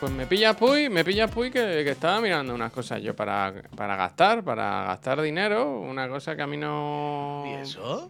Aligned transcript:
Pues 0.00 0.12
me 0.12 0.26
pilla 0.26 0.54
Puy, 0.54 0.88
me 0.88 1.04
pilla 1.04 1.26
Puy 1.26 1.50
que, 1.50 1.58
que 1.84 1.90
estaba 1.90 2.20
mirando 2.20 2.54
unas 2.54 2.70
cosas 2.72 3.02
yo 3.02 3.16
para, 3.16 3.52
para 3.76 3.96
gastar, 3.96 4.44
para 4.44 4.84
gastar 4.84 5.20
dinero, 5.20 5.80
una 5.80 6.08
cosa 6.08 6.36
que 6.36 6.42
a 6.42 6.46
mí 6.46 6.56
no... 6.56 7.42
¿Y 7.46 7.54
eso? 7.62 8.08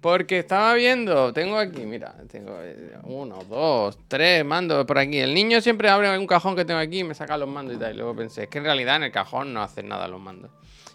Porque 0.00 0.38
estaba 0.40 0.74
viendo, 0.74 1.32
tengo 1.32 1.56
aquí, 1.58 1.80
mira, 1.86 2.14
tengo 2.30 2.56
eh, 2.60 2.92
uno, 3.04 3.38
dos, 3.48 3.98
tres 4.06 4.44
mandos 4.44 4.84
por 4.84 4.98
aquí. 4.98 5.18
El 5.18 5.34
niño 5.34 5.60
siempre 5.60 5.88
abre 5.88 6.16
un 6.16 6.26
cajón 6.26 6.54
que 6.54 6.64
tengo 6.64 6.78
aquí 6.78 7.00
y 7.00 7.04
me 7.04 7.14
saca 7.14 7.36
los 7.38 7.48
mandos 7.48 7.76
y 7.76 7.78
tal. 7.80 7.94
Y 7.94 7.96
luego 7.96 8.14
pensé, 8.14 8.44
es 8.44 8.48
que 8.50 8.58
en 8.58 8.64
realidad 8.64 8.96
en 8.96 9.04
el 9.04 9.12
cajón 9.12 9.52
no 9.54 9.62
hacen 9.62 9.88
nada 9.88 10.06
los 10.06 10.20
mandos. 10.20 10.50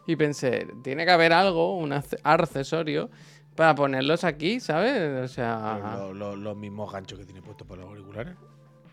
Y 0.06 0.16
pensé, 0.16 0.68
tiene 0.84 1.06
que 1.06 1.12
haber 1.12 1.34
algo, 1.34 1.76
un 1.76 1.90
acce- 1.90 2.20
accesorio 2.24 3.10
para 3.56 3.74
ponerlos 3.76 4.24
aquí, 4.24 4.60
¿sabes? 4.60 5.24
O 5.24 5.28
sea, 5.28 5.80
Lo- 5.98 6.14
lo- 6.14 6.36
los 6.36 6.56
mismos 6.56 6.94
ganchos 6.94 7.18
que 7.20 7.26
tiene 7.26 7.42
puestos 7.42 7.68
por 7.68 7.78
los 7.80 7.88
auriculares. 7.88 8.36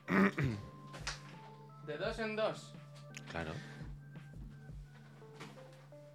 de 1.86 1.96
dos 1.98 2.18
en 2.18 2.36
dos. 2.36 2.72
Claro. 3.30 3.52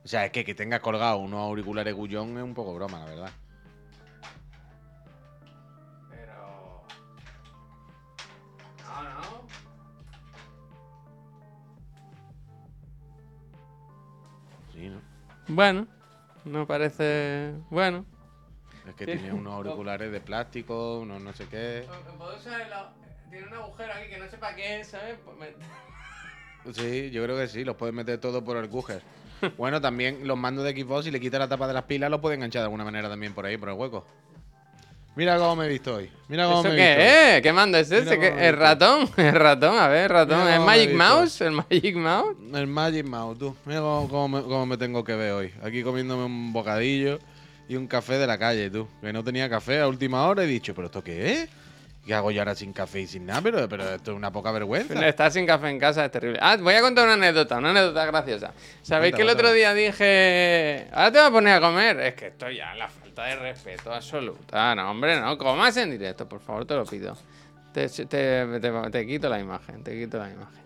O 0.03 0.07
sea, 0.07 0.25
es 0.25 0.31
que 0.31 0.43
que 0.43 0.55
tengas 0.55 0.79
colgado 0.79 1.17
unos 1.17 1.39
auriculares 1.41 1.93
gullón 1.93 2.37
es 2.37 2.43
un 2.43 2.53
poco 2.53 2.73
broma, 2.73 2.99
la 2.99 3.05
verdad. 3.05 3.31
Pero... 6.09 6.83
No, 8.83 9.03
no. 9.03 9.47
Sí, 14.73 14.89
¿no? 14.89 15.01
Bueno, 15.47 15.87
no 16.45 16.65
parece... 16.65 17.53
Bueno. 17.69 18.05
Es 18.87 18.95
que 18.95 19.05
Tiene- 19.05 19.33
unos 19.33 19.53
auriculares 19.57 20.11
de 20.11 20.19
plástico, 20.21 20.99
unos 20.99 21.21
no 21.21 21.33
sé 21.33 21.45
qué. 21.47 21.85
¿Puedo 22.17 22.35
usar 22.35 22.61
Tiene 23.31 23.47
un 23.47 23.53
agujero 23.53 23.93
aquí 23.93 24.09
que 24.09 24.17
no 24.19 24.29
sé 24.29 24.37
para 24.37 24.55
qué, 24.55 24.83
¿sabes? 24.83 25.15
Pues 25.25 25.49
Sí, 26.77 27.09
yo 27.09 27.23
creo 27.23 27.37
que 27.37 27.47
sí, 27.47 27.63
los 27.63 27.75
puedes 27.75 27.95
meter 27.95 28.19
todo 28.19 28.43
por 28.43 28.57
el 28.57 28.67
Google. 28.67 29.01
Bueno, 29.57 29.81
también 29.81 30.27
los 30.27 30.37
mandos 30.37 30.63
de 30.63 30.71
Xbox, 30.79 31.05
si 31.05 31.09
le 31.09 31.19
quitas 31.19 31.39
la 31.39 31.47
tapa 31.47 31.67
de 31.67 31.73
las 31.73 31.85
pilas, 31.85 32.11
los 32.11 32.19
puedes 32.19 32.35
enganchar 32.37 32.59
de 32.61 32.65
alguna 32.65 32.83
manera 32.83 33.09
también 33.09 33.33
por 33.33 33.43
ahí, 33.47 33.57
por 33.57 33.69
el 33.69 33.75
hueco. 33.75 34.05
Mira 35.15 35.37
cómo 35.39 35.55
me 35.55 35.65
he 35.65 35.69
visto 35.69 35.95
hoy. 35.95 36.11
Mira 36.29 36.45
cómo 36.45 36.59
¿Eso 36.59 36.69
me 36.69 36.75
he 36.75 36.77
visto. 36.77 36.95
qué 37.01 37.35
es? 37.37 37.41
¿Qué 37.41 37.51
mando 37.51 37.77
es 37.79 37.91
ese? 37.91 38.01
Mira 38.15 38.19
¿Qué- 38.19 38.29
cómo 38.29 38.39
me 38.39 38.47
¿El 38.47 38.55
ratón? 38.57 39.09
¿El 39.17 39.31
ratón? 39.33 39.77
A 39.79 39.87
ver, 39.87 40.11
ratón. 40.11 40.41
¿El 40.41 40.45
cómo 40.57 40.59
me 40.59 40.65
Magic. 40.65 40.93
Mouse? 40.93 41.41
¿El 41.41 41.51
Magic 41.53 41.95
Mouse? 41.95 42.37
El 42.53 42.67
Magic 42.67 43.05
Mouse, 43.07 43.39
tú. 43.39 43.55
Mira 43.65 43.79
cómo, 43.79 44.07
cómo 44.07 44.27
me, 44.27 44.41
cómo 44.43 44.65
me 44.67 44.77
tengo 44.77 45.03
que 45.03 45.15
ver 45.15 45.31
hoy. 45.33 45.53
Aquí 45.63 45.81
comiéndome 45.81 46.23
un 46.25 46.53
bocadillo 46.53 47.17
y 47.67 47.75
un 47.77 47.87
café 47.87 48.19
de 48.19 48.27
la 48.27 48.37
calle, 48.37 48.69
tú. 48.69 48.87
Que 49.01 49.11
no 49.11 49.23
tenía 49.23 49.49
café 49.49 49.79
a 49.81 49.87
última 49.87 50.27
hora 50.27 50.43
he 50.43 50.47
dicho, 50.47 50.75
¿pero 50.75 50.85
esto 50.85 51.03
qué 51.03 51.31
es? 51.33 51.49
¿Qué 52.05 52.13
hago 52.15 52.31
yo 52.31 52.41
ahora 52.41 52.55
sin 52.55 52.73
café 52.73 53.01
y 53.01 53.07
sin 53.07 53.25
nada? 53.27 53.41
Pero, 53.41 53.69
pero 53.69 53.83
esto 53.93 54.11
es 54.11 54.17
una 54.17 54.31
poca 54.31 54.51
vergüenza. 54.51 55.07
Estar 55.07 55.31
sin 55.31 55.45
café 55.45 55.69
en 55.69 55.77
casa 55.79 56.03
es 56.05 56.11
terrible. 56.11 56.39
Ah, 56.41 56.57
voy 56.59 56.73
a 56.73 56.81
contar 56.81 57.05
una 57.05 57.13
anécdota, 57.13 57.57
una 57.59 57.69
anécdota 57.69 58.05
graciosa. 58.07 58.53
¿Sabéis 58.81 59.13
que 59.15 59.21
el 59.21 59.29
otro 59.29 59.51
día 59.53 59.73
dije, 59.73 60.87
ahora 60.91 61.11
te 61.11 61.19
voy 61.19 61.27
a 61.27 61.31
poner 61.31 61.53
a 61.55 61.61
comer? 61.61 61.99
Es 61.99 62.13
que 62.15 62.27
estoy 62.27 62.57
ya 62.57 62.73
la 62.73 62.87
falta 62.89 63.25
de 63.25 63.35
respeto 63.35 63.93
absoluta. 63.93 64.73
No, 64.75 64.89
hombre, 64.89 65.19
no, 65.21 65.37
comas 65.37 65.77
en 65.77 65.91
directo, 65.91 66.27
por 66.27 66.39
favor, 66.41 66.65
te 66.65 66.73
lo 66.73 66.85
pido. 66.85 67.15
Te, 67.71 67.87
te- 67.87 68.05
te- 68.07 68.89
te 68.91 69.05
quito 69.07 69.29
la 69.29 69.39
imagen, 69.39 69.83
te 69.83 69.97
quito 69.97 70.17
la 70.17 70.29
imagen. 70.31 70.61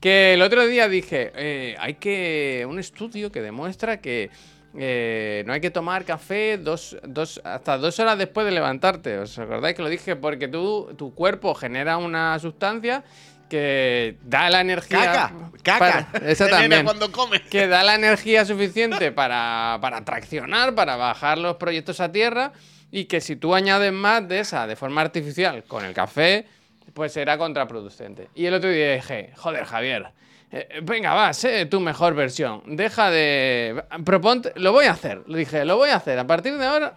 Que 0.00 0.34
el 0.34 0.42
otro 0.42 0.64
día 0.64 0.88
dije, 0.88 1.32
eh, 1.34 1.76
hay 1.78 1.94
que. 1.94 2.64
un 2.68 2.78
estudio 2.78 3.32
que 3.32 3.42
demuestra 3.42 4.00
que 4.00 4.30
eh, 4.78 5.42
no 5.46 5.52
hay 5.52 5.60
que 5.60 5.70
tomar 5.70 6.04
café 6.04 6.56
dos, 6.56 6.96
dos, 7.02 7.40
hasta 7.44 7.76
dos 7.78 7.98
horas 7.98 8.16
después 8.16 8.46
de 8.46 8.52
levantarte. 8.52 9.18
¿Os 9.18 9.38
acordáis 9.38 9.74
que 9.74 9.82
lo 9.82 9.88
dije? 9.88 10.14
Porque 10.16 10.46
tú, 10.46 10.94
tu 10.96 11.14
cuerpo 11.14 11.54
genera 11.54 11.96
una 11.96 12.38
sustancia 12.38 13.02
que 13.48 14.16
da 14.22 14.48
la 14.50 14.60
energía. 14.60 15.04
¡Caca! 15.04 15.32
¡Caca! 15.62 16.08
para- 16.12 16.26
esa 16.30 16.48
también. 16.48 16.84
cuando 16.84 17.10
comes. 17.10 17.40
Que 17.42 17.66
da 17.66 17.82
la 17.82 17.94
energía 17.96 18.44
suficiente 18.44 19.10
para, 19.10 19.78
para 19.80 20.04
traccionar, 20.04 20.74
para 20.74 20.96
bajar 20.96 21.38
los 21.38 21.56
proyectos 21.56 22.00
a 22.00 22.12
tierra. 22.12 22.52
Y 22.90 23.04
que 23.06 23.20
si 23.20 23.36
tú 23.36 23.54
añades 23.54 23.92
más 23.92 24.26
de 24.28 24.40
esa 24.40 24.66
de 24.66 24.76
forma 24.76 25.00
artificial 25.00 25.64
con 25.64 25.84
el 25.84 25.92
café, 25.92 26.46
pues 26.94 27.12
será 27.12 27.36
contraproducente. 27.36 28.28
Y 28.34 28.46
el 28.46 28.54
otro 28.54 28.70
día 28.70 28.94
dije, 28.94 29.32
joder, 29.36 29.64
Javier, 29.64 30.06
eh, 30.50 30.80
venga, 30.82 31.14
va, 31.14 31.32
sé 31.32 31.66
tu 31.66 31.80
mejor 31.80 32.14
versión. 32.14 32.62
Deja 32.66 33.10
de. 33.10 33.84
Proponte. 34.04 34.52
Lo 34.56 34.72
voy 34.72 34.86
a 34.86 34.92
hacer. 34.92 35.22
Le 35.26 35.38
dije, 35.38 35.64
lo 35.64 35.76
voy 35.76 35.90
a 35.90 35.96
hacer. 35.96 36.18
A 36.18 36.26
partir 36.26 36.56
de 36.56 36.64
ahora. 36.64 36.94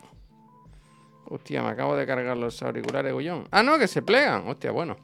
Hostia, 1.25 1.61
me 1.63 1.69
acabo 1.69 1.95
de 1.95 2.05
cargar 2.05 2.35
los 2.37 2.61
auriculares, 2.61 3.13
Gullón. 3.13 3.47
Ah, 3.51 3.63
no, 3.63 3.77
que 3.79 3.87
se 3.87 4.01
plegan. 4.01 4.47
Hostia, 4.47 4.71
bueno. 4.71 4.97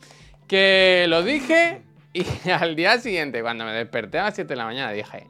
Que 0.47 1.06
lo 1.07 1.24
dije 1.24 1.84
y 2.13 2.50
al 2.50 2.75
día 2.75 3.00
siguiente, 3.00 3.41
cuando 3.41 3.66
me 3.66 3.72
desperté 3.72 4.19
a 4.19 4.25
las 4.25 4.36
7 4.36 4.47
de 4.47 4.56
la 4.56 4.66
mañana, 4.66 4.91
dije. 4.91 5.28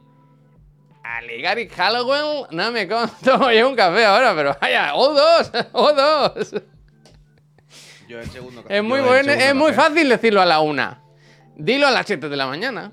A 1.04 1.20
Gary 1.42 1.68
Hallowell 1.68 2.46
no 2.50 2.70
me 2.70 2.86
tomo 3.24 3.50
yo 3.50 3.68
un 3.68 3.76
café 3.76 4.04
ahora, 4.04 4.34
pero 4.34 4.56
vaya, 4.60 4.94
o 4.94 5.12
dos, 5.12 5.50
o 5.72 5.92
dos. 5.92 6.54
Yo 8.08 8.20
el 8.20 8.30
segundo 8.30 8.62
café. 8.62 8.78
Es 8.78 8.82
muy 8.82 9.00
bueno, 9.00 9.32
es 9.32 9.54
muy 9.54 9.72
fácil 9.72 10.08
decirlo 10.08 10.40
a 10.40 10.46
la 10.46 10.60
una. 10.60 11.02
Dilo 11.56 11.86
a 11.86 11.90
las 11.90 12.06
7 12.06 12.28
de 12.28 12.36
la 12.36 12.46
mañana. 12.46 12.92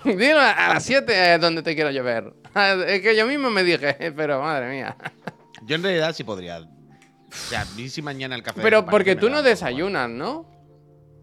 Dilo 0.04 0.38
a 0.40 0.74
las 0.74 0.84
7 0.84 1.34
es 1.34 1.40
donde 1.40 1.62
te 1.62 1.74
quiero 1.74 1.90
llover. 1.90 2.32
Es 2.86 3.02
que 3.02 3.14
yo 3.16 3.26
mismo 3.26 3.50
me 3.50 3.62
dije, 3.62 4.12
pero 4.16 4.40
madre 4.42 4.70
mía. 4.70 4.96
Yo 5.62 5.76
en 5.76 5.82
realidad 5.82 6.14
sí 6.14 6.24
podría. 6.24 6.58
O 6.60 6.66
sea, 7.30 7.64
mí 7.76 7.88
si 7.88 8.00
mañana 8.02 8.34
el 8.34 8.42
café. 8.42 8.60
Pero 8.62 8.84
porque 8.86 9.14
tú 9.14 9.28
no 9.28 9.36
poco 9.36 9.48
desayunas, 9.48 10.08
¿no? 10.08 10.46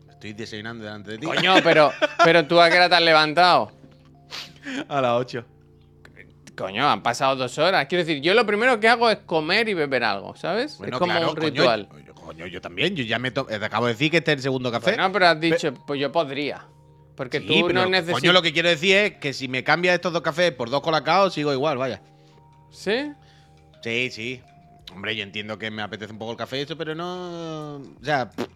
Estoy 0.10 0.34
desayunando 0.34 0.84
delante 0.86 1.12
de 1.12 1.18
ti. 1.18 1.26
Coño, 1.26 1.56
pero, 1.64 1.92
pero 2.24 2.46
tú 2.48 2.62
a 2.62 2.70
qué 2.70 2.78
hora 2.78 2.90
te 2.90 2.96
has 2.96 3.02
levantado. 3.02 3.72
A 4.88 5.02
las 5.02 5.12
8. 5.14 5.46
Coño, 6.56 6.88
han 6.90 7.04
pasado 7.04 7.36
dos 7.36 7.58
horas. 7.58 7.86
Quiero 7.88 8.06
decir, 8.06 8.22
yo 8.22 8.34
lo 8.34 8.46
primero 8.46 8.80
que 8.80 8.88
hago 8.88 9.10
es 9.10 9.18
comer 9.26 9.68
y 9.68 9.74
beber 9.74 10.04
algo, 10.04 10.36
¿sabes? 10.36 10.80
es 10.82 10.92
como 10.98 11.20
un 11.32 11.36
ritual. 11.36 11.88
Coño, 11.90 12.06
yo, 12.06 12.14
coño, 12.16 12.48
yo 12.48 12.62
también. 12.62 12.96
Yo 12.96 13.04
ya 13.04 13.20
me 13.20 13.32
to- 13.32 13.48
eh, 13.50 13.60
te 13.60 13.66
acabo 13.66 13.88
de 13.88 13.94
decir 13.94 14.10
que 14.10 14.18
este 14.18 14.32
es 14.32 14.38
el 14.38 14.44
segundo 14.44 14.72
café. 14.72 14.92
Bueno, 14.92 15.12
pero 15.12 15.28
has 15.28 15.40
dicho, 15.40 15.74
pues 15.86 16.00
yo 16.00 16.12
podría. 16.12 16.66
Porque 17.16 17.40
Sí, 17.40 17.48
tú 17.62 17.74
no 17.74 17.86
necesitas. 17.86 18.22
Coño, 18.22 18.34
lo 18.34 18.42
que 18.42 18.52
quiero 18.54 18.70
decir 18.70 18.96
es 18.96 19.12
que 19.14 19.34
si 19.34 19.48
me 19.48 19.64
cambias 19.64 19.96
estos 19.96 20.12
dos 20.14 20.22
cafés 20.22 20.52
por 20.52 20.70
dos 20.70 20.82
colacaos, 20.82 21.34
sigo 21.34 21.54
igual, 21.54 21.78
vaya. 21.78 22.02
¿Sí? 22.72 23.12
Sí, 23.82 24.10
sí. 24.12 24.42
Hombre, 24.94 25.16
yo 25.16 25.24
entiendo 25.24 25.58
que 25.58 25.72
me 25.72 25.82
apetece 25.82 26.12
un 26.12 26.20
poco 26.20 26.32
el 26.32 26.38
café 26.38 26.60
y 26.60 26.62
eso, 26.62 26.78
pero 26.78 26.94
no. 26.96 27.76
O 27.78 28.04
sea. 28.04 28.30
pff, 28.30 28.48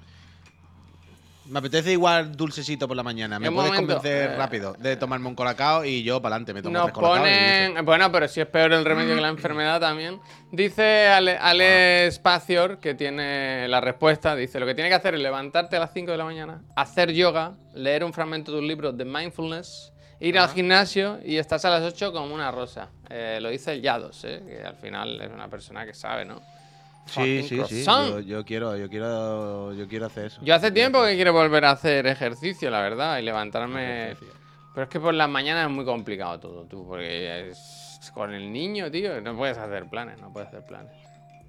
Me 1.50 1.60
apetece 1.60 1.92
igual 1.92 2.36
dulcecito 2.36 2.88
por 2.88 2.96
la 2.96 3.04
mañana. 3.04 3.40
Me 3.40 3.52
puedes 3.52 3.72
momento, 3.72 3.96
convencer 3.96 4.32
eh, 4.32 4.36
rápido 4.36 4.76
de 4.78 4.96
tomarme 4.98 5.28
un 5.28 5.36
colacao 5.36 5.84
y 5.84 6.04
yo 6.04 6.22
para 6.22 6.36
adelante 6.36 6.54
me 6.54 6.62
tomo 6.62 6.78
Nos 6.78 6.92
colacaos 6.92 7.18
y 7.18 7.22
ponen. 7.22 7.86
Bueno, 7.86 8.12
pero 8.12 8.28
si 8.28 8.40
es 8.40 8.48
peor 8.48 8.72
el 8.72 8.86
remedio 8.86 9.16
que 9.16 9.22
la 9.22 9.30
enfermedad 9.38 9.80
también. 9.80 10.20
Dice 10.52 11.08
Ale, 11.08 11.38
Ale 11.38 12.10
Spacior, 12.12 12.80
que 12.80 12.94
tiene 12.94 13.68
la 13.68 13.82
respuesta. 13.82 14.36
Dice: 14.36 14.60
Lo 14.60 14.68
que 14.68 14.76
tiene 14.76 14.90
que 14.90 14.96
hacer 14.96 15.16
es 15.16 15.22
levantarte 15.22 15.78
a 15.78 15.80
las 15.80 15.94
5 15.94 16.12
de 16.12 16.18
la 16.18 16.26
mañana, 16.26 16.62
hacer 16.76 17.12
yoga, 17.14 17.56
leer 17.74 18.04
un 18.04 18.14
fragmento 18.14 18.52
de 18.52 18.60
un 18.60 18.68
libro 18.68 18.92
de 18.92 19.06
mindfulness, 19.06 19.92
ir 20.20 20.38
al 20.38 20.50
gimnasio 20.50 21.20
y 21.26 21.38
estás 21.38 21.66
a 21.66 21.72
las 21.72 21.82
8 21.82 22.14
como 22.14 22.34
una 22.34 22.52
rosa. 22.52 22.90
Eh, 23.10 23.40
lo 23.42 23.50
dice 23.50 23.74
el 23.74 23.82
Yados, 23.82 24.24
¿eh? 24.26 24.44
que 24.46 24.64
al 24.64 24.76
final 24.76 25.20
es 25.20 25.32
una 25.32 25.48
persona 25.48 25.84
que 25.84 25.96
sabe, 25.96 26.26
¿no? 26.26 26.42
Sí, 27.10 27.44
sí, 27.44 27.62
sí. 27.68 28.26
yo 28.28 28.44
quiero, 28.46 28.76
yo 28.78 28.90
quiero, 28.90 29.74
yo 29.74 29.88
quiero 29.88 30.06
hacer 30.06 30.26
eso. 30.26 30.42
Yo 30.44 30.56
hace 30.56 30.72
tiempo 30.72 31.04
que 31.04 31.16
quiero 31.16 31.34
volver 31.34 31.66
a 31.66 31.72
hacer 31.72 32.06
ejercicio, 32.08 32.70
la 32.70 32.82
verdad, 32.82 33.18
y 33.20 33.24
levantarme. 33.24 34.16
Pero 34.74 34.84
es 34.84 34.90
que 34.90 35.00
por 35.00 35.14
las 35.14 35.30
mañanas 35.30 35.66
es 35.68 35.72
muy 35.72 35.84
complicado 35.86 36.40
todo, 36.40 36.66
tú, 36.66 36.86
porque 36.88 37.50
es- 37.50 38.12
con 38.14 38.34
el 38.34 38.52
niño, 38.52 38.90
tío, 38.90 39.20
no 39.22 39.36
puedes 39.36 39.58
hacer 39.58 39.86
planes, 39.86 40.20
no 40.22 40.32
puedes 40.32 40.48
hacer 40.50 40.64
planes. 40.66 40.92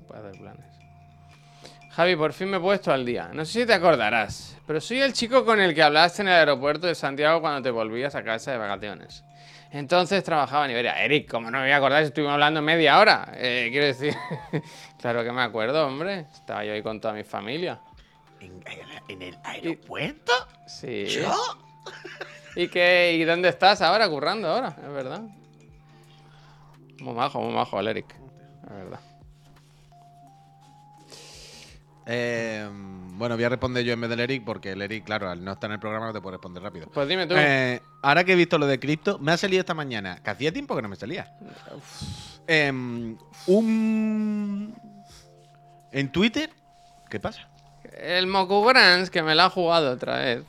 No 0.00 0.06
puedes 0.06 0.25
hacer 0.25 0.41
planes. 0.41 0.65
Javi, 1.91 2.16
por 2.16 2.32
fin 2.32 2.49
me 2.50 2.56
he 2.56 2.60
puesto 2.60 2.93
al 2.93 3.05
día. 3.05 3.31
No 3.32 3.44
sé 3.44 3.61
si 3.61 3.67
te 3.67 3.75
acordarás, 3.75 4.56
pero 4.67 4.81
soy 4.81 5.00
el 5.00 5.12
chico 5.12 5.44
con 5.44 5.61
el 5.61 5.75
que 5.75 5.82
hablaste 5.82 6.23
en 6.23 6.29
el 6.29 6.35
aeropuerto 6.35 6.87
de 6.87 6.94
Santiago 6.94 7.40
cuando 7.40 7.62
te 7.62 7.70
volvías 7.70 8.14
a 8.14 8.23
casa 8.23 8.52
de 8.52 8.58
vacaciones. 8.58 9.25
Entonces 9.72 10.25
trabajaba 10.25 10.64
en 10.64 10.72
Iberia. 10.72 11.02
Eric, 11.05 11.31
¿cómo 11.31 11.50
no 11.50 11.58
me 11.58 11.64
voy 11.64 11.72
a 11.72 11.76
acordar 11.76 12.02
estuvimos 12.02 12.32
hablando 12.34 12.61
media 12.61 12.99
hora? 12.99 13.32
Eh, 13.34 13.69
quiero 13.70 13.87
decir, 13.87 14.14
claro 15.00 15.22
que 15.22 15.31
me 15.31 15.43
acuerdo, 15.43 15.87
hombre. 15.87 16.26
Estaba 16.32 16.64
yo 16.64 16.72
ahí 16.72 16.82
con 16.82 17.00
toda 17.00 17.14
mi 17.14 17.22
familia. 17.22 17.81
¿En, 18.40 18.64
en 19.08 19.22
el 19.22 19.38
aeropuerto? 19.44 20.32
Sí. 20.67 21.06
¿Yo? 21.06 21.32
¿Y 22.56 22.69
qué? 22.69 23.14
¿Y 23.14 23.25
dónde 23.25 23.49
estás 23.49 23.81
ahora? 23.81 24.08
Currando 24.08 24.49
ahora, 24.49 24.75
es 24.82 24.93
verdad. 24.93 25.22
Muy 26.99 27.14
majo, 27.14 27.40
muy 27.40 27.55
majo 27.55 27.78
el 27.78 27.88
Eric. 27.88 28.14
Es 28.64 28.70
verdad. 28.70 29.00
Eh, 32.06 32.69
bueno, 33.20 33.34
voy 33.34 33.44
a 33.44 33.50
responder 33.50 33.84
yo 33.84 33.93
en 33.93 34.00
vez 34.00 34.08
del 34.08 34.20
Eric 34.20 34.44
porque 34.46 34.72
el 34.72 34.81
Eric, 34.81 35.05
claro, 35.05 35.28
al 35.28 35.44
no 35.44 35.52
estar 35.52 35.69
en 35.69 35.75
el 35.75 35.78
programa 35.78 36.06
no 36.06 36.12
te 36.14 36.22
puede 36.22 36.37
responder 36.37 36.62
rápido. 36.62 36.88
Pues 36.93 37.06
dime 37.06 37.26
tú. 37.26 37.34
Eh, 37.37 37.82
ahora 38.00 38.25
que 38.25 38.32
he 38.32 38.34
visto 38.34 38.56
lo 38.56 38.67
de 38.67 38.81
cripto, 38.81 39.19
me 39.19 39.32
ha 39.32 39.37
salido 39.37 39.61
esta 39.61 39.75
mañana, 39.75 40.22
que 40.25 40.31
hacía 40.31 40.50
tiempo 40.50 40.75
que 40.75 40.81
no 40.81 40.88
me 40.88 40.96
salía. 40.96 41.31
Em, 42.46 43.19
un. 43.46 44.75
En 45.93 46.11
Twitter. 46.11 46.49
¿Qué 47.11 47.20
pasa? 47.20 47.46
El 47.93 48.26
Mokugrans, 48.26 49.11
que 49.11 49.23
me 49.23 49.34
la 49.34 49.44
ha 49.44 49.50
jugado 49.50 49.93
otra 49.93 50.19
vez. 50.20 50.43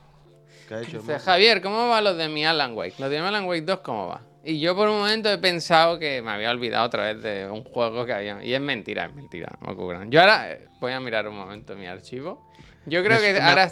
¿Qué 0.69 0.75
ha 0.75 0.81
hecho? 0.81 0.99
Dice, 0.99 1.19
Javier, 1.19 1.61
¿cómo 1.61 1.89
va 1.89 1.99
los 1.99 2.15
de 2.15 2.29
mi 2.29 2.45
Alan 2.45 2.73
Wake? 2.73 2.95
Los 2.99 3.09
de 3.09 3.19
mi 3.19 3.27
Alan 3.27 3.43
Wake 3.47 3.63
2, 3.63 3.79
¿cómo 3.81 4.07
va? 4.07 4.21
Y 4.45 4.61
yo 4.61 4.77
por 4.77 4.87
un 4.87 4.99
momento 4.99 5.29
he 5.29 5.37
pensado 5.37 5.99
que 5.99 6.21
me 6.21 6.31
había 6.31 6.51
olvidado 6.51 6.85
otra 6.85 7.13
vez 7.13 7.21
de 7.21 7.49
un 7.49 7.65
juego 7.65 8.05
que 8.05 8.13
había. 8.13 8.41
Y 8.41 8.53
es 8.53 8.61
mentira, 8.61 9.07
es 9.07 9.13
mentira. 9.13 9.51
No 9.59 9.73
ocurran. 9.73 10.09
Yo 10.09 10.21
ahora 10.21 10.53
eh, 10.53 10.69
voy 10.79 10.93
a 10.93 11.01
mirar 11.01 11.27
un 11.27 11.35
momento 11.35 11.75
mi 11.75 11.87
archivo. 11.87 12.49
Yo 12.85 13.03
creo 13.03 13.19
que 13.19 13.39
ahora 13.39 13.71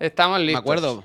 estamos 0.00 0.38
listos. 0.40 0.54
Me 0.54 0.58
acuerdo. 0.58 1.04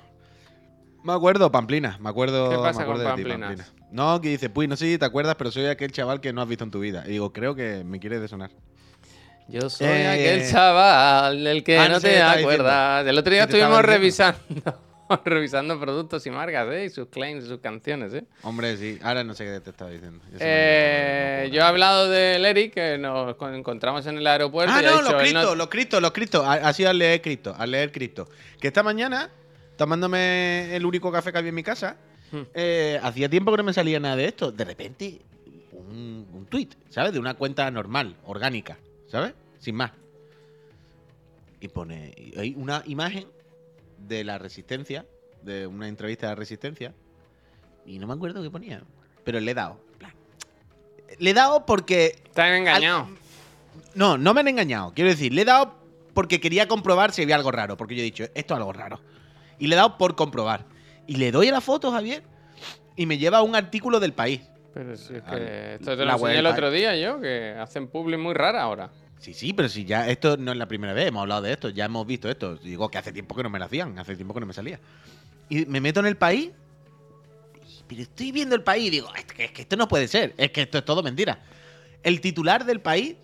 Me 1.03 1.13
acuerdo, 1.13 1.51
Pamplina. 1.51 1.97
Me 1.99 2.09
acuerdo. 2.09 2.49
¿Qué 2.49 2.57
pasa 2.57 2.79
me 2.79 2.83
acuerdo 2.83 3.03
con 3.03 3.15
de 3.15 3.23
ti, 3.23 3.29
Pamplinas? 3.29 3.73
No, 3.91 4.21
que 4.21 4.29
dice, 4.29 4.49
pues 4.49 4.69
no 4.69 4.75
sé 4.75 4.85
si 4.85 4.97
te 4.97 5.05
acuerdas, 5.05 5.35
pero 5.35 5.49
soy 5.51 5.65
aquel 5.65 5.91
chaval 5.91 6.21
que 6.21 6.31
no 6.33 6.41
has 6.41 6.47
visto 6.47 6.63
en 6.63 6.71
tu 6.71 6.79
vida. 6.79 7.03
Y 7.07 7.11
digo, 7.11 7.33
creo 7.33 7.55
que 7.55 7.83
me 7.83 7.99
quieres 7.99 8.21
de 8.21 8.27
sonar. 8.27 8.51
Yo 9.47 9.67
soy 9.69 9.87
Eh, 9.87 10.07
aquel 10.07 10.51
chaval 10.51 11.43
del 11.43 11.63
que 11.63 11.79
ah, 11.79 11.87
no, 11.87 11.95
no 11.95 11.99
sé 11.99 12.09
te 12.09 12.21
acuerdas. 12.21 13.07
El 13.07 13.17
otro 13.17 13.33
día 13.33 13.47
¿Qué 13.47 13.53
te 13.53 13.57
estaba 13.59 13.79
estuvimos 13.81 14.07
diciendo? 14.07 14.31
revisando, 14.61 14.79
revisando 15.25 15.79
productos 15.79 16.25
y 16.25 16.29
marcas, 16.31 16.67
¿eh? 16.71 16.85
Y 16.85 16.89
sus 16.89 17.07
claims, 17.07 17.45
sus 17.45 17.59
canciones, 17.59 18.13
¿eh? 18.13 18.23
Hombre, 18.43 18.77
sí. 18.77 18.99
Ahora 19.01 19.23
no 19.23 19.33
sé 19.33 19.45
qué 19.45 19.59
te 19.59 19.69
estaba 19.71 19.89
diciendo. 19.91 20.23
Eh, 20.39 21.49
yo 21.51 21.59
he 21.61 21.63
hablado 21.63 22.09
del 22.09 22.45
Eric, 22.45 22.73
que 22.73 22.97
nos 22.97 23.35
con- 23.35 23.55
encontramos 23.55 24.05
en 24.07 24.17
el 24.17 24.27
aeropuerto. 24.27 24.73
Ah, 24.75 24.81
y 24.81 24.85
ha 24.85 24.91
no, 24.91 24.97
dicho, 25.01 25.11
los 25.11 25.23
él 25.23 25.33
no- 25.33 25.39
criptos, 25.39 25.57
los 25.57 25.67
criptos, 25.69 26.01
los 26.01 26.11
criptos. 26.11 26.45
Ha, 26.45 26.73
sido 26.73 26.89
al 26.89 26.97
leer 26.99 27.21
cripto, 27.21 27.55
al 27.57 27.71
leer 27.71 27.91
cripto. 27.91 28.29
Que 28.59 28.67
esta 28.67 28.83
mañana, 28.83 29.29
tomándome 29.77 30.75
el 30.75 30.85
único 30.85 31.11
café 31.11 31.31
que 31.31 31.37
había 31.39 31.49
en 31.49 31.55
mi 31.55 31.63
casa, 31.63 31.97
Hmm. 32.31 32.41
eh, 32.53 32.99
hacía 33.01 33.27
tiempo 33.27 33.49
que 33.51 33.57
no 33.57 33.63
me 33.63 33.73
salía 33.73 33.99
nada 33.99 34.15
de 34.15 34.25
esto. 34.25 34.51
De 34.51 34.63
repente, 34.63 35.19
un, 35.71 36.27
un 36.31 36.45
tweet, 36.45 36.67
¿sabes? 36.89 37.11
De 37.13 37.17
una 37.19 37.33
cuenta 37.33 37.71
normal, 37.71 38.15
orgánica, 38.25 38.77
¿sabes? 39.07 39.33
Sin 39.57 39.73
más. 39.75 39.91
Y 41.59 41.67
pone 41.69 42.13
hay 42.37 42.53
una 42.55 42.83
imagen 42.85 43.25
de 44.07 44.23
la 44.23 44.37
resistencia, 44.37 45.05
de 45.41 45.67
una 45.67 45.87
entrevista 45.87 46.27
de 46.27 46.31
la 46.31 46.35
resistencia, 46.35 46.93
y 47.85 47.99
no 47.99 48.07
me 48.07 48.13
acuerdo 48.13 48.41
qué 48.41 48.49
ponía, 48.49 48.81
pero 49.23 49.39
le 49.39 49.51
he 49.51 49.53
dado. 49.53 49.79
Le 51.17 51.31
he 51.31 51.33
dado 51.33 51.65
porque 51.65 52.21
Te 52.33 52.41
han 52.41 52.53
engañado. 52.53 53.07
no, 53.95 54.17
no 54.17 54.33
me 54.33 54.41
han 54.41 54.47
engañado. 54.47 54.93
Quiero 54.93 55.09
decir, 55.09 55.33
le 55.33 55.41
he 55.41 55.45
dado 55.45 55.75
porque 56.13 56.39
quería 56.39 56.67
comprobar 56.67 57.11
si 57.11 57.23
había 57.23 57.35
algo 57.35 57.51
raro. 57.51 57.77
Porque 57.77 57.95
yo 57.95 58.01
he 58.01 58.03
dicho, 58.03 58.25
esto 58.35 58.53
es 58.53 58.57
algo 58.57 58.73
raro. 58.73 58.99
Y 59.57 59.67
le 59.67 59.75
he 59.75 59.77
dado 59.77 59.97
por 59.97 60.15
comprobar. 60.15 60.65
Y 61.07 61.15
le 61.15 61.31
doy 61.31 61.47
a 61.47 61.51
la 61.51 61.61
foto, 61.61 61.91
Javier, 61.91 62.23
y 62.95 63.05
me 63.05 63.17
lleva 63.17 63.39
a 63.39 63.41
un 63.41 63.55
artículo 63.55 63.99
del 63.99 64.13
país. 64.13 64.41
Pero 64.73 64.95
si 64.95 65.15
es 65.15 65.23
que 65.23 65.75
esto 65.75 65.97
te 65.97 66.05
la 66.05 66.13
lo 66.13 66.17
web 66.19 66.31
enseñé 66.31 66.39
el 66.39 66.43
del 66.43 66.53
otro 66.53 66.71
día 66.71 66.95
yo, 66.95 67.19
que 67.19 67.55
hacen 67.59 67.87
publi 67.87 68.17
muy 68.17 68.33
rara 68.33 68.61
ahora. 68.61 68.91
Sí, 69.19 69.33
sí, 69.33 69.51
pero 69.53 69.67
si 69.67 69.83
ya 69.85 70.07
esto 70.09 70.37
no 70.37 70.51
es 70.53 70.57
la 70.57 70.67
primera 70.67 70.93
vez, 70.93 71.07
hemos 71.07 71.21
hablado 71.21 71.41
de 71.41 71.51
esto, 71.53 71.69
ya 71.69 71.85
hemos 71.85 72.07
visto 72.07 72.29
esto. 72.29 72.55
Digo 72.55 72.89
que 72.89 72.97
hace 72.97 73.11
tiempo 73.11 73.35
que 73.35 73.43
no 73.43 73.49
me 73.49 73.59
lo 73.59 73.65
hacían, 73.65 73.97
hace 73.99 74.15
tiempo 74.15 74.33
que 74.33 74.39
no 74.39 74.45
me 74.45 74.53
salía. 74.53 74.79
Y 75.49 75.65
me 75.65 75.81
meto 75.81 75.99
en 75.99 76.05
el 76.05 76.15
país, 76.15 76.51
pero 77.87 78.01
estoy 78.01 78.31
viendo 78.31 78.55
el 78.55 78.63
país 78.63 78.87
y 78.87 78.89
digo, 78.91 79.09
es 79.15 79.25
que, 79.25 79.45
es 79.45 79.51
que 79.51 79.61
esto 79.63 79.75
no 79.75 79.87
puede 79.87 80.07
ser, 80.07 80.33
es 80.37 80.51
que 80.51 80.61
esto 80.61 80.77
es 80.77 80.85
todo 80.85 81.03
mentira. 81.03 81.39
El 82.03 82.21
titular 82.21 82.63
del 82.65 82.79
país, 82.81 83.15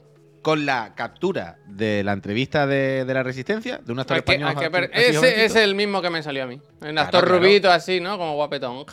con 0.41 0.65
la 0.65 0.93
captura 0.95 1.57
de 1.65 2.03
la 2.03 2.11
entrevista 2.13 2.67
de, 2.67 3.05
de 3.05 3.13
la 3.13 3.23
resistencia, 3.23 3.77
de 3.77 3.91
un 3.91 3.99
actor 3.99 4.23
que- 4.23 4.33
español. 4.33 4.53
que 4.59 4.65
así- 4.65 4.71
ver- 4.73 4.91
así 4.93 5.01
ese 5.27 5.45
es 5.45 5.55
el 5.55 5.75
mismo 5.75 6.01
que 6.01 6.09
me 6.09 6.21
salió 6.21 6.43
a 6.43 6.47
mí. 6.47 6.59
Un 6.81 6.97
actor 6.97 7.23
claro. 7.23 7.39
rubito 7.39 7.71
así, 7.71 7.99
¿no? 8.01 8.17
Como 8.17 8.35
guapetón. 8.35 8.85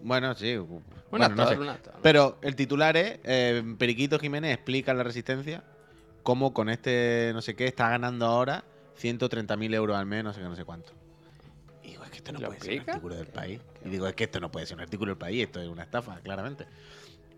Bueno, 0.00 0.34
sí. 0.34 0.54
Un 0.56 0.82
bueno, 1.10 1.28
no 1.28 1.42
actor, 1.42 1.56
sé. 1.56 1.60
un 1.60 1.68
actor. 1.68 1.94
Pero 2.02 2.38
el 2.42 2.56
titular 2.56 2.96
es 2.96 3.18
eh, 3.22 3.62
Periquito 3.78 4.18
Jiménez 4.18 4.54
explica 4.54 4.92
la 4.94 5.02
resistencia 5.04 5.62
cómo 6.22 6.52
con 6.54 6.68
este 6.68 7.32
no 7.34 7.42
sé 7.42 7.54
qué 7.54 7.66
está 7.66 7.88
ganando 7.88 8.26
ahora 8.26 8.64
130.000 9.00 9.74
euros 9.74 9.96
al 9.96 10.06
mes, 10.06 10.24
no 10.24 10.32
sé 10.32 10.40
qué, 10.40 10.46
no 10.46 10.56
sé 10.56 10.64
cuánto. 10.64 10.92
Y 11.82 11.88
digo, 11.88 12.04
es 12.04 12.10
que 12.10 12.16
esto 12.18 12.32
no 12.32 12.40
¿Lo 12.40 12.46
puede 12.48 12.60
ser 12.60 12.82
un 12.82 12.90
artículo 12.90 13.14
del 13.16 13.26
país. 13.26 13.60
Y 13.84 13.88
digo, 13.88 14.06
es 14.06 14.14
que 14.14 14.24
esto 14.24 14.40
no 14.40 14.50
puede 14.50 14.66
ser 14.66 14.76
un 14.76 14.82
artículo 14.82 15.10
del 15.10 15.18
país, 15.18 15.44
esto 15.44 15.60
es 15.60 15.68
una 15.68 15.82
estafa, 15.82 16.20
claramente. 16.20 16.66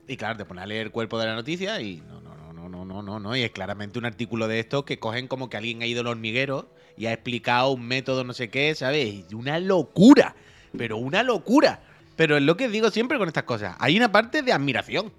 Y 0.07 0.17
claro, 0.17 0.37
te 0.37 0.45
pone 0.45 0.61
a 0.61 0.67
leer 0.67 0.87
el 0.87 0.93
cuerpo 0.93 1.19
de 1.19 1.27
la 1.27 1.35
noticia 1.35 1.81
y 1.81 2.03
no, 2.03 2.21
no, 2.21 2.35
no, 2.37 2.53
no, 2.53 2.69
no, 2.69 2.85
no, 2.85 3.03
no, 3.03 3.21
no. 3.21 3.37
Y 3.37 3.43
es 3.43 3.51
claramente 3.53 3.99
un 3.99 4.05
artículo 4.05 4.49
de 4.49 4.61
estos 4.61 4.85
que 4.85 4.99
cogen 4.99 5.29
como 5.29 5.49
que 5.49 5.57
alguien 5.57 5.81
ha 5.83 5.87
ido 5.87 6.03
al 6.03 6.09
hormiguero 6.09 6.69
y 6.97 7.07
ha 7.07 7.13
explicado 7.13 7.71
un 7.71 7.87
método 7.87 8.25
no 8.25 8.35
sé 8.35 8.51
qué, 8.51 8.75
¿sabes? 8.75 9.25
Y 9.31 9.35
una 9.35 9.59
locura, 9.59 10.37
pero 10.77 10.99
una 10.99 11.23
locura. 11.23 11.81
Pero 12.17 12.37
es 12.37 12.43
lo 12.43 12.57
que 12.57 12.69
digo 12.69 12.91
siempre 12.91 13.19
con 13.19 13.29
estas 13.29 13.45
cosas. 13.45 13.77
Hay 13.81 13.97
una 13.97 14.13
parte 14.13 14.43
de 14.43 14.53
admiración 14.53 15.13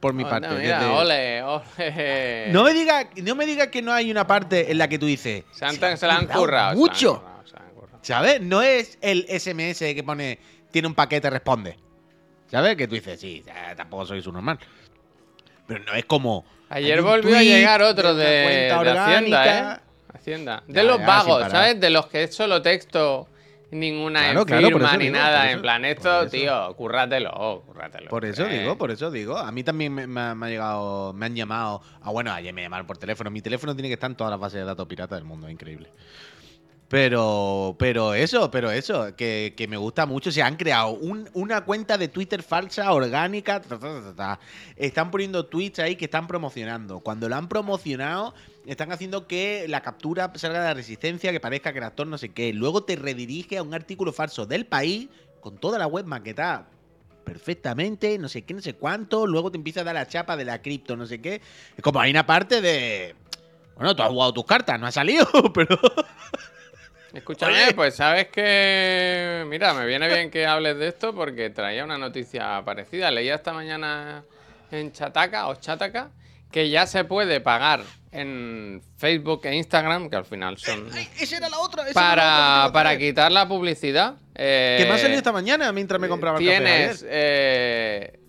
por 0.00 0.12
mi 0.14 0.24
parte. 0.24 0.48
mira, 0.48 0.80
de- 0.80 0.86
ole, 0.86 1.42
ole. 1.42 2.48
No 2.52 2.64
me 2.64 2.72
diga, 2.74 3.08
no 3.22 3.34
me 3.34 3.46
diga 3.46 3.70
que 3.70 3.82
no 3.82 3.92
hay 3.92 4.10
una 4.10 4.26
parte 4.26 4.70
en 4.70 4.78
la 4.78 4.88
que 4.88 4.98
tú 4.98 5.06
dices. 5.06 5.44
Se, 5.52 5.64
han- 5.64 5.74
"Se 5.78 5.96
se 5.96 6.06
la 6.06 6.16
han 6.16 6.26
currado 6.26 6.68
se 6.70 6.72
han 6.72 6.78
Mucho. 6.78 7.20
currado, 7.20 7.42
se 7.46 7.56
han. 7.56 7.62
¿Sabes? 8.02 8.40
No 8.40 8.62
es 8.62 8.98
el 9.00 9.26
SMS 9.28 9.94
que 9.94 10.02
pone, 10.02 10.38
tiene 10.70 10.88
un 10.88 10.94
paquete, 10.94 11.28
responde. 11.30 11.76
¿Sabes? 12.50 12.76
Que 12.76 12.88
tú 12.88 12.94
dices, 12.94 13.20
sí, 13.20 13.44
tampoco 13.76 14.06
soy 14.06 14.22
su 14.22 14.32
normal. 14.32 14.58
Pero 15.66 15.84
no 15.84 15.92
es 15.94 16.04
como. 16.06 16.44
Ayer 16.70 17.02
volvió 17.02 17.36
a 17.36 17.42
llegar 17.42 17.82
otro 17.82 18.14
de, 18.14 18.68
cuenta 18.70 18.84
de 18.92 18.98
Hacienda. 18.98 19.76
¿eh? 19.76 19.80
Hacienda. 20.14 20.62
De 20.66 20.74
Ya, 20.74 20.82
los 20.82 20.98
ya, 20.98 21.06
vagos. 21.06 21.50
¿sabes? 21.50 21.80
De 21.80 21.90
los 21.90 22.06
que 22.06 22.22
es 22.24 22.34
solo 22.34 22.62
texto, 22.62 23.28
ninguna 23.70 24.20
Claro, 24.44 24.46
firma 24.68 24.96
ni 24.96 25.04
digo, 25.06 25.16
nada. 25.16 25.50
en 25.50 25.60
plan, 25.60 25.84
esto, 25.84 26.28
tío, 26.28 26.74
cúrratelo, 26.76 27.62
cúrratelo. 27.66 28.08
Por 28.08 28.24
eso 28.24 28.44
eh. 28.46 28.60
digo, 28.60 28.76
por 28.78 28.90
eso 28.90 29.10
digo. 29.10 29.36
A 29.36 29.50
mí 29.52 29.62
también 29.62 29.94
me, 29.94 30.06
me 30.06 30.34
me 30.34 30.46
ha 30.46 30.48
llegado, 30.48 31.12
me 31.12 31.26
han 31.26 31.34
llamado. 31.36 31.82
Ah, 32.02 32.10
bueno, 32.10 32.32
ayer 32.32 32.52
me 32.54 32.62
llamaron 32.62 32.86
por 32.86 32.98
teléfono. 32.98 33.30
Mi 33.30 33.42
teléfono 33.42 33.74
tiene 33.74 33.88
que 33.88 33.94
estar 33.94 34.10
en 34.10 34.16
todas 34.16 34.30
las 34.30 34.40
bases 34.40 34.60
de 34.60 34.64
datos 34.64 34.86
piratas 34.86 35.18
del 35.18 35.24
mundo, 35.26 35.46
es 35.46 35.52
increíble. 35.52 35.90
Pero, 36.88 37.76
pero 37.78 38.14
eso, 38.14 38.50
pero 38.50 38.70
eso, 38.70 39.14
que, 39.14 39.52
que 39.54 39.68
me 39.68 39.76
gusta 39.76 40.06
mucho. 40.06 40.32
Se 40.32 40.42
han 40.42 40.56
creado 40.56 40.90
un- 40.90 41.28
una 41.34 41.62
cuenta 41.66 41.98
de 41.98 42.08
Twitter 42.08 42.42
falsa, 42.42 42.90
orgánica. 42.94 43.60
Están 44.76 45.10
poniendo 45.10 45.44
tweets 45.44 45.80
ahí 45.80 45.96
que 45.96 46.06
están 46.06 46.26
promocionando. 46.26 47.00
Cuando 47.00 47.28
lo 47.28 47.36
han 47.36 47.46
promocionado, 47.48 48.32
están 48.64 48.90
haciendo 48.90 49.26
que 49.26 49.66
la 49.68 49.82
captura 49.82 50.32
salga 50.36 50.60
de 50.60 50.66
la 50.68 50.74
resistencia, 50.74 51.30
que 51.30 51.40
parezca 51.40 51.72
que 51.72 51.78
el 51.78 51.84
actor 51.84 52.06
no 52.06 52.16
sé 52.16 52.30
qué. 52.30 52.54
Luego 52.54 52.82
te 52.82 52.96
redirige 52.96 53.58
a 53.58 53.62
un 53.62 53.74
artículo 53.74 54.10
falso 54.14 54.46
del 54.46 54.64
país 54.64 55.08
con 55.40 55.58
toda 55.58 55.78
la 55.78 55.86
web 55.86 56.06
maquetada 56.06 56.68
perfectamente, 57.24 58.16
no 58.18 58.26
sé 58.30 58.42
qué, 58.42 58.54
no 58.54 58.62
sé 58.62 58.72
cuánto. 58.72 59.26
Luego 59.26 59.50
te 59.52 59.58
empieza 59.58 59.82
a 59.82 59.84
dar 59.84 59.94
la 59.94 60.08
chapa 60.08 60.38
de 60.38 60.46
la 60.46 60.62
cripto, 60.62 60.96
no 60.96 61.04
sé 61.04 61.20
qué. 61.20 61.42
Es 61.76 61.82
como 61.82 62.00
hay 62.00 62.10
una 62.10 62.24
parte 62.24 62.62
de. 62.62 63.14
Bueno, 63.76 63.94
tú 63.94 64.02
has 64.02 64.08
jugado 64.08 64.32
tus 64.32 64.46
cartas, 64.46 64.80
no 64.80 64.86
ha 64.86 64.90
salido, 64.92 65.26
pero. 65.54 65.78
Escúchame, 67.12 67.64
Oye. 67.64 67.74
pues 67.74 67.94
sabes 67.94 68.28
que. 68.28 69.44
Mira, 69.48 69.72
me 69.74 69.86
viene 69.86 70.08
bien 70.08 70.30
que 70.30 70.46
hables 70.46 70.76
de 70.78 70.88
esto 70.88 71.14
porque 71.14 71.50
traía 71.50 71.84
una 71.84 71.96
noticia 71.98 72.62
parecida. 72.64 73.10
Leía 73.10 73.34
esta 73.36 73.52
mañana 73.52 74.24
en 74.70 74.92
Chataca 74.92 75.48
o 75.48 75.54
Chataca 75.54 76.10
que 76.50 76.68
ya 76.70 76.86
se 76.86 77.04
puede 77.04 77.40
pagar 77.40 77.80
en 78.10 78.82
Facebook 78.96 79.42
e 79.44 79.54
Instagram, 79.54 80.08
que 80.08 80.16
al 80.16 80.24
final 80.24 80.56
son. 80.58 80.88
esa 81.18 81.36
era 81.36 81.48
la 81.50 81.58
otra. 81.60 81.88
esa 81.88 82.12
era 82.12 82.16
la 82.16 82.32
otra 82.66 82.72
Para, 82.72 82.72
para 82.72 82.98
quitar 82.98 83.30
la 83.32 83.46
publicidad. 83.46 84.14
eh, 84.34 84.76
Que 84.78 84.86
me 84.86 84.92
ha 84.94 84.98
salido 84.98 85.18
esta 85.18 85.32
mañana 85.32 85.70
mientras 85.72 86.00
me 86.00 86.08
compraba 86.08 86.38
el 86.38 86.44
café. 86.44 86.56
Tienes, 86.56 87.02
ayer. 87.02 87.10
eh, 87.12 88.20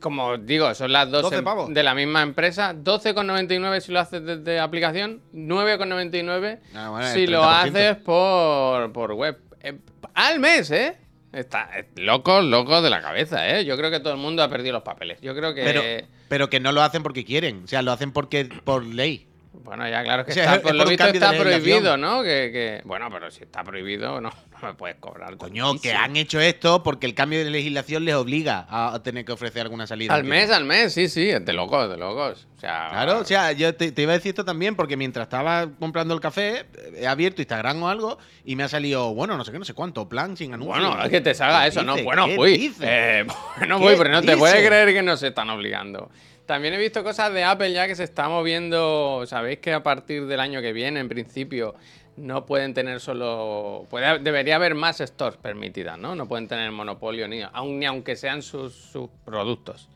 como 0.00 0.36
digo, 0.38 0.72
son 0.74 0.92
las 0.92 1.10
dos 1.10 1.22
12 1.22 1.36
em- 1.36 1.44
pavos. 1.44 1.72
de 1.74 1.82
la 1.82 1.94
misma 1.94 2.22
empresa. 2.22 2.74
12,99 2.74 3.80
si 3.80 3.92
lo 3.92 4.00
haces 4.00 4.24
desde 4.24 4.60
aplicación, 4.60 5.20
9,99 5.32 6.60
Ah, 6.74 6.90
bueno, 6.90 7.06
si 7.12 7.26
lo 7.26 7.42
30%. 7.42 7.68
haces 7.68 7.96
por, 7.96 8.92
por 8.92 9.12
web. 9.12 9.38
Eh, 9.62 9.78
al 10.14 10.38
mes, 10.40 10.70
¿eh? 10.70 10.96
Está 11.32 11.68
eh, 11.78 11.86
locos, 11.96 12.44
locos 12.44 12.82
de 12.82 12.90
la 12.90 13.00
cabeza, 13.02 13.48
¿eh? 13.48 13.64
Yo 13.64 13.76
creo 13.76 13.90
que 13.90 14.00
todo 14.00 14.12
el 14.12 14.18
mundo 14.18 14.42
ha 14.42 14.48
perdido 14.48 14.72
los 14.74 14.82
papeles. 14.82 15.20
Yo 15.20 15.34
creo 15.34 15.54
que... 15.54 15.62
Pero, 15.64 15.82
pero 16.28 16.50
que 16.50 16.60
no 16.60 16.72
lo 16.72 16.82
hacen 16.82 17.02
porque 17.02 17.24
quieren. 17.24 17.64
O 17.64 17.66
sea, 17.66 17.82
lo 17.82 17.92
hacen 17.92 18.12
porque 18.12 18.46
por 18.64 18.84
ley. 18.84 19.26
Bueno, 19.62 19.88
ya 19.88 20.02
claro 20.02 20.24
que 20.24 20.30
O 20.30 20.34
sea, 20.34 20.44
está, 20.44 20.54
es 20.56 20.60
por 20.62 20.74
lo 20.74 20.84
visto 20.86 21.06
está 21.06 21.32
prohibido, 21.32 21.96
¿no? 21.96 22.22
Que, 22.22 22.50
que- 22.52 22.80
Bueno, 22.84 23.08
pero 23.10 23.30
si 23.30 23.42
está 23.44 23.64
prohibido, 23.64 24.20
no, 24.20 24.30
no 24.30 24.68
me 24.68 24.74
puedes 24.74 24.96
cobrar. 24.96 25.36
Coño, 25.36 25.78
que 25.80 25.92
han 25.92 26.16
hecho 26.16 26.40
esto 26.40 26.82
porque 26.82 27.06
el 27.06 27.14
cambio 27.14 27.44
de 27.44 27.50
legislación 27.50 28.04
les 28.04 28.14
obliga 28.14 28.66
a 28.68 29.02
tener 29.02 29.24
que 29.24 29.32
ofrecer 29.32 29.62
alguna 29.62 29.86
salida. 29.86 30.14
Al 30.14 30.24
mes, 30.24 30.50
al 30.50 30.64
mes, 30.64 30.92
sí, 30.92 31.08
sí, 31.08 31.26
de 31.26 31.52
locos, 31.52 31.88
de 31.90 31.96
locos. 31.96 32.46
O 32.56 32.60
sea, 32.60 32.88
Claro, 32.90 33.18
o 33.18 33.24
sea, 33.24 33.52
yo 33.52 33.74
te, 33.74 33.92
te 33.92 34.02
iba 34.02 34.12
a 34.12 34.16
decir 34.16 34.30
esto 34.30 34.44
también 34.44 34.76
porque 34.76 34.96
mientras 34.96 35.24
estaba 35.26 35.68
comprando 35.78 36.14
el 36.14 36.20
café, 36.20 36.66
he 36.96 37.06
abierto 37.06 37.42
Instagram 37.42 37.82
o 37.82 37.88
algo 37.88 38.18
y 38.44 38.56
me 38.56 38.62
ha 38.62 38.68
salido, 38.68 39.12
bueno, 39.14 39.36
no 39.36 39.44
sé 39.44 39.52
qué, 39.52 39.58
no 39.58 39.64
sé 39.64 39.74
cuánto, 39.74 40.08
plan 40.08 40.36
sin 40.36 40.54
anuncio. 40.54 40.72
Bueno, 40.88 41.02
es 41.02 41.10
que 41.10 41.20
te 41.20 41.34
salga 41.34 41.62
¿Qué 41.62 41.68
eso, 41.68 41.82
¿no? 41.82 41.96
Bueno, 42.02 42.26
¿Qué 42.26 42.36
voy. 42.36 42.56
dices? 42.56 42.80
Eh, 42.82 43.26
bueno, 43.58 43.78
¿Qué 43.78 43.84
voy, 43.84 43.94
pero 43.98 44.10
no 44.10 44.22
te 44.22 44.36
puedes 44.36 44.66
creer 44.66 44.92
que 44.94 45.02
nos 45.02 45.22
están 45.22 45.50
obligando. 45.50 46.10
También 46.46 46.74
he 46.74 46.78
visto 46.78 47.02
cosas 47.02 47.32
de 47.32 47.42
Apple 47.44 47.72
ya 47.72 47.86
que 47.86 47.94
se 47.96 48.04
está 48.04 48.28
moviendo. 48.28 49.24
Sabéis 49.26 49.58
que 49.58 49.72
a 49.72 49.82
partir 49.82 50.26
del 50.26 50.40
año 50.40 50.60
que 50.62 50.72
viene, 50.72 51.00
en 51.00 51.08
principio, 51.08 51.74
no 52.16 52.46
pueden 52.46 52.72
tener 52.72 53.00
solo. 53.00 53.84
puede- 53.90 54.20
debería 54.20 54.56
haber 54.56 54.74
más 54.74 54.98
stores 55.00 55.36
permitidas, 55.38 55.98
¿no? 55.98 56.14
No 56.14 56.26
pueden 56.28 56.46
tener 56.48 56.70
monopolio 56.70 57.26
ni, 57.28 57.42
aun, 57.42 57.78
ni 57.80 57.86
aunque 57.86 58.14
sean 58.16 58.42
sus, 58.42 58.74
sus 58.74 59.08
productos. 59.24 59.88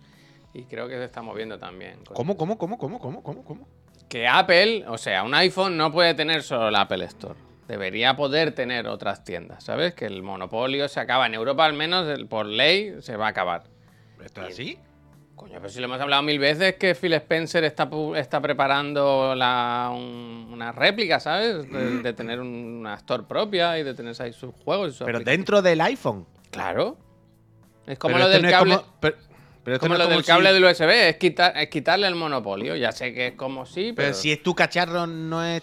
Y 0.52 0.64
creo 0.64 0.88
que 0.88 0.96
se 0.96 1.04
está 1.04 1.22
moviendo 1.22 1.58
también. 1.58 2.00
¿Cómo, 2.12 2.36
cómo, 2.36 2.58
cómo, 2.58 2.76
cómo, 2.78 2.98
cómo, 2.98 3.22
cómo, 3.22 3.44
cómo? 3.44 3.68
Que 4.08 4.26
Apple, 4.26 4.84
o 4.88 4.98
sea, 4.98 5.22
un 5.22 5.32
iPhone 5.34 5.76
no 5.76 5.92
puede 5.92 6.14
tener 6.14 6.42
solo 6.42 6.68
el 6.68 6.74
Apple 6.74 7.04
Store. 7.04 7.38
Debería 7.68 8.16
poder 8.16 8.50
tener 8.52 8.88
otras 8.88 9.22
tiendas, 9.22 9.62
¿sabes? 9.62 9.94
Que 9.94 10.06
el 10.06 10.24
monopolio 10.24 10.88
se 10.88 10.98
acaba. 10.98 11.26
En 11.26 11.34
Europa, 11.34 11.64
al 11.64 11.74
menos, 11.74 12.08
por 12.28 12.46
ley, 12.46 12.96
se 13.00 13.16
va 13.16 13.26
a 13.26 13.30
acabar. 13.30 13.62
¿Esto 14.24 14.42
es 14.44 14.54
así? 14.54 14.78
Coño, 15.40 15.54
pero 15.56 15.70
si 15.70 15.78
lo 15.80 15.86
hemos 15.86 15.98
hablado 15.98 16.22
mil 16.22 16.38
veces 16.38 16.74
que 16.74 16.94
Phil 16.94 17.14
Spencer 17.14 17.64
está, 17.64 17.88
está 18.16 18.42
preparando 18.42 19.34
la, 19.34 19.90
un- 19.90 20.48
una 20.52 20.70
réplica, 20.70 21.18
¿sabes? 21.18 21.66
De, 21.72 22.02
de 22.02 22.12
tener 22.12 22.40
un- 22.40 22.76
una 22.80 22.94
store 22.96 23.22
propia 23.22 23.78
y 23.78 23.82
de 23.82 23.94
tener 23.94 24.14
ahí 24.20 24.34
sus 24.34 24.54
juegos 24.62 24.90
y 24.90 24.98
sus 24.98 25.06
Pero 25.06 25.20
dentro 25.20 25.62
del 25.62 25.80
iPhone. 25.80 26.26
Claro. 26.50 26.98
Es 27.86 27.98
como 27.98 28.16
Pero 28.16 28.26
lo 28.26 28.30
del 28.30 28.42
no 28.42 28.50
cable. 28.50 28.76
como- 28.76 28.86
pero, 29.00 29.16
pero 29.64 29.76
esto 29.76 29.86
como 29.86 29.94
no 29.94 29.94
es 29.94 29.98
lo 30.00 30.04
como 30.04 30.16
del 30.16 30.24
si- 30.24 30.30
cable 30.30 30.52
del 30.52 30.64
USB, 30.64 31.08
es, 31.08 31.16
quitar, 31.16 31.56
es 31.56 31.68
quitarle 31.70 32.06
el 32.06 32.16
monopolio. 32.16 32.76
Ya 32.76 32.92
sé 32.92 33.14
que 33.14 33.28
es 33.28 33.34
como 33.34 33.64
sí, 33.64 33.94
pero, 33.96 34.08
Pero 34.08 34.14
si 34.14 34.32
es 34.32 34.42
tu 34.42 34.54
cacharro, 34.54 35.06
no 35.06 35.42
es. 35.42 35.62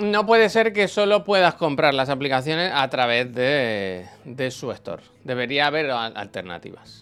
no 0.00 0.24
puede 0.26 0.48
ser 0.48 0.72
que 0.72 0.86
solo 0.86 1.24
puedas 1.24 1.54
comprar 1.56 1.92
las 1.92 2.08
aplicaciones 2.08 2.70
a 2.72 2.88
través 2.88 3.34
de, 3.34 4.06
de 4.24 4.50
su 4.52 4.70
store. 4.70 5.02
Debería 5.24 5.66
haber 5.66 5.90
al- 5.90 6.16
alternativas. 6.16 6.99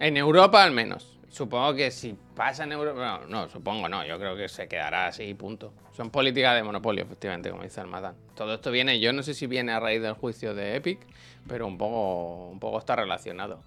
En 0.00 0.16
Europa 0.16 0.62
al 0.62 0.72
menos. 0.72 1.12
Supongo 1.28 1.74
que 1.74 1.90
si 1.90 2.16
pasa 2.34 2.64
en 2.64 2.72
Europa... 2.72 3.20
No, 3.22 3.26
no, 3.26 3.48
supongo 3.48 3.88
no. 3.88 4.04
Yo 4.06 4.18
creo 4.18 4.36
que 4.36 4.48
se 4.48 4.68
quedará 4.68 5.08
así, 5.08 5.34
punto. 5.34 5.72
Son 5.92 6.10
políticas 6.10 6.54
de 6.54 6.62
monopolio, 6.62 7.04
efectivamente, 7.04 7.50
como 7.50 7.62
dice 7.62 7.80
el 7.80 7.88
Matán. 7.88 8.14
Todo 8.34 8.54
esto 8.54 8.70
viene, 8.70 9.00
yo 9.00 9.12
no 9.12 9.22
sé 9.22 9.34
si 9.34 9.46
viene 9.46 9.72
a 9.72 9.80
raíz 9.80 10.00
del 10.00 10.14
juicio 10.14 10.54
de 10.54 10.76
Epic, 10.76 11.00
pero 11.46 11.66
un 11.66 11.76
poco, 11.76 12.48
un 12.48 12.58
poco 12.58 12.78
está 12.78 12.96
relacionado. 12.96 13.60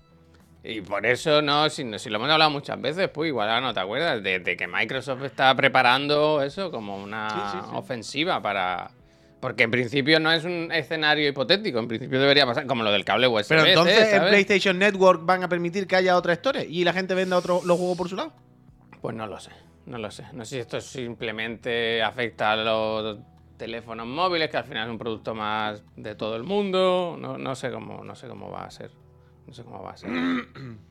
Y 0.64 0.82
por 0.82 1.06
eso, 1.06 1.42
no, 1.42 1.70
si, 1.70 1.86
si 2.00 2.10
lo 2.10 2.18
hemos 2.18 2.30
hablado 2.30 2.52
muchas 2.52 2.80
veces, 2.82 3.10
pues 3.10 3.28
igual 3.30 3.50
ahora 3.50 3.62
no 3.62 3.74
te 3.74 3.80
acuerdas 3.80 4.22
de, 4.22 4.40
de 4.40 4.58
que 4.58 4.68
Microsoft 4.68 5.24
está 5.24 5.54
preparando 5.56 6.42
eso 6.42 6.70
como 6.72 6.98
una 6.98 7.30
Sí, 7.30 7.58
sí, 7.60 7.66
sí. 7.70 7.76
ofensiva 7.76 8.42
para... 8.42 8.92
Porque 9.40 9.64
en 9.64 9.72
principio 9.72 10.20
no 10.20 10.32
es 10.32 10.44
un 10.44 10.70
escenario 10.72 11.28
hipotético, 11.30 11.80
en 11.80 11.88
principio 11.88 12.20
debería 12.20 12.46
pasar 12.46 12.68
como 12.68 12.84
lo 12.84 12.92
del 12.92 13.06
cable 13.06 13.28
USB. 13.28 13.50
Pero 13.50 13.66
entonces 13.66 14.14
en. 14.14 14.24
PlayStation 14.24 14.78
Network 14.78 15.26
van 15.26 15.44
a 15.44 15.50
permitir 15.50 15.88
que 15.88 15.96
haya 15.96 16.18
otra 16.18 16.34
historia 16.34 16.66
y 16.66 16.84
la 16.84 16.92
gente 16.92 17.16
venda 17.16 17.38
otro, 17.38 17.62
los 17.64 17.78
juegos 17.78 17.98
por 17.98 18.10
su 18.10 18.16
lado. 18.16 18.34
Pues 19.02 19.16
no 19.16 19.28
lo 19.28 19.40
sé, 19.40 19.52
no 19.86 19.98
lo 19.98 20.12
sé. 20.12 20.26
No 20.34 20.44
sé 20.44 20.56
si 20.56 20.60
esto 20.60 20.82
simplemente 20.82 22.04
afecta 22.04 22.52
a 22.52 22.56
los 22.58 23.20
teléfonos 23.56 24.08
móviles, 24.08 24.50
que 24.50 24.58
al 24.58 24.66
final 24.66 24.88
es 24.88 24.92
un 24.92 24.98
producto 24.98 25.34
más 25.34 25.84
de 25.96 26.16
todo 26.16 26.36
el 26.36 26.44
mundo. 26.44 27.18
No, 27.20 27.38
no 27.38 27.56
sé 27.56 27.72
cómo, 27.72 28.04
no 28.04 28.16
sé 28.16 28.28
cómo 28.28 28.52
va 28.52 28.66
a 28.66 28.72
ser. 28.72 28.92
No 29.48 29.54
sé 29.54 29.64
cómo 29.64 29.84
va 29.84 29.92
a 29.92 29.98
ser. 29.98 30.10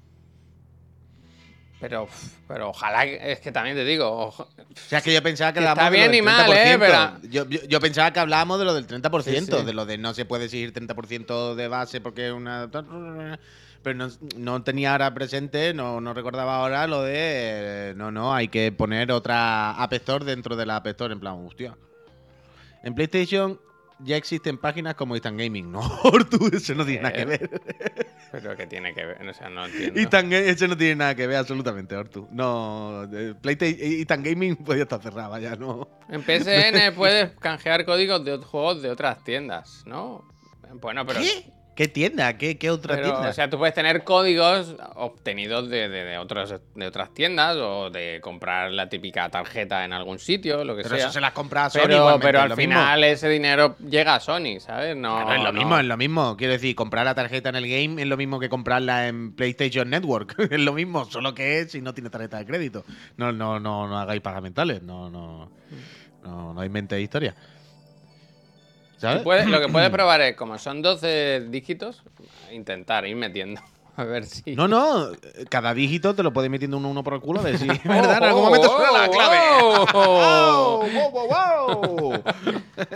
Pero, 1.80 2.08
pero 2.48 2.70
ojalá, 2.70 3.04
que- 3.04 3.32
es 3.32 3.38
que 3.40 3.52
también 3.52 3.76
te 3.76 3.84
digo, 3.84 4.08
ojo- 4.10 4.48
O 4.58 4.88
sea, 4.88 4.98
es 4.98 5.04
que 5.04 5.14
yo 5.14 5.22
pensaba 5.22 5.52
que 5.52 5.60
Está 5.60 5.74
de 5.76 5.84
lo 5.84 5.90
bien 5.90 6.14
y 6.14 6.22
mal, 6.22 6.50
¿eh? 6.52 6.76
30%. 6.76 7.20
Yo, 7.30 7.48
yo- 7.48 7.62
yo 7.68 7.80
pensaba 7.80 8.12
que 8.12 8.18
hablábamos 8.18 8.58
de 8.58 8.64
lo 8.64 8.74
del 8.74 8.86
30%, 8.86 9.56
Sí, 9.56 9.60
sí. 9.60 9.66
de 9.66 9.72
lo 9.72 9.86
de 9.86 9.96
no 9.96 10.12
se 10.12 10.24
puede 10.24 10.46
exigir 10.46 10.72
30% 10.72 11.54
de 11.54 11.68
base 11.68 12.00
porque 12.00 12.26
es 12.28 12.32
una... 12.32 12.68
Pero 13.80 13.96
no, 13.96 14.08
no 14.36 14.62
tenía 14.64 14.90
ahora 14.92 15.14
presente, 15.14 15.72
no, 15.72 16.00
no 16.00 16.12
recordaba 16.14 16.56
ahora 16.56 16.88
lo 16.88 17.02
de... 17.02 17.94
No, 17.96 18.10
no, 18.10 18.34
hay 18.34 18.48
que 18.48 18.72
poner 18.72 19.12
otra 19.12 19.70
App 19.80 19.92
Store 19.92 20.24
dentro 20.24 20.56
de 20.56 20.66
la 20.66 20.76
App 20.76 20.88
Store, 20.88 21.12
en 21.14 21.20
plan, 21.20 21.34
hostia. 21.46 21.76
En 22.82 22.94
PlayStation 22.96 23.60
ya 24.00 24.16
existen 24.16 24.58
páginas 24.58 24.94
como 24.94 25.14
Instant 25.14 25.38
Gaming. 25.38 25.70
No, 25.70 25.80
tú, 26.30 26.50
eso 26.52 26.74
no 26.74 26.84
tiene 26.84 27.02
nada 27.02 27.14
que 27.14 27.24
ver. 27.24 27.60
pero 28.32 28.56
que 28.56 28.66
tiene 28.66 28.94
que 28.94 29.04
ver, 29.04 29.28
o 29.28 29.34
sea, 29.34 29.48
no 29.48 29.66
entiendo. 29.66 30.00
Instant 30.00 30.32
eso 30.32 30.68
no 30.68 30.76
tiene 30.76 30.96
nada 30.96 31.14
que 31.14 31.26
ver 31.26 31.36
absolutamente, 31.36 31.96
Ortu. 31.96 32.28
No, 32.30 33.04
eh, 33.12 33.34
PlayStation, 33.40 33.80
Instant 33.80 34.26
Gaming 34.26 34.56
podía 34.64 34.82
estar 34.82 35.02
cerrada 35.02 35.38
ya, 35.40 35.56
no. 35.56 35.88
En 36.08 36.22
PSN 36.22 36.94
puedes 36.94 37.30
canjear 37.38 37.84
códigos 37.84 38.24
de 38.24 38.38
juegos 38.38 38.82
de 38.82 38.90
otras 38.90 39.22
tiendas, 39.24 39.82
¿no? 39.86 40.26
Bueno, 40.80 41.06
pero... 41.06 41.20
¿Qué? 41.20 41.57
¿Qué 41.78 41.86
tienda? 41.86 42.36
¿Qué, 42.36 42.58
qué 42.58 42.70
otra 42.72 42.96
Pero, 42.96 43.10
tienda? 43.12 43.28
O 43.28 43.32
sea, 43.32 43.48
tú 43.48 43.56
puedes 43.56 43.72
tener 43.72 44.02
códigos 44.02 44.74
obtenidos 44.96 45.70
de, 45.70 45.88
de, 45.88 46.02
de 46.02 46.18
otros, 46.18 46.52
de 46.74 46.86
otras 46.88 47.14
tiendas 47.14 47.56
o 47.56 47.88
de 47.88 48.18
comprar 48.20 48.72
la 48.72 48.88
típica 48.88 49.28
tarjeta 49.28 49.84
en 49.84 49.92
algún 49.92 50.18
sitio, 50.18 50.64
lo 50.64 50.74
que 50.74 50.82
pero 50.82 50.96
sea. 50.96 51.04
eso 51.04 51.12
se 51.12 51.20
las 51.20 51.30
compra 51.30 51.66
a 51.66 51.70
Sony 51.70 51.82
pero, 51.84 52.18
pero 52.20 52.40
al 52.40 52.48
mismo. 52.48 52.62
final 52.62 53.04
ese 53.04 53.28
dinero 53.28 53.76
llega 53.78 54.16
a 54.16 54.18
Sony, 54.18 54.58
¿sabes? 54.58 54.96
No, 54.96 55.22
Claro, 55.24 55.34
es 55.34 55.42
lo 55.44 55.52
no. 55.52 55.58
mismo, 55.60 55.78
es 55.78 55.84
lo 55.84 55.96
mismo. 55.96 56.36
Quiero 56.36 56.54
decir, 56.54 56.74
comprar 56.74 57.04
la 57.04 57.14
tarjeta 57.14 57.50
en 57.50 57.54
el 57.54 57.68
game 57.68 58.02
es 58.02 58.08
lo 58.08 58.16
mismo 58.16 58.40
que 58.40 58.48
comprarla 58.48 59.06
en 59.06 59.30
PlayStation 59.36 59.88
Network. 59.88 60.34
es 60.50 60.58
lo 60.58 60.72
mismo, 60.72 61.04
solo 61.04 61.32
que 61.32 61.60
es 61.60 61.70
si 61.70 61.80
no 61.80 61.94
tiene 61.94 62.10
tarjeta 62.10 62.38
de 62.38 62.44
crédito. 62.44 62.84
No, 63.16 63.30
no, 63.30 63.60
no, 63.60 63.86
no 63.86 63.96
hagáis 64.00 64.20
pagamentales. 64.20 64.82
No, 64.82 65.08
no, 65.10 65.48
no, 66.24 66.54
no 66.54 66.64
inventéis 66.64 67.04
historia. 67.04 67.36
¿Sabes? 68.98 69.18
Tú 69.18 69.24
puedes- 69.24 69.46
lo 69.46 69.60
que 69.60 69.68
puedes 69.68 69.90
probar 69.92 70.20
es, 70.20 70.36
como 70.36 70.58
son 70.58 70.82
12 70.82 71.46
dígitos, 71.48 72.02
intentar 72.52 73.06
ir 73.06 73.16
metiendo. 73.16 73.60
A 73.96 74.04
ver 74.04 74.26
si. 74.26 74.54
No, 74.54 74.68
no, 74.68 75.08
cada 75.48 75.74
dígito 75.74 76.14
te 76.14 76.22
lo 76.22 76.32
puedes 76.32 76.48
metiendo 76.48 76.76
uno, 76.76 76.88
uno 76.88 77.02
por 77.02 77.14
el 77.14 77.20
culo. 77.20 77.42
De 77.42 77.58
si, 77.58 77.66
¿verdad? 77.84 78.18
En 78.18 78.24
algún 78.24 78.44
momento 78.44 78.68
suena 78.76 78.92
la 78.92 79.08
clave. 79.08 79.38
Oh, 79.60 80.86
¡Wow, 80.92 81.10
wow, 81.10 81.28
wow! 82.12 82.22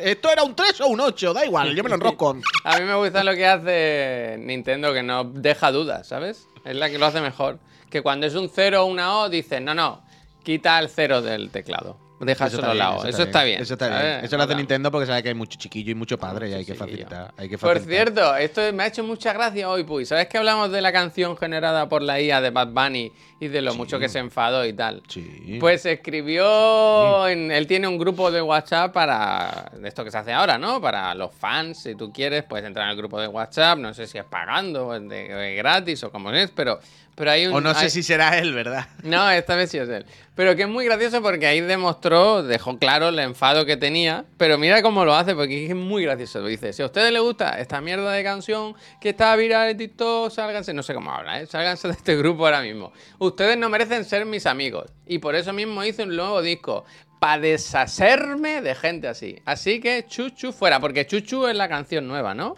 Esto 0.00 0.30
era 0.30 0.44
un 0.44 0.54
3 0.54 0.80
o 0.82 0.86
un 0.86 1.00
8, 1.00 1.34
da 1.34 1.44
igual, 1.44 1.74
yo 1.74 1.82
me 1.82 1.88
lo 1.88 1.96
enrosco. 1.96 2.36
A 2.64 2.78
mí 2.78 2.84
me 2.84 2.94
gusta 2.94 3.24
lo 3.24 3.34
que 3.34 3.44
hace 3.46 4.36
Nintendo, 4.38 4.92
que 4.92 5.02
no 5.02 5.24
deja 5.24 5.72
dudas, 5.72 6.06
¿sabes? 6.06 6.46
Es 6.64 6.76
la 6.76 6.88
que 6.88 6.98
lo 6.98 7.06
hace 7.06 7.20
mejor. 7.20 7.58
Que 7.90 8.00
cuando 8.02 8.26
es 8.26 8.36
un 8.36 8.48
0 8.48 8.84
o 8.84 8.86
una 8.86 9.18
O, 9.18 9.28
dice, 9.28 9.60
no, 9.60 9.74
no, 9.74 10.02
quita 10.44 10.78
el 10.78 10.88
0 10.88 11.20
del 11.20 11.50
teclado. 11.50 11.98
Deja 12.24 12.46
Eso 12.46 12.56
solo 12.56 12.72
está 12.72 12.84
la 12.84 12.90
bien, 12.90 13.00
O. 13.04 13.08
Eso 13.08 13.22
está 13.24 13.44
bien. 13.44 13.60
Eso 13.62 13.72
está 13.74 13.88
bien. 13.88 14.24
Eso 14.24 14.36
lo 14.36 14.42
hace. 14.44 14.54
Nintendo 14.54 14.90
porque 14.90 15.06
sabe 15.06 15.22
que 15.22 15.28
hay 15.30 15.34
mucho 15.34 15.58
chiquillo 15.58 15.90
y 15.90 15.94
mucho 15.94 16.18
padre 16.18 16.48
y 16.50 16.52
hay 16.54 16.64
que 16.64 16.74
facilitar. 16.74 17.32
Hay 17.36 17.48
que 17.48 17.58
Por 17.58 17.78
cierto, 17.80 18.36
esto 18.36 18.60
me 18.72 18.84
ha 18.84 18.86
hecho 18.86 19.02
mucha 19.02 19.32
gracia 19.32 19.68
hoy, 19.68 19.84
Puy. 19.84 20.04
¿Sabes 20.06 20.28
que 20.28 20.38
hablamos 20.38 20.70
de 20.70 20.80
la 20.80 20.92
canción 20.92 21.36
generada 21.36 21.88
por 21.88 22.02
la 22.02 22.20
IA 22.20 22.40
de 22.40 22.50
Bad 22.50 22.68
Bunny 22.68 23.10
y 23.40 23.48
de 23.48 23.60
lo 23.60 23.74
mucho 23.74 23.98
que 23.98 24.08
se 24.08 24.20
enfadó 24.20 24.64
y 24.64 24.72
tal? 24.72 25.02
Sí. 25.08 25.56
Pues 25.60 25.84
escribió, 25.86 27.26
en- 27.28 27.50
él 27.50 27.66
tiene 27.66 27.88
un 27.88 27.98
grupo 27.98 28.30
de 28.30 28.40
WhatsApp 28.42 28.92
para 28.92 29.70
de 29.76 29.88
esto 29.88 30.04
que 30.04 30.10
se 30.10 30.18
hace 30.18 30.32
ahora, 30.32 30.58
¿no? 30.58 30.80
Para 30.80 31.14
los 31.14 31.32
fans, 31.34 31.82
si 31.82 31.94
tú 31.94 32.12
quieres, 32.12 32.44
puedes 32.44 32.66
entrar 32.66 32.86
en 32.86 32.92
el 32.92 32.96
grupo 32.96 33.20
de 33.20 33.26
WhatsApp, 33.28 33.78
no 33.78 33.92
sé 33.94 34.06
si 34.06 34.18
es 34.18 34.24
pagando, 34.24 34.98
de, 34.98 35.52
es 35.52 35.56
gratis 35.56 36.02
o 36.04 36.10
como 36.10 36.30
es, 36.32 36.50
pero, 36.50 36.78
pero 37.14 37.30
hay 37.30 37.46
un... 37.46 37.54
o 37.54 37.60
no 37.60 37.74
sé 37.74 37.84
hay- 37.84 37.90
si 37.90 38.02
será 38.02 38.38
él, 38.38 38.54
¿verdad? 38.54 38.86
no, 39.02 39.30
esta 39.30 39.54
vez 39.56 39.70
sí 39.70 39.78
es 39.78 39.88
él. 39.88 40.04
Pero 40.34 40.56
que 40.56 40.62
es 40.62 40.68
muy 40.68 40.86
gracioso 40.86 41.20
porque 41.20 41.46
ahí 41.46 41.60
demostró, 41.60 42.42
dejó 42.42 42.78
claro 42.78 43.08
el 43.10 43.18
enfado 43.18 43.66
que 43.66 43.76
tenía. 43.76 44.24
Pero 44.38 44.56
mira 44.56 44.80
cómo 44.80 45.04
lo 45.04 45.14
hace, 45.14 45.34
porque 45.34 45.66
es 45.66 45.74
muy 45.74 46.04
gracioso. 46.04 46.42
Dice, 46.46 46.72
si 46.72 46.80
a 46.82 46.86
ustedes 46.86 47.12
les 47.12 47.20
gusta 47.20 47.58
esta 47.60 47.82
mierda 47.82 48.10
de 48.12 48.24
canción 48.24 48.74
que 48.98 49.10
está 49.10 49.36
viral 49.36 49.68
en 49.68 49.76
TikTok, 49.76 50.30
sálganse, 50.30 50.72
no 50.72 50.82
sé 50.82 50.94
cómo 50.94 51.12
habla, 51.12 51.40
¿eh? 51.42 51.46
Sálganse 51.46 51.88
de 51.88 51.94
este 51.94 52.16
grupo 52.16 52.46
ahora 52.46 52.62
mismo. 52.62 52.92
Ustedes 53.18 53.58
no 53.58 53.68
merecen 53.68 54.06
ser 54.06 54.24
mis 54.24 54.46
amigos. 54.46 54.90
Y 55.06 55.18
por 55.18 55.34
eso 55.34 55.52
mismo 55.52 55.84
hice 55.84 56.04
un 56.04 56.16
nuevo 56.16 56.40
disco. 56.40 56.86
Para 57.20 57.42
deshacerme 57.42 58.62
de 58.62 58.74
gente 58.74 59.06
así. 59.08 59.36
Así 59.44 59.80
que 59.80 60.04
Chuchu 60.08 60.52
fuera, 60.52 60.80
porque 60.80 61.06
Chuchu 61.06 61.46
es 61.46 61.54
la 61.56 61.68
canción 61.68 62.08
nueva, 62.08 62.34
¿no? 62.34 62.56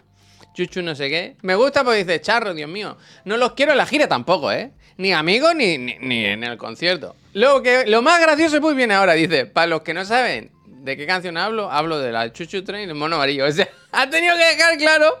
Chuchu 0.55 0.81
no 0.81 0.95
sé 0.95 1.09
qué. 1.09 1.35
Me 1.43 1.53
gusta 1.55 1.83
porque 1.83 2.03
dice, 2.03 2.19
charro, 2.21 2.53
Dios 2.55 2.69
mío. 2.69 2.97
No 3.25 3.37
los 3.37 3.51
quiero 3.53 3.73
en 3.73 3.77
la 3.77 3.85
gira 3.85 4.07
tampoco, 4.07 4.51
¿eh? 4.51 4.71
Ni 4.97 5.11
amigos 5.13 5.53
ni, 5.53 5.77
ni, 5.77 5.97
ni 5.99 6.25
en 6.25 6.43
el 6.43 6.57
concierto. 6.57 7.15
Lo, 7.33 7.61
que, 7.61 7.85
lo 7.85 8.01
más 8.01 8.19
gracioso 8.21 8.59
pues 8.61 8.75
viene 8.75 8.93
ahora, 8.93 9.13
dice, 9.13 9.45
para 9.45 9.67
los 9.67 9.81
que 9.81 9.93
no 9.93 10.05
saben 10.05 10.51
de 10.65 10.95
qué 10.97 11.05
canción 11.05 11.35
hablo, 11.37 11.69
hablo 11.69 11.99
de 11.99 12.11
la 12.11 12.31
Chuchu 12.31 12.63
Train 12.63 12.87
y 12.87 12.91
el 12.91 12.95
mono 12.95 13.17
amarillo. 13.17 13.45
O 13.45 13.51
sea, 13.51 13.67
ha 13.91 14.09
tenido 14.09 14.35
que 14.37 14.45
dejar 14.55 14.77
claro 14.77 15.19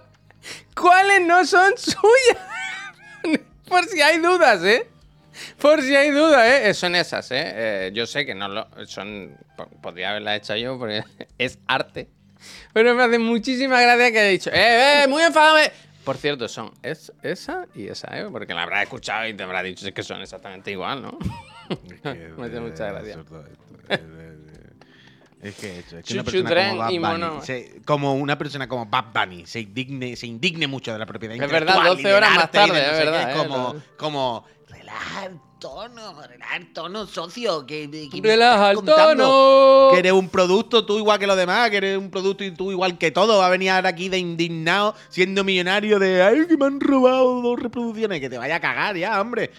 cuáles 0.75 1.21
no 1.27 1.45
son 1.45 1.73
suyas. 1.77 2.37
Por 3.67 3.83
si 3.85 4.01
hay 4.01 4.19
dudas, 4.19 4.63
¿eh? 4.63 4.87
Por 5.59 5.81
si 5.81 5.93
hay 5.95 6.11
dudas, 6.11 6.45
¿eh? 6.47 6.73
Son 6.73 6.95
esas, 6.95 7.29
¿eh? 7.31 7.43
Eh, 7.43 7.91
Yo 7.93 8.05
sé 8.05 8.25
que 8.25 8.33
no 8.35 8.47
lo... 8.47 8.67
Son... 8.85 9.35
po- 9.57 9.67
Podría 9.81 10.11
haberla 10.11 10.35
hecho 10.35 10.55
yo 10.55 10.77
porque 10.79 11.03
es 11.37 11.59
arte. 11.67 12.07
Pero 12.73 12.93
me 12.95 13.03
hace 13.03 13.19
muchísima 13.19 13.81
gracia 13.81 14.11
que 14.11 14.19
haya 14.19 14.29
dicho, 14.29 14.49
¡eh, 14.51 15.03
eh! 15.03 15.07
¡Muy 15.07 15.23
enfadado! 15.23 15.57
eh". 15.59 15.71
Por 16.03 16.17
cierto, 16.17 16.47
son 16.47 16.71
es, 16.83 17.11
esa 17.23 17.65
y 17.73 17.87
esa, 17.87 18.07
¿eh? 18.19 18.27
Porque 18.31 18.53
la 18.53 18.63
habrá 18.63 18.83
escuchado 18.83 19.27
y 19.27 19.33
te 19.33 19.41
habrá 19.43 19.63
dicho 19.63 19.91
que 19.93 20.03
son 20.03 20.21
exactamente 20.21 20.69
igual, 20.71 21.01
¿no? 21.01 21.17
Me 22.03 22.45
hace 22.45 22.59
mucha 22.59 22.91
gracia. 22.91 23.23
Es 25.41 25.55
que 25.55 25.79
es 25.79 25.85
que 25.85 26.01
Chuchu 26.01 26.13
una 26.13 26.23
persona 26.23 26.49
Dren 26.49 26.67
como 26.69 26.77
Bad 26.79 26.87
Bunny, 26.87 26.99
Mono- 26.99 27.41
se- 27.41 27.81
como 27.85 28.13
una 28.15 28.37
persona 28.37 28.67
como 28.67 28.85
Bad 28.87 29.05
Bunny 29.13 29.45
se 29.45 29.59
indigne, 29.59 30.15
se 30.15 30.25
indigne 30.27 30.65
mucho 30.67 30.91
de 30.93 30.97
la 30.99 31.05
propiedad 31.05 31.35
Es 31.35 31.41
verdad, 31.41 31.75
intelectual 31.75 31.99
y 31.99 32.03
12 32.03 32.13
horas 32.15 32.35
más 32.35 32.51
tarde, 32.51 32.85
es 32.85 32.91
verdad, 33.05 33.31
eh, 33.31 33.37
como, 33.37 33.73
lo- 33.73 33.81
como 33.97 34.45
tono, 35.69 36.21
relaja 36.27 36.57
el 36.57 36.73
tono, 36.73 37.07
socio, 37.07 37.65
que, 37.65 37.89
que 37.89 38.21
Relaja 38.21 38.69
el 38.71 38.75
contando 38.75 39.23
tono. 39.23 39.89
Que 39.93 39.99
eres 39.99 40.11
un 40.13 40.29
producto 40.29 40.85
tú 40.85 40.97
igual 40.97 41.17
que 41.17 41.25
los 41.27 41.35
demás, 41.37 41.69
que 41.69 41.77
eres 41.77 41.97
un 41.97 42.11
producto 42.11 42.43
y 42.43 42.51
tú 42.51 42.71
igual 42.71 42.97
que 42.97 43.11
todo. 43.11 43.39
Va 43.39 43.47
a 43.47 43.49
venir 43.49 43.71
ahora 43.71 43.89
aquí 43.89 44.09
de 44.09 44.19
indignado, 44.19 44.93
siendo 45.09 45.43
millonario 45.43 45.97
de 45.99 46.21
ay 46.21 46.45
que 46.47 46.57
me 46.57 46.65
han 46.65 46.79
robado 46.79 47.41
dos 47.41 47.59
reproducciones, 47.59 48.19
que 48.19 48.29
te 48.29 48.37
vaya 48.37 48.57
a 48.57 48.59
cagar 48.59 48.95
ya, 48.95 49.19
hombre. 49.19 49.51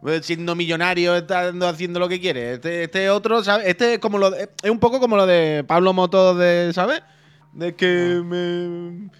Pues, 0.00 0.24
Siendo 0.24 0.54
millonario, 0.54 1.14
estando 1.14 1.68
haciendo 1.68 2.00
lo 2.00 2.08
que 2.08 2.18
quiere. 2.20 2.54
Este, 2.54 2.84
este 2.84 3.10
otro, 3.10 3.44
¿sabes? 3.44 3.66
Este 3.68 3.94
es 3.94 3.98
como 3.98 4.16
lo 4.16 4.30
de- 4.30 4.48
es 4.62 4.70
un 4.70 4.78
poco 4.78 4.98
como 4.98 5.14
lo 5.16 5.26
de 5.26 5.62
Pablo 5.68 5.92
Motos 5.92 6.38
de, 6.38 6.70
¿sabes? 6.74 7.02
de 7.52 7.74
que 7.74 8.22
me- 8.24 9.10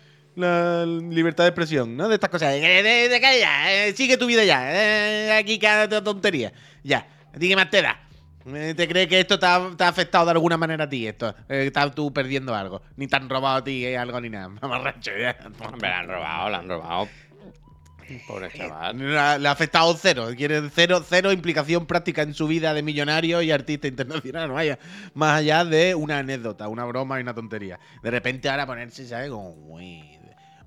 la 0.41 0.85
libertad 0.87 1.45
de 1.45 1.49
expresión, 1.49 1.97
¿no? 1.97 2.09
De 2.09 2.15
estas 2.15 2.31
cosas. 2.31 2.53
De, 2.53 2.61
que 2.61 3.89
eh, 3.89 3.93
sigue 3.95 4.17
tu 4.17 4.27
vida 4.27 4.45
ya. 4.45 4.73
eh, 4.73 5.33
aquí 5.39 5.59
cada 5.59 6.03
tontería. 6.03 6.53
Ya. 6.83 7.07
¿A 7.35 7.39
ti 7.39 7.49
qué 7.49 7.57
más 7.57 7.71
te 7.71 7.83
da? 7.83 8.01
Eh, 8.47 8.75
¿Te 8.77 8.89
crees 8.89 9.07
que 9.07 9.21
esto 9.21 9.39
te 9.39 9.47
ha, 9.47 9.71
te 9.77 9.85
ha 9.85 9.89
afectado 9.89 10.25
de 10.25 10.31
alguna 10.33 10.57
manera 10.57 10.85
a 10.85 10.89
ti? 10.89 11.07
Esto. 11.07 11.35
Estás 11.49 11.95
tú 11.95 12.13
perdiendo 12.13 12.55
algo. 12.55 12.83
Ni 12.97 13.07
te 13.07 13.17
han 13.17 13.29
robado 13.29 13.59
a 13.59 13.65
ti 13.65 13.85
eh, 13.85 13.99
algo 13.99 14.21
ni 14.21 14.31
nada. 14.31 14.49
Mamarracho, 14.63 15.11
ya. 15.17 15.37
Hombre, 15.61 15.89
la 15.89 15.99
han 16.01 16.09
robado, 16.09 16.51
la 16.51 16.59
han 16.59 16.69
robado. 16.69 17.09
Pobre 18.27 18.51
chaval. 18.51 18.99
Le 18.99 19.49
ha 19.49 19.53
afectado 19.53 19.95
cero. 19.97 20.31
Quiere 20.37 20.69
cero, 20.75 21.05
cero 21.09 21.31
implicación 21.31 21.87
práctica 21.87 22.23
en 22.23 22.35
su 22.35 22.49
vida 22.49 22.75
de 22.75 22.83
millonario 22.83 23.41
y 23.41 23.53
artista 23.53 23.87
internacional. 23.87 24.51
Vaya. 24.53 24.79
Más 25.15 25.39
allá 25.39 25.65
de 25.65 25.95
una 25.95 26.19
anécdota, 26.19 26.67
una 26.67 26.85
broma 26.87 27.19
y 27.19 27.23
una 27.23 27.35
tontería. 27.35 27.79
De 28.03 28.11
repente 28.11 28.49
ahora 28.49 28.67
ponerse, 28.67 29.07
¿sabes? 29.07 29.31
Como 29.31 29.55
muy, 29.55 30.19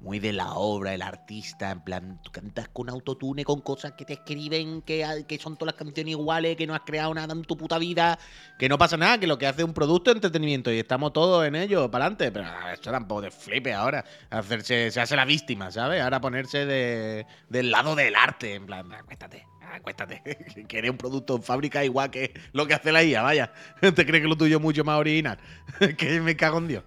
muy 0.04 0.20
de 0.20 0.34
la 0.34 0.54
obra, 0.54 0.94
el 0.94 1.02
artista. 1.02 1.72
En 1.72 1.80
plan, 1.80 2.20
tú 2.22 2.32
cantas 2.32 2.68
con 2.68 2.90
autotune, 2.90 3.46
con 3.46 3.62
cosas 3.62 3.94
que 3.94 4.04
te 4.04 4.14
escriben, 4.14 4.82
que, 4.82 5.26
que 5.28 5.40
son 5.40 5.56
todas 5.56 5.74
las 5.74 5.80
canciones 5.80 6.12
iguales, 6.12 6.58
que 6.58 6.68
no 6.68 6.76
has 6.76 6.82
creado 6.82 7.14
nada 7.14 7.34
en 7.34 7.44
tu 7.44 7.56
puta 7.56 7.80
vida. 7.80 8.20
Que 8.60 8.68
no 8.68 8.78
pasa 8.78 8.98
nada, 8.98 9.18
que 9.18 9.28
lo 9.28 9.38
que 9.38 9.48
hace 9.48 9.62
es 9.62 9.68
un 9.68 9.74
producto 9.74 10.12
de 10.12 10.18
entretenimiento 10.18 10.72
y 10.72 10.80
estamos 10.80 11.14
todos 11.14 11.46
en 11.48 11.56
ello, 11.56 11.90
para 11.90 12.06
adelante. 12.06 12.32
Pero 12.34 12.46
ah, 12.46 12.74
esto 12.74 12.92
tampoco 12.92 13.22
de 13.22 13.32
flipe 13.32 13.74
ahora. 13.74 14.04
Hacerse, 14.30 14.92
se 14.92 15.00
hace 15.00 15.16
la 15.16 15.24
víctima, 15.24 15.72
¿sabes? 15.72 16.02
Ahora 16.02 16.20
ponerse 16.20 16.66
de, 16.66 17.26
del 17.48 17.72
lado 17.72 17.96
del 17.96 18.16
arte. 18.16 18.56
En 18.56 18.66
plan, 18.66 18.92
acuéstate, 18.92 19.48
acuéstate. 19.72 20.22
Que 20.68 20.80
eres 20.80 20.92
un 20.92 20.98
producto 20.98 21.38
en 21.38 21.44
fábrica 21.44 21.84
igual 21.86 22.12
que 22.12 22.34
lo 22.52 22.68
que 22.68 22.74
hace 22.74 22.92
la 22.92 23.04
IA, 23.04 23.22
vaya. 23.22 23.54
¿Te 23.80 24.06
crees 24.06 24.22
que 24.22 24.28
lo 24.28 24.36
tuyo 24.36 24.58
es 24.58 24.62
mucho 24.62 24.84
más 24.84 25.00
original? 25.00 25.40
que 25.98 26.20
me 26.20 26.36
cago 26.36 26.58
en 26.58 26.68
Dios. 26.68 26.84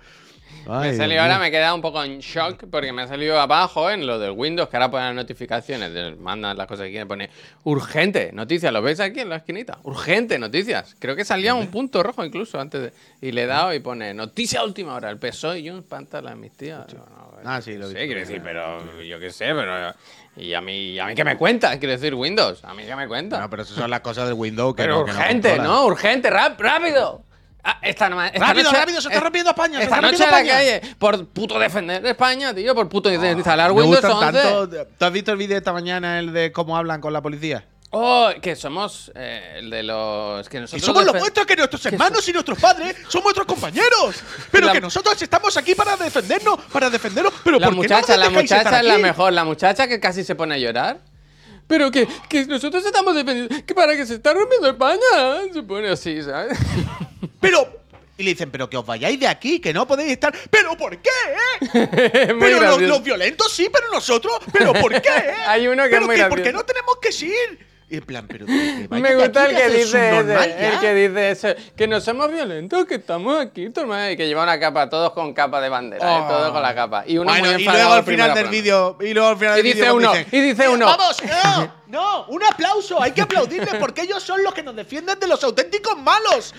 Me 0.69 0.75
Ay, 0.75 0.85
Dios 0.91 0.97
salido 0.97 1.23
ahora, 1.23 1.39
me 1.39 1.47
he 1.49 1.51
quedado 1.51 1.75
un 1.75 1.81
poco 1.83 2.03
en 2.03 2.19
shock 2.19 2.65
porque 2.71 2.93
me 2.93 3.03
ha 3.03 3.07
salido 3.07 3.41
abajo 3.41 3.91
en 3.91 4.07
lo 4.07 4.19
del 4.19 4.33
Windows, 4.33 4.69
que 4.69 4.77
ahora 4.77 4.91
ponen 4.91 5.07
las 5.07 5.15
notificaciones, 5.15 6.19
mandan 6.19 6.57
las 6.57 6.67
cosas 6.67 6.85
que 6.87 6.91
quieren, 6.91 7.07
pone 7.09 7.31
urgente, 7.65 8.31
noticias, 8.33 8.73
¿lo 8.73 8.83
ves 8.83 9.01
aquí 9.01 9.21
en 9.21 9.29
la 9.29 9.37
esquinita? 9.37 9.79
Urgente, 9.85 10.39
noticias. 10.39 10.97
Creo 10.99 11.15
que 11.15 11.25
salía 11.25 11.55
un 11.55 11.69
punto 11.69 12.03
rojo 12.03 12.25
incluso 12.25 12.61
antes 12.61 12.83
de... 12.83 12.93
Y 13.21 13.33
le 13.33 13.45
he 13.45 13.47
dado 13.47 13.73
y 13.75 13.81
pone 13.81 14.13
noticia 14.15 14.65
última 14.65 14.95
hora, 14.95 15.11
el 15.11 15.19
PSOE 15.19 15.61
y 15.61 15.71
un 15.71 15.83
pantalla 15.85 16.33
en 16.33 16.41
mis 16.41 16.53
tías. 16.53 16.85
Ah, 17.45 17.61
sí, 17.61 17.75
lo 17.75 17.87
No 17.87 17.93
sé, 17.93 18.07
quiero 18.07 18.21
decir, 18.21 18.41
pero 18.43 19.03
yo 19.03 19.21
qué 19.21 19.31
sé, 19.31 19.47
pero... 19.55 19.95
¿Y 20.39 20.53
a 20.53 20.61
mí, 20.61 20.99
a 20.99 21.07
mí 21.07 21.15
qué 21.15 21.25
me 21.25 21.39
cuenta? 21.39 21.79
Quiero 21.79 21.93
decir, 21.93 22.15
Windows, 22.15 22.63
¿a 22.65 22.75
mí 22.75 22.83
qué 22.85 22.95
me 22.95 23.09
cuenta? 23.09 23.41
No, 23.41 23.49
pero 23.49 23.63
esas 23.63 23.75
son 23.77 23.89
las 23.91 24.01
cosas 24.01 24.27
del 24.27 24.35
Windows 24.35 24.75
que 24.77 24.83
Pero 24.83 24.99
no, 24.99 25.05
que 25.07 25.13
urgente. 25.13 25.59
¿no? 25.59 25.87
Urgente, 25.87 26.29
rap- 26.29 26.61
rápido. 26.61 27.23
Ah, 27.69 27.79
esta, 27.83 28.09
no- 28.09 28.23
esta 28.25 28.39
Rápido, 28.39 28.71
noche- 28.71 28.79
rápido, 28.79 29.01
se 29.01 29.09
está 29.09 29.21
rompiendo 29.21 29.51
España, 29.51 29.79
se 29.79 29.85
Esta 29.85 29.97
está 29.97 30.07
noche 30.09 30.23
en 30.23 30.31
rompiendo 30.31 30.53
la 30.53 30.61
España. 30.63 30.81
calle, 30.83 30.97
por 30.99 31.27
puto 31.27 31.59
defender 31.59 32.07
España, 32.07 32.55
tío, 32.55 32.75
por 32.77 32.89
puto 32.89 33.11
instalar 33.13 33.71
Ah, 33.71 33.75
Me 33.75 33.81
Windows 33.83 34.03
gustan 34.05 34.29
11. 34.29 34.41
tanto. 34.41 34.87
¿Tú 34.99 35.05
has 35.05 35.13
visto 35.13 35.33
el 35.33 35.37
vídeo 35.39 35.57
esta 35.59 35.73
mañana, 35.73 36.21
el 36.21 36.33
de 36.33 36.53
cómo 36.53 36.77
hablan 36.77 37.01
con 37.01 37.13
la 37.13 37.21
policía? 37.23 37.65
Oh, 37.91 38.31
que 38.41 38.55
somos 38.55 39.11
eh, 39.15 39.57
el 39.59 39.71
de 39.71 39.83
los 39.83 40.49
que 40.49 40.59
Y 40.59 40.61
nosotros 40.61 40.85
somos 40.85 41.05
los 41.07 41.19
vuestros, 41.19 41.45
que 41.47 41.57
nuestros 41.57 41.87
hermanos 41.87 42.29
y 42.29 42.33
nuestros 42.33 42.59
padres 42.59 42.97
son 43.09 43.23
vuestros 43.25 43.47
compañeros. 43.47 44.17
Pero 44.53 44.67
La- 44.67 44.73
que 44.73 44.81
nosotros 44.81 45.21
estamos 45.21 45.57
aquí 45.57 45.75
para 45.75 45.97
defendernos, 45.97 46.59
para 46.73 46.89
defendernos. 46.89 47.33
Pero 47.43 47.59
La 47.59 47.67
¿por 47.67 47.75
qué 47.75 47.83
muchacha, 47.83 48.17
la 48.17 48.31
muchacha 48.31 48.79
es 48.81 48.85
la 48.87 48.99
mejor, 48.99 49.33
la 49.33 49.45
muchacha 49.45 49.89
que 49.89 49.99
casi 49.99 50.23
se 50.25 50.35
pone 50.37 50.55
a 50.55 50.59
llorar. 50.59 50.99
Pero 51.67 51.91
que, 51.91 52.07
que 52.29 52.47
nosotros 52.47 52.85
estamos 52.85 53.15
defendiendo, 53.15 53.55
que 53.67 53.75
para 53.75 53.97
que 53.97 54.07
se 54.07 54.15
está 54.15 54.33
rompiendo 54.33 54.69
España, 54.69 55.01
se 55.53 55.63
pone 55.63 55.89
así, 55.89 56.23
¿sabes? 56.23 56.59
Pero. 57.41 57.85
Y 58.19 58.23
le 58.23 58.31
dicen, 58.31 58.51
pero 58.51 58.71
que 58.71 58.79
os 58.79 58.87
vayáis 58.87 59.21
de 59.21 59.29
aquí, 59.29 59.61
que 59.61 59.75
no 59.75 59.87
podéis 59.87 60.13
estar. 60.13 60.35
¿Pero 60.51 60.75
por 60.75 60.97
qué? 60.97 61.11
eh? 61.75 62.35
Pero 62.41 62.79
los, 62.81 63.03
violentos 63.03 63.53
sí, 63.53 63.69
pero 63.71 63.91
nosotros. 63.93 64.39
¿Pero 64.50 64.73
por 64.73 64.91
qué? 65.02 65.09
eh? 65.11 65.35
Hay 65.47 65.69
uno 65.69 65.83
que 65.83 65.91
¿Pero 65.91 66.00
es 66.00 66.07
muy 66.07 66.17
que, 66.17 66.25
¿Por 66.25 66.43
qué 66.43 66.50
no 66.50 66.65
tenemos 66.65 66.97
que 66.97 67.11
ir? 67.26 67.67
Y 67.89 67.99
en 67.99 68.05
plan, 68.05 68.27
pero. 68.27 68.47
que 68.47 68.89
Me 68.91 69.15
gusta 69.15 69.47
el 69.47 69.57
que 69.57 69.69
dice 69.69 70.19
ese, 70.19 70.69
el 70.69 70.81
que 70.81 70.95
dice 70.95 71.31
eso, 71.31 71.49
que 71.77 71.87
no 71.87 72.01
somos 72.01 72.33
violentos, 72.33 72.85
que 72.85 72.97
estamos 72.97 73.41
aquí, 73.41 73.71
toma, 73.71 74.11
y 74.11 74.17
que 74.17 74.27
lleva 74.27 74.43
una 74.43 74.59
capa, 74.59 74.89
todos 74.89 75.13
con 75.13 75.33
capa 75.33 75.61
de 75.61 75.69
bandera, 75.69 76.05
¿eh? 76.05 76.21
Oh. 76.25 76.29
todos 76.29 76.51
con 76.51 76.63
la 76.63 76.75
capa. 76.75 77.05
Y 77.07 77.19
uno 77.19 77.31
Bueno, 77.31 77.53
muy 77.53 77.63
y 77.63 77.65
luego 77.65 77.93
al 77.93 78.05
final 78.05 78.35
del 78.35 78.49
vídeo. 78.49 78.99
Y 79.01 79.15
luego 79.15 79.29
al 79.29 79.37
final 79.39 79.53
Y 79.53 79.63
del 79.63 79.65
dice 79.65 79.79
vídeo 79.83 79.95
uno, 79.95 80.13
dicen, 80.13 80.27
y 80.33 80.41
dice 80.41 80.65
Eh, 80.65 80.69
uno. 80.69 80.87
Vamos, 80.87 81.17
no, 81.23 81.75
no, 81.87 82.27
un 82.27 82.43
aplauso, 82.43 83.01
hay 83.01 83.13
que 83.13 83.23
aplaudirles 83.23 83.75
porque 83.77 84.03
ellos 84.03 84.21
son 84.21 84.43
los 84.43 84.53
que 84.53 84.65
nos 84.65 84.75
defienden 84.75 85.21
de 85.21 85.29
los 85.29 85.45
auténticos 85.45 85.97
malos. 85.97 86.55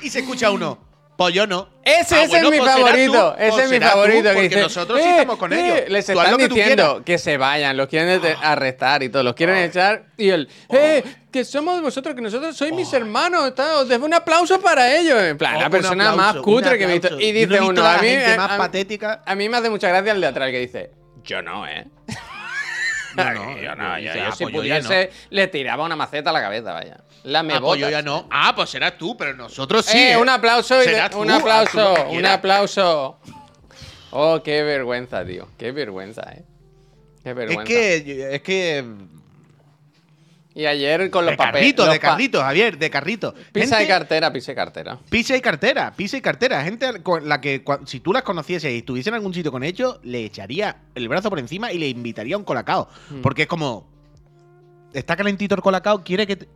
Y 0.00 0.10
se 0.10 0.20
escucha 0.20 0.50
uno. 0.52 0.87
Pues 1.18 1.34
yo 1.34 1.48
no. 1.48 1.68
Ese, 1.84 2.14
Ah, 2.14 2.22
ese 2.22 2.28
bueno, 2.28 2.46
es 2.46 2.52
mi 2.52 2.58
pues 2.58 2.70
será 2.72 2.86
favorito. 2.86 3.12
tú, 3.36 3.42
ese 3.42 3.50
pues 3.50 3.64
es 3.64 3.70
mi 3.72 3.78
tú, 3.80 3.84
favorito. 3.86 4.22
que 4.22 4.28
porque 4.34 4.48
dice, 4.50 4.60
nosotros 4.60 5.00
sí 5.02 5.08
"Eh, 5.08 5.10
estamos 5.10 5.36
con 5.36 5.52
eh", 5.52 5.56
ellos. 5.78 5.88
Les 5.90 6.08
están 6.08 6.36
que 6.36 6.48
diciendo 6.48 7.02
que 7.04 7.18
se 7.18 7.36
vayan, 7.36 7.76
los 7.76 7.88
quieren 7.88 8.22
de- 8.22 8.36
arrestar 8.40 9.02
y 9.02 9.08
todo, 9.08 9.24
los 9.24 9.34
quieren 9.34 9.56
echar. 9.56 10.04
Y 10.16 10.28
él, 10.28 10.48
¡eh! 10.68 11.02
Que 11.32 11.44
somos 11.44 11.82
vosotros, 11.82 12.14
que 12.14 12.20
nosotros 12.22 12.56
sois 12.56 12.72
mis 12.72 12.92
hermanos. 12.92 13.52
tal, 13.56 13.78
os 13.82 13.88
dejo 13.88 14.04
un 14.04 14.14
aplauso 14.14 14.60
para 14.60 14.94
ellos. 14.96 15.20
En 15.20 15.36
plan, 15.36 15.56
Oh, 15.56 15.60
la 15.62 15.70
persona 15.70 16.12
más 16.14 16.36
cutre 16.36 16.78
que 16.78 16.84
he 16.84 16.86
visto. 16.86 17.18
Y 17.18 17.32
Yo 17.32 17.46
no 17.48 17.54
dice 17.56 17.60
uno, 17.62 17.84
a 17.84 17.98
mí, 17.98 18.08
eh, 18.10 18.34
más 18.36 18.52
a 18.52 18.56
patética. 18.56 19.22
A 19.26 19.34
mí 19.34 19.48
me 19.48 19.56
hace 19.56 19.70
mucha 19.70 19.88
gracia 19.88 20.12
el 20.12 20.20
de 20.20 20.26
atrás 20.28 20.50
que 20.52 20.60
dice, 20.60 20.92
yo 21.24 21.42
no, 21.42 21.66
¿eh? 21.66 21.84
No, 23.16 23.24
no, 23.34 23.58
yo 23.60 23.74
no, 23.74 23.98
yo, 23.98 24.14
yo 24.14 24.22
"Ah, 24.24 24.32
si 24.32 24.44
pues 24.44 24.54
yo 24.54 24.60
pudiese, 24.60 25.10
le 25.30 25.48
tiraba 25.48 25.84
una 25.84 25.96
maceta 25.96 26.30
a 26.30 26.32
la 26.32 26.40
cabeza, 26.42 26.72
vaya. 26.74 26.98
La 27.24 27.42
me 27.42 27.54
Ah, 27.54 27.60
pues 27.60 27.80
yo 27.80 27.90
ya 27.90 28.00
no. 28.02 28.26
Ah, 28.30 28.52
pues 28.54 28.70
serás 28.70 28.96
tú, 28.96 29.16
pero 29.16 29.34
nosotros 29.34 29.84
sí. 29.84 29.98
Eh, 29.98 30.12
¿eh? 30.12 30.16
un 30.16 30.28
aplauso, 30.28 30.76
y 30.76 30.78
de- 30.78 30.84
Serás 30.84 31.14
un 31.14 31.26
tú 31.26 31.32
aplauso, 31.34 31.94
un 32.10 32.24
aplauso. 32.26 33.18
Oh, 34.10 34.42
qué 34.42 34.62
vergüenza, 34.62 35.24
tío. 35.24 35.48
Qué 35.58 35.72
vergüenza, 35.72 36.22
eh. 36.32 36.44
Qué 37.22 37.30
Es 37.30 37.36
vergüenza. 37.36 37.64
que, 37.64 38.34
es 38.34 38.42
que. 38.42 38.84
Y 40.54 40.66
ayer 40.66 41.08
con 41.10 41.24
los 41.24 41.32
De 41.32 41.36
papeles. 41.36 41.60
carrito, 41.60 41.84
los 41.84 41.94
de 41.94 42.00
carrito, 42.00 42.40
Javier, 42.40 42.78
de 42.78 42.90
carrito. 42.90 43.32
Pisa 43.52 43.76
de 43.76 43.82
Gente- 43.82 43.86
cartera, 43.88 44.32
pisa 44.32 44.52
de 44.52 44.56
cartera. 44.56 44.98
Pisa 45.08 45.36
y 45.36 45.40
cartera, 45.40 45.92
pisa 45.94 46.16
y 46.16 46.20
cartera. 46.20 46.64
Gente 46.64 47.00
con 47.02 47.28
la 47.28 47.40
que 47.40 47.62
si 47.86 48.00
tú 48.00 48.12
las 48.12 48.22
conocieses 48.22 48.72
y 48.72 48.78
estuviese 48.78 49.10
en 49.10 49.14
algún 49.16 49.32
sitio 49.34 49.52
con 49.52 49.62
ellos, 49.62 50.00
le 50.02 50.24
echaría 50.24 50.78
el 50.96 51.08
brazo 51.08 51.30
por 51.30 51.38
encima 51.38 51.70
y 51.72 51.78
le 51.78 51.88
invitaría 51.88 52.34
a 52.34 52.38
un 52.38 52.44
colacao. 52.44 52.88
Hmm. 53.10 53.20
Porque 53.20 53.42
es 53.42 53.48
como. 53.48 53.86
Está 54.92 55.14
calentito 55.16 55.54
el 55.54 55.60
colacao, 55.60 56.02
quiere 56.02 56.26
que 56.26 56.36
te- 56.36 56.48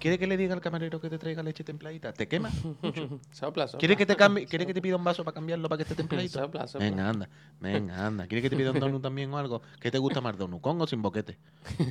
quiere 0.00 0.18
que 0.18 0.26
le 0.26 0.36
diga 0.36 0.54
al 0.54 0.60
camarero 0.60 1.00
que 1.00 1.08
te 1.08 1.18
traiga 1.18 1.42
leche 1.42 1.62
templadita. 1.62 2.12
¿Te 2.12 2.26
quema? 2.26 2.50
Sopla, 3.32 3.66
sopla. 3.68 3.78
¿Quiere 3.78 3.96
que 3.96 4.06
te 4.06 4.16
cambie, 4.16 4.46
quiere 4.48 4.66
que 4.66 4.74
te 4.74 4.82
pida 4.82 4.96
un 4.96 5.04
vaso 5.04 5.22
para 5.22 5.34
cambiarlo 5.34 5.68
para 5.68 5.76
que 5.78 5.82
esté 5.84 5.94
templadito? 5.94 6.38
Sopla, 6.40 6.66
sopla. 6.66 6.88
Venga, 6.88 7.08
anda, 7.08 7.28
venga, 7.60 8.06
anda. 8.06 8.26
¿Quieres 8.26 8.42
que 8.42 8.50
te 8.50 8.56
pida 8.56 8.72
un 8.72 8.80
donut 8.80 9.02
también 9.02 9.32
o 9.32 9.38
algo? 9.38 9.62
¿Qué 9.80 9.90
te 9.90 9.98
gusta 9.98 10.20
más, 10.20 10.36
donut 10.36 10.60
con 10.60 10.80
o 10.80 10.86
sin 10.86 11.02
boquete? 11.02 11.36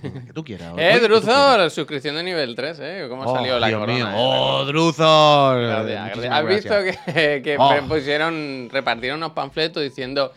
Venga, 0.03 0.25
que 0.25 0.33
tú 0.33 0.43
quieras. 0.43 0.73
Eh, 0.77 0.89
Oye, 0.91 0.93
que 0.93 0.99
tú 0.99 1.05
Druzo, 1.07 1.21
quieras. 1.27 1.57
la 1.57 1.69
suscripción 1.69 2.15
de 2.15 2.23
nivel 2.23 2.55
3, 2.55 2.79
eh. 2.81 3.05
¿Cómo 3.09 3.23
Oh, 3.23 3.35
salió 3.35 3.59
la 3.59 3.67
Dios 3.67 3.79
corona? 3.79 3.97
mío. 3.97 4.07
eh? 4.09 4.13
¡Oh, 4.17 4.65
Druzor! 4.65 5.61
Gracias, 5.61 6.03
Muchísimas 6.05 6.13
gracias. 6.13 6.33
¿Has 6.33 6.45
visto 6.47 6.69
gracias. 6.83 7.15
que, 7.15 7.41
que 7.43 7.57
Oh. 7.59 7.87
pusieron, 7.87 8.69
repartieron 8.71 9.17
unos 9.17 9.31
panfletos 9.31 9.83
diciendo 9.83 10.33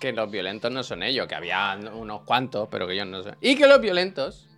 que 0.00 0.12
los 0.12 0.28
violentos 0.30 0.70
no 0.72 0.82
son 0.82 1.04
ellos, 1.04 1.28
que 1.28 1.34
había 1.36 1.78
unos 1.94 2.22
cuantos, 2.22 2.68
pero 2.68 2.88
que 2.88 2.94
ellos 2.94 3.06
no 3.06 3.22
son. 3.22 3.36
Y 3.40 3.54
que 3.54 3.68
los 3.68 3.80
violentos 3.80 4.48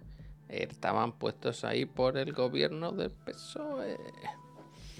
estaban 0.48 1.12
puestos 1.12 1.64
ahí 1.64 1.84
por 1.86 2.16
el 2.18 2.32
gobierno 2.32 2.92
del 2.92 3.10
PSOE. 3.10 3.96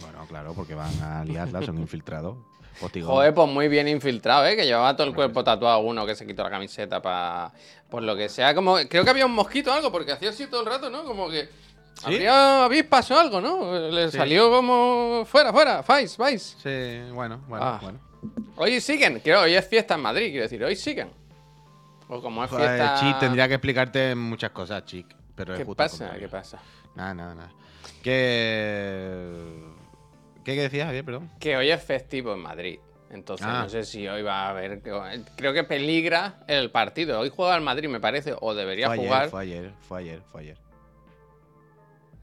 Bueno, 0.01 0.27
claro, 0.29 0.55
porque 0.55 0.75
van 0.75 0.93
a 1.03 1.25
liarla, 1.25 1.63
son 1.63 1.79
infiltrados. 1.79 2.37
Postigón. 2.81 3.09
Joder, 3.11 3.33
pues 3.33 3.49
muy 3.49 3.69
bien 3.69 3.87
infiltrado, 3.87 4.45
¿eh? 4.47 4.57
Que 4.57 4.67
llevaba 4.67 4.97
todo 4.97 5.07
el 5.07 5.15
cuerpo 5.15 5.45
tatuado 5.45 5.79
uno 5.81 6.05
que 6.05 6.17
se 6.17 6.27
quitó 6.27 6.43
la 6.43 6.51
camiseta 6.51 7.01
para... 7.01 7.53
Por 7.89 8.03
lo 8.03 8.17
que 8.17 8.29
sea, 8.29 8.53
como... 8.55 8.77
Creo 8.89 9.05
que 9.05 9.11
había 9.11 9.27
un 9.27 9.33
mosquito 9.35 9.71
o 9.71 9.75
algo, 9.75 9.93
porque 9.93 10.11
hacía 10.11 10.31
así 10.31 10.49
todo 10.49 10.63
el 10.63 10.67
rato, 10.67 10.91
¿no? 10.91 11.05
Como 11.05 11.31
que... 11.31 11.49
Habría 12.03 12.65
avispas 12.65 13.09
o 13.13 13.19
algo, 13.21 13.41
¿no? 13.41 13.73
Le 13.91 14.11
Sí. 14.11 14.17
salió 14.17 14.51
como... 14.51 15.23
Fuera, 15.25 15.53
fuera, 15.53 15.83
vais, 15.83 16.17
vais. 16.17 16.57
Sí, 16.61 17.13
bueno, 17.13 17.41
bueno, 17.47 17.65
Ah. 17.65 17.79
bueno. 17.81 18.01
Hoy 18.57 18.81
siguen, 18.81 19.21
creo, 19.21 19.43
hoy 19.43 19.55
es 19.55 19.69
fiesta 19.69 19.95
en 19.95 20.01
Madrid, 20.01 20.31
quiero 20.31 20.43
decir, 20.43 20.65
hoy 20.65 20.75
siguen. 20.75 21.11
O 22.09 22.21
como 22.21 22.43
es 22.43 22.51
Joder, 22.51 22.77
fiesta... 22.77 22.97
Chic, 22.99 23.19
tendría 23.21 23.47
que 23.47 23.55
explicarte 23.55 24.15
muchas 24.17 24.51
cosas, 24.51 24.85
Chic. 24.85 25.07
Pero 25.35 25.55
¿Qué 25.57 25.67
pasa? 25.67 26.15
¿Qué 26.19 26.29
pasa? 26.29 26.61
Nada, 26.95 27.15
nada, 27.15 27.35
nada. 27.35 27.51
Que. 28.03 29.33
¿Qué, 30.45 30.55
qué 30.55 30.63
decías, 30.63 30.87
Javier? 30.87 31.05
Perdón. 31.05 31.31
Que 31.41 31.57
hoy 31.57 31.71
es 31.71 31.83
festivo 31.83 32.35
en 32.35 32.41
Madrid. 32.41 32.79
Entonces 33.11 33.47
Ah. 33.49 33.63
no 33.63 33.69
sé 33.69 33.85
si 33.85 34.07
hoy 34.09 34.23
va 34.23 34.47
a 34.47 34.51
haber... 34.51 34.83
Creo 35.37 35.53
que 35.53 35.63
peligra 35.65 36.41
el 36.49 36.71
partido. 36.71 37.21
Hoy 37.21 37.31
juega 37.35 37.55
el 37.57 37.63
Madrid, 37.63 37.89
me 37.89 38.01
parece, 38.01 38.35
o 38.41 38.55
debería 38.55 38.89
Fue 38.89 38.97
jugar... 38.97 39.29
fue 39.29 39.43
ayer, 39.43 39.73
fue 39.89 40.01
ayer, 40.01 40.23
fue 40.23 40.41
ayer. 40.43 40.59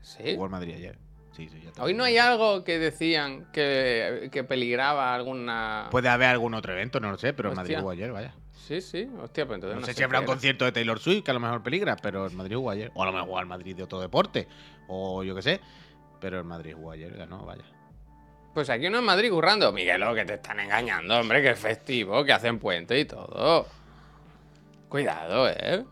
¿Sí? 0.02 0.34
Jugó 0.34 0.46
el 0.46 0.52
Madrid 0.52 0.76
ayer. 0.76 0.98
Sí, 1.32 1.48
sí, 1.48 1.62
ya 1.62 1.70
está. 1.70 1.84
Hoy 1.84 1.94
no 1.94 2.04
hay 2.04 2.18
algo 2.18 2.64
que 2.66 2.78
decían 2.78 3.48
que, 3.54 4.28
que 4.34 4.44
peligraba 4.44 5.16
alguna. 5.16 5.88
Puede 5.92 6.10
haber 6.10 6.28
algún 6.28 6.54
otro 6.56 6.74
evento, 6.74 7.00
no 7.00 7.10
lo 7.10 7.18
sé, 7.18 7.34
pero 7.34 7.50
el 7.50 7.56
Madrid 7.56 7.78
jugó 7.80 7.92
ayer, 7.92 8.12
vaya. 8.12 8.34
Sí, 8.68 8.80
sí, 8.82 9.10
hostia, 9.22 9.46
pues 9.46 9.56
entonces 9.58 9.76
No, 9.76 9.82
no, 9.82 9.86
sé 9.86 9.94
sé 9.94 9.98
si 9.98 10.04
habrá 10.04 10.20
un 10.20 10.26
era. 10.26 10.34
concierto 10.34 10.66
de 10.66 10.72
Taylor 10.72 11.00
Swift 11.00 11.24
que 11.24 11.32
a 11.32 11.34
lo 11.34 11.40
mejor 11.40 11.64
peligra, 11.64 11.96
pero 11.98 12.26
el 12.28 12.34
Madrid 12.34 12.56
jugó 12.56 12.70
ayer. 12.70 12.92
O 12.94 13.04
a 13.04 13.06
lo 13.08 13.12
mejor 13.12 13.42
el 13.42 13.48
Madrid 13.48 13.76
de 13.76 13.84
otro 13.84 14.00
deporte, 14.00 14.48
o 14.88 15.24
yo 15.24 15.36
qué 15.36 15.42
sé. 15.42 15.62
Pero 16.20 16.38
el 16.38 16.46
Madrid 16.46 16.74
jugó 16.76 16.92
ayer, 16.92 17.12
ganó, 17.18 17.46
vaya. 17.46 17.64
Pues 18.54 18.70
aquí 18.70 18.88
uno 18.88 19.00
en 19.00 19.06
Madrid 19.06 19.32
currando. 19.32 19.72
Miguelo, 19.72 20.14
que 20.14 20.26
te 20.26 20.36
están 20.36 20.60
engañando, 20.60 21.20
hombre, 21.20 21.42
que 21.42 21.52
es 21.52 21.60
festivo, 21.60 22.24
que 22.24 22.34
hacen 22.34 22.60
puente 22.60 23.00
y 23.00 23.06
todo. 23.06 23.66
Cuidado, 24.90 25.50
eh. 25.50 25.86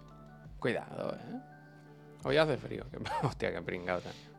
Cuidado, 0.60 1.16
eh. 1.16 1.40
Hoy 2.24 2.38
hace 2.38 2.58
frío. 2.58 2.86
Hostia, 3.24 3.54
qué 3.54 3.62
pringado 3.62 4.02
también. 4.02 4.30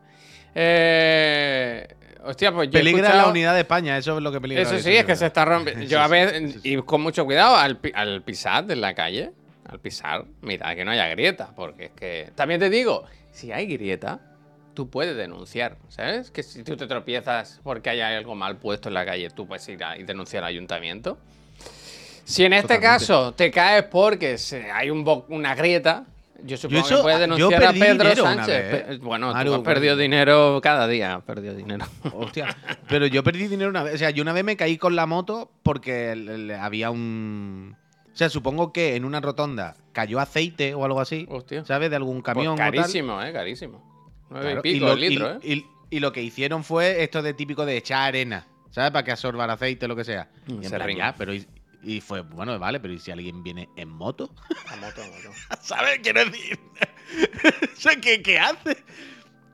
Eh... 0.55 1.87
Hostia, 2.23 2.51
pues 2.51 2.67
yo 2.69 2.73
Peligra 2.73 3.01
escuchado- 3.07 3.25
la 3.25 3.31
unidad 3.31 3.53
de 3.55 3.61
España, 3.61 3.97
eso 3.97 4.17
es 4.17 4.23
lo 4.23 4.31
que 4.31 4.39
peligra. 4.39 4.63
Eso 4.63 4.77
sí, 4.79 4.95
es 4.95 5.05
que 5.05 5.15
se 5.15 5.25
está 5.25 5.43
rompiendo. 5.45 5.83
Yo 5.85 5.99
a 6.01 6.07
veces, 6.07 6.57
y 6.63 6.77
con 6.83 7.01
mucho 7.01 7.25
cuidado, 7.25 7.55
al, 7.55 7.77
pi- 7.77 7.91
al 7.95 8.21
pisar 8.21 8.65
en 8.71 8.79
la 8.81 8.93
calle, 8.93 9.31
al 9.67 9.79
pisar, 9.79 10.25
mira, 10.41 10.75
que 10.75 10.85
no 10.85 10.91
haya 10.91 11.07
grieta, 11.07 11.51
porque 11.55 11.85
es 11.85 11.91
que... 11.91 12.29
También 12.35 12.59
te 12.59 12.69
digo, 12.69 13.05
si 13.31 13.51
hay 13.51 13.65
grieta, 13.65 14.19
tú 14.75 14.89
puedes 14.89 15.17
denunciar, 15.17 15.77
¿sabes? 15.89 16.29
Que 16.31 16.43
si 16.43 16.63
tú 16.63 16.77
te 16.77 16.85
tropiezas 16.87 17.59
porque 17.63 17.89
hay 17.89 18.01
algo 18.01 18.35
mal 18.35 18.57
puesto 18.57 18.89
en 18.89 18.93
la 18.93 19.05
calle, 19.05 19.29
tú 19.31 19.47
puedes 19.47 19.67
ir 19.69 19.83
a- 19.83 19.97
y 19.97 20.03
denunciar 20.03 20.43
al 20.43 20.49
ayuntamiento. 20.49 21.17
Si 22.23 22.45
en 22.45 22.53
este 22.53 22.75
Totalmente. 22.75 22.87
caso 23.05 23.33
te 23.33 23.49
caes 23.51 23.83
porque 23.85 24.37
hay 24.73 24.89
un 24.91 25.03
una 25.29 25.55
grieta, 25.55 26.05
yo 26.43 26.57
supongo 26.57 26.85
eso- 26.85 26.95
que 26.97 27.01
puedes 27.03 27.19
denunciar 27.19 27.63
a 27.63 27.71
Pedro 27.73 28.15
Sánchez. 28.15 28.99
Bueno, 28.99 29.29
tú 29.29 29.33
Maru, 29.35 29.53
has 29.55 29.59
perdido 29.61 29.95
bueno. 29.95 30.01
dinero 30.01 30.59
cada 30.61 30.87
día, 30.87 31.15
has 31.15 31.23
perdido 31.23 31.53
dinero. 31.55 31.85
Hostia, 32.13 32.55
pero 32.87 33.05
yo 33.07 33.23
perdí 33.23 33.47
dinero 33.47 33.69
una 33.69 33.83
vez. 33.83 33.95
O 33.95 33.97
sea, 33.97 34.09
yo 34.09 34.21
una 34.21 34.33
vez 34.33 34.43
me 34.43 34.55
caí 34.57 34.77
con 34.77 34.95
la 34.95 35.05
moto 35.05 35.51
porque 35.63 36.57
había 36.59 36.91
un. 36.91 37.75
O 38.13 38.15
sea, 38.15 38.29
supongo 38.29 38.73
que 38.73 38.95
en 38.95 39.05
una 39.05 39.21
rotonda 39.21 39.75
cayó 39.93 40.19
aceite 40.19 40.73
o 40.73 40.83
algo 40.83 40.99
así. 40.99 41.25
Hostia. 41.29 41.63
¿Sabes? 41.65 41.89
De 41.89 41.95
algún 41.95 42.21
Pues 42.21 42.25
camión. 42.35 42.53
o 42.53 42.55
tal. 42.57 42.71
carísimo, 42.71 43.21
eh, 43.23 43.31
carísimo. 43.31 43.89
Nueve 44.29 44.45
Claro, 44.53 44.61
y 44.63 44.73
pico 44.73 44.85
lo, 44.87 44.93
el 44.93 44.99
litro, 45.01 45.39
y- 45.41 45.53
eh. 45.53 45.55
y- 45.89 45.95
y 45.97 45.99
lo 45.99 46.11
que 46.11 46.21
hicieron 46.21 46.63
fue 46.63 47.03
esto 47.03 47.21
de 47.21 47.33
típico 47.33 47.65
de 47.65 47.77
echar 47.77 48.09
arena, 48.09 48.47
¿sabes? 48.69 48.91
Para 48.91 49.03
que 49.03 49.11
absorba 49.11 49.45
el 49.45 49.51
aceite 49.51 49.85
o 49.85 49.87
lo 49.89 49.95
que 49.95 50.03
sea. 50.05 50.29
Mm, 50.47 50.51
Y 50.51 50.55
en 50.55 50.63
se 50.63 50.75
plan, 50.75 50.87
ringa. 50.87 51.05
ya, 51.11 51.15
pero 51.17 51.33
y, 51.83 52.01
fue, 52.01 52.21
bueno, 52.21 52.57
vale, 52.59 52.79
pero 52.79 52.93
¿y 52.93 52.99
si 52.99 53.11
alguien 53.11 53.43
viene 53.43 53.69
en 53.75 53.89
moto? 53.89 54.33
A 54.67 54.75
moto, 54.75 55.01
a 55.01 55.07
moto. 55.07 55.31
¿Sabes? 55.61 55.99
Quiero 56.03 56.25
decir. 56.25 56.59
¿qué, 58.01 58.21
qué 58.21 58.39
hace? 58.39 58.77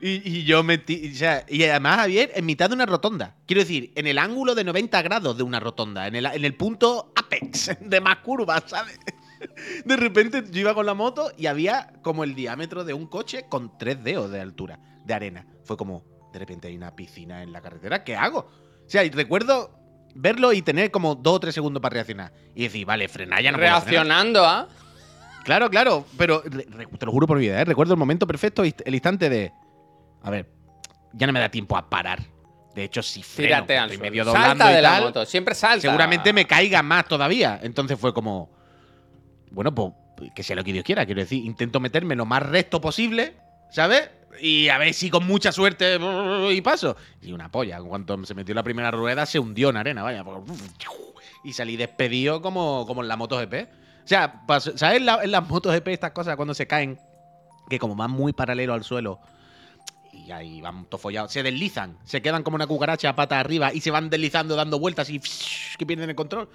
Y, 0.00 0.38
y 0.38 0.44
yo 0.44 0.62
metí. 0.62 1.10
O 1.12 1.16
sea, 1.16 1.44
y 1.48 1.62
además, 1.64 1.98
Javier, 1.98 2.32
en 2.34 2.46
mitad 2.46 2.68
de 2.68 2.74
una 2.74 2.86
rotonda. 2.86 3.36
Quiero 3.46 3.62
decir, 3.62 3.92
en 3.96 4.06
el 4.06 4.18
ángulo 4.18 4.54
de 4.54 4.64
90 4.64 5.02
grados 5.02 5.36
de 5.36 5.42
una 5.42 5.60
rotonda. 5.60 6.06
En 6.06 6.14
el, 6.16 6.26
en 6.26 6.44
el 6.44 6.54
punto 6.54 7.12
apex 7.16 7.76
de 7.80 8.00
más 8.00 8.18
curvas, 8.18 8.64
¿sabes? 8.66 8.98
De 9.84 9.96
repente 9.96 10.44
yo 10.50 10.60
iba 10.60 10.74
con 10.74 10.86
la 10.86 10.94
moto 10.94 11.30
y 11.36 11.46
había 11.46 11.92
como 12.02 12.24
el 12.24 12.34
diámetro 12.34 12.84
de 12.84 12.92
un 12.92 13.06
coche 13.06 13.46
con 13.48 13.78
tres 13.78 14.02
dedos 14.02 14.30
de 14.30 14.40
altura, 14.40 14.80
de 15.04 15.14
arena. 15.14 15.46
Fue 15.64 15.76
como, 15.76 16.04
de 16.32 16.40
repente 16.40 16.68
hay 16.68 16.76
una 16.76 16.94
piscina 16.96 17.42
en 17.42 17.52
la 17.52 17.60
carretera, 17.60 18.02
¿qué 18.02 18.16
hago? 18.16 18.40
O 18.40 18.90
sea, 18.90 19.04
y 19.04 19.10
recuerdo 19.10 19.77
verlo 20.14 20.52
y 20.52 20.62
tener 20.62 20.90
como 20.90 21.14
dos 21.14 21.34
o 21.36 21.40
tres 21.40 21.54
segundos 21.54 21.80
para 21.80 21.94
reaccionar. 21.94 22.32
Y 22.54 22.64
decir, 22.64 22.84
vale, 22.86 23.08
frenar 23.08 23.42
ya 23.42 23.50
no 23.52 23.58
puedo. 23.58 23.70
Reaccionando 23.70 24.44
a. 24.44 24.68
Claro, 25.44 25.70
claro, 25.70 26.04
pero 26.18 26.42
te 26.42 27.06
lo 27.06 27.12
juro 27.12 27.26
por 27.26 27.38
mi 27.38 27.44
vida, 27.44 27.60
¿eh? 27.60 27.64
recuerdo 27.64 27.94
el 27.94 27.98
momento 27.98 28.26
perfecto, 28.26 28.62
el 28.64 28.94
instante 28.94 29.30
de. 29.30 29.52
A 30.22 30.30
ver, 30.30 30.50
ya 31.12 31.26
no 31.26 31.32
me 31.32 31.40
da 31.40 31.48
tiempo 31.48 31.76
a 31.76 31.88
parar. 31.88 32.20
De 32.74 32.84
hecho, 32.84 33.02
si 33.02 33.22
freno, 33.22 33.48
Tírate 33.48 33.78
al 33.78 33.84
estoy 33.90 33.96
suelo. 33.96 34.10
medio 34.10 34.24
doblando 34.24 34.48
Salta 34.48 34.72
y 34.72 34.74
de 34.76 34.82
la 34.82 34.90
tal, 34.90 35.04
moto, 35.04 35.26
siempre 35.26 35.54
salta. 35.54 35.80
seguramente 35.80 36.32
me 36.32 36.46
caiga 36.46 36.82
más 36.82 37.06
todavía. 37.06 37.58
Entonces 37.62 37.98
fue 37.98 38.12
como. 38.12 38.50
Bueno, 39.50 39.74
pues 39.74 39.92
que 40.34 40.42
sea 40.42 40.54
lo 40.56 40.64
que 40.64 40.72
Dios 40.72 40.84
quiera, 40.84 41.06
quiero 41.06 41.20
decir, 41.20 41.44
intento 41.44 41.80
meterme 41.80 42.14
lo 42.14 42.26
más 42.26 42.42
recto 42.42 42.80
posible, 42.80 43.36
¿sabes? 43.70 44.10
Y 44.40 44.68
a 44.68 44.78
ver 44.78 44.94
si 44.94 45.10
con 45.10 45.26
mucha 45.26 45.50
suerte 45.52 45.98
y 46.52 46.60
paso. 46.60 46.96
Y 47.22 47.32
una 47.32 47.50
polla, 47.50 47.76
en 47.78 47.86
cuanto 47.86 48.24
se 48.24 48.34
metió 48.34 48.54
la 48.54 48.62
primera 48.62 48.90
rueda, 48.90 49.26
se 49.26 49.38
hundió 49.38 49.70
en 49.70 49.76
arena, 49.76 50.02
vaya. 50.02 50.24
Y 51.44 51.52
salí 51.52 51.76
despedido 51.76 52.40
como, 52.42 52.86
como 52.86 53.02
en 53.02 53.08
la 53.08 53.16
MotoGP. 53.16 53.54
O 54.04 54.08
sea, 54.08 54.42
¿sabes 54.76 54.98
en, 54.98 55.06
la- 55.06 55.22
en 55.24 55.30
las 55.30 55.48
MotoGP 55.48 55.88
estas 55.88 56.12
cosas 56.12 56.36
cuando 56.36 56.54
se 56.54 56.66
caen? 56.66 56.98
Que 57.68 57.78
como 57.78 57.96
van 57.96 58.10
muy 58.10 58.32
paralelo 58.32 58.72
al 58.74 58.84
suelo 58.84 59.20
y 60.12 60.30
ahí 60.32 60.60
van 60.60 60.84
todos 60.86 61.02
follados, 61.02 61.32
se 61.32 61.42
deslizan, 61.42 61.98
se 62.04 62.20
quedan 62.22 62.42
como 62.42 62.54
una 62.56 62.66
cucaracha 62.66 63.14
pata 63.14 63.38
arriba 63.38 63.72
y 63.72 63.80
se 63.80 63.90
van 63.90 64.10
deslizando 64.10 64.56
dando 64.56 64.78
vueltas 64.78 65.10
y 65.10 65.20
que 65.78 65.86
pierden 65.86 66.08
el 66.10 66.16
control. 66.16 66.48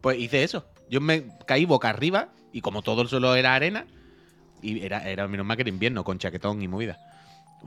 Pues 0.00 0.18
hice 0.18 0.42
eso. 0.42 0.64
Yo 0.88 1.00
me 1.00 1.26
caí 1.46 1.64
boca 1.64 1.90
arriba 1.90 2.28
y 2.52 2.60
como 2.60 2.82
todo 2.82 3.02
el 3.02 3.08
suelo 3.08 3.34
era 3.34 3.54
arena, 3.54 3.86
y 4.62 4.82
era, 4.84 5.08
era 5.08 5.26
menos 5.28 5.44
mal 5.46 5.56
que 5.56 5.62
era 5.62 5.68
invierno, 5.70 6.04
con 6.04 6.18
chaquetón 6.18 6.62
y 6.62 6.68
movida. 6.68 6.98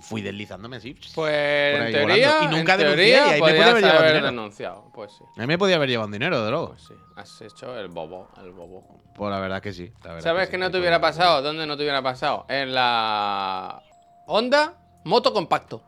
Fui 0.01 0.21
deslizándome 0.21 0.77
así. 0.77 0.95
Pues 1.13 1.75
en 1.75 1.81
ahí 1.83 1.93
teoría, 1.93 2.33
volando. 2.35 2.55
Y 2.55 2.59
nunca 2.59 2.73
en 2.73 2.79
teoría 2.79 3.27
y 3.27 3.29
ahí 3.29 3.41
me 3.41 3.47
podía 3.47 3.69
haber 3.69 3.83
llevado 3.83 3.99
haber 3.99 4.13
dinero. 4.13 4.25
denunciado. 4.25 4.91
Pues 4.93 5.11
sí, 5.11 5.23
A 5.37 5.41
mí 5.41 5.47
me 5.47 5.57
podía 5.57 5.75
haber 5.75 5.89
llevado 5.89 6.09
dinero, 6.11 6.43
de 6.43 6.51
luego. 6.51 6.69
pues 6.69 6.81
sí. 6.83 6.93
Has 7.15 7.41
hecho 7.41 7.77
el 7.77 7.87
bobo, 7.89 8.29
el 8.43 8.51
bobo. 8.51 9.01
Pues 9.15 9.31
la 9.31 9.39
verdad 9.39 9.61
que 9.61 9.71
sí. 9.71 9.91
la 10.03 10.13
verdad 10.13 10.23
¿Sabes 10.23 10.45
sí, 10.47 10.51
qué 10.51 10.57
no 10.57 10.71
te 10.71 10.79
hubiera 10.79 10.99
pasado? 10.99 11.41
¿Dónde 11.41 11.67
no 11.67 11.77
te 11.77 11.83
hubiera 11.83 12.01
pasado? 12.01 12.45
En 12.49 12.73
la 12.73 13.81
Honda 14.25 14.73
Moto 15.03 15.31
Compacto. 15.33 15.83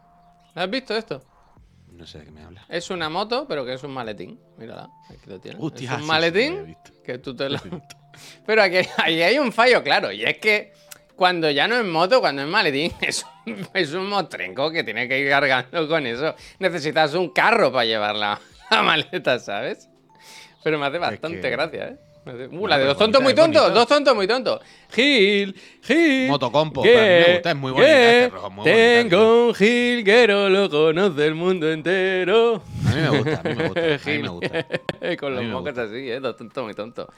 ¿Has 0.53 0.69
visto 0.69 0.95
esto? 0.95 1.21
No 1.91 2.05
sé 2.05 2.19
de 2.19 2.25
qué 2.25 2.31
me 2.31 2.43
habla. 2.43 2.65
Es 2.69 2.89
una 2.89 3.09
moto, 3.09 3.45
pero 3.47 3.65
que 3.65 3.73
es 3.73 3.83
un 3.83 3.91
maletín. 3.91 4.39
Mírala, 4.57 4.89
aquí 5.09 5.29
lo 5.29 5.39
tienes. 5.39 5.61
Hostia, 5.61 5.95
es 5.95 6.01
un 6.01 6.07
maletín 6.07 6.77
que 7.03 7.17
tú 7.17 7.35
te 7.35 7.49
lo... 7.49 7.57
pero 8.45 8.63
aquí, 8.63 8.77
ahí 8.97 9.21
hay 9.21 9.39
un 9.39 9.51
fallo, 9.51 9.81
claro. 9.81 10.11
Y 10.11 10.23
es 10.23 10.37
que 10.37 10.73
cuando 11.15 11.49
ya 11.51 11.67
no 11.67 11.75
es 11.77 11.85
moto, 11.85 12.19
cuando 12.19 12.41
es 12.43 12.47
maletín, 12.47 12.91
es 13.01 13.25
un, 13.45 13.67
es 13.73 13.93
un 13.93 14.07
motrenco 14.09 14.71
que 14.71 14.83
tiene 14.83 15.07
que 15.07 15.19
ir 15.19 15.29
cargando 15.29 15.87
con 15.87 16.05
eso. 16.07 16.35
Necesitas 16.59 17.13
un 17.13 17.29
carro 17.29 17.71
para 17.71 17.85
llevar 17.85 18.15
la, 18.15 18.39
la 18.71 18.81
maleta, 18.83 19.39
¿sabes? 19.39 19.89
Pero 20.63 20.79
me 20.79 20.87
hace 20.87 20.97
bastante 20.97 21.41
que- 21.41 21.49
gracia, 21.49 21.87
¿eh? 21.89 21.97
Uh, 22.51 22.65
la 22.65 22.79
de 22.79 22.85
dos 22.85 22.97
tontos 22.97 23.21
muy 23.21 23.35
tontos, 23.35 23.71
dos 23.71 23.85
tontos 23.85 24.15
muy 24.15 24.25
tontos. 24.25 24.59
Gil, 24.89 25.55
Gil. 25.83 26.27
Motocompo, 26.27 26.81
que- 26.81 26.89
pero 26.89 26.99
a 27.03 27.05
mí 27.05 27.19
me 27.27 27.33
gusta, 27.35 27.49
es 27.51 27.55
muy 27.55 27.71
bonita, 27.71 28.11
este 28.23 28.29
rojo 28.29 28.49
muy. 28.49 28.63
Tengo 28.65 29.47
un 29.49 29.53
jilguero, 29.53 30.49
lo 30.49 30.67
conoce 30.71 31.23
el 31.27 31.35
mundo 31.35 31.71
entero. 31.71 32.63
A 32.87 32.89
mí 32.95 33.01
me 33.01 33.09
gusta, 33.09 33.41
a 33.41 33.43
mí 33.43 33.53
me 33.55 33.67
gusta. 33.67 33.81
A 33.81 34.09
mí 34.09 34.17
me 34.23 34.27
gusta. 34.29 34.65
Con 35.19 35.35
los 35.35 35.43
mocos 35.43 35.77
así, 35.77 36.09
¿eh? 36.09 36.19
Dos 36.19 36.35
tontos 36.35 36.63
muy 36.63 36.73
tontos. 36.73 37.09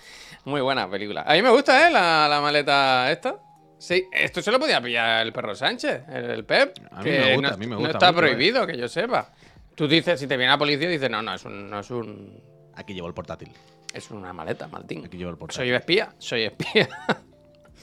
Muy 0.44 0.60
buena 0.60 0.90
película. 0.92 1.22
A 1.26 1.34
mí 1.36 1.42
me 1.42 1.52
gusta, 1.52 1.88
¿eh? 1.88 1.90
La, 1.90 2.28
la 2.30 2.42
maleta 2.42 3.10
esta. 3.10 3.34
Sí, 3.78 4.08
esto 4.12 4.42
se 4.42 4.52
lo 4.52 4.60
podía 4.60 4.82
pillar 4.82 5.26
el 5.26 5.32
perro 5.32 5.56
Sánchez, 5.56 6.04
el, 6.10 6.44
Pep. 6.46 6.78
A 6.92 7.04
mí 7.04 7.12
me 7.12 7.36
gusta, 7.36 7.50
no, 7.50 7.54
a 7.54 7.58
mí 7.58 7.66
me 7.68 7.72
no 7.72 7.78
gusta 7.78 7.92
está 7.92 8.12
mucho, 8.12 8.26
eh. 8.26 8.30
prohibido, 8.30 8.66
que 8.66 8.78
yo 8.78 8.88
sepa. 8.88 9.32
Tú 9.76 9.88
dices, 9.88 10.20
si 10.20 10.26
te 10.26 10.36
viene 10.36 10.52
la 10.52 10.58
policía, 10.58 10.90
dices, 10.90 11.10
no, 11.10 11.22
no, 11.22 11.36
es 11.36 11.46
un, 11.46 11.70
no 11.70 11.80
es 11.80 11.92
un. 11.92 12.42
Aquí 12.76 12.94
llevo 12.94 13.08
el 13.08 13.14
portátil. 13.14 13.52
Es 13.94 14.10
una 14.10 14.34
maleta, 14.34 14.68
Martín. 14.68 15.06
Aquí 15.06 15.18
llevo 15.18 15.32
el 15.32 15.38
portátil. 15.38 15.68
Soy 15.68 15.76
espía, 15.76 16.14
soy 16.18 16.44
espía. 16.44 16.90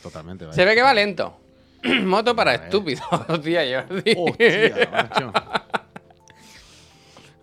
Totalmente. 0.03 0.47
vaya. 0.47 0.55
Se 0.57 0.65
ve 0.65 0.75
que 0.75 0.83
va 0.83 0.93
lento. 0.93 1.41
Moto 2.05 2.35
para 2.35 2.53
Vale. 2.53 2.65
estúpidos, 2.65 3.05
hostia, 3.29 3.87
Jordi. 3.87 4.15
Hostia, 4.17 4.89
macho. 4.91 5.33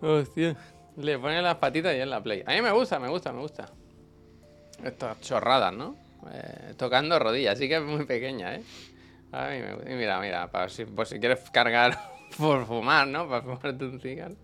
Hostia. 0.02 0.56
Le 0.96 1.18
pone 1.18 1.40
las 1.40 1.54
patitas 1.56 1.94
y 1.94 2.00
en 2.00 2.10
la 2.10 2.22
play. 2.22 2.42
A 2.46 2.50
mí 2.52 2.60
me 2.60 2.70
gusta, 2.72 2.98
me 2.98 3.08
gusta, 3.08 3.32
me 3.32 3.40
gusta. 3.40 3.70
Estas 4.84 5.20
chorradas, 5.20 5.72
¿no? 5.72 5.96
Eh, 6.30 6.74
tocando 6.76 7.18
rodillas, 7.18 7.58
sí 7.58 7.68
que 7.68 7.76
es 7.76 7.82
muy 7.82 8.04
pequeña, 8.04 8.54
¿eh? 8.54 8.62
A 9.32 9.48
mí 9.48 9.58
me 9.60 9.74
gusta. 9.74 9.90
Y 9.90 9.94
mira, 9.94 10.20
mira, 10.20 10.50
para 10.50 10.68
si, 10.68 10.84
por 10.84 11.06
si 11.06 11.18
quieres 11.18 11.40
cargar 11.50 11.98
por 12.38 12.66
fumar, 12.66 13.06
¿no? 13.06 13.28
Para 13.28 13.42
fumarte 13.42 13.84
un 13.84 14.00
cigarro. 14.00 14.36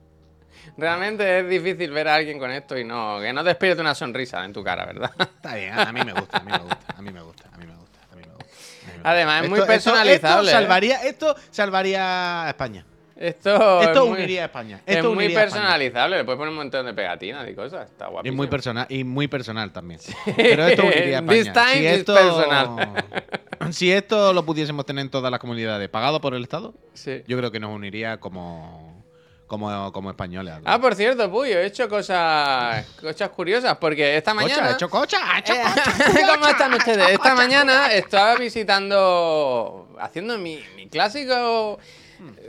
Realmente 0.77 1.41
es 1.41 1.49
difícil 1.49 1.91
ver 1.93 2.09
a 2.09 2.17
alguien 2.17 2.39
con 2.39 2.51
esto 2.51 2.77
y 2.77 2.85
no, 2.85 3.19
que 3.21 3.33
no 3.33 3.45
despierte 3.45 3.81
una 3.81 3.95
sonrisa 3.95 4.45
en 4.45 4.53
tu 4.53 4.63
cara, 4.65 4.85
¿verdad? 4.87 5.11
Está 5.19 5.55
bien, 5.55 5.79
a 5.79 5.93
mí 5.93 6.01
me 6.05 6.13
gusta, 6.13 6.39
a 6.39 6.43
mí 6.43 6.51
me 6.51 6.59
gusta, 6.59 6.95
a 6.97 7.03
mí 7.03 7.11
me 7.13 7.23
gusta, 7.23 7.49
a 7.53 7.57
mí 7.59 7.67
me 7.67 7.75
gusta, 7.77 7.99
a 8.11 8.17
mí 8.17 8.23
me 8.27 8.35
gusta. 8.35 8.49
a 8.51 8.87
mí 8.87 8.93
me 8.93 8.95
gusta. 8.95 9.09
Además, 9.11 9.43
es 9.45 9.49
muy 9.51 9.59
Esto- 9.61 9.73
esto- 9.73 9.91
personalizable, 9.93 10.51
¿eh? 10.51 10.53
Esto 10.53 10.61
salvaría, 10.61 11.03
esto 11.05 11.37
salvaría 11.51 12.45
a 12.47 12.49
España. 12.51 12.85
Esto, 13.19 13.81
Esto 13.83 14.05
es 14.05 14.09
muy- 14.11 14.19
uniría 14.19 14.43
a 14.43 14.45
España. 14.47 14.81
Es 14.87 14.97
Esto 14.97 15.13
muy 15.13 15.25
a 15.25 15.29
España. 15.29 15.45
personalizable, 15.47 16.17
le 16.19 16.25
puedes 16.25 16.39
poner 16.39 16.51
un 16.51 16.57
montón 16.57 16.87
de 16.87 16.95
pegatinas 16.95 17.49
y 17.49 17.55
cosas. 17.55 17.91
Está 17.91 18.07
Y 18.07 18.11
guapísimo. 18.13 18.37
muy 18.37 18.47
personal, 18.47 18.87
y 18.89 19.03
muy 19.05 19.27
personal 19.29 19.73
también. 19.73 20.01
Pero 20.37 20.67
esto 20.67 20.83
uniría 20.85 21.19
a 21.19 21.21
España. 21.23 21.43
This 21.43 21.53
time 21.53 21.73
si 21.73 21.79
is 21.87 21.91
esto, 21.99 22.15
personal. 22.15 23.05
si 23.73 23.91
esto 23.93 24.33
lo 24.33 24.45
pudiésemos 24.45 24.87
tener 24.87 25.03
en 25.03 25.11
todas 25.11 25.31
las 25.33 25.41
comunidades, 25.41 25.89
pagado 25.89 26.21
por 26.21 26.35
el 26.35 26.43
Estado, 26.45 26.75
Sí. 26.95 27.23
yo 27.27 27.37
creo 27.37 27.51
que 27.51 27.59
nos 27.59 27.71
uniría 27.75 28.19
como, 28.21 29.03
como, 29.49 29.91
como 29.93 30.11
españoles. 30.11 30.55
Ah, 30.65 30.79
por 30.81 30.95
cierto, 30.95 31.29
Puy, 31.29 31.51
he 31.51 31.67
hecho 31.67 31.89
cosas, 31.89 32.87
cosas 33.01 33.31
curiosas 33.31 33.77
porque 33.79 34.17
esta 34.17 34.33
Cocha, 34.33 34.43
mañana. 34.45 34.69
¿ha 34.69 34.73
hecho 34.75 34.89
cocha? 34.89 35.19
¿Ha 35.35 35.39
hecho 35.41 35.55
Eh, 35.55 35.63
cocha? 35.65 36.27
¿Cómo 36.35 36.47
están 36.49 36.73
ustedes? 36.75 37.09
Esta 37.11 37.35
mañana 37.35 37.93
estaba 37.93 38.37
visitando, 38.37 39.89
haciendo 40.01 40.39
mi, 40.39 40.61
mi 40.77 40.89
clásico 40.89 41.79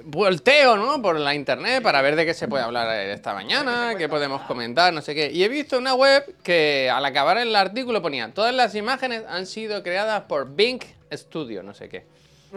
volteo, 0.03 0.77
¿no? 0.77 1.01
Por 1.01 1.19
la 1.19 1.36
internet 1.36 1.82
para 1.84 2.01
ver 2.01 2.15
de 2.15 2.25
qué 2.25 2.34
se 2.34 2.47
puede 2.47 2.63
hablar 2.63 2.89
esta 3.08 3.34
mañana, 3.34 3.95
qué 3.97 4.10
podemos 4.10 4.41
comentar, 4.43 4.93
no 4.93 5.01
sé 5.01 5.15
qué. 5.15 5.32
Y 5.32 5.43
he 5.43 5.49
visto 5.49 5.77
una 5.77 5.93
web 5.95 6.36
que 6.43 6.89
al 6.89 7.05
acabar 7.05 7.38
el 7.38 7.55
artículo 7.55 8.01
ponía, 8.01 8.32
todas 8.34 8.53
las 8.53 8.75
imágenes 8.75 9.23
han 9.27 9.45
sido 9.45 9.84
creadas 9.84 10.23
por 10.23 10.55
Bing 10.55 10.82
Studio, 11.13 11.63
no 11.63 11.73
sé 11.73 11.89
qué. 11.89 12.05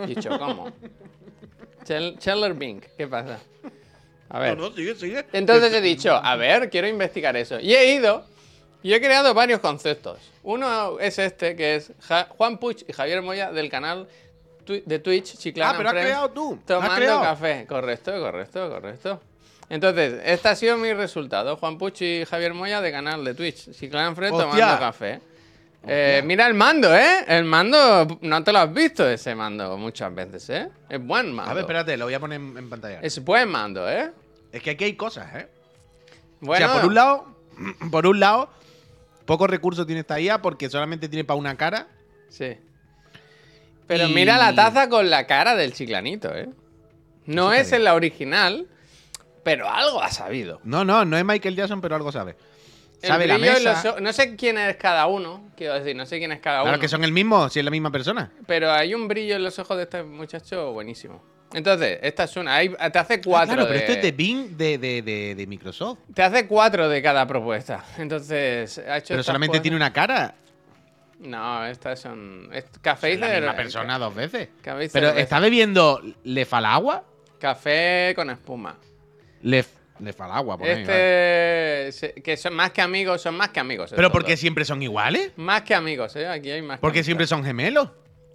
Dicho, 0.06 0.38
¿cómo? 0.38 0.72
Cheller 1.84 2.54
Bing, 2.54 2.82
¿qué 2.96 3.06
pasa? 3.06 3.38
A 4.28 4.38
ver. 4.38 4.56
No, 4.56 4.70
no, 4.70 4.76
sigue, 4.76 4.94
sigue. 4.94 5.26
Entonces 5.32 5.72
he 5.74 5.80
dicho, 5.80 6.14
a 6.14 6.36
ver, 6.36 6.70
quiero 6.70 6.88
investigar 6.88 7.36
eso. 7.36 7.60
Y 7.60 7.74
he 7.74 7.94
ido 7.94 8.24
y 8.82 8.94
he 8.94 9.00
creado 9.00 9.34
varios 9.34 9.60
conceptos. 9.60 10.18
Uno 10.42 10.98
es 10.98 11.18
este, 11.18 11.54
que 11.54 11.76
es 11.76 11.92
Juan 12.36 12.58
Puig 12.58 12.84
y 12.88 12.92
Javier 12.92 13.22
Moya 13.22 13.52
del 13.52 13.68
canal 13.68 14.08
de 14.66 14.98
Twitch 14.98 15.36
Chiclana 15.36 15.70
Ah, 15.70 15.74
pero 15.76 15.88
has 15.88 15.94
creado 15.94 16.30
tú, 16.30 16.58
Tomando 16.66 16.94
creado. 16.96 17.22
café. 17.22 17.66
Correcto, 17.68 18.12
correcto, 18.20 18.70
correcto. 18.70 19.20
Entonces, 19.68 20.20
este 20.24 20.48
ha 20.48 20.56
sido 20.56 20.76
mi 20.76 20.92
resultado. 20.92 21.56
Juan 21.56 21.78
Puig 21.78 22.00
y 22.02 22.24
Javier 22.24 22.52
Moya 22.52 22.80
de 22.80 22.92
canal 22.92 23.24
de 23.24 23.34
Twitch 23.34 23.70
Chiclana 23.72 24.10
Hostia. 24.10 24.28
tomando 24.30 24.78
café. 24.78 25.20
Eh, 25.84 26.22
mira 26.24 26.46
el 26.46 26.54
mando, 26.54 26.94
¿eh? 26.94 27.24
El 27.26 27.44
mando, 27.44 28.18
no 28.20 28.44
te 28.44 28.52
lo 28.52 28.60
has 28.60 28.72
visto 28.72 29.08
ese 29.08 29.34
mando 29.34 29.76
muchas 29.76 30.14
veces, 30.14 30.48
¿eh? 30.50 30.68
Es 30.88 31.04
buen 31.04 31.32
mando. 31.32 31.50
A 31.50 31.54
ver, 31.54 31.62
espérate, 31.62 31.96
lo 31.96 32.04
voy 32.04 32.14
a 32.14 32.20
poner 32.20 32.40
en, 32.40 32.70
pantalla. 32.70 33.00
Es... 33.00 33.18
Es 33.18 33.24
buen 33.24 33.48
mando, 33.48 33.88
¿eh? 33.90 34.12
que 34.62 34.70
aquí 34.70 34.84
hay 34.84 34.94
cosas, 34.94 35.34
¿eh? 35.34 35.48
Bueno, 36.40 36.66
O 36.66 36.68
sea, 36.68 36.80
por 36.80 36.88
un 36.88 36.94
lado, 36.94 37.36
por 37.90 38.06
un 38.06 38.20
lado, 38.20 38.50
pocos 39.24 39.48
recursos 39.50 39.86
tiene 39.86 40.00
esta 40.00 40.20
IA 40.20 40.40
porque 40.40 40.68
solamente 40.70 41.08
tiene 41.08 41.24
para 41.24 41.38
una 41.38 41.56
cara. 41.56 41.88
Sí. 42.28 42.56
Pero 43.86 44.08
Y- 44.08 44.14
mira 44.14 44.36
la 44.38 44.54
taza 44.54 44.88
con 44.88 45.10
la 45.10 45.26
cara 45.26 45.54
del 45.56 45.72
chiclanito, 45.72 46.34
¿eh? 46.34 46.48
No 47.26 47.52
es 47.52 47.72
en 47.72 47.84
la 47.84 47.94
original, 47.94 48.66
pero 49.44 49.68
algo 49.68 50.02
ha 50.02 50.10
sabido. 50.10 50.60
No, 50.64 50.84
no, 50.84 51.04
no 51.04 51.16
es 51.16 51.24
Michael 51.24 51.54
Jackson, 51.56 51.80
pero 51.80 51.94
algo 51.96 52.10
sabe. 52.10 52.36
Sabe 53.02 53.26
la 53.26 53.38
mesa. 53.38 53.82
los 53.84 54.00
No 54.00 54.12
sé 54.12 54.36
quién 54.36 54.58
es 54.58 54.76
cada 54.76 55.06
uno, 55.06 55.50
quiero 55.56 55.74
decir, 55.74 55.94
no 55.96 56.06
sé 56.06 56.18
quién 56.18 56.30
es 56.32 56.40
cada 56.40 56.62
Claro 56.62 56.76
uno. 56.76 56.80
que 56.80 56.88
son 56.88 57.02
el 57.04 57.10
mismo, 57.12 57.48
si 57.48 57.58
es 57.58 57.64
la 57.64 57.70
misma 57.72 57.90
persona. 57.90 58.30
Pero 58.46 58.70
hay 58.72 58.94
un 58.94 59.08
brillo 59.08 59.34
en 59.36 59.42
los 59.42 59.58
ojos 59.58 59.76
de 59.76 59.82
este 59.84 60.02
muchacho 60.04 60.72
buenísimo. 60.72 61.22
Entonces, 61.52 61.98
esta 62.02 62.24
es 62.24 62.36
una. 62.36 62.54
hay- 62.56 62.70
te 62.70 62.98
hace 62.98 63.20
cuatro. 63.20 63.52
Ah, 63.52 63.56
claro, 63.56 63.62
pero 63.68 63.72
de, 63.74 63.78
esto 63.80 63.92
es 63.92 64.02
de 64.02 64.12
Bing 64.12 64.56
de, 64.56 64.78
de, 64.78 65.02
de, 65.02 65.34
de 65.34 65.46
Microsoft. 65.46 65.98
Te 66.14 66.22
hace 66.22 66.46
cuatro 66.46 66.88
de 66.88 67.02
cada 67.02 67.26
propuesta. 67.26 67.84
Entonces, 67.98 68.78
ha 68.78 68.98
hecho. 68.98 69.08
Pero 69.08 69.22
solamente 69.22 69.60
tiene 69.60 69.76
una 69.76 69.92
cara. 69.92 70.34
No, 71.22 71.64
estas 71.66 72.00
son. 72.00 72.50
Café 72.80 73.16
la 73.16 73.28
misma 73.28 73.56
persona 73.56 73.98
dos 73.98 74.14
veces. 74.14 74.48
Pero 74.92 75.10
está 75.10 75.38
bebiendo 75.38 76.00
Lefalagua. 76.24 77.04
Café 77.38 78.12
con 78.14 78.30
espuma. 78.30 78.76
Lef, 79.42 79.68
Lefalagua, 80.00 80.58
por. 80.58 80.66
Este. 80.66 82.20
Que 82.22 82.36
son 82.36 82.54
más 82.54 82.72
que 82.72 82.82
amigos, 82.82 83.22
son 83.22 83.36
más 83.36 83.50
que 83.50 83.60
amigos. 83.60 83.92
Pero 83.94 84.10
porque 84.10 84.36
siempre 84.36 84.64
son 84.64 84.82
iguales. 84.82 85.32
Más 85.36 85.62
que 85.62 85.74
amigos, 85.74 86.14
¿eh? 86.16 86.26
Aquí 86.26 86.50
hay 86.50 86.62
más 86.62 86.78
que 86.78 86.80
Porque 86.80 87.04
siempre 87.04 87.26
son 87.26 87.44
gemelos. 87.44 87.88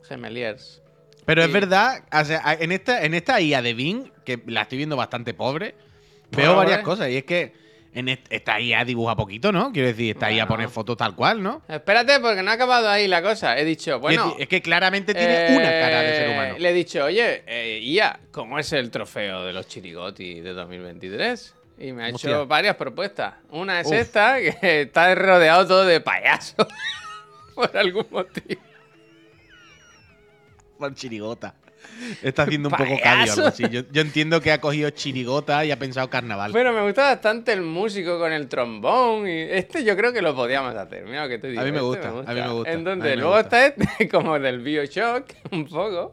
Gemeliers. 0.08 0.82
Pero 1.26 1.43
es 1.43 1.52
verdad, 1.52 2.06
o 2.10 2.23
sea, 2.23 2.58
en 2.58 2.71
esta, 2.71 3.04
en 3.04 3.13
esta 3.13 3.41
IA 3.41 3.62
de 3.62 3.73
Bing, 3.73 4.13
que 4.23 4.41
la 4.47 4.62
estoy 4.62 4.78
viendo 4.78 4.95
bastante 4.95 5.34
pobre, 5.34 5.76
veo 6.32 6.56
varias 6.56 6.80
cosas. 6.84 7.10
Y 7.10 7.17
es 7.17 7.26
que 7.26 7.52
en 7.97 8.10
est- 8.10 8.27
esta 8.29 8.60
IA 8.60 8.86
dibuja 8.86 9.15
poquito, 9.15 9.51
¿no? 9.51 9.71
Quiero 9.71 9.88
decir, 9.88 10.12
esta 10.15 10.31
IA 10.31 10.45
Bueno. 10.45 10.55
pone 10.63 10.67
fotos 10.67 10.97
tal 10.97 11.15
cual, 11.15 11.41
¿no? 11.41 11.62
Espérate, 11.67 12.19
porque 12.19 12.43
no 12.43 12.51
ha 12.51 12.53
acabado 12.53 12.88
ahí 12.89 13.07
la 13.07 13.21
cosa. 13.21 13.57
He 13.57 13.65
dicho, 13.65 13.99
bueno. 13.99 14.36
es, 14.38 14.47
que 14.47 14.62
claramente 14.62 15.13
tiene 15.13 15.47
eh, 15.47 15.55
una 15.57 15.69
cara 15.71 16.01
de 16.03 16.15
ser 16.15 16.29
humano. 16.29 16.55
Le 16.60 16.69
he 16.69 16.73
dicho, 16.73 17.03
oye, 17.05 17.43
eh, 17.47 17.79
Ia, 17.81 18.19
¿cómo 18.31 18.60
es 18.60 18.71
el 18.73 18.91
trofeo 18.91 19.43
de 19.45 19.53
los 19.53 19.67
Chirigoti 19.67 20.41
de 20.41 20.53
2023? 20.53 21.55
Y 21.79 21.91
me 21.91 22.03
ha 22.05 22.10
hecho 22.10 22.45
varias 22.47 22.75
propuestas. 22.75 23.36
Una 23.49 23.79
es 23.81 23.88
Uf. 23.88 23.93
esta, 23.93 24.38
que 24.39 24.81
está 24.81 25.13
rodeado 25.15 25.67
todo 25.67 25.86
de 25.86 25.99
payasos. 26.01 26.67
por 27.55 27.75
algún 27.75 28.05
motivo. 28.12 28.62
Por 30.77 30.93
chirigota. 30.93 31.55
Está 32.21 32.43
haciendo 32.43 32.69
un 32.69 32.76
poco 32.76 32.97
cadio 33.04 33.34
algo 33.34 33.47
así. 33.47 33.63
Yo, 33.69 33.82
yo 33.91 34.02
entiendo 34.02 34.41
que 34.41 34.52
ha 34.52 34.62
cogido 34.62 34.89
chirigota 34.89 35.65
y 35.65 35.71
ha 35.71 35.80
pensado 35.80 36.10
carnaval. 36.10 36.52
Pero 36.54 36.73
me 36.73 36.82
gusta 36.84 37.04
bastante 37.04 37.54
el 37.54 37.62
músico 37.62 38.19
con 38.19 38.32
el 38.32 38.47
trombón. 38.47 39.28
Y 39.28 39.41
este 39.41 39.84
yo 39.84 39.95
creo 39.95 40.13
que 40.13 40.21
lo 40.21 40.36
podíamos 40.36 40.76
hacer. 40.76 41.06
Mira 41.06 41.23
lo 41.23 41.30
que 41.30 41.39
te 41.39 41.47
digo. 41.50 41.62
A 41.62 41.65
mí 41.65 41.71
me 41.71 41.78
este 41.78 41.88
gusta, 41.88 42.10
a 42.10 42.34
mí 42.34 42.41
me 42.41 42.50
gusta, 42.50 42.71
Entonces, 42.71 43.10
me 43.12 43.15
luego 43.15 43.36
gusta. 43.36 43.65
está 43.65 43.84
este, 43.84 44.10
como 44.10 44.39
del 44.39 44.60
Bioshock, 44.60 45.26
un 45.52 45.65
poco. 45.65 46.12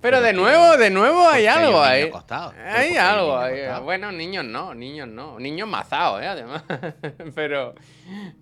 Pero 0.00 0.20
de 0.20 0.34
nuevo, 0.34 0.76
de 0.76 0.90
nuevo 0.90 1.26
hay 1.26 1.46
algo 1.46 1.82
ahí. 1.82 2.10
Hay 2.28 2.90
hay 2.90 2.96
algo 2.96 3.38
ahí. 3.38 3.60
Bueno, 3.82 4.12
niños 4.12 4.44
no, 4.44 4.74
niños 4.74 5.08
no. 5.08 5.40
Niños 5.40 5.66
mazados, 5.66 6.22
¿eh? 6.22 6.26
Además. 6.26 6.62
Pero. 7.34 7.74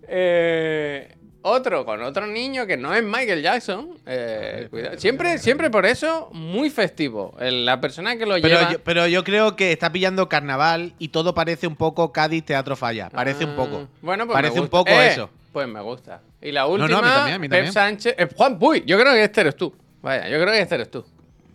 eh, 0.05 1.15
otro, 1.43 1.85
con 1.85 2.01
otro 2.01 2.25
niño 2.27 2.65
que 2.65 2.77
no 2.77 2.93
es 2.93 3.03
Michael 3.03 3.41
Jackson. 3.43 3.89
eh, 4.05 4.67
cuidado. 4.71 4.97
Siempre, 4.99 5.37
siempre 5.37 5.69
por 5.69 5.85
eso, 5.85 6.29
muy 6.33 6.69
festivo. 6.69 7.35
El- 7.39 7.65
La 7.65 7.79
persona 7.79 8.17
que 8.17 8.25
lo 8.25 8.35
Pero 8.35 8.47
lleva. 8.47 8.71
yo, 8.71 8.79
pero 8.83 9.07
yo 9.07 9.23
creo 9.23 9.55
que 9.55 9.71
está 9.71 9.91
pillando 9.91 10.27
carnaval 10.27 10.93
y 10.99 11.09
todo 11.09 11.33
parece 11.35 11.67
un 11.67 11.75
poco 11.75 12.11
Cádiz 12.11 12.43
Teatro 12.45 12.75
Falla. 12.75 13.09
Parece 13.09 13.45
un 13.45 13.51
Ah, 13.51 13.55
poco. 13.55 13.87
Bueno, 14.01 14.25
pues 14.25 14.33
Parece 14.35 14.55
un 14.55 14.61
gusta. 14.67 14.77
poco 14.77 14.91
Eh, 14.91 15.07
eso. 15.07 15.29
Pues 15.51 15.67
me 15.67 15.81
gusta. 15.81 16.21
Y 16.41 16.51
la 16.51 16.61
no, 16.61 16.67
a 16.73 16.77
mí 16.77 16.81
última, 16.83 17.01
también, 17.01 17.35
a 17.35 17.39
mí 17.39 17.47
Pep 17.47 17.57
también. 17.57 17.73
Sánchez. 17.73 18.15
eh, 18.17 18.27
Juan 18.35 18.57
Puy, 18.57 18.83
yo 18.87 18.99
creo 18.99 19.13
que 19.13 19.23
este 19.23 19.41
eres 19.41 19.55
tú. 19.55 19.73
Vaya, 20.01 20.27
yo 20.27 20.39
creo 20.41 20.51
que 20.51 20.61
este 20.61 20.75
eres 20.75 20.89
tú. 20.89 21.05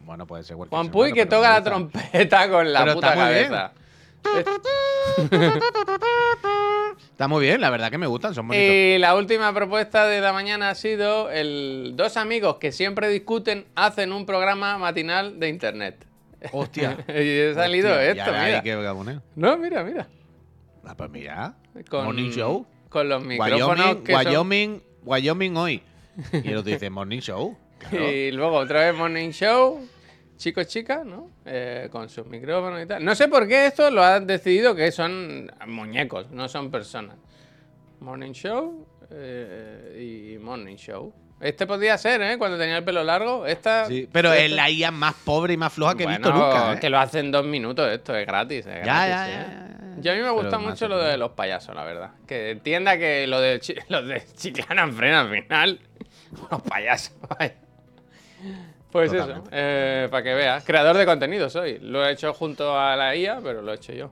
Bueno, 0.05 0.25
puede 0.27 0.45
ser 0.45 0.57
cualquier 0.57 0.77
Juan 0.77 0.87
ser 0.87 0.93
Puy 0.93 1.01
humano, 1.11 1.15
que 1.17 1.27
pero 1.27 1.37
toca 1.37 1.49
me 1.49 1.53
la 1.55 1.61
gusta. 1.61 1.71
trompeta 1.71 2.51
con 2.51 2.73
la 2.73 2.81
Pero 2.81 2.95
puta 2.95 3.09
está 3.09 3.25
muy 3.25 3.35
bien. 3.35 3.49
cabeza. 3.49 3.73
Está 7.19 7.27
muy 7.27 7.43
bien, 7.43 7.61
la 7.61 7.69
verdad 7.71 7.91
que 7.91 7.99
me 7.99 8.07
gustan, 8.07 8.33
son 8.33 8.47
bonitos. 8.47 8.71
Y 8.71 8.97
la 8.99 9.17
última 9.17 9.53
propuesta 9.53 10.07
de 10.07 10.21
la 10.21 10.33
mañana 10.33 10.71
ha 10.71 10.77
sido 10.77 11.33
el 11.33 11.95
dos 11.97 12.17
amigos 12.17 12.59
que 12.59 12.71
siempre 12.71 13.09
discuten 13.09 13.67
hacen 13.75 14.13
un 14.13 14.25
programa 14.25 14.79
matinal 14.79 15.41
de 15.41 15.49
internet. 15.49 16.07
Hostia. 16.53 16.97
y 17.09 17.13
he 17.13 17.55
salido 17.55 17.91
Hostia, 17.91 18.11
esto, 18.13 18.31
mira. 18.31 18.45
hay 18.45 18.63
que. 18.63 19.21
No, 19.35 19.59
mira, 19.59 19.83
mira. 19.83 20.07
Ah, 20.85 20.95
pues 20.97 21.11
mira. 21.11 21.57
Con, 21.91 22.05
Morning 22.05 22.31
Show. 22.31 22.65
Con 22.89 23.09
los 23.09 23.25
micrófonos 23.25 23.79
Wyoming, 23.81 24.05
que 24.05 24.13
son- 24.13 24.27
Wyoming, 24.27 24.83
Wyoming 25.03 25.57
hoy. 25.57 25.83
Y 26.33 26.49
el 26.51 26.59
otro 26.59 26.71
dice 26.71 26.89
Morning 26.89 27.19
Show. 27.19 27.59
Claro. 27.79 28.13
Y 28.13 28.31
luego 28.31 28.59
otra 28.59 28.83
vez 28.83 28.95
Morning 28.95 29.31
Show, 29.31 29.81
chicos, 30.39 30.67
chicas, 30.69 31.05
¿no? 31.05 31.31
Eh, 31.45 31.89
con 31.93 32.09
sus 32.09 32.27
micrófonos 32.27 32.83
y 32.83 32.87
tal. 32.87 33.05
No 33.05 33.15
sé 33.15 33.29
por 33.29 33.47
qué 33.47 33.67
esto 33.67 33.91
lo 33.91 34.03
han 34.03 34.27
decidido 34.27 34.75
que 34.75 34.91
son 34.91 35.53
muñecos, 35.67 36.31
no 36.31 36.49
son 36.49 36.71
personas. 36.71 37.17
Morning 38.01 38.33
Show 38.33 38.87
eh, 39.11 40.33
y 40.35 40.39
Morning 40.39 40.77
Show. 40.77 41.13
Este 41.41 41.67
podía 41.67 41.97
ser, 41.99 42.21
¿eh? 42.23 42.39
Cuando 42.39 42.59
tenía 42.59 42.79
el 42.79 42.85
pelo 42.85 43.05
largo. 43.05 43.47
Esta, 43.47 43.87
Sí, 43.87 44.09
pero 44.11 44.33
es 44.33 44.51
la 44.51 44.71
IA 44.71 44.91
más 44.91 45.15
pobre 45.15 45.53
y 45.55 45.57
más 45.57 45.73
floja 45.73 45.95
que 45.95 46.05
he 46.05 46.07
visto 46.07 46.33
nunca. 46.33 46.73
¿eh? 46.75 46.81
Que 46.81 46.91
lo 46.91 46.99
hacen 46.99 47.31
dos 47.31 47.45
minutos, 47.45 47.89
esto 47.93 48.17
es 48.17 48.27
gratis. 48.27 48.67
Es 48.67 48.85
Ya, 48.85 49.07
gratis, 49.07 49.11
ya, 49.11 49.29
¿eh? 49.29 49.33
ya, 49.33 49.69
ya. 49.97 50.01
Yo 50.01 50.13
a 50.13 50.15
mí 50.15 50.23
me 50.23 50.31
gusta 50.31 50.59
Pero 50.59 50.61
mucho 50.71 50.89
lo 50.89 50.99
de 50.99 51.17
los 51.17 51.33
payasos, 51.33 51.75
la 51.75 51.85
verdad. 51.85 52.11
Que 52.27 52.51
entienda 52.51 52.99
que 52.99 53.27
lo 53.27 53.41
de, 53.41 53.61
los 53.89 54.07
de 54.07 54.23
Chiclana 54.37 54.89
frena 54.89 55.21
al 55.23 55.31
final. 55.31 55.81
Los 56.51 56.61
payasos, 56.63 57.15
vaya. 57.39 57.55
Pues 58.91 59.13
eso, 59.13 59.27
Totalmente. 59.27 60.09
para 60.11 60.23
que 60.23 60.35
veas. 60.35 60.65
Creador 60.65 60.97
de 60.97 61.05
contenido 61.07 61.51
soy. 61.51 61.79
Lo 61.81 62.05
he 62.07 62.13
hecho 62.13 62.33
junto 62.33 62.79
a 62.79 62.97
la 62.97 63.15
IA, 63.15 63.41
pero 63.43 63.61
lo 63.63 63.73
he 63.73 63.77
hecho 63.77 63.93
yo. 63.93 64.11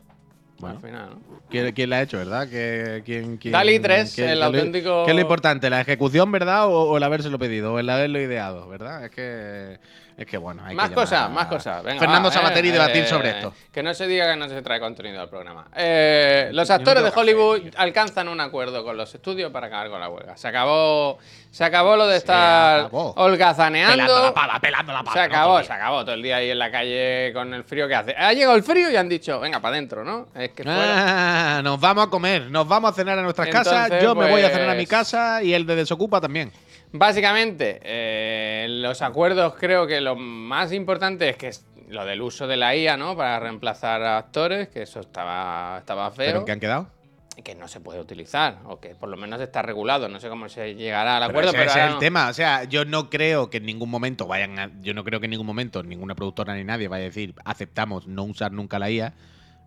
Bueno. 0.59 0.77
Al 0.77 0.83
final, 0.83 1.11
¿no? 1.11 1.41
¿Quién, 1.51 1.73
quién 1.75 1.91
la 1.91 1.97
ha 1.97 2.03
hecho, 2.03 2.17
verdad? 2.19 2.49
¿Quién, 2.49 3.03
quién, 3.05 3.37
quién- 3.37 3.53
DALI 3.53 3.79
3, 3.79 4.15
qué- 4.17 4.33
el 4.33 4.43
auténtico- 4.43 5.05
¿Qué 5.05 5.11
es 5.11 5.15
lo 5.15 5.21
importante? 5.23 5.69
¿La 5.71 5.81
ejecución, 5.83 6.33
verdad? 6.33 6.67
O, 6.67 6.83
o 6.91 6.97
el 6.97 7.03
habérselo 7.03 7.39
pedido? 7.39 7.75
¿O 7.75 7.79
el 7.79 7.89
haberlo 7.91 8.21
ideado, 8.21 8.67
verdad? 8.69 9.05
Es 9.05 9.11
que, 9.11 9.79
es 10.17 10.27
que 10.27 10.39
bueno. 10.39 10.63
Hay 10.65 10.75
Más 10.75 10.91
cosas, 10.91 11.31
más 11.31 11.47
cosas. 11.47 11.83
Venga, 11.83 12.01
Fernando 12.01 12.31
va, 12.31 12.35
Sabater 12.35 12.65
y 12.65 12.71
eh, 12.71 12.73
debatir 12.73 13.03
eh, 13.03 13.07
sobre 13.07 13.31
esto. 13.31 13.53
Que 13.71 13.83
no 13.83 13.93
se 13.93 14.07
diga 14.07 14.31
que 14.31 14.37
no 14.37 14.49
se 14.49 14.63
trae 14.63 14.81
contenido 14.81 15.21
al 15.21 15.29
programa. 15.29 15.67
Eh, 15.77 16.49
los 16.53 16.71
actores 16.71 17.05
de 17.05 17.13
Hollywood 17.15 17.61
alcanzan 17.77 18.29
un 18.29 18.41
acuerdo 18.41 18.83
con 18.83 18.97
los 18.97 19.15
estudios 19.15 19.53
para 19.53 19.67
acabar 19.67 19.91
con 19.91 20.01
la 20.01 20.09
huelga. 20.09 20.35
Se 20.39 20.49
acabó, 20.49 21.19
se 21.51 21.65
acabó 21.65 21.97
lo 21.97 22.07
de 22.07 22.17
estar 22.17 22.89
holgazaneando. 22.91 23.93
Pelando 23.93 24.23
la 24.23 24.33
pava, 24.35 24.59
pelando 24.59 24.93
la 24.95 25.01
pava. 25.01 25.13
Se 25.13 25.21
acabó, 25.21 25.63
se 25.63 25.73
acabó 25.75 26.03
todo 26.03 26.15
el 26.15 26.23
día 26.23 26.37
ahí 26.37 26.51
en 26.51 26.59
la 26.59 26.71
calle 26.71 27.33
con 27.35 27.53
el 27.53 27.65
frío 27.65 27.87
que 27.87 27.95
hace. 27.95 28.15
Ha 28.17 28.33
llegado 28.33 28.57
el 28.57 28.63
frío 28.63 28.91
y 28.91 28.97
han 28.97 29.11
dicho, 29.11 29.39
venga, 29.39 29.61
para 29.61 29.75
adentro, 29.75 30.03
¿no? 30.03 30.29
Es 30.35 30.53
que 30.53 30.63
fuera. 30.63 31.59
Ah, 31.59 31.63
nos 31.63 31.79
vamos 31.79 32.07
a 32.07 32.11
comer, 32.11 32.51
nos 32.51 32.67
vamos 32.67 32.93
a 32.93 32.95
cenar 32.95 33.19
a 33.19 33.23
nuestras 33.23 33.49
casas. 33.49 33.91
Yo 34.01 34.15
me 34.15 34.31
voy 34.31 34.41
a 34.41 34.49
cenar 34.49 34.71
a 34.71 34.75
mi 34.75 34.87
pues- 34.87 34.89
casa 34.89 35.43
y 35.43 35.53
el 35.53 35.67
de 35.67 35.77
Desocupa 35.77 36.23
también. 36.23 36.51
Básicamente, 36.93 37.81
eh, 37.83 38.67
los 38.69 39.03
acuerdos 39.03 39.55
creo 39.59 39.87
que 39.87 40.01
lo 40.01 40.17
más 40.17 40.73
importante 40.73 41.29
es 41.29 41.37
que 41.37 41.49
es 41.49 41.65
lo 41.89 42.05
del 42.05 42.23
uso 42.23 42.47
de 42.47 42.57
la 42.57 42.75
IA, 42.75 42.97
¿no? 42.97 43.17
Para 43.17 43.39
reemplazar 43.41 44.03
a 44.03 44.19
actores, 44.19 44.69
que 44.69 44.83
eso 44.83 45.01
estaba, 45.01 45.79
estaba 45.79 46.11
¿Pero 46.13 46.31
feo. 46.31 46.41
en 46.41 46.45
qué 46.47 46.53
han 46.53 46.61
quedado? 46.61 46.97
que 47.45 47.55
no 47.55 47.69
se 47.69 47.81
puede 47.81 48.01
utilizar, 48.01 48.61
o 48.65 48.81
que 48.81 48.95
por 48.95 49.11
lo 49.11 49.17
menos 49.19 49.39
está 49.43 49.61
regulado. 49.61 50.09
No 50.09 50.19
sé 50.21 50.31
cómo 50.31 50.49
se 50.49 50.75
llegará 50.75 51.19
al 51.19 51.21
Pero 51.25 51.31
acuerdo, 51.31 51.51
ese, 51.51 51.59
pero 51.59 51.71
ese 51.71 51.81
es 51.81 51.87
el 51.87 51.93
no. 51.93 51.99
tema. 51.99 52.29
O 52.29 52.33
sea, 52.33 52.65
yo 52.65 52.87
no 52.87 53.11
creo 53.11 53.51
que 53.51 53.59
en 53.59 53.67
ningún 53.67 53.91
momento 53.91 54.27
vayan 54.27 54.59
a, 54.59 54.71
Yo 54.81 54.95
no 54.95 55.05
creo 55.05 55.21
que 55.21 55.27
en 55.27 55.33
ningún 55.33 55.47
momento 55.47 55.83
ninguna 55.83 56.15
productora 56.15 56.55
ni 56.55 56.65
nadie 56.65 56.89
vaya 56.89 57.03
a 57.05 57.09
decir 57.09 57.35
aceptamos 57.45 58.07
no 58.07 58.25
usar 58.25 58.53
nunca 58.53 58.79
la 58.79 58.91
IA. 58.91 59.13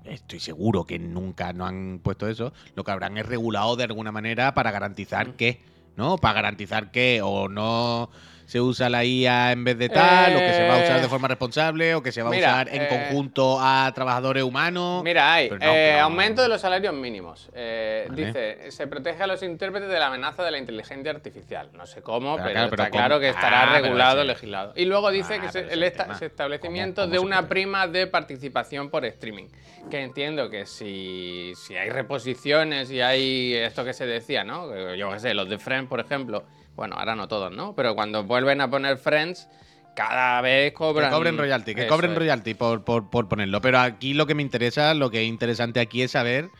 Estoy 0.03 0.39
seguro 0.39 0.85
que 0.85 0.97
nunca 0.97 1.53
no 1.53 1.67
han 1.67 1.99
puesto 2.03 2.27
eso. 2.27 2.53
Lo 2.75 2.83
que 2.83 2.89
habrán 2.91 3.19
es 3.19 3.27
regulado 3.27 3.75
de 3.75 3.83
alguna 3.83 4.11
manera 4.11 4.55
para 4.55 4.71
garantizar 4.71 5.33
que, 5.33 5.61
¿no? 5.95 6.17
Para 6.17 6.35
garantizar 6.35 6.91
que 6.91 7.21
o 7.23 7.47
no 7.47 8.09
se 8.49 8.59
usa 8.59 8.89
la 8.89 9.05
IA 9.05 9.51
en 9.51 9.63
vez 9.63 9.77
de 9.77 9.89
tal, 9.89 10.35
o 10.35 10.39
que 10.39 10.53
se 10.53 10.67
va 10.67 10.73
a 10.79 10.83
usar 10.83 10.97
Eh, 10.97 11.01
de 11.01 11.07
forma 11.07 11.27
responsable, 11.27 11.93
o 11.93 12.01
que 12.01 12.11
se 12.11 12.23
va 12.23 12.29
a 12.29 12.31
usar 12.35 12.67
en 12.69 12.81
eh, 12.81 12.87
conjunto 12.89 13.59
a 13.61 13.91
trabajadores 13.93 14.41
humanos. 14.41 15.03
Mira, 15.03 15.31
hay 15.35 15.51
no, 15.51 15.57
eh, 15.61 15.99
aumento 15.99 16.41
de 16.41 16.47
los 16.47 16.59
salarios 16.59 16.91
mínimos. 16.95 17.47
Eh, 17.53 18.07
Vale. 18.09 18.25
Dice, 18.25 18.71
se 18.71 18.87
protege 18.87 19.21
a 19.21 19.27
los 19.27 19.43
intérpretes 19.43 19.87
de 19.87 19.99
la 19.99 20.07
amenaza 20.07 20.41
de 20.43 20.49
la 20.49 20.57
inteligencia 20.57 21.11
artificial. 21.11 21.69
No 21.73 21.85
sé 21.85 22.01
cómo, 22.01 22.37
Pero 22.37 22.47
pero, 22.47 22.53
claro, 22.55 22.69
pero 22.71 22.83
está 22.83 22.89
¿cómo? 22.89 22.99
claro 23.05 23.19
que 23.19 23.29
estará 23.29 23.61
Ah, 23.71 23.79
regulado, 23.79 24.23
legislado. 24.23 24.73
Y 24.75 24.85
luego 24.85 25.11
dice 25.11 25.35
Ah, 25.35 25.41
que 25.41 25.51
se- 25.51 25.71
el 25.71 25.83
esta- 25.83 26.07
establecimiento 26.19 27.03
¿Cómo- 27.03 27.11
cómo 27.13 27.13
de 27.13 27.19
una 27.19 27.47
prima 27.47 27.85
de 27.85 28.07
participación 28.07 28.89
por 28.89 29.05
streaming. 29.05 29.49
Que 29.91 30.01
entiendo 30.01 30.49
que 30.49 30.65
si, 30.65 31.53
si 31.55 31.75
hay 31.75 31.91
reposiciones 31.91 32.89
y 32.89 32.99
hay 32.99 33.53
esto 33.53 33.85
que 33.85 33.93
se 33.93 34.07
decía, 34.07 34.43
¿no? 34.43 34.95
Yo 34.95 35.11
qué 35.11 35.19
sé, 35.19 35.35
los 35.35 35.47
de 35.47 35.59
Friends, 35.59 35.87
por 35.87 35.99
ejemplo. 35.99 36.45
Bueno, 36.79 36.95
ahora 36.97 37.13
no 37.13 37.27
todos, 37.27 37.51
¿no? 37.51 37.75
Pero 37.75 37.93
cuando 37.93 38.23
vuelven 38.23 38.61
a 38.61 38.69
poner 38.69 38.97
Friends, 38.97 39.49
cada 39.95 40.39
vez 40.39 40.71
cobran. 40.71 41.09
Que 41.09 41.15
cobren 41.17 41.37
royalty, 41.37 41.75
que 41.75 41.81
Eso 41.81 41.89
cobren 41.89 42.11
es. 42.11 42.17
royalty 42.17 42.53
por, 42.53 42.85
por- 42.85 43.09
por 43.09 43.27
ponerlo. 43.27 43.59
Pero 43.59 43.79
aquí 43.79 44.13
lo 44.13 44.25
que 44.25 44.33
me 44.33 44.41
interesa, 44.43 44.93
lo 44.93 45.09
que 45.11 45.21
es 45.23 45.27
interesante 45.27 45.81
aquí 45.81 46.03
es 46.03 46.11
saber 46.11 46.51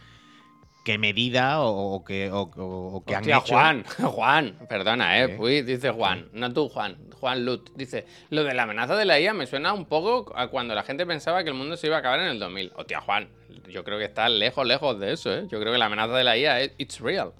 qué 0.83 0.97
medida 0.97 1.61
o, 1.61 1.93
o 1.95 2.03
que, 2.03 2.29
o, 2.31 2.41
o- 2.41 2.95
o 2.97 3.05
que 3.05 3.15
han 3.15 3.21
Hostia, 3.21 3.37
hecho. 3.37 3.53
Juan, 3.53 3.85
Juan, 4.03 4.57
perdona, 4.67 5.21
eh. 5.23 5.27
¿Qué? 5.29 5.41
Uy, 5.41 5.61
dice 5.61 5.89
Juan, 5.91 6.27
no 6.33 6.51
tú, 6.51 6.67
Juan, 6.67 6.97
Juan 7.17 7.45
Lut. 7.45 7.69
Dice, 7.75 8.05
lo 8.29 8.43
de 8.43 8.53
la 8.53 8.63
amenaza 8.63 8.97
de 8.97 9.05
la 9.05 9.21
IA 9.21 9.33
me 9.33 9.47
suena 9.47 9.71
un 9.71 9.85
poco 9.85 10.33
a 10.35 10.49
cuando 10.49 10.75
la 10.75 10.83
gente 10.83 11.05
pensaba 11.05 11.43
que 11.45 11.49
el 11.49 11.55
mundo 11.55 11.77
se 11.77 11.87
iba 11.87 11.95
a 11.95 11.99
acabar 11.99 12.19
en 12.19 12.27
el 12.27 12.39
2000. 12.39 12.73
Hostia, 12.75 12.99
Juan, 12.99 13.29
yo 13.69 13.85
creo 13.85 13.97
que 13.97 14.03
está 14.03 14.27
lejos, 14.27 14.67
lejos 14.67 14.99
de 14.99 15.13
eso, 15.13 15.33
eh. 15.33 15.45
Yo 15.49 15.61
creo 15.61 15.71
que 15.71 15.79
la 15.79 15.85
amenaza 15.85 16.13
de 16.17 16.25
la 16.25 16.35
IA 16.37 16.59
es 16.59 16.73
it's 16.77 16.99
real. 16.99 17.31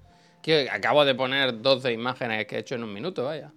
Acabo 0.72 1.06
de 1.06 1.16
poner 1.16 1.62
12 1.62 1.92
imágenes 1.94 2.46
que 2.48 2.56
he 2.56 2.60
hecho 2.60 2.76
en 2.76 2.84
un 2.84 2.94
minuto, 2.94 3.26
vaya. 3.26 3.52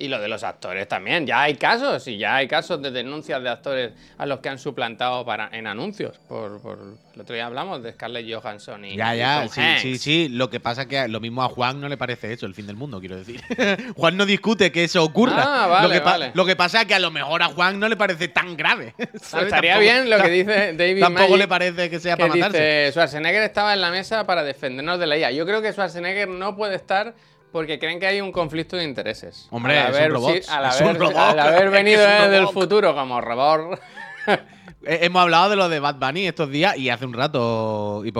Y 0.00 0.06
lo 0.06 0.20
de 0.20 0.28
los 0.28 0.44
actores 0.44 0.86
también. 0.86 1.26
Ya 1.26 1.42
hay 1.42 1.56
casos, 1.56 2.06
y 2.06 2.18
ya 2.18 2.36
hay 2.36 2.46
casos 2.46 2.80
de 2.80 2.92
denuncias 2.92 3.42
de 3.42 3.48
actores 3.48 3.92
a 4.16 4.26
los 4.26 4.38
que 4.38 4.48
han 4.48 4.60
suplantado 4.60 5.24
para, 5.24 5.48
en 5.52 5.66
anuncios. 5.66 6.16
Por, 6.28 6.60
por- 6.62 6.78
el 7.16 7.22
otro 7.22 7.34
día 7.34 7.46
hablamos 7.46 7.82
de 7.82 7.90
Scarlett 7.94 8.32
Johansson 8.32 8.84
y. 8.84 8.96
Ya, 8.96 9.12
ya, 9.16 9.48
sí, 9.48 9.60
Hanks. 9.60 9.82
sí, 9.82 9.98
sí. 9.98 10.28
Lo 10.28 10.48
que 10.50 10.60
pasa 10.60 10.82
es 10.82 10.86
que 10.86 11.08
lo 11.08 11.18
mismo 11.18 11.42
a 11.42 11.48
Juan 11.48 11.80
no 11.80 11.88
le 11.88 11.96
parece 11.96 12.32
eso, 12.32 12.46
el 12.46 12.54
fin 12.54 12.68
del 12.68 12.76
mundo, 12.76 13.00
quiero 13.00 13.16
decir. 13.16 13.42
Juan 13.96 14.16
no 14.16 14.24
discute 14.24 14.70
que 14.70 14.84
eso 14.84 15.02
ocurra. 15.02 15.64
Ah, 15.64 15.66
vale, 15.66 15.88
lo, 15.88 15.92
que 15.94 16.00
pa- 16.00 16.10
vale. 16.12 16.30
lo 16.32 16.44
que 16.46 16.54
pasa 16.54 16.82
es 16.82 16.86
que 16.86 16.94
a 16.94 17.00
lo 17.00 17.10
mejor 17.10 17.42
a 17.42 17.46
Juan 17.46 17.80
no 17.80 17.88
le 17.88 17.96
parece 17.96 18.28
tan 18.28 18.56
grave. 18.56 18.94
¿sabes? 19.20 19.46
Estaría 19.46 19.72
Tampoco- 19.72 19.80
bien 19.80 20.08
lo 20.10 20.22
que 20.22 20.28
dice 20.30 20.72
David 20.76 21.00
Tampoco 21.00 21.22
Magic, 21.24 21.38
le 21.38 21.48
parece 21.48 21.90
que 21.90 21.98
sea 21.98 22.14
que 22.16 22.22
para 22.22 22.34
matarse. 22.36 22.56
dice 22.58 22.92
Schwarzenegger 22.92 23.42
estaba 23.42 23.74
en 23.74 23.80
la 23.80 23.90
mesa 23.90 24.24
para 24.24 24.44
defendernos 24.44 25.00
de 25.00 25.06
la 25.08 25.18
IA. 25.18 25.32
Yo 25.32 25.44
creo 25.44 25.60
que 25.60 25.72
Schwarzenegger 25.72 26.28
no 26.28 26.54
puede 26.54 26.76
estar 26.76 27.14
porque 27.52 27.78
creen 27.78 27.98
que 28.00 28.06
hay 28.06 28.20
un 28.20 28.32
conflicto 28.32 28.76
de 28.76 28.84
intereses. 28.84 29.48
Hombre, 29.50 29.78
al 29.78 29.86
es 29.86 29.90
un 29.90 29.96
haber, 29.96 30.12
robot, 30.12 30.32
sí, 30.42 30.50
al 30.50 30.64
es 30.66 30.80
un 30.80 30.86
haber, 30.88 30.98
robot, 31.00 31.16
al 31.16 31.38
haber 31.38 31.70
venido 31.70 32.00
es 32.02 32.06
un 32.08 32.22
desde 32.22 32.36
el 32.36 32.40
robot. 32.42 32.54
futuro 32.54 32.94
como 32.94 33.20
robot. 33.20 33.80
Eh, 34.84 35.00
Hemos 35.02 35.22
hablado 35.22 35.50
de 35.50 35.56
lo 35.56 35.68
de 35.68 35.80
Bad 35.80 35.96
Bunny 35.96 36.26
estos 36.26 36.50
días 36.50 36.76
y 36.78 36.88
hace 36.88 37.04
un 37.04 37.12
rato 37.12 38.02
y- 38.04 38.12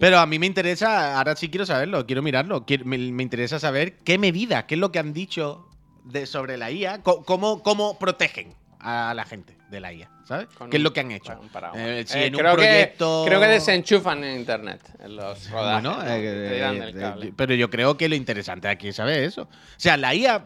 Pero 0.00 0.18
a 0.18 0.26
mí 0.26 0.38
me 0.38 0.46
interesa, 0.46 1.18
ahora 1.18 1.36
sí 1.36 1.48
quiero 1.50 1.66
saberlo, 1.66 2.06
quiero 2.06 2.22
mirarlo. 2.22 2.64
quiero- 2.64 2.84
me, 2.86 2.96
me 2.98 3.22
interesa 3.22 3.58
saber 3.58 3.94
qué 4.04 4.18
medidas, 4.18 4.64
qué 4.64 4.74
es 4.74 4.80
lo 4.80 4.90
que 4.90 4.98
han 4.98 5.12
dicho 5.12 5.68
de, 6.04 6.26
sobre 6.26 6.56
la 6.56 6.70
IA, 6.70 7.02
cómo, 7.02 7.62
cómo 7.62 7.98
protegen 7.98 8.54
a 8.84 9.14
la 9.14 9.24
gente 9.24 9.56
de 9.70 9.80
la 9.80 9.92
IA, 9.92 10.10
¿sabes? 10.24 10.48
con 10.56 10.68
¿Qué 10.70 10.76
es 10.76 10.82
lo 10.82 10.92
que 10.92 11.00
han 11.00 11.10
hecho? 11.10 11.40
Eh, 11.74 12.04
si 12.06 12.18
Eh, 12.18 12.26
en 12.26 12.34
un 12.34 12.40
creo 12.40 12.52
proyecto. 12.54 13.22
Que, 13.24 13.30
creo 13.30 13.40
que 13.40 13.46
desenchufan 13.46 14.22
en 14.24 14.38
internet 14.38 14.80
en 15.00 15.16
los 15.16 15.50
rodajes. 15.50 15.82
Bueno, 15.82 15.96
¿no? 15.96 16.02
eh, 16.06 17.32
pero 17.34 17.54
yo 17.54 17.70
creo 17.70 17.96
que 17.96 18.08
lo 18.08 18.14
interesante 18.14 18.68
aquí 18.68 18.88
es 18.88 18.96
saber 18.96 19.22
eso. 19.24 19.42
O 19.42 19.48
sea, 19.78 19.96
la 19.96 20.14
IA 20.14 20.38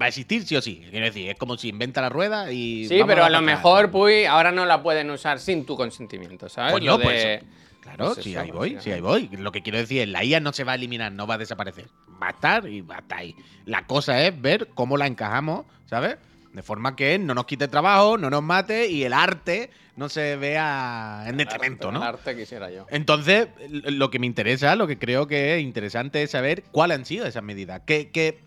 va 0.00 0.06
a 0.06 0.08
existir 0.08 0.46
sí 0.46 0.54
o 0.56 0.62
sí. 0.62 0.86
Quiero 0.88 1.06
decir, 1.06 1.28
es 1.30 1.36
como 1.36 1.56
si 1.56 1.68
inventa 1.68 2.00
la 2.00 2.08
rueda 2.08 2.52
y. 2.52 2.86
Sí, 2.88 3.02
pero 3.06 3.24
a 3.24 3.30
lo 3.30 3.42
mejor, 3.42 3.90
Puy, 3.90 4.24
ahora 4.24 4.52
no 4.52 4.64
la 4.66 4.82
pueden 4.82 5.10
usar 5.10 5.40
sin 5.40 5.66
tu 5.66 5.76
consentimiento, 5.76 6.48
¿sabes? 6.48 6.80
Lo 6.82 6.96
de- 6.98 7.04
pues, 7.04 7.38
Claro, 7.84 8.14
Pues 8.14 8.24
sí, 8.24 8.30
eso, 8.30 8.40
ahí 8.40 8.50
voy, 8.50 8.78
sí, 8.80 8.90
ahí 8.92 9.02
voy. 9.02 9.28
Lo 9.28 9.52
que 9.52 9.62
quiero 9.62 9.76
decir 9.76 10.00
es, 10.00 10.08
la 10.08 10.24
IA 10.24 10.40
no 10.40 10.54
se 10.54 10.64
va 10.64 10.72
a 10.72 10.74
eliminar, 10.76 11.12
no 11.12 11.26
va 11.26 11.34
a 11.34 11.38
desaparecer. 11.38 11.90
Va 12.22 12.28
a 12.28 12.30
estar 12.30 12.66
y 12.66 12.80
va 12.80 12.96
a 12.96 12.98
estar 13.00 13.18
ahí. 13.18 13.36
La 13.66 13.86
cosa 13.86 14.22
es 14.26 14.40
ver 14.40 14.70
cómo 14.74 14.96
la 14.96 15.06
encajamos, 15.06 15.66
¿sabes? 15.84 16.16
De 16.54 16.62
forma 16.62 16.94
que 16.96 17.18
no 17.18 17.34
nos 17.34 17.44
quite 17.46 17.68
trabajo, 17.68 18.16
no 18.16 18.30
nos 18.30 18.42
mate 18.42 18.86
y 18.88 19.02
el 19.04 19.12
arte 19.12 19.70
no 19.96 20.08
se 20.08 20.36
vea 20.36 21.24
en 21.26 21.36
detrimento, 21.36 21.88
El 21.88 21.94
¿no? 21.94 22.02
arte 22.02 22.36
quisiera 22.36 22.70
yo. 22.70 22.86
Entonces, 22.90 23.48
lo 23.70 24.08
que 24.10 24.18
me 24.20 24.26
interesa, 24.26 24.76
lo 24.76 24.86
que 24.86 24.96
creo 24.98 25.26
que 25.26 25.56
es 25.56 25.62
interesante 25.62 26.22
es 26.22 26.30
saber 26.30 26.62
cuáles 26.70 26.96
han 26.98 27.04
sido 27.06 27.26
esas 27.26 27.42
medidas. 27.42 27.82
¿Qué, 27.84 28.10
qué- 28.12 28.40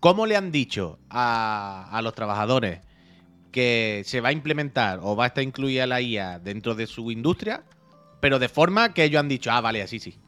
cómo 0.00 0.26
le 0.26 0.36
han 0.36 0.50
dicho 0.50 0.98
a, 1.08 1.88
a 1.92 2.02
los 2.02 2.14
trabajadores 2.14 2.80
que 3.52 4.02
se 4.06 4.20
va 4.20 4.30
a 4.30 4.32
implementar 4.32 4.98
o 5.02 5.14
va 5.14 5.24
a 5.24 5.26
estar 5.28 5.44
incluida 5.44 5.86
la 5.86 6.00
IA 6.00 6.38
dentro 6.40 6.74
de 6.74 6.86
su 6.86 7.10
industria, 7.12 7.62
pero 8.20 8.38
de 8.38 8.48
forma 8.48 8.92
que 8.92 9.04
ellos 9.04 9.20
han 9.20 9.28
dicho, 9.28 9.50
ah, 9.52 9.60
vale, 9.60 9.82
así 9.82 9.98
sí. 10.00 10.18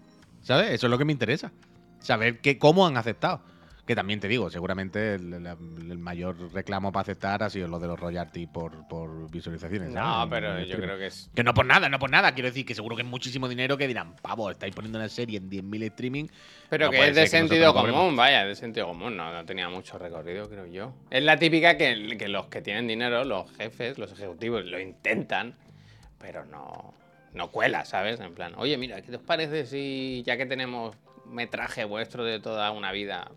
¿Sabes? 0.42 0.70
Eso 0.70 0.86
es 0.86 0.90
lo 0.90 0.98
que 0.98 1.04
me 1.04 1.12
interesa. 1.12 1.52
Saber 2.00 2.40
que, 2.40 2.58
cómo 2.58 2.86
han 2.86 2.96
aceptado. 2.96 3.42
Que 3.87 3.97
también 3.97 4.21
te 4.21 4.29
digo, 4.29 4.49
seguramente 4.49 5.14
el, 5.16 5.33
el- 5.35 5.47
el 5.90 5.99
mayor 5.99 6.53
reclamo 6.53 6.92
para 6.92 7.03
aceptar 7.03 7.42
ha 7.42 7.51
sido 7.51 7.66
lo 7.66 7.81
de 7.81 7.88
los 7.88 7.99
royalties 7.99 8.49
por, 8.49 8.87
por 8.87 9.29
visualizaciones. 9.29 9.90
No, 9.90 10.27
pero 10.31 10.61
yo 10.62 10.77
creo 10.77 10.97
que 10.99 11.07
es. 11.07 11.29
Que 11.35 11.42
no 11.42 11.53
por 11.53 11.66
nada, 11.66 11.88
no 11.88 11.99
por 11.99 12.09
nada. 12.09 12.33
Quiero 12.33 12.49
decir 12.49 12.64
que 12.64 12.77
seguro 12.77 12.95
que 12.95 13.03
es 13.03 13.09
muchísimo 13.09 13.49
dinero 13.49 13.77
que 13.77 13.88
dirán, 13.88 14.14
pavo, 14.23 14.53
estáis 14.53 14.73
poniendo 14.73 14.99
una 15.01 15.09
serie 15.09 15.38
en 15.38 15.51
10.000 15.51 15.83
streaming. 15.85 16.27
Pero 16.71 16.87
No 16.87 16.90
que 16.92 17.09
es 17.09 17.16
de 17.16 17.27
sentido 17.27 17.75
común, 17.75 18.14
vaya, 18.14 18.42
es 18.42 18.49
de 18.51 18.55
sentido 18.55 18.87
común, 18.87 19.16
no, 19.16 19.33
no 19.33 19.45
tenía 19.45 19.68
mucho 19.68 19.99
recorrido, 19.99 20.49
creo 20.49 20.66
yo. 20.66 20.95
Es 21.11 21.25
la 21.25 21.37
típica 21.37 21.77
que, 21.77 22.16
que 22.16 22.29
los 22.29 22.47
que 22.47 22.62
tienen 22.62 22.87
dinero, 22.87 23.25
los 23.25 23.51
jefes, 23.57 23.99
los 23.99 24.12
ejecutivos, 24.12 24.64
lo 24.64 24.79
intentan, 24.79 25.57
pero 26.21 26.45
no, 26.45 26.95
no 27.35 27.51
cuela, 27.51 27.85
¿sabes? 27.85 28.21
En 28.21 28.33
plan, 28.33 28.55
oye, 28.59 28.79
mira, 28.79 29.03
¿qué 29.03 29.16
os 29.16 29.23
parece 29.23 29.66
si 29.66 30.23
ya 30.25 30.37
que 30.37 30.47
tenemos 30.47 30.97
metraje 31.27 31.85
vuestro 31.85 32.25
de 32.25 32.38
toda 32.40 32.71
una 32.71 32.92
vida, 32.92 33.31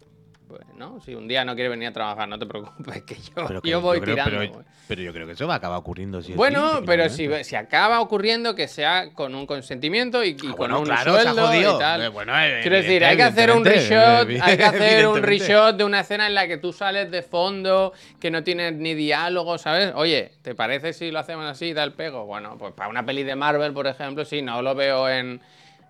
pues, 0.47 0.61
¿no? 0.77 0.99
Si 1.01 1.13
un 1.15 1.27
día 1.27 1.43
no 1.43 1.55
quieres 1.55 1.71
venir 1.71 1.87
a 1.89 1.91
trabajar, 1.93 2.27
no 2.27 2.37
te 2.39 2.45
preocupes, 2.45 3.03
que 3.03 3.15
yo, 3.15 3.45
Pero 3.47 3.61
que 3.61 3.69
yo 3.69 3.81
voy 3.81 3.99
creo- 3.99 4.15
tirando. 4.15 4.37
Pero, 4.39 4.53
güey. 4.53 4.65
pero 4.87 5.01
yo 5.01 5.13
creo 5.13 5.25
que 5.27 5.33
eso 5.33 5.47
va 5.47 5.55
a 5.55 5.57
acabar 5.57 5.77
ocurriendo. 5.79 6.19
o 6.19 6.21
Bueno, 6.35 6.81
pero 6.85 7.09
si, 7.09 7.27
si 7.43 7.55
acaba 7.55 7.99
ocurriendo 8.01 8.55
que 8.55 8.67
sea 8.67 9.11
con 9.13 9.35
un 9.35 9.45
consentimiento 9.45 10.23
y, 10.23 10.29
y 10.29 10.35
Ah, 10.35 10.41
con 10.49 10.55
bueno, 10.57 10.79
un 10.79 10.85
claro, 10.85 11.13
se 11.13 11.27
ha 11.27 11.33
sueldo 11.33 11.53
y 11.75 11.79
tal. 11.79 12.01
Eh, 12.03 12.07
bueno, 12.09 12.33
eh, 12.39 12.59
Quiero 12.61 12.77
decir, 12.77 13.03
hay 13.03 13.17
que 13.17 13.23
hacer 13.23 13.51
un 13.51 13.65
reshot, 13.65 14.29
hay 14.41 14.57
que 14.57 14.63
hacer 14.63 15.07
un 15.07 15.21
reshot 15.23 15.75
de 15.75 15.83
una 15.83 16.01
escena 16.01 16.27
en 16.27 16.33
la 16.35 16.47
que 16.47 16.57
tú 16.57 16.71
sales 16.73 17.11
de 17.11 17.21
fondo, 17.23 17.93
que 18.19 18.31
no 18.31 18.43
tienes 18.43 18.73
ni 18.73 18.93
diálogo, 18.93 19.57
¿sabes? 19.57 19.91
Oye, 19.95 20.31
¿te 20.41 20.55
parece 20.55 20.93
si 20.93 21.11
lo 21.11 21.19
hacemos 21.19 21.45
así, 21.45 21.73
da 21.73 21.83
el 21.83 21.93
pego? 21.93 22.25
Bueno, 22.25 22.57
pues 22.57 22.73
para 22.73 22.89
una 22.89 23.05
peli 23.05 23.23
de 23.23 23.35
Marvel, 23.35 23.73
por 23.73 23.87
ejemplo, 23.87 24.25
sí, 24.25 24.41
no 24.41 24.61
lo 24.61 24.75
veo 24.75 25.09
en, 25.09 25.41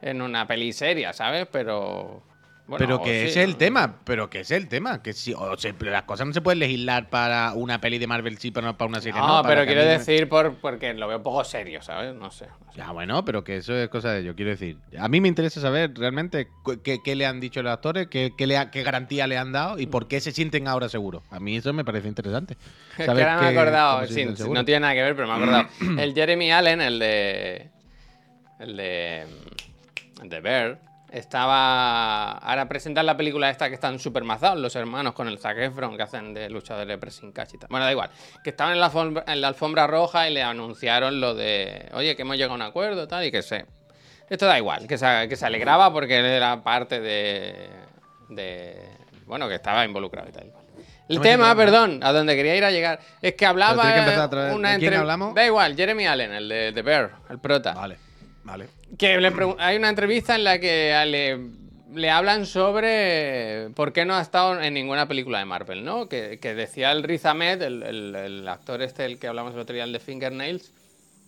en 0.02 0.22
una 0.22 0.48
peli 0.48 0.72
seria, 0.74 1.14
¿sabes? 1.14 1.48
Pero... 1.52 2.24
bueno, 2.68 2.78
pero 2.86 3.02
que 3.04 3.10
sí, 3.12 3.16
ese 3.28 3.40
es 3.42 3.46
el 3.46 3.52
¿no? 3.52 3.58
tema, 3.58 4.00
pero 4.06 4.30
que 4.30 4.40
ese 4.40 4.56
es 4.56 4.64
el 4.64 4.68
tema, 4.70 5.04
que 5.04 5.14
si 5.14 5.34
o 5.34 5.56
las 5.82 6.04
cosas 6.04 6.26
no 6.26 6.34
se 6.34 6.42
pueden 6.42 6.60
legislar 6.60 7.10
para 7.10 7.54
una 7.54 7.80
peli 7.80 8.00
de 8.00 8.08
Marvel 8.08 8.38
sí, 8.40 8.50
pero 8.52 8.66
no 8.66 8.76
para 8.78 8.90
una 8.90 9.02
serie 9.02 9.20
no. 9.22 9.42
No, 9.42 9.44
pero 9.48 9.66
quiero 9.66 9.84
decir 9.86 10.28
por, 10.28 10.56
porque 10.56 10.94
lo 10.96 11.08
veo 11.08 11.22
poco 11.22 11.44
serio, 11.44 11.82
¿sabes? 11.82 12.16
No 12.16 12.32
sé. 12.32 12.48
no 12.66 12.72
sé. 12.72 12.78
Ya, 12.80 12.92
bueno, 12.92 13.24
pero 13.24 13.44
que 13.44 13.58
eso 13.58 13.76
es 13.76 13.88
cosa 13.90 14.12
de 14.12 14.22
ellos, 14.22 14.36
quiero 14.36 14.52
decir. 14.52 14.78
A 15.00 15.08
mí 15.08 15.22
me 15.22 15.28
interesa 15.28 15.62
saber 15.62 15.92
realmente 15.96 16.48
qué, 16.84 17.00
qué 17.04 17.16
le 17.16 17.26
han 17.26 17.40
dicho 17.40 17.62
los 17.62 17.72
actores, 17.72 18.08
qué, 18.08 18.34
qué 18.38 18.48
le 18.48 18.58
ha- 18.58 18.72
qué 18.72 18.82
garantía 18.84 19.28
le 19.28 19.38
han 19.38 19.52
dado 19.52 19.78
y 19.80 19.86
por 19.86 20.08
qué 20.08 20.20
se 20.20 20.32
sienten 20.32 20.68
ahora 20.68 20.90
seguros. 20.90 21.22
A 21.30 21.40
mí 21.40 21.58
eso 21.58 21.72
me 21.72 21.86
parece 21.86 22.08
interesante. 22.08 22.58
Es 22.98 23.06
que 23.06 23.12
ahora 23.12 23.40
me 23.42 23.48
he 23.48 23.50
acordado, 23.52 24.08
sí, 24.08 24.26
no 24.26 24.66
tiene 24.66 24.80
nada 24.82 24.94
que 24.94 25.04
ver, 25.04 25.16
pero 25.16 25.28
me 25.28 25.34
he 25.34 25.38
acordado. 25.38 25.68
el 26.00 26.14
Jeremy 26.16 26.52
Allen, 26.52 26.82
el 26.82 26.98
de. 27.00 27.70
El 28.60 28.76
de. 28.78 29.26
El 30.24 30.30
de 30.30 30.40
Bear, 30.40 30.80
estaba. 31.18 32.32
Ahora 32.34 32.68
presentan 32.68 33.06
la 33.06 33.16
película 33.18 33.50
esta 33.50 33.70
que 33.70 33.76
están 33.76 34.00
super 34.00 34.24
mazados, 34.24 34.60
los 34.60 34.76
hermanos 34.76 35.14
con 35.14 35.28
el 35.28 35.40
Zac 35.40 35.58
Efron 35.58 35.96
que 35.98 36.04
hacen 36.04 36.34
de 36.34 36.50
luchadores 36.50 36.88
de 36.88 36.98
pressing 36.98 37.34
tal. 37.34 37.48
Bueno, 37.70 37.86
da 37.86 37.92
igual. 37.92 38.10
Que 38.44 38.50
estaban 38.52 38.74
en 38.74 38.80
la, 38.80 38.88
alfombra, 38.88 39.24
en 39.28 39.42
la 39.42 39.48
alfombra 39.48 39.88
roja 39.88 40.30
y 40.30 40.34
le 40.34 40.44
anunciaron 40.44 41.20
lo 41.22 41.34
de. 41.36 41.90
Oye, 41.94 42.16
que 42.16 42.24
hemos 42.24 42.36
llegado 42.36 42.54
a 42.54 42.56
un 42.56 42.62
acuerdo 42.62 43.08
tal, 43.08 43.26
y 43.26 43.32
que 43.32 43.42
se. 43.42 43.66
Esto 44.30 44.46
da 44.46 44.58
igual, 44.58 44.88
que 44.88 44.98
se, 44.98 45.28
que 45.30 45.36
se 45.36 45.46
alegraba 45.46 45.92
porque 45.94 46.20
él 46.20 46.26
era 46.26 46.64
parte 46.64 47.00
de. 47.00 47.70
de 48.30 48.90
bueno, 49.26 49.48
que 49.48 49.56
estaba 49.56 49.86
involucrado 49.86 50.30
y 50.30 50.32
tal. 50.32 50.52
El 51.08 51.18
No 51.18 51.22
tema, 51.22 51.56
perdón, 51.56 52.00
a 52.02 52.12
donde 52.12 52.36
quería 52.36 52.56
ir 52.56 52.66
a 52.66 52.72
llegar, 52.72 53.00
es 53.22 53.36
que 53.36 53.46
hablaba 53.46 53.84
que 53.94 54.00
una 54.56 54.72
¿De 54.72 54.80
quién 54.80 54.94
entre- 54.94 54.96
hablamos? 54.98 55.36
Da 55.36 55.46
igual, 55.46 55.76
Jeremy 55.76 56.08
Allen, 56.08 56.34
el 56.34 56.50
de, 56.50 56.72
de 56.72 56.82
Bear, 56.82 57.12
el 57.30 57.38
prota. 57.38 57.74
Vale, 57.76 57.98
vale. 58.46 58.68
Que 58.98 59.18
le 59.20 59.32
hay 59.60 59.76
una 59.78 59.90
entrevista 59.90 60.36
en 60.36 60.44
la 60.46 60.60
que 60.60 60.94
le, 61.06 61.40
le 62.00 62.10
hablan 62.10 62.46
sobre 62.46 63.70
por 63.76 63.92
qué 63.92 64.06
no 64.06 64.16
ha 64.16 64.22
estado 64.22 64.62
en 64.62 64.74
ninguna 64.74 65.08
película 65.08 65.40
de 65.40 65.46
Marvel, 65.46 65.84
¿no? 65.84 66.08
Que, 66.08 66.40
que 66.40 66.56
decía 66.56 66.92
el 66.94 67.04
Riz 67.04 67.26
Ahmed, 67.26 67.62
el, 67.62 67.84
el- 67.84 68.16
el 68.16 68.48
actor 68.48 68.82
este, 68.82 69.06
el 69.06 69.20
que 69.20 69.28
hablamos 69.28 69.54
el 69.54 69.60
otro 69.60 69.74
día, 69.74 69.84
el 69.84 69.92
de 69.92 70.00
Fingernails, 70.00 70.72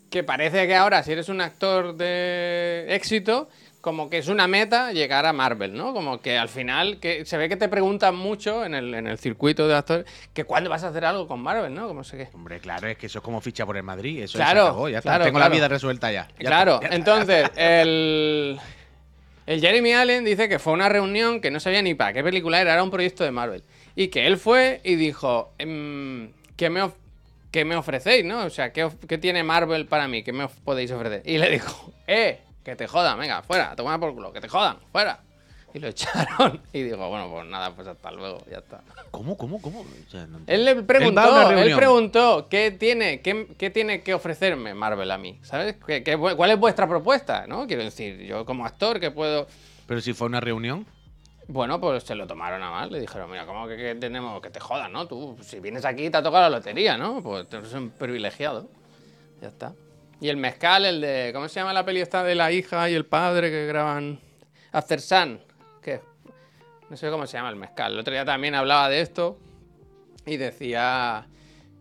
que 0.09 0.23
parece 0.23 0.65
que 0.67 0.75
ahora, 0.75 1.03
si 1.03 1.11
eres 1.11 1.27
un 1.27 1.41
actor 1.41 1.95
de 1.97 2.85
éxito, 2.95 3.49
como 3.87 4.09
que 4.09 4.17
es 4.17 4.27
una 4.27 4.47
meta 4.47 4.91
llegar 4.91 5.25
a 5.25 5.31
Marvel, 5.31 5.73
¿no? 5.73 5.93
Como 5.93 6.19
que 6.19 6.37
al 6.37 6.49
final, 6.49 6.99
que 6.99 7.23
se 7.23 7.37
ve 7.37 7.47
que 7.47 7.55
te 7.55 7.69
preguntan 7.69 8.17
mucho 8.17 8.65
en 8.65 8.75
el, 8.75 8.93
en 8.93 9.07
el 9.07 9.17
circuito 9.17 9.65
de 9.65 9.75
actores, 9.75 10.05
que 10.33 10.43
cuándo 10.43 10.69
vas 10.69 10.83
a 10.83 10.89
hacer 10.89 11.05
algo 11.05 11.25
con 11.25 11.39
Marvel, 11.39 11.73
¿no? 11.73 11.87
Como 11.87 12.03
sé 12.03 12.17
qué. 12.17 12.27
Hombre, 12.33 12.59
claro, 12.59 12.85
es 12.89 12.97
que 12.97 13.05
eso 13.05 13.19
es 13.19 13.23
como 13.23 13.39
ficha 13.39 13.65
por 13.65 13.77
el 13.77 13.83
Madrid. 13.83 14.23
Eso 14.23 14.37
Claro, 14.37 14.63
acabó, 14.63 14.89
ya 14.89 14.97
está. 14.97 15.11
claro, 15.11 15.23
Tengo 15.23 15.37
claro. 15.39 15.49
la 15.51 15.55
vida 15.55 15.67
resuelta 15.69 16.11
ya. 16.11 16.27
Ya 16.37 16.49
claro, 16.49 16.81
está, 16.81 16.89
ya 16.89 16.95
está. 16.95 16.95
entonces, 16.97 17.49
el, 17.55 18.59
el 19.45 19.61
Jeremy 19.61 19.93
Allen 19.93 20.25
dice 20.25 20.49
que 20.49 20.59
fue 20.59 20.73
una 20.73 20.89
reunión 20.89 21.39
que 21.39 21.49
no 21.49 21.61
sabía 21.61 21.81
ni 21.81 21.93
para 21.93 22.11
qué 22.11 22.21
película 22.25 22.59
era, 22.59 22.73
era 22.73 22.83
un 22.83 22.91
proyecto 22.91 23.23
de 23.23 23.31
Marvel. 23.31 23.63
Y 23.95 24.09
que 24.09 24.27
él 24.27 24.35
fue 24.35 24.81
y 24.83 24.95
dijo, 24.95 25.53
em, 25.59 26.33
¿qué, 26.57 26.69
me 26.69 26.89
qué 27.51 27.63
me 27.63 27.77
ofrecéis, 27.77 28.25
no? 28.25 28.43
O 28.43 28.49
sea, 28.49 28.73
¿qué, 28.73 28.89
qué 29.07 29.17
tiene 29.17 29.43
Marvel 29.43 29.85
para 29.85 30.09
mí? 30.09 30.23
¿Qué 30.23 30.33
me 30.33 30.49
podéis 30.65 30.91
ofrecer? 30.91 31.21
Y 31.23 31.37
le 31.37 31.49
dijo, 31.49 31.93
eh, 32.05 32.41
que 32.67 32.75
te 32.75 32.85
jodan, 32.85 33.17
venga, 33.17 33.41
fuera, 33.43 33.73
toma 33.77 33.97
por 33.97 34.13
culo, 34.13 34.33
que 34.33 34.41
te 34.41 34.49
jodan, 34.49 34.75
fuera. 34.91 35.21
Y 35.73 35.79
lo 35.79 35.87
echaron. 35.89 36.61
Y 36.73 36.81
dijo, 36.83 36.97
bueno, 37.07 37.29
pues 37.31 37.45
nada, 37.47 37.71
pues 37.73 37.87
hasta 37.87 38.11
luego, 38.11 38.43
ya 38.51 38.57
está. 38.57 38.81
¿Cómo, 39.09 39.37
cómo, 39.37 39.61
cómo? 39.61 39.81
O 39.81 40.11
sea, 40.11 40.27
no 40.27 40.39
Él 40.47 40.65
le 40.65 40.75
preguntó, 40.83 41.21
él 41.61 41.75
preguntó, 41.77 42.47
¿qué 42.49 42.71
tiene, 42.71 43.21
qué, 43.21 43.47
qué 43.57 43.69
tiene 43.69 44.01
que 44.01 44.13
ofrecerme 44.13 44.73
Marvel 44.73 45.09
a 45.11 45.17
mí? 45.17 45.39
¿Sabes? 45.43 45.77
¿Qué- 45.87 46.03
qué- 46.03 46.17
¿Cuál 46.17 46.51
es 46.51 46.59
vuestra 46.59 46.89
propuesta? 46.89 47.47
¿No? 47.47 47.67
Quiero 47.67 47.83
decir, 47.83 48.17
yo 48.23 48.43
como 48.45 48.65
actor 48.65 48.99
que 48.99 49.11
puedo... 49.11 49.47
Pero 49.87 50.01
si 50.01 50.11
fue 50.13 50.27
una 50.27 50.41
reunión. 50.41 50.85
Bueno, 51.47 51.79
pues 51.79 52.03
se 52.03 52.15
lo 52.15 52.27
tomaron 52.27 52.61
a 52.63 52.69
mal. 52.69 52.91
Le 52.91 52.99
dijeron, 52.99 53.31
mira, 53.31 53.45
¿cómo 53.45 53.65
que, 53.69 53.77
que 53.77 53.95
tenemos 53.95 54.41
que 54.41 54.49
te 54.49 54.59
jodas, 54.59 54.91
no? 54.91 55.07
Tú, 55.07 55.37
si 55.41 55.61
vienes 55.61 55.85
aquí 55.85 56.09
te 56.09 56.17
ha 56.17 56.21
tocado 56.23 56.43
la 56.43 56.57
lotería, 56.57 56.97
¿no? 56.97 57.21
Pues 57.23 57.47
tú 57.47 57.55
eres 57.57 57.71
un 57.71 57.91
privilegiado. 57.91 58.67
Ya 59.41 59.47
está. 59.47 59.71
Y 60.19 60.29
el 60.29 60.37
mezcal, 60.37 60.85
el 60.85 61.01
de... 61.01 61.31
¿Cómo 61.33 61.47
se 61.47 61.59
llama 61.59 61.73
la 61.73 61.85
peli 61.85 62.01
esta 62.01 62.23
de 62.23 62.33
la 62.35 62.51
hija 62.51 62.89
y 62.89 62.95
el 62.95 63.05
padre 63.05 63.49
que 63.51 63.67
graban... 63.67 64.19
After 64.71 64.99
Sun. 64.99 65.39
Que 65.81 66.01
no 66.89 66.97
sé 66.97 67.09
cómo 67.09 67.27
se 67.27 67.37
llama 67.37 67.49
el 67.49 67.55
mezcal. 67.55 67.93
El 67.93 67.99
otro 67.99 68.13
día 68.13 68.25
también 68.25 68.55
hablaba 68.55 68.89
de 68.89 69.01
esto 69.01 69.37
y 70.25 70.37
decía 70.37 71.27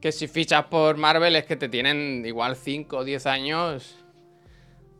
que 0.00 0.12
si 0.12 0.28
fichas 0.28 0.64
por 0.66 0.96
Marvel 0.96 1.34
es 1.36 1.44
que 1.44 1.56
te 1.56 1.68
tienen 1.68 2.24
igual 2.26 2.56
5 2.56 2.98
o 2.98 3.04
10 3.04 3.26
años 3.26 3.96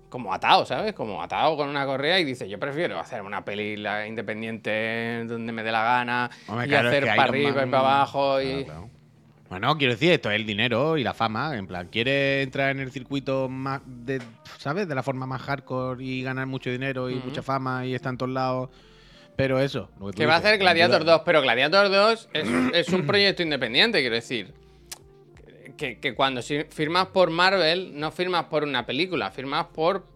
como 0.09 0.33
atado, 0.33 0.65
¿sabes? 0.65 0.95
Como 0.95 1.23
atado 1.23 1.57
con 1.57 1.69
una 1.69 1.85
correa 1.85 2.19
y 2.19 2.25
dice, 2.25 2.49
yo 2.49 2.59
prefiero 2.59 2.99
hacer 2.99 3.23
una 3.23 3.45
peli 3.45 3.75
independiente 4.07 5.25
donde 5.27 5.53
me 5.53 5.63
dé 5.63 5.71
la 5.73 5.83
gana 5.83 6.31
Hombre, 6.49 6.67
y 6.67 6.69
claro, 6.71 6.89
es 6.89 6.95
hacer 6.95 7.05
que 7.05 7.11
para 7.17 7.23
arriba 7.25 7.51
y 7.51 7.55
Man- 7.55 7.71
para 7.71 7.83
abajo 7.83 8.41
y... 8.41 8.65
Claro, 8.65 8.65
claro. 8.65 8.96
Bueno, 9.49 9.79
quiero 9.79 9.93
decir, 9.93 10.13
esto 10.13 10.31
es 10.31 10.37
el 10.37 10.47
dinero 10.47 10.97
y 10.99 11.05
la 11.05 11.15
fama. 11.15 11.57
En 11.57 11.67
plan, 11.67 11.89
quiere 11.89 12.43
entrar 12.43 12.71
en 12.71 12.81
el 12.81 12.91
circuito 12.91 13.49
más 13.49 13.81
de, 13.87 14.21
¿sabes? 14.59 14.89
De 14.89 14.95
la 14.95 15.03
forma 15.03 15.27
más 15.27 15.43
hardcore 15.43 16.05
y 16.05 16.23
ganar 16.23 16.47
mucho 16.47 16.71
dinero 16.71 17.09
y 17.11 17.17
mucha 17.17 17.43
fama 17.43 17.87
y 17.87 17.95
está 17.95 18.09
en 18.09 18.19
todos 18.19 18.33
lados. 18.33 18.71
Pero 19.37 19.61
eso, 19.61 19.91
lo 20.01 20.11
que 20.13 20.27
va 20.27 20.35
a 20.35 20.39
hacer 20.39 20.59
Gladiator 20.59 21.03
ayuda. 21.03 21.19
2, 21.19 21.23
pero 21.25 21.43
Gladiator 21.43 21.91
2 21.91 22.29
es, 22.33 22.49
es 22.73 22.89
un 22.89 23.07
proyecto 23.07 23.43
independiente, 23.43 24.01
quiero 24.01 24.15
decir. 24.15 24.55
Que, 25.77 25.99
que 25.99 26.15
cuando 26.15 26.41
firmas 26.43 27.09
por 27.09 27.31
Marvel, 27.31 28.01
no 28.01 28.11
firmas 28.11 28.47
por 28.47 28.65
una 28.65 28.87
película, 28.87 29.31
firmas 29.31 29.67
por, 29.67 30.07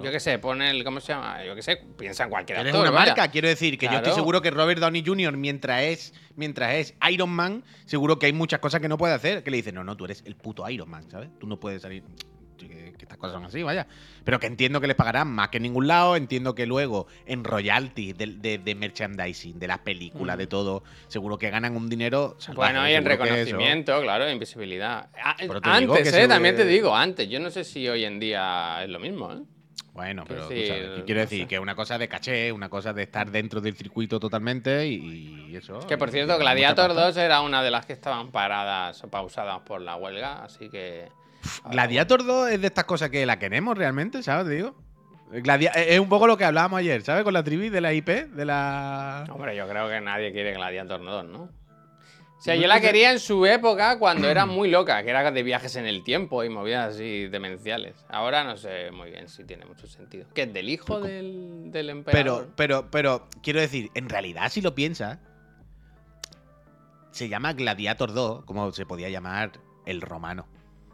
Claro. 0.00 0.04
yo 0.04 0.12
qué 0.12 0.20
sé, 0.20 0.38
pone 0.38 0.70
el, 0.70 0.82
¿cómo 0.84 1.00
se 1.00 1.12
llama? 1.12 1.44
Yo 1.44 1.54
qué 1.54 1.62
sé, 1.62 1.80
piensa 1.98 2.24
en 2.24 2.30
cualquier 2.30 2.58
actor, 2.58 2.80
una 2.80 2.90
vaya. 2.90 3.06
marca, 3.14 3.28
quiero 3.30 3.48
decir, 3.48 3.78
que 3.78 3.86
yo 3.86 3.92
estoy 3.96 4.12
seguro 4.12 4.42
que 4.42 4.50
Robert 4.50 4.80
Downey 4.80 5.02
Jr., 5.06 5.36
mientras 5.36 5.82
es, 5.82 6.14
mientras 6.36 6.74
es 6.74 6.94
Iron 7.10 7.30
Man, 7.30 7.64
seguro 7.86 8.18
que 8.18 8.26
hay 8.26 8.32
muchas 8.32 8.60
cosas 8.60 8.80
que 8.80 8.88
no 8.88 8.98
puede 8.98 9.14
hacer. 9.14 9.42
Que 9.42 9.50
le 9.50 9.58
dicen, 9.58 9.74
no, 9.74 9.84
no, 9.84 9.96
tú 9.96 10.04
eres 10.06 10.22
el 10.26 10.34
puto 10.36 10.68
Iron 10.68 10.88
Man, 10.90 11.10
¿sabes? 11.10 11.28
Tú 11.38 11.46
no 11.46 11.58
puedes 11.60 11.82
salir. 11.82 12.02
Que, 12.58 12.66
que 12.92 13.04
estas 13.04 13.16
cosas 13.16 13.36
son 13.36 13.44
así, 13.46 13.62
vaya. 13.62 13.86
Pero 14.22 14.38
que 14.38 14.46
entiendo 14.46 14.82
que 14.82 14.86
les 14.86 14.94
pagarán 14.94 15.28
más 15.28 15.48
que 15.48 15.56
en 15.56 15.62
ningún 15.62 15.86
lado. 15.88 16.14
Entiendo 16.14 16.54
que 16.54 16.66
luego, 16.66 17.06
en 17.24 17.42
royalties 17.42 18.18
de, 18.18 18.26
de- 18.36 18.58
de 18.58 18.74
merchandising, 18.74 19.58
de 19.58 19.66
las 19.66 19.78
películas, 19.78 20.36
de 20.36 20.46
todo, 20.46 20.82
seguro 21.08 21.38
que 21.38 21.48
ganan 21.48 21.74
un 21.74 21.88
dinero. 21.88 22.36
salvaje, 22.38 22.72
Mm. 22.72 22.74
Bueno, 22.76 22.90
y 22.90 22.92
en 22.92 23.04
reconocimiento, 23.06 24.02
claro, 24.02 24.26
en 24.26 24.38
visibilidad. 24.38 25.08
A- 25.24 25.36
Pero 25.38 25.58
te 25.62 25.70
digo 25.78 25.94
Antes, 25.94 26.12
eh, 26.12 26.28
también 26.28 26.54
te 26.54 26.66
digo, 26.66 26.94
antes. 26.94 27.30
Yo 27.30 27.40
no 27.40 27.50
sé 27.50 27.64
si 27.64 27.88
hoy 27.88 28.04
en 28.04 28.20
día 28.20 28.82
es 28.84 28.90
lo 28.90 29.00
mismo, 29.00 29.32
¿eh? 29.32 29.38
Bueno, 29.92 30.24
pero 30.26 30.42
tú 30.42 30.54
sabes, 30.54 30.90
que 30.98 31.02
quiero 31.04 31.20
decir 31.20 31.46
que 31.48 31.58
una 31.58 31.74
cosa 31.74 31.98
de 31.98 32.08
caché, 32.08 32.52
una 32.52 32.68
cosa 32.68 32.92
de 32.92 33.02
estar 33.02 33.30
dentro 33.30 33.60
del 33.60 33.74
circuito 33.76 34.20
totalmente 34.20 34.86
y, 34.86 35.48
y 35.50 35.56
eso. 35.56 35.80
Que 35.80 35.98
por 35.98 36.10
cierto, 36.10 36.38
Gladiator 36.38 36.88
pasta. 36.88 37.06
2 37.06 37.16
era 37.16 37.40
una 37.40 37.62
de 37.62 37.70
las 37.70 37.86
que 37.86 37.92
estaban 37.92 38.30
paradas 38.30 39.02
o 39.02 39.08
pausadas 39.10 39.60
por 39.60 39.80
la 39.80 39.96
huelga, 39.96 40.44
así 40.44 40.68
que. 40.70 41.08
Gladiator 41.64 42.24
2 42.24 42.50
es 42.50 42.60
de 42.60 42.66
estas 42.68 42.84
cosas 42.84 43.10
que 43.10 43.26
la 43.26 43.38
queremos 43.38 43.76
realmente, 43.76 44.22
¿sabes? 44.22 44.48
Digo. 44.48 44.74
Gladia- 45.32 45.70
es 45.70 45.98
un 46.00 46.08
poco 46.08 46.26
lo 46.26 46.36
que 46.36 46.44
hablábamos 46.44 46.78
ayer, 46.80 47.02
¿sabes? 47.02 47.22
Con 47.24 47.32
la 47.34 47.44
trivi 47.44 47.68
de 47.68 47.80
la 47.80 47.92
IP, 47.92 48.08
de 48.08 48.44
la. 48.44 49.24
Hombre, 49.30 49.54
yo 49.56 49.68
creo 49.68 49.88
que 49.88 50.00
nadie 50.00 50.32
quiere 50.32 50.52
Gladiator 50.54 51.02
2, 51.04 51.24
¿no? 51.26 51.48
O 52.40 52.42
sea, 52.42 52.56
yo 52.56 52.66
la 52.68 52.80
quería 52.80 53.12
en 53.12 53.20
su 53.20 53.44
época 53.44 53.98
cuando 53.98 54.26
era 54.26 54.46
muy 54.46 54.70
loca, 54.70 55.02
que 55.02 55.10
era 55.10 55.30
de 55.30 55.42
viajes 55.42 55.76
en 55.76 55.84
el 55.84 56.02
tiempo 56.02 56.42
y 56.42 56.48
movidas 56.48 56.94
así 56.94 57.28
demenciales. 57.28 58.02
Ahora 58.08 58.44
no 58.44 58.56
sé 58.56 58.90
muy 58.92 59.10
bien 59.10 59.28
si 59.28 59.44
tiene 59.44 59.66
mucho 59.66 59.86
sentido. 59.86 60.26
¿Que 60.32 60.44
es 60.44 60.52
del 60.54 60.70
hijo 60.70 61.00
del, 61.02 61.70
del 61.70 61.90
emperador? 61.90 62.48
Pero, 62.56 62.86
pero, 62.88 62.90
pero, 62.90 63.28
quiero 63.42 63.60
decir, 63.60 63.90
en 63.94 64.08
realidad, 64.08 64.48
si 64.48 64.62
lo 64.62 64.74
piensas, 64.74 65.18
se 67.10 67.28
llama 67.28 67.52
Gladiator 67.52 68.14
2, 68.14 68.46
como 68.46 68.72
se 68.72 68.86
podía 68.86 69.10
llamar 69.10 69.52
el 69.84 70.00
romano. 70.00 70.46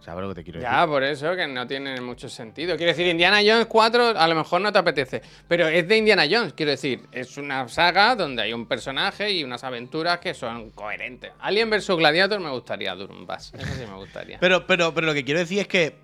¿Sabes 0.06 0.22
lo 0.22 0.28
que 0.28 0.34
te 0.36 0.44
quiero 0.44 0.60
decir? 0.60 0.72
Ya, 0.72 0.86
por 0.86 1.02
eso 1.02 1.34
que 1.34 1.48
no 1.48 1.66
tiene 1.66 2.00
mucho 2.00 2.28
sentido. 2.28 2.76
Quiero 2.76 2.92
decir, 2.92 3.08
Indiana 3.08 3.38
Jones 3.44 3.66
4 3.66 4.16
a 4.16 4.28
lo 4.28 4.36
mejor 4.36 4.60
no 4.60 4.72
te 4.72 4.78
apetece, 4.78 5.20
pero 5.48 5.66
es 5.66 5.88
de 5.88 5.96
Indiana 5.96 6.26
Jones, 6.30 6.52
quiero 6.52 6.70
decir, 6.70 7.08
es 7.10 7.36
una 7.36 7.66
saga 7.68 8.14
donde 8.14 8.42
hay 8.42 8.52
un 8.52 8.66
personaje 8.66 9.32
y 9.32 9.42
unas 9.42 9.64
aventuras 9.64 10.20
que 10.20 10.32
son 10.32 10.70
coherentes. 10.70 11.32
Alien 11.40 11.70
vs 11.70 11.88
Gladiator 11.96 12.38
me 12.38 12.50
gustaría, 12.50 12.94
Durumbas. 12.94 13.52
Eso 13.52 13.74
sí 13.74 13.84
me 13.84 13.96
gustaría. 13.96 14.38
Pero, 14.38 14.64
pero, 14.68 14.94
pero 14.94 15.08
lo 15.08 15.12
que 15.12 15.24
quiero 15.24 15.40
decir 15.40 15.58
es 15.58 15.66
que 15.66 15.96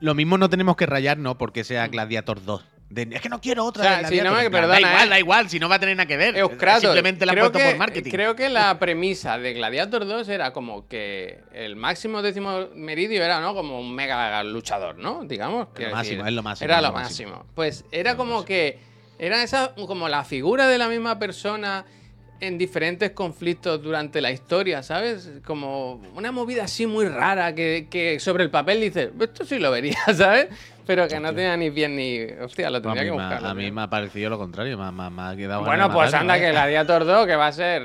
lo 0.00 0.14
mismo 0.14 0.38
no 0.38 0.48
tenemos 0.48 0.76
que 0.76 0.86
rayarnos 0.86 1.36
porque 1.36 1.64
sea 1.64 1.86
Gladiator 1.88 2.42
2. 2.42 2.64
De- 2.90 3.06
es 3.12 3.20
que 3.20 3.28
no 3.28 3.38
quiero 3.40 3.64
otra 3.66 3.82
O 3.82 3.86
sea, 3.86 3.98
de 4.02 4.08
si 4.08 4.16
no 4.22 4.30
Gladiator. 4.30 4.38
me- 4.38 4.44
En 4.46 4.50
plan, 4.50 4.62
perdona, 4.62 4.80
da 4.80 4.80
igual, 4.80 5.06
eh. 5.06 5.10
da 5.10 5.18
igual, 5.18 5.50
si 5.50 5.58
no 5.60 5.68
va 5.68 5.74
a 5.74 5.78
tener 5.78 5.96
nada 5.96 6.06
que 6.06 6.16
ver. 6.16 6.36
Euskratos, 6.38 6.82
Simplemente 6.82 7.26
la 7.26 7.32
han 7.32 7.38
puesto 7.38 7.58
que, 7.58 7.64
por 7.66 7.76
marketing. 7.76 8.10
Creo 8.10 8.34
que 8.34 8.48
la 8.48 8.78
premisa 8.78 9.36
de 9.38 9.52
Gladiator 9.52 10.06
2 10.06 10.28
era 10.30 10.52
como 10.54 10.88
que 10.88 11.40
el 11.52 11.76
máximo 11.76 12.22
décimo 12.22 12.68
meridio 12.74 13.22
era, 13.22 13.40
¿no? 13.40 13.54
Como 13.54 13.78
un 13.78 13.94
mega 13.94 14.42
luchador, 14.42 14.96
¿no? 14.96 15.24
Digamos. 15.24 15.68
quiero 15.74 15.94
máximo, 15.94 16.26
es 16.26 16.32
lo 16.32 16.42
máximo, 16.42 16.64
Era 16.64 16.80
lo 16.80 16.88
lo 16.88 16.94
máximo. 16.94 17.30
máximo. 17.32 17.52
Pues 17.54 17.84
era 17.92 18.12
lo 18.12 18.16
como 18.16 18.30
máximo. 18.36 18.46
que 18.46 18.78
era 19.18 19.42
esa 19.42 19.74
como 19.74 20.08
la 20.08 20.24
figura 20.24 20.66
de 20.66 20.78
la 20.78 20.88
misma 20.88 21.18
persona 21.18 21.84
en 22.40 22.56
diferentes 22.56 23.10
conflictos 23.10 23.82
durante 23.82 24.20
la 24.20 24.30
historia, 24.30 24.82
¿sabes? 24.84 25.28
Como 25.44 25.94
una 26.14 26.30
movida 26.30 26.64
así 26.64 26.86
muy 26.86 27.06
rara 27.08 27.52
que, 27.54 27.88
que 27.90 28.20
sobre 28.20 28.44
el 28.44 28.50
papel 28.50 28.80
dices, 28.80 29.10
esto 29.20 29.44
sí 29.44 29.58
lo 29.58 29.72
vería, 29.72 29.98
¿sabes? 30.16 30.46
Pero 30.88 31.06
que 31.06 31.20
no 31.20 31.34
tenía 31.34 31.56
ni 31.56 31.68
bien 31.70 31.94
ni... 31.94 32.22
Hostia, 32.42 32.70
lo 32.70 32.78
a 32.78 32.82
tendría 32.82 33.04
que 33.04 33.10
buscar. 33.10 33.44
a 33.44 33.52
mí 33.54 33.70
me 33.70 33.82
ha 33.82 33.86
parecido 33.90 34.30
lo 34.30 34.38
contrario, 34.38 34.76
me, 34.78 35.22
ha- 35.22 35.36
quedado 35.36 35.62
Bueno, 35.62 35.90
pues 35.92 36.12
anda 36.14 36.34
que 36.36 36.46
vaya. 36.46 36.52
Gladiator 36.52 37.04
2 37.04 37.26
que 37.26 37.36
va 37.36 37.46
a 37.48 37.52
ser... 37.52 37.82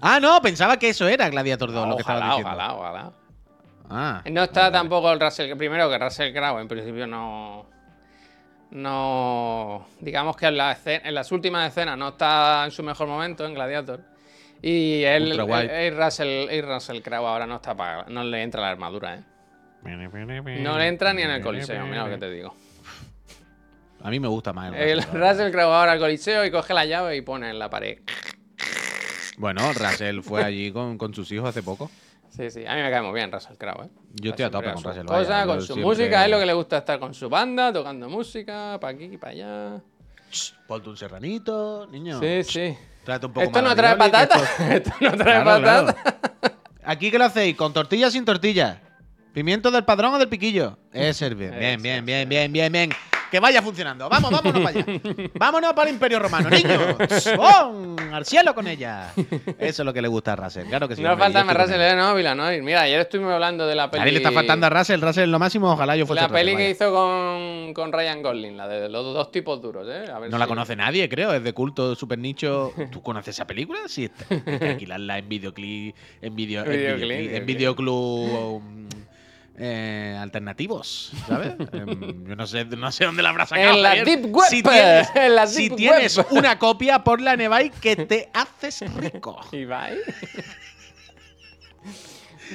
Ah, 0.00 0.18
no, 0.20 0.40
pensaba 0.40 0.78
que 0.78 0.88
eso 0.88 1.06
era 1.06 1.28
Gladiator 1.28 1.70
2, 1.70 1.86
lo 1.88 1.96
que 1.96 2.02
ojalá, 2.02 2.18
estabas 2.18 2.36
diciendo. 2.38 2.50
ojalá, 2.64 2.74
ojalá. 2.74 3.12
Ah, 3.90 4.22
No 4.30 4.42
está 4.44 4.60
vale, 4.62 4.72
tampoco 4.72 5.12
el 5.12 5.20
Russell, 5.20 5.54
primero 5.56 5.90
que 5.90 5.98
Russell 5.98 6.32
Crowe 6.32 6.60
en 6.60 6.68
principio 6.68 7.06
no, 7.06 7.66
no, 8.70 9.86
digamos 10.00 10.36
que 10.36 10.46
en, 10.46 10.56
la 10.56 10.72
escena- 10.72 11.06
en 11.08 11.14
las 11.14 11.32
últimas 11.32 11.68
escenas 11.68 11.98
no 11.98 12.08
está 12.08 12.62
en 12.64 12.70
su 12.70 12.82
mejor 12.82 13.06
momento 13.08 13.44
en 13.44 13.52
Gladiator 13.54 14.00
y 14.62 15.02
él, 15.04 15.24
Ultra 15.30 15.42
guay. 15.44 15.66
eh, 15.66 15.86
eh, 15.88 15.90
Russell, 15.90 16.28
eh, 16.50 16.62
Russell 16.62 17.00
Crowe 17.02 17.26
ahora 17.26 17.46
no 17.46 17.56
está 17.56 17.74
para, 17.74 18.04
no 18.08 18.22
le 18.24 18.42
entra 18.42 18.60
la 18.62 18.70
armadura, 18.70 19.16
¿eh? 19.16 19.20
No 19.82 20.78
le 20.78 20.86
entra 20.88 21.12
ni 21.14 21.22
en 21.22 21.30
el 21.30 21.42
coliseo, 21.42 21.86
mira 21.86 22.04
lo 22.04 22.10
que 22.10 22.18
te 22.18 22.30
digo. 22.30 22.54
A 24.02 24.10
mí 24.10 24.18
me 24.20 24.28
gusta 24.28 24.52
más. 24.52 24.72
el 24.74 24.80
El 24.80 24.96
Russell 25.02 25.10
Crowe. 25.12 25.28
Russell 25.30 25.50
Crowe 25.52 25.72
ahora 25.74 25.92
al 25.92 25.98
coliseo 25.98 26.44
y 26.44 26.50
coge 26.50 26.72
la 26.74 26.84
llave 26.86 27.16
y 27.16 27.20
pone 27.22 27.50
en 27.50 27.58
la 27.58 27.68
pared. 27.68 27.98
Bueno, 29.36 29.72
Russell 29.72 30.20
fue 30.20 30.42
allí 30.44 30.70
con, 30.72 30.98
con 30.98 31.14
sus 31.14 31.30
hijos 31.32 31.48
hace 31.48 31.62
poco. 31.62 31.90
Sí, 32.30 32.50
sí, 32.50 32.64
a 32.66 32.74
mí 32.76 32.82
me 32.82 32.90
cae 32.90 33.02
muy 33.02 33.12
bien 33.12 33.32
Russell 33.32 33.56
Crowe, 33.56 33.84
¿eh? 33.86 33.88
Yo 34.14 34.30
estoy 34.30 34.44
a 34.44 34.50
tope 34.50 34.72
con 34.72 34.84
Russell, 34.84 35.04
cosas, 35.04 35.28
vaya, 35.28 35.46
con 35.46 35.60
su 35.60 35.66
siempre- 35.66 35.84
música, 35.84 36.24
es 36.24 36.30
lo 36.30 36.38
que 36.38 36.46
le 36.46 36.52
gusta 36.52 36.78
estar 36.78 36.98
con 37.00 37.12
su 37.12 37.28
banda, 37.28 37.72
tocando 37.72 38.08
música, 38.08 38.78
para 38.80 38.94
aquí 38.94 39.04
y 39.04 39.16
para 39.16 39.32
allá. 39.32 39.80
Ponte 40.68 40.88
un 40.88 40.96
serranito, 40.96 41.88
niño. 41.90 42.20
Sí, 42.20 42.44
sí. 42.44 42.78
Tráete 43.04 43.26
un 43.26 43.32
poco 43.32 43.46
Esto 43.46 43.60
más 43.62 43.70
no 43.70 43.74
trae 43.76 43.96
patata. 43.96 44.36
esto- 44.38 44.62
Esto 44.70 44.90
no 45.00 45.16
trae 45.16 45.42
Claro, 45.42 45.60
claro. 45.62 45.86
patata. 45.86 46.16
¿Aquí 46.84 47.10
qué 47.10 47.18
lo 47.18 47.24
hacéis? 47.24 47.56
¿Con 47.56 47.72
tortilla 47.72 48.06
o 48.06 48.10
sin 48.10 48.24
tortilla? 48.24 48.80
¿Pimiento 49.32 49.70
del 49.70 49.84
padrón 49.84 50.14
o 50.14 50.18
del 50.18 50.28
piquillo? 50.28 50.76
Es 50.92 51.16
servir. 51.16 51.50
Bien, 51.50 51.74
Eso, 51.74 51.82
bien, 51.82 52.04
bien, 52.04 52.28
bien, 52.28 52.52
bien, 52.52 52.72
bien. 52.72 52.90
que 53.30 53.38
vaya 53.38 53.62
funcionando. 53.62 54.08
Vamos, 54.08 54.30
vámonos 54.32 54.60
para 54.60 54.80
allá. 54.80 55.00
Vámonos 55.34 55.72
para 55.72 55.88
el 55.88 55.94
Imperio 55.94 56.18
Romano, 56.18 56.50
niños. 56.50 56.96
¡Bom! 57.36 57.96
Al 58.12 58.26
cielo 58.26 58.56
con 58.56 58.66
ella. 58.66 59.12
Eso 59.56 59.82
es 59.82 59.86
lo 59.86 59.92
que 59.92 60.02
le 60.02 60.08
gusta 60.08 60.32
a 60.32 60.36
Russell. 60.36 60.66
Claro 60.66 60.88
que 60.88 60.96
sí. 60.96 61.02
no 61.02 61.16
falta 61.16 61.44
más 61.44 61.56
Russell, 61.56 61.80
eh, 61.80 61.94
no, 61.94 62.12
Vilanoir. 62.16 62.60
Mira, 62.60 62.82
ayer 62.82 63.00
estuvimos 63.02 63.32
hablando 63.32 63.68
de 63.68 63.76
la 63.76 63.88
peli. 63.88 64.02
A 64.02 64.06
él 64.06 64.14
le 64.14 64.18
está 64.18 64.32
faltando 64.32 64.66
a 64.66 64.70
Russell. 64.70 65.00
Russell 65.00 65.24
es 65.24 65.28
lo 65.28 65.38
máximo. 65.38 65.70
Ojalá 65.70 65.96
yo 65.96 66.06
fuese 66.06 66.22
La 66.22 66.28
peli 66.28 66.56
que 66.56 66.70
hizo 66.70 66.92
con, 66.92 67.72
con 67.72 67.92
Ryan 67.92 68.22
Gosling, 68.22 68.56
la 68.56 68.66
de 68.66 68.88
los 68.88 69.14
dos 69.14 69.30
tipos 69.30 69.62
duros, 69.62 69.86
¿eh? 69.88 70.10
A 70.12 70.18
ver 70.18 70.28
No 70.28 70.38
la 70.38 70.48
conoce 70.48 70.74
nadie, 70.74 71.08
creo. 71.08 71.32
Es 71.32 71.44
de 71.44 71.52
culto, 71.52 71.94
super 71.94 72.18
nicho. 72.18 72.72
¿Tú 72.90 73.00
conoces 73.00 73.36
esa 73.36 73.46
película? 73.46 73.78
Sí, 73.86 74.06
está. 74.06 74.24
Hay 74.34 74.58
que 74.58 74.68
alquilarla 74.70 75.18
en 75.18 75.28
videoclip. 75.28 75.94
En, 76.20 76.34
video, 76.34 76.64
en, 76.64 76.70
Videoclip, 76.72 77.32
en 77.32 77.46
videoclub. 77.46 78.62
Eh, 79.56 80.16
alternativos, 80.18 81.12
¿sabes? 81.26 81.54
Em, 81.72 82.26
yo 82.26 82.36
no 82.36 82.46
sé, 82.46 82.64
no 82.64 82.90
sé 82.92 83.04
dónde 83.04 83.22
la 83.22 83.30
habrá 83.30 83.46
sacado. 83.46 83.70
En 83.76 83.82
la. 83.82 83.94
Deep 83.96 84.26
Web, 84.34 84.48
Si 84.48 84.62
tienes, 84.62 85.08
en 85.14 85.34
la 85.34 85.46
si 85.46 85.70
tienes 85.70 86.16
Web. 86.16 86.26
una 86.30 86.58
copia, 86.58 87.04
ponla 87.04 87.34
en 87.34 87.42
eBay 87.42 87.70
que 87.70 87.96
te 87.96 88.30
haces 88.32 88.82
rico. 88.94 89.40
Ibai. 89.52 89.98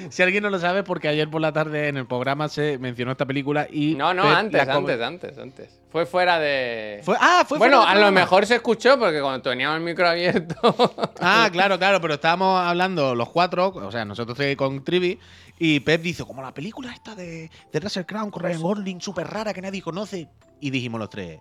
Si 0.09 0.21
alguien 0.21 0.43
no 0.43 0.49
lo 0.49 0.59
sabe, 0.59 0.83
porque 0.83 1.07
ayer 1.07 1.29
por 1.29 1.39
la 1.39 1.53
tarde 1.53 1.87
en 1.87 1.95
el 1.95 2.05
programa 2.05 2.49
se 2.49 2.77
mencionó 2.79 3.13
esta 3.13 3.25
película 3.25 3.65
y. 3.71 3.95
No, 3.95 4.13
no, 4.13 4.23
antes, 4.23 4.67
la 4.67 4.73
antes, 4.75 5.01
antes, 5.01 5.37
antes. 5.37 5.79
Fue 5.89 6.05
fuera 6.05 6.37
de. 6.37 6.99
Fue- 7.03 7.15
ah, 7.17 7.45
fue 7.47 7.57
bueno, 7.57 7.77
fuera 7.77 7.91
a 7.91 7.93
lo 7.95 7.99
programa. 8.01 8.19
mejor 8.19 8.45
se 8.45 8.55
escuchó 8.55 8.99
porque 8.99 9.21
cuando 9.21 9.41
teníamos 9.49 9.77
el 9.77 9.83
micro 9.83 10.05
abierto. 10.09 10.75
Ah, 11.21 11.47
claro, 11.49 11.79
claro, 11.79 12.01
pero 12.01 12.15
estábamos 12.15 12.59
hablando 12.59 13.15
los 13.15 13.29
cuatro, 13.29 13.69
o 13.69 13.89
sea, 13.91 14.03
nosotros 14.03 14.37
con 14.57 14.83
Trivi, 14.83 15.17
y 15.57 15.79
Pep 15.79 16.01
dice, 16.01 16.23
como 16.25 16.41
la 16.41 16.53
película 16.53 16.91
esta 16.91 17.15
de, 17.15 17.49
de 17.71 17.79
Russell 17.79 18.05
Crown 18.05 18.29
con 18.31 18.43
Ryan 18.43 18.61
Gosling, 18.61 19.01
súper 19.01 19.27
rara 19.27 19.53
que 19.53 19.61
nadie 19.61 19.81
conoce. 19.81 20.29
Y 20.59 20.69
dijimos 20.69 20.99
los 20.99 21.09
tres, 21.09 21.39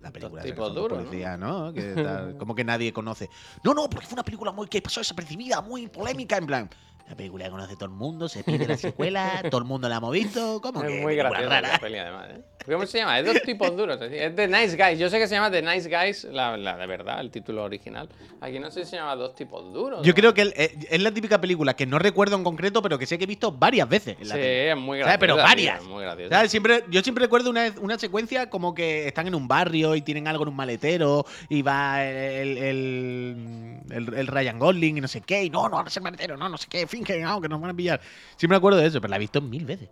la 0.00 0.10
película 0.10 0.42
de 0.42 0.52
policía, 0.52 1.36
¿no? 1.36 1.72
Que 1.72 1.94
tal, 1.94 2.36
como 2.36 2.54
que 2.54 2.64
nadie 2.64 2.92
conoce. 2.92 3.28
No, 3.64 3.74
no, 3.74 3.88
porque 3.88 4.06
fue 4.06 4.14
una 4.14 4.24
película 4.24 4.52
muy 4.52 4.68
que 4.68 4.80
pasó 4.82 5.00
desapercibida, 5.00 5.60
muy 5.60 5.88
polémica, 5.88 6.36
en 6.36 6.46
plan. 6.46 6.70
La 7.08 7.14
película 7.14 7.44
que 7.44 7.50
conoce 7.52 7.74
todo 7.76 7.84
el 7.84 7.92
mundo, 7.92 8.28
se 8.28 8.42
pide 8.42 8.66
la 8.66 8.76
secuela, 8.76 9.40
todo 9.50 9.58
el 9.60 9.64
mundo 9.64 9.88
la 9.88 9.96
hemos 9.98 10.12
visto, 10.12 10.60
¿cómo 10.60 10.82
que 10.82 10.96
es 10.96 11.02
muy 11.02 11.14
graciosa 11.14 11.60
la 11.60 11.78
peli, 11.78 11.98
además. 11.98 12.26
¿eh? 12.30 12.40
¿Cómo 12.66 12.84
se 12.84 12.98
llama? 12.98 13.16
Es 13.20 13.24
dos 13.26 13.40
tipos 13.42 13.76
duros. 13.76 14.00
Es 14.02 14.34
The 14.34 14.48
Nice 14.48 14.76
Guys. 14.76 14.98
Yo 14.98 15.08
sé 15.08 15.20
que 15.20 15.28
se 15.28 15.36
llama 15.36 15.52
The 15.52 15.62
Nice 15.62 15.88
Guys, 15.88 16.24
la, 16.24 16.56
la 16.56 16.76
de 16.76 16.86
verdad, 16.88 17.20
el 17.20 17.30
título 17.30 17.62
original. 17.62 18.08
Aquí 18.40 18.58
no 18.58 18.72
sé 18.72 18.84
si 18.84 18.90
se 18.90 18.96
llama 18.96 19.14
Dos 19.14 19.36
tipos 19.36 19.72
duros. 19.72 20.02
Yo 20.02 20.10
¿no? 20.10 20.14
creo 20.16 20.34
que 20.34 20.42
el- 20.42 20.52
eh, 20.56 20.76
es 20.90 21.00
la 21.00 21.12
típica 21.12 21.40
película 21.40 21.76
que 21.76 21.86
no 21.86 22.00
recuerdo 22.00 22.34
en 22.34 22.42
concreto, 22.42 22.82
pero 22.82 22.98
que 22.98 23.06
sé 23.06 23.18
que 23.18 23.24
he 23.24 23.26
visto 23.28 23.52
varias 23.52 23.88
veces. 23.88 24.16
En 24.20 24.28
la 24.28 24.34
Sí, 24.34 24.40
tele. 24.40 24.70
es 24.72 24.76
muy 24.76 24.98
graciosa. 24.98 25.18
Pero 25.20 25.36
varias. 25.36 25.84
muy 25.84 26.02
graciosa. 26.02 26.34
¿Sabes? 26.34 26.50
Siempre, 26.50 26.84
yo 26.90 27.02
siempre 27.02 27.22
recuerdo 27.24 27.50
una, 27.50 27.72
una 27.80 28.00
secuencia 28.00 28.50
como 28.50 28.74
que 28.74 29.06
están 29.06 29.28
en 29.28 29.36
un 29.36 29.46
barrio 29.46 29.94
y 29.94 30.02
tienen 30.02 30.26
algo 30.26 30.42
en 30.42 30.48
un 30.48 30.56
maletero 30.56 31.24
y 31.48 31.62
va 31.62 32.04
el, 32.04 32.58
el, 32.58 33.80
el- 33.90 34.14
el 34.14 34.26
Ryan 34.26 34.58
Gosling 34.58 34.98
y 34.98 35.00
no 35.00 35.06
sé 35.08 35.20
qué, 35.20 35.44
y 35.44 35.50
no, 35.50 35.68
no, 35.68 35.82
no 35.82 35.86
es 35.88 35.96
el 35.96 36.02
maletero, 36.02 36.36
no, 36.36 36.48
no 36.48 36.56
sé 36.58 36.66
qué, 36.68 36.86
finge, 36.96 37.20
no, 37.20 37.40
que 37.40 37.48
nos 37.48 37.60
van 37.60 37.70
a 37.70 37.74
pillar. 37.74 38.00
Siempre 38.36 38.54
me 38.54 38.56
acuerdo 38.56 38.78
de 38.78 38.86
eso, 38.86 39.00
pero 39.00 39.10
la 39.10 39.16
he 39.16 39.20
visto 39.20 39.40
mil 39.40 39.64
veces. 39.64 39.88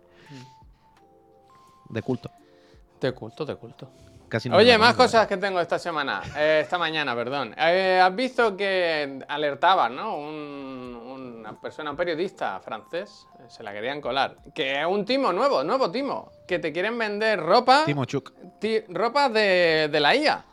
De 1.89 2.01
culto. 2.01 2.29
De 2.99 3.11
culto, 3.11 3.45
de 3.45 3.55
culto. 3.55 3.89
Casi 4.27 4.49
no 4.49 4.57
Oye, 4.57 4.75
más 4.77 4.95
cosas 4.95 5.27
que 5.27 5.37
tengo 5.37 5.59
esta 5.61 5.77
semana, 5.77 6.21
eh, 6.35 6.61
esta 6.63 6.79
mañana, 6.79 7.13
perdón. 7.15 7.53
Eh, 7.57 8.01
Has 8.03 8.15
visto 8.15 8.57
que 8.57 9.23
alertaban, 9.27 9.95
¿no? 9.95 10.17
Un- 10.17 11.01
una 11.45 11.53
persona, 11.61 11.91
un 11.91 11.97
periodista 11.97 12.59
francés, 12.59 13.27
eh, 13.39 13.43
se 13.49 13.61
la 13.61 13.71
querían 13.71 14.01
colar. 14.01 14.37
Que 14.55 14.81
es 14.81 14.85
un 14.87 15.05
timo 15.05 15.31
nuevo, 15.31 15.63
nuevo 15.63 15.91
timo. 15.91 16.31
Que 16.47 16.57
te 16.57 16.73
quieren 16.73 16.97
vender 16.97 17.39
ropa, 17.39 17.83
Timo 17.85 18.05
Chuk. 18.05 18.33
ti- 18.59 18.81
ropa 18.89 19.29
de, 19.29 19.89
de 19.91 19.99
la 19.99 20.15
IA. 20.15 20.43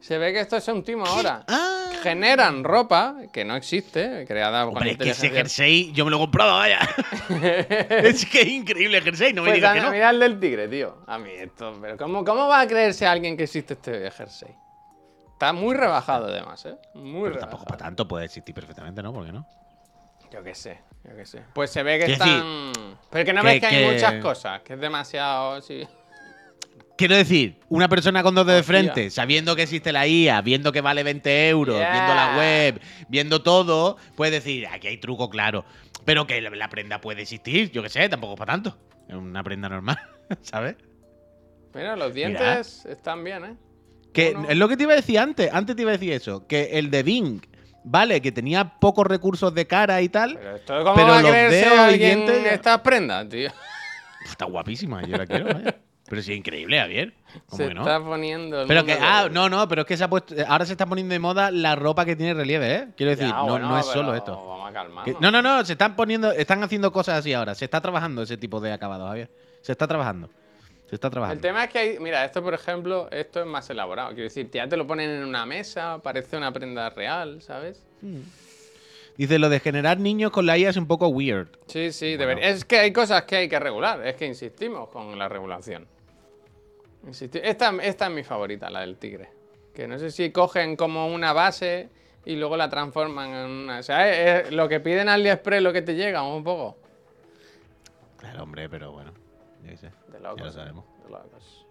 Se 0.00 0.18
ve 0.18 0.32
que 0.32 0.40
esto 0.40 0.56
es 0.56 0.66
un 0.66 0.82
timo 0.82 1.04
ahora. 1.06 1.44
Ah, 1.46 1.79
Generan 2.02 2.64
ropa 2.64 3.16
que 3.32 3.44
no 3.44 3.56
existe, 3.56 4.24
creada 4.26 4.66
Hombre, 4.66 4.92
es 4.92 4.96
que 4.98 5.10
ese 5.10 5.30
jersey 5.30 5.92
yo 5.92 6.04
me 6.04 6.10
lo 6.10 6.16
he 6.16 6.20
comprado, 6.20 6.52
vaya. 6.54 6.80
es 7.28 8.26
que 8.26 8.40
es 8.42 8.48
increíble 8.48 8.98
el 8.98 9.04
jersey, 9.04 9.32
no 9.32 9.42
me 9.42 9.48
Pues 9.50 9.56
digas 9.56 9.74
que 9.74 9.80
no. 9.80 9.90
mira 9.90 10.10
el 10.10 10.20
del 10.20 10.40
tigre, 10.40 10.68
tío. 10.68 10.98
A 11.06 11.18
mí 11.18 11.30
esto. 11.30 11.76
Pero 11.80 11.96
¿cómo, 11.96 12.24
¿Cómo 12.24 12.48
va 12.48 12.60
a 12.60 12.66
creerse 12.66 13.06
alguien 13.06 13.36
que 13.36 13.44
existe 13.44 13.74
este 13.74 14.10
jersey? 14.10 14.48
Está 15.32 15.52
muy 15.52 15.74
rebajado, 15.74 16.26
además, 16.26 16.64
¿eh? 16.66 16.74
Muy 16.94 17.04
Pero 17.04 17.24
rebajado. 17.24 17.40
tampoco 17.40 17.64
para 17.64 17.78
tanto 17.78 18.06
puede 18.06 18.26
existir 18.26 18.54
perfectamente, 18.54 19.02
¿no? 19.02 19.12
¿Por 19.12 19.24
qué 19.24 19.32
no? 19.32 19.46
Yo 20.32 20.42
qué 20.44 20.54
sé, 20.54 20.78
yo 21.04 21.16
qué 21.16 21.24
sé. 21.26 21.42
Pues 21.54 21.70
se 21.70 21.82
ve 21.82 21.98
que 21.98 22.12
están. 22.12 22.72
Pero 23.10 23.24
que 23.24 23.32
no 23.32 23.40
que- 23.42 23.46
ves 23.48 23.60
que 23.60 23.66
hay 23.66 23.84
que- 23.86 23.92
muchas 23.92 24.14
cosas, 24.22 24.60
que 24.62 24.74
es 24.74 24.80
demasiado. 24.80 25.60
Sí. 25.62 25.86
Quiero 27.00 27.16
decir, 27.16 27.58
una 27.70 27.88
persona 27.88 28.22
con 28.22 28.34
dos 28.34 28.46
de 28.46 28.62
frente, 28.62 29.08
sabiendo 29.10 29.56
que 29.56 29.62
existe 29.62 29.90
la 29.90 30.06
IA, 30.06 30.42
viendo 30.42 30.70
que 30.70 30.82
vale 30.82 31.02
20 31.02 31.48
euros, 31.48 31.76
Yeah. 31.76 31.92
viendo 31.92 32.14
la 32.14 32.36
web, 32.36 32.80
viendo 33.08 33.42
todo, 33.42 33.96
puede 34.16 34.32
decir, 34.32 34.66
aquí 34.66 34.86
hay 34.88 34.98
truco, 34.98 35.30
claro. 35.30 35.64
Pero 36.04 36.26
que 36.26 36.40
la- 36.42 36.68
prenda 36.68 37.00
puede 37.00 37.22
existir, 37.22 37.70
yo 37.70 37.82
qué 37.82 37.88
sé, 37.88 38.06
tampoco 38.10 38.34
es 38.34 38.38
para 38.38 38.52
tanto. 38.52 38.76
Es 39.08 39.14
una 39.14 39.42
prenda 39.42 39.70
normal, 39.70 39.98
¿sabes? 40.42 40.76
Mira, 41.74 41.96
los 41.96 42.12
dientes 42.12 42.84
están 42.84 43.24
bien, 43.24 43.44
¿eh? 43.46 43.56
Que 44.12 44.34
Uno. 44.36 44.50
es 44.50 44.58
lo 44.58 44.68
que 44.68 44.76
te 44.76 44.82
iba 44.82 44.92
a 44.92 44.96
decir 44.96 45.18
antes, 45.20 45.50
antes 45.54 45.76
te 45.76 45.82
iba 45.82 45.92
a 45.92 45.96
decir 45.96 46.12
eso, 46.12 46.46
que 46.46 46.78
el 46.78 46.90
de 46.90 47.02
Bing, 47.02 47.40
vale, 47.82 48.20
que 48.20 48.30
tenía 48.30 48.78
pocos 48.78 49.06
recursos 49.06 49.54
de 49.54 49.66
cara 49.66 50.02
y 50.02 50.10
tal, 50.10 50.34
Pero 50.36 50.56
esto, 50.56 50.78
¿cómo 50.84 50.94
Pero 50.96 51.06
va 51.08 51.18
a 51.18 51.22
los 51.22 51.30
creerse 51.30 51.56
dedos 51.70 51.94
y 51.94 51.98
dientes 51.98 52.46
estas 52.52 52.80
prendas, 52.80 53.26
tío? 53.30 53.50
Está 54.26 54.44
guapísima, 54.44 55.02
yo 55.06 55.16
la 55.16 55.26
quiero, 55.26 55.44
vaya. 55.54 55.76
Pero 56.10 56.22
sí, 56.22 56.32
increíble, 56.34 56.78
Javier. 56.78 57.14
¿Cómo 57.46 57.56
Se 57.56 57.68
que 57.68 57.74
no? 57.74 57.80
está 57.82 58.04
poniendo. 58.04 58.62
el 58.62 58.66
Pero 58.68 58.84
que, 58.84 58.98
ah, 59.00 59.28
no, 59.30 59.48
no, 59.48 59.68
pero 59.68 59.82
es 59.82 59.86
que 59.86 59.96
se 59.96 60.02
ha 60.02 60.10
puesto, 60.10 60.34
ahora 60.48 60.66
se 60.66 60.72
está 60.72 60.84
poniendo 60.84 61.12
de 61.12 61.20
moda 61.20 61.52
la 61.52 61.76
ropa 61.76 62.04
que 62.04 62.16
tiene 62.16 62.34
relieve, 62.34 62.74
¿eh? 62.74 62.88
Quiero 62.96 63.10
decir, 63.10 63.28
Ya, 63.28 63.34
no, 63.36 63.46
bueno, 63.46 63.68
no 63.68 63.78
es 63.78 63.86
solo 63.86 64.14
esto. 64.16 64.32
Vamos 64.32 64.68
a 64.68 64.72
calmarnos. 64.72 65.20
No, 65.20 65.30
no, 65.30 65.40
no, 65.40 65.64
se 65.64 65.72
están 65.72 65.94
poniendo, 65.94 66.32
están 66.32 66.62
haciendo 66.64 66.90
cosas 66.92 67.20
así 67.20 67.32
ahora. 67.32 67.54
Se 67.54 67.64
está 67.64 67.80
trabajando 67.80 68.22
ese 68.22 68.36
tipo 68.36 68.60
de 68.60 68.72
acabados, 68.72 69.08
Javier. 69.08 69.30
Se 69.62 69.70
está 69.70 69.86
trabajando. 69.86 70.28
Se 70.88 70.96
está 70.96 71.06
El 71.06 71.12
trabajando. 71.12 71.40
tema 71.40 71.62
es 71.62 71.70
que 71.70 71.78
hay, 71.78 71.98
mira, 72.00 72.24
esto 72.24 72.42
por 72.42 72.54
ejemplo, 72.54 73.08
esto 73.12 73.38
es 73.38 73.46
más 73.46 73.70
elaborado. 73.70 74.08
Quiero 74.08 74.24
decir, 74.24 74.50
ya 74.52 74.68
te 74.68 74.76
lo 74.76 74.88
ponen 74.88 75.08
en 75.10 75.24
una 75.24 75.46
mesa, 75.46 76.00
parece 76.02 76.36
una 76.36 76.50
prenda 76.52 76.90
real, 76.90 77.40
¿sabes? 77.40 77.80
Dice, 79.16 79.38
lo 79.38 79.48
de 79.48 79.60
generar 79.60 79.98
niños 80.00 80.32
con 80.32 80.46
la 80.46 80.58
IA 80.58 80.70
es 80.70 80.76
un 80.76 80.86
poco 80.88 81.06
weird. 81.08 81.46
Sí, 81.66 81.92
sí, 81.92 82.16
debería. 82.16 82.48
Es 82.48 82.64
que 82.64 82.78
hay 82.80 82.92
cosas 82.92 83.22
que 83.22 83.36
hay 83.36 83.48
que 83.48 83.60
regular, 83.60 84.04
es 84.04 84.16
que 84.16 84.26
insistimos 84.26 84.88
con 84.88 85.16
la 85.18 85.28
regulación. 85.28 85.86
Esta, 87.08 87.70
esta 87.82 88.06
es 88.06 88.12
mi 88.12 88.22
favorita, 88.22 88.68
la 88.70 88.80
del 88.80 88.96
tigre. 88.96 89.30
Que 89.74 89.88
no 89.88 89.98
sé 89.98 90.10
si 90.10 90.30
cogen 90.30 90.76
como 90.76 91.06
una 91.08 91.32
base 91.32 91.88
y 92.24 92.36
luego 92.36 92.56
la 92.56 92.68
transforman 92.68 93.30
en 93.30 93.50
una. 93.50 93.78
O 93.78 93.82
sea, 93.82 94.08
es, 94.10 94.46
es 94.46 94.52
lo 94.52 94.68
que 94.68 94.80
piden 94.80 95.08
al 95.08 95.20
AliExpress 95.20 95.62
lo 95.62 95.72
que 95.72 95.82
te 95.82 95.94
llega, 95.94 96.22
un 96.22 96.44
poco. 96.44 96.76
Claro, 98.18 98.42
hombre, 98.42 98.68
pero 98.68 98.92
bueno. 98.92 99.12
qué 99.64 99.76
sé, 99.76 99.86
De 100.08 100.20
ya 100.20 100.44
lo 100.44 100.52
sabemos. 100.52 100.84
de 101.04 101.10
locos. 101.10 101.66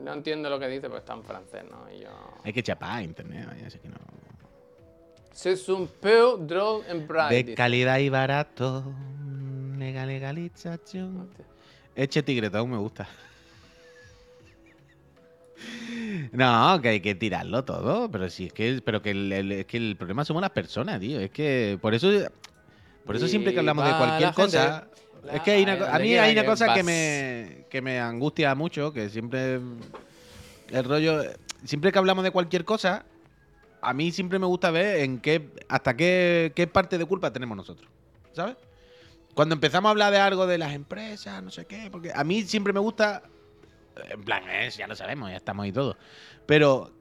No 0.00 0.12
entiendo 0.12 0.48
lo 0.50 0.58
que 0.58 0.68
dice, 0.68 0.88
pues 0.88 1.00
está 1.00 1.14
en 1.14 1.22
francés, 1.24 1.64
¿no? 1.70 1.92
Y 1.92 2.00
yo. 2.00 2.08
Hay 2.44 2.52
que 2.52 2.62
chapar 2.62 2.98
a 2.98 3.02
internet, 3.02 3.46
vaya, 3.48 3.66
así 3.66 3.78
que 3.78 3.88
no. 3.88 3.96
C'est 5.32 5.68
un 5.68 5.86
peu 5.86 6.36
drôle 6.36 6.84
en 6.88 7.06
Pride. 7.06 7.44
De 7.44 7.54
calidad 7.54 7.98
y 7.98 8.08
barato. 8.08 8.82
Legal, 9.76 10.08
legalización. 10.08 11.30
Eche 11.94 12.24
tigretón 12.24 12.68
me 12.70 12.76
gusta. 12.76 13.08
No, 16.32 16.80
que 16.82 16.88
hay 16.88 17.00
que 17.00 17.14
tirarlo 17.14 17.64
todo, 17.64 18.10
pero 18.10 18.28
sí 18.30 18.46
es 18.46 18.52
que, 18.52 18.80
pero 18.84 19.02
que 19.02 19.10
el, 19.10 19.32
el- 19.32 19.52
es 19.52 19.66
que 19.66 19.76
el 19.76 19.96
problema 19.96 20.24
somos 20.24 20.40
las 20.42 20.50
personas, 20.50 21.00
tío. 21.00 21.20
Es 21.20 21.30
que 21.30 21.78
por 21.80 21.94
eso, 21.94 22.08
por 23.04 23.16
eso 23.16 23.28
siempre 23.28 23.52
que 23.52 23.58
hablamos 23.60 23.84
de 23.84 23.94
cualquier 23.94 24.28
gente. 24.28 24.34
cosa, 24.34 24.88
es 25.32 25.42
que 25.42 25.50
hay 25.52 25.62
una, 25.64 25.72
a 25.94 25.98
mí 25.98 26.14
hay 26.16 26.32
una 26.32 26.44
cosa 26.44 26.72
que 26.74 26.82
me, 26.82 27.66
que 27.70 27.82
me 27.82 28.00
angustia 28.00 28.54
mucho, 28.54 28.92
que 28.92 29.08
siempre 29.08 29.54
el 29.54 30.84
rollo, 30.84 31.22
siempre 31.64 31.92
que 31.92 31.98
hablamos 31.98 32.24
de 32.24 32.30
cualquier 32.30 32.64
cosa, 32.64 33.06
a 33.80 33.94
mí 33.94 34.12
siempre 34.12 34.38
me 34.38 34.46
gusta 34.46 34.70
ver 34.70 35.00
en 35.00 35.20
qué, 35.20 35.50
hasta 35.68 35.96
qué, 35.96 36.52
qué 36.54 36.66
parte 36.66 36.98
de 36.98 37.04
culpa 37.06 37.32
tenemos 37.32 37.56
nosotros, 37.56 37.88
¿sabes? 38.32 38.56
Cuando 39.34 39.54
empezamos 39.54 39.88
a 39.88 39.92
hablar 39.92 40.12
de 40.12 40.18
algo 40.18 40.46
de 40.46 40.58
las 40.58 40.72
empresas, 40.74 41.42
no 41.42 41.50
sé 41.50 41.66
qué, 41.66 41.88
porque 41.90 42.12
a 42.14 42.24
mí 42.24 42.42
siempre 42.42 42.72
me 42.72 42.80
gusta, 42.80 43.22
en 44.08 44.22
plan, 44.22 44.42
eh, 44.48 44.70
ya 44.70 44.86
lo 44.86 44.96
sabemos, 44.96 45.30
ya 45.30 45.36
estamos 45.36 45.64
ahí 45.64 45.72
todos, 45.72 45.96
pero 46.46 46.92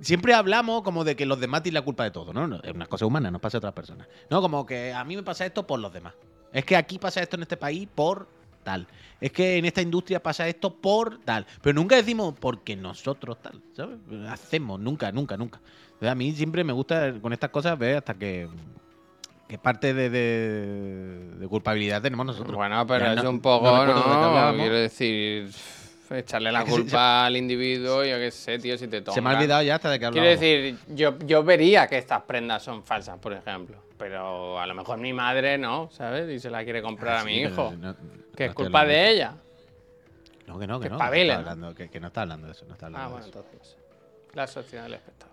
siempre 0.00 0.34
hablamos 0.34 0.82
como 0.82 1.04
de 1.04 1.16
que 1.16 1.26
los 1.26 1.40
demás 1.40 1.62
tienen 1.62 1.80
la 1.80 1.84
culpa 1.84 2.04
de 2.04 2.10
todo, 2.10 2.32
¿no? 2.32 2.60
Es 2.62 2.72
una 2.72 2.86
cosa 2.86 3.06
humana, 3.06 3.30
nos 3.30 3.40
pasa 3.40 3.58
a 3.58 3.60
otras 3.60 3.74
personas. 3.74 4.08
No, 4.28 4.40
como 4.40 4.66
que 4.66 4.92
a 4.92 5.04
mí 5.04 5.16
me 5.16 5.22
pasa 5.22 5.46
esto 5.46 5.66
por 5.66 5.80
los 5.80 5.92
demás. 5.92 6.14
Es 6.52 6.64
que 6.64 6.76
aquí 6.76 6.98
pasa 6.98 7.22
esto 7.22 7.36
en 7.36 7.42
este 7.42 7.56
país 7.56 7.88
por 7.94 8.28
tal. 8.62 8.86
Es 9.20 9.32
que 9.32 9.56
en 9.56 9.64
esta 9.64 9.82
industria 9.82 10.22
pasa 10.22 10.48
esto 10.48 10.74
por 10.74 11.18
tal. 11.18 11.46
Pero 11.62 11.74
nunca 11.74 11.96
decimos 11.96 12.34
porque 12.38 12.76
nosotros 12.76 13.40
tal, 13.42 13.62
¿sabes? 13.72 13.98
Hacemos, 14.28 14.80
nunca, 14.80 15.12
nunca, 15.12 15.36
nunca. 15.36 15.60
Entonces, 15.84 16.08
a 16.08 16.14
mí 16.14 16.32
siempre 16.32 16.64
me 16.64 16.72
gusta 16.72 17.20
con 17.20 17.32
estas 17.32 17.50
cosas 17.50 17.78
ver 17.78 17.98
hasta 17.98 18.14
que, 18.14 18.48
que 19.50 19.58
parte 19.58 19.92
de, 19.94 20.08
de- 20.10 21.30
de 21.38 21.48
culpabilidad 21.48 22.00
tenemos 22.00 22.24
nosotros. 22.24 22.54
Bueno, 22.54 22.86
pero 22.86 23.04
Ya 23.06 23.14
es 23.14 23.24
no- 23.24 23.30
un 23.30 23.40
poco, 23.40 23.84
no 23.84 24.52
qué. 24.52 24.58
Quiero 24.58 24.74
decir, 24.76 25.50
echarle 26.08 26.52
la 26.52 26.64
culpa 26.66 27.26
al 27.26 27.36
individuo, 27.36 28.04
yo 28.04 28.16
qué 28.18 28.30
sé, 28.30 28.60
tío, 28.60 28.78
si 28.78 28.86
te 28.86 29.00
tomas. 29.02 29.16
Se 29.16 29.20
me 29.20 29.30
ha 29.30 29.32
olvidado 29.36 29.62
ya 29.62 29.74
hasta 29.74 29.90
de 29.90 29.98
que 29.98 30.08
Quiero 30.10 30.20
hablamos. 30.28 30.40
decir, 30.40 30.78
yo, 30.94 31.18
yo 31.26 31.42
vería 31.42 31.88
que 31.88 31.98
estas 31.98 32.22
prendas 32.22 32.62
son 32.62 32.84
falsas, 32.84 33.18
por 33.18 33.32
ejemplo. 33.32 33.76
Pero 33.98 34.60
a 34.60 34.66
lo 34.68 34.74
mejor 34.74 34.98
mi 34.98 35.12
madre 35.12 35.58
no, 35.58 35.90
¿sabes? 35.90 36.30
Y 36.30 36.38
se 36.38 36.48
la 36.48 36.62
quiere 36.62 36.80
comprar 36.80 37.16
Ah, 37.16 37.20
a 37.22 37.24
mi 37.24 37.34
sí, 37.34 37.40
hijo. 37.40 37.74
no- 37.76 37.96
que 38.36 38.44
es 38.46 38.54
culpa 38.54 38.84
de 38.86 39.02
eso. 39.06 39.12
ella. 39.14 39.34
No, 40.46 40.58
que 40.60 40.66
no, 40.68 40.78
que, 40.78 40.84
que 40.84 40.90
no. 40.90 40.94
está 40.96 41.34
hablando, 41.38 41.74
que, 41.74 41.88
que 41.90 41.98
no 42.00 42.06
está 42.06 42.22
hablando 42.22 42.46
de 42.46 42.52
eso. 42.52 42.64
No 42.66 42.74
está 42.74 42.86
hablando 42.86 43.04
Ah, 43.04 43.08
de 43.08 43.12
bueno, 43.14 43.26
eso. 43.26 43.38
entonces. 43.50 43.76
La 44.34 44.46
sociedad 44.46 44.84
del 44.84 44.94
espectáculo. 44.94 45.29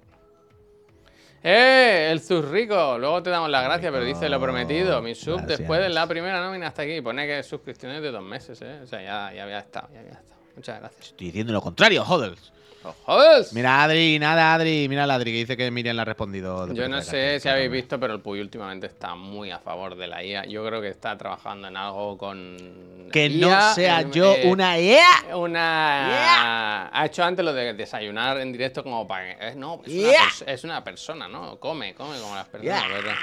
¡Eh! 1.49 2.09
El 2.11 2.19
Zurrico. 2.19 2.97
Luego 2.97 3.23
te 3.23 3.29
damos 3.29 3.49
las 3.49 3.63
gracias, 3.63 3.89
pero 3.89 4.03
dice 4.03 4.27
lo 4.27 4.37
prometido. 4.41 5.01
Mi 5.01 5.15
sub 5.15 5.37
Gracias. 5.37 5.59
después 5.59 5.79
de 5.79 5.87
la 5.87 6.05
primera 6.05 6.41
nómina 6.41 6.67
hasta 6.67 6.81
aquí. 6.81 6.99
Pone 6.99 7.25
que 7.25 7.41
suscripciones 7.41 8.01
de 8.01 8.11
dos 8.11 8.21
meses, 8.21 8.61
¿eh? 8.61 8.81
O 8.83 8.85
sea, 8.85 9.01
ya, 9.01 9.33
ya 9.33 9.43
había 9.43 9.59
estado, 9.59 9.87
ya 9.93 10.01
había 10.01 10.11
estado. 10.11 10.41
Muchas 10.57 10.79
gracias. 10.81 11.05
Estoy 11.05 11.27
diciendo 11.27 11.53
lo 11.53 11.61
contrario, 11.61 12.03
hodels. 12.03 12.51
¡Oh, 12.84 12.93
joder! 13.05 13.45
Mira, 13.53 13.84
Adri, 13.84 14.17
nada, 14.19 14.53
Adri. 14.53 14.88
Mira, 14.88 15.05
la 15.07 15.15
Adri 15.15 15.32
que 15.32 15.38
dice 15.39 15.57
que 15.57 15.69
Miriam 15.71 15.95
le 15.95 16.03
ha 16.03 16.05
respondido. 16.05 16.71
Yo 16.73 16.88
no 16.88 17.01
sé 17.01 17.39
si 17.39 17.49
habéis 17.49 17.71
visto, 17.71 17.99
pero 17.99 18.13
el 18.13 18.21
Puy 18.21 18.39
últimamente 18.39 18.88
está 18.88 19.15
muy 19.15 19.51
a 19.51 19.59
favor 19.59 19.95
de 19.95 20.07
la 20.07 20.23
IA. 20.23 20.45
Yo 20.45 20.65
creo 20.65 20.80
que 20.82 20.89
está 20.89 21.17
trabajando 21.17 21.67
en 21.67 21.75
algo 21.75 22.17
con. 22.17 23.09
Que 23.11 23.30
no 23.30 23.47
IA, 23.49 23.73
sea 23.73 24.01
yo 24.09 24.34
eh, 24.36 24.43
una 24.49 24.78
EA. 24.78 25.36
Una. 25.36 26.89
Ha 26.91 27.05
hecho 27.05 27.23
antes 27.23 27.43
lo 27.43 27.53
de 27.53 27.73
desayunar 27.73 28.38
en 28.39 28.51
directo 28.51 28.84
como 28.84 29.07
para. 29.07 29.49
eh, 29.49 29.55
no, 29.55 29.82
es 29.86 29.91
una, 29.93 30.01
Yeah. 30.11 30.21
pers- 30.23 30.43
es 30.47 30.63
una 30.63 30.84
persona, 30.84 31.28
¿no? 31.28 31.59
Come, 31.59 31.93
come 31.95 32.17
como 32.19 32.36
las 32.36 32.47
personas, 32.47 32.84
Yeah. 32.84 32.93
¿verdad? 32.95 33.15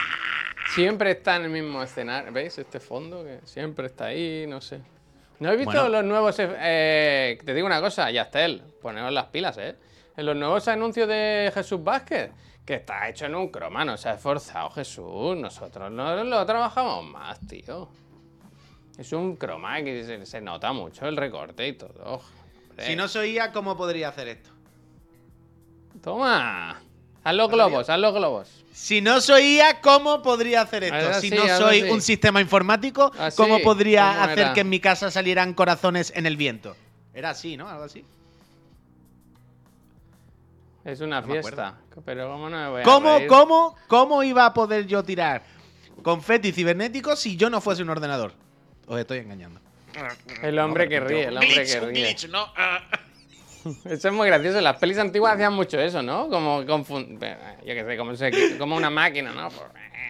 Siempre 0.75 1.13
está 1.13 1.37
en 1.37 1.45
el 1.45 1.51
mismo 1.51 1.83
escenario. 1.83 2.33
¿Veis 2.33 2.59
este 2.59 2.81
fondo? 2.81 3.23
Que 3.25 3.39
siempre 3.45 3.87
está 3.87 4.07
ahí, 4.07 4.47
no 4.49 4.61
sé. 4.61 4.81
¿No 5.41 5.49
habéis 5.49 5.67
visto 5.67 5.81
Bueno. 5.83 5.97
los 5.97 6.05
nuevos. 6.05 6.37
eh, 6.39 7.39
te 7.45 7.55
digo 7.55 7.67
una 7.67 7.81
cosa, 7.81 8.11
Yastel, 8.11 8.63
poneos 8.81 9.13
las 9.13 9.27
pilas, 9.27 9.59
¿eh? 9.59 9.77
En 10.17 10.27
los 10.27 10.37
nuevos 10.37 10.67
anuncios 10.69 11.09
de 11.09 11.51
Jesús 11.53 11.83
Vázquez, 11.83 12.31
que 12.65 12.75
está 12.75 13.09
hecho 13.09 13.27
en 13.27 13.35
un 13.35 13.49
croma, 13.49 13.85
no 13.85 13.97
se 13.97 14.09
ha 14.09 14.15
esforzado 14.15 14.71
Jesús. 14.71 15.37
Nosotros 15.37 15.91
no 15.91 16.23
lo 16.25 16.47
trabajamos 16.47 17.05
más, 17.05 17.41
tío. 17.47 17.89
Es 18.97 19.13
un 19.13 19.35
croma 19.37 19.83
que 19.83 20.05
se, 20.05 20.25
se 20.25 20.41
nota 20.41 20.73
mucho 20.73 21.07
el 21.09 21.17
recorte 21.17 21.67
y 21.67 21.73
todo. 21.73 22.21
Hombre. 22.71 22.87
Si 22.87 22.95
no 22.95 23.09
soy 23.09 23.31
IA, 23.33 23.51
¿cómo 23.53 23.77
podría 23.77 24.09
hacer 24.09 24.29
esto? 24.29 24.51
Toma. 26.01 26.81
Haz 27.25 27.35
los 27.35 27.51
globos, 27.51 27.89
haz 27.89 27.99
los 27.99 28.13
globos. 28.15 28.65
Si 28.73 29.01
no 29.01 29.21
soy 29.21 29.57
IA, 29.57 29.81
¿cómo 29.81 30.21
podría 30.23 30.61
hacer 30.61 30.85
esto? 30.85 31.21
Si 31.21 31.31
no 31.31 31.47
soy 31.57 31.81
así. 31.81 31.91
un 31.91 32.03
sistema 32.03 32.41
informático, 32.41 33.11
Así, 33.19 33.37
¿cómo 33.37 33.61
podría 33.61 34.11
¿cómo 34.13 34.25
hacer 34.25 34.39
era? 34.41 34.53
que 34.53 34.61
en 34.61 34.69
mi 34.69 34.81
casa 34.81 35.11
salieran 35.11 35.55
corazones 35.55 36.13
en 36.15 36.27
el 36.27 36.37
viento? 36.37 36.77
Era 37.15 37.31
así, 37.31 37.57
¿no? 37.57 37.69
Algo 37.69 37.85
así. 37.85 38.05
Es 40.85 41.01
una 41.01 41.21
No 41.23 41.27
fiesta. 41.29 41.77
Pero 42.05 42.29
¿cómo 42.29 42.51
no 42.51 42.57
me 42.59 42.69
voy 42.69 42.81
a 42.83 42.85
¿Cómo, 42.85 43.17
reír? 43.17 43.29
cómo, 43.29 43.77
cómo 43.87 44.23
iba 44.23 44.45
a 44.45 44.53
poder 44.53 44.87
yo 44.87 45.03
tirar 45.03 45.43
confeti 46.03 46.53
cibernético 46.53 47.17
si 47.17 47.37
yo 47.37 47.49
no 47.49 47.61
fuese 47.63 47.83
un 47.83 47.89
ordenador? 47.91 48.33
Os 48.87 48.99
estoy 49.01 49.19
engañando. 49.19 49.61
El 50.43 50.59
hombre 50.59 50.89
que 50.89 51.01
ríe, 51.01 51.25
el 51.29 51.39
hombre 51.39 51.65
que 51.65 51.81
ríe. 51.81 52.17
Eso 53.85 54.09
es 54.09 54.15
muy 54.15 54.27
gracioso. 54.29 54.61
Las 54.61 54.77
pelis 54.77 54.99
antiguas 54.99 55.35
hacían 55.35 55.53
mucho 55.55 55.79
eso, 55.81 56.03
¿no? 56.03 56.29
Como 56.29 56.63
confun- 56.63 57.19
Yo 57.19 57.75
qué 57.75 57.85
sé, 57.87 57.97
como, 57.97 58.15
se- 58.17 58.59
como 58.59 58.77
una 58.77 58.91
máquina, 58.91 59.33
¿no? 59.33 59.49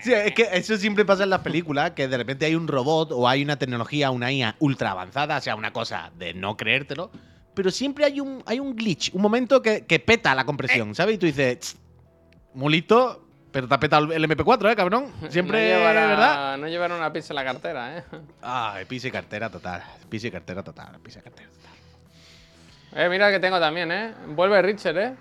Sí, 0.03 0.13
es 0.13 0.33
que 0.35 0.49
eso 0.53 0.77
siempre 0.77 1.05
pasa 1.05 1.23
en 1.25 1.31
las 1.31 1.41
películas, 1.41 1.93
que 1.93 2.09
de 2.09 2.17
repente 2.17 2.45
hay 2.45 2.55
un 2.55 2.69
robot 2.69 3.11
o 3.13 3.27
hay 3.29 3.43
una 3.43 3.57
tecnología, 3.57 4.11
una 4.11 4.31
IA 4.31 4.57
ultra 4.59 4.91
avanzada, 4.91 5.39
o 5.39 5.41
sea, 5.41 5.55
una 5.57 5.73
cosa 5.73 6.11
de 6.19 6.35
no 6.35 6.57
creértelo, 6.59 7.11
pero 7.55 7.71
siempre 7.71 8.05
hay 8.05 8.21
un, 8.21 8.43
hay 8.47 8.61
un 8.61 8.75
glitch, 8.77 9.15
un 9.15 9.23
momento 9.23 9.63
que, 9.63 9.87
que 9.87 10.01
peta 10.01 10.35
la 10.35 10.45
compresión, 10.45 10.95
¿sabes? 10.95 11.15
Y 11.15 11.19
tú 11.19 11.27
dices, 11.27 11.59
"Tss, 11.61 11.77
muy 12.53 12.73
listo, 12.75 13.27
pero 13.51 13.67
te 13.67 13.75
ha 13.75 13.81
petado 13.81 14.13
el 14.13 14.25
MP4, 14.29 14.73
¿eh, 14.73 14.77
cabrón? 14.77 15.07
Siempre, 15.31 15.59
no 15.73 15.79
llevará, 15.79 16.07
¿verdad? 16.07 16.59
No 16.59 16.69
llevar 16.69 16.93
una 16.93 17.11
pizza 17.13 17.33
en 17.33 17.37
la 17.37 17.45
cartera, 17.45 17.99
¿eh? 17.99 18.05
Ay, 18.43 18.85
pise 18.85 19.11
cartera 19.11 19.49
total, 19.49 19.83
pise 20.11 20.31
cartera 20.31 20.63
total, 20.63 20.99
pise 21.03 21.23
cartera 21.23 21.49
total. 21.49 21.74
Eh, 22.95 23.09
mira 23.09 23.31
que 23.31 23.41
tengo 23.41 23.59
también, 23.59 23.91
¿eh? 23.91 24.15
Vuelve 24.29 24.63
Richard, 24.63 24.99
¿eh? 24.99 25.15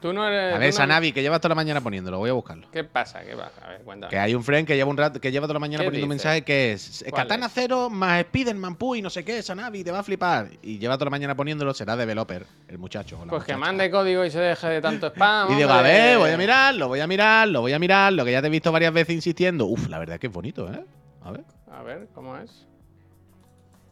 Tú 0.00 0.12
no 0.12 0.26
eres. 0.26 0.54
A 0.54 0.58
ver, 0.58 0.68
no- 0.68 0.72
Sanavi, 0.72 1.12
que 1.12 1.20
lleva 1.22 1.38
toda 1.38 1.50
la 1.50 1.54
mañana 1.56 1.80
poniéndolo, 1.80 2.18
voy 2.18 2.30
a 2.30 2.32
buscarlo. 2.32 2.66
¿Qué 2.72 2.84
pasa? 2.84 3.22
¿Qué 3.22 3.36
pasa? 3.36 3.60
A 3.66 3.70
ver, 3.70 3.82
cuéntame. 3.82 4.10
Que 4.10 4.18
hay 4.18 4.34
un 4.34 4.42
friend 4.42 4.66
que 4.66 4.76
lleva 4.76 4.88
un 4.88 4.96
rato, 4.96 5.20
que 5.20 5.30
lleva 5.30 5.44
toda 5.46 5.54
la 5.54 5.60
mañana 5.60 5.82
¿Qué 5.82 5.86
poniendo 5.88 6.06
un 6.06 6.08
mensaje 6.10 6.42
que 6.42 6.72
es 6.72 7.04
¿Cuál 7.10 7.22
Katana 7.22 7.46
es? 7.46 7.52
Cero 7.54 7.90
más 7.90 8.22
Spiderman 8.22 8.76
Puy, 8.76 9.02
no 9.02 9.10
sé 9.10 9.24
qué, 9.24 9.42
Sanavi, 9.42 9.84
te 9.84 9.90
va 9.90 9.98
a 9.98 10.02
flipar. 10.02 10.48
Y 10.62 10.78
lleva 10.78 10.94
toda 10.94 11.06
la 11.06 11.10
mañana 11.10 11.34
poniéndolo, 11.34 11.74
será 11.74 11.96
developer, 11.96 12.46
el 12.68 12.78
muchacho. 12.78 13.18
Pues 13.28 13.44
que 13.44 13.56
mande 13.56 13.90
código 13.90 14.24
y 14.24 14.30
se 14.30 14.40
deje 14.40 14.66
de 14.68 14.80
tanto 14.80 15.08
spam. 15.08 15.50
Y 15.52 15.56
digo, 15.56 15.70
a 15.70 15.82
ver, 15.82 16.18
voy 16.18 16.30
a 16.30 16.38
mirarlo, 16.38 16.88
voy 16.88 17.00
a 17.00 17.06
mirarlo, 17.06 17.60
voy 17.60 17.72
a 17.72 17.78
mirarlo, 17.78 18.24
que 18.24 18.32
ya 18.32 18.40
te 18.40 18.46
he 18.46 18.50
visto 18.50 18.72
varias 18.72 18.92
veces 18.94 19.14
insistiendo. 19.14 19.66
Uf, 19.66 19.88
la 19.88 19.98
verdad 19.98 20.14
es 20.14 20.20
que 20.20 20.28
es 20.28 20.32
bonito, 20.32 20.72
¿eh? 20.72 20.82
A 21.22 21.30
ver, 21.32 21.44
A 21.70 21.82
ver, 21.82 22.08
¿cómo 22.14 22.36
es? 22.38 22.66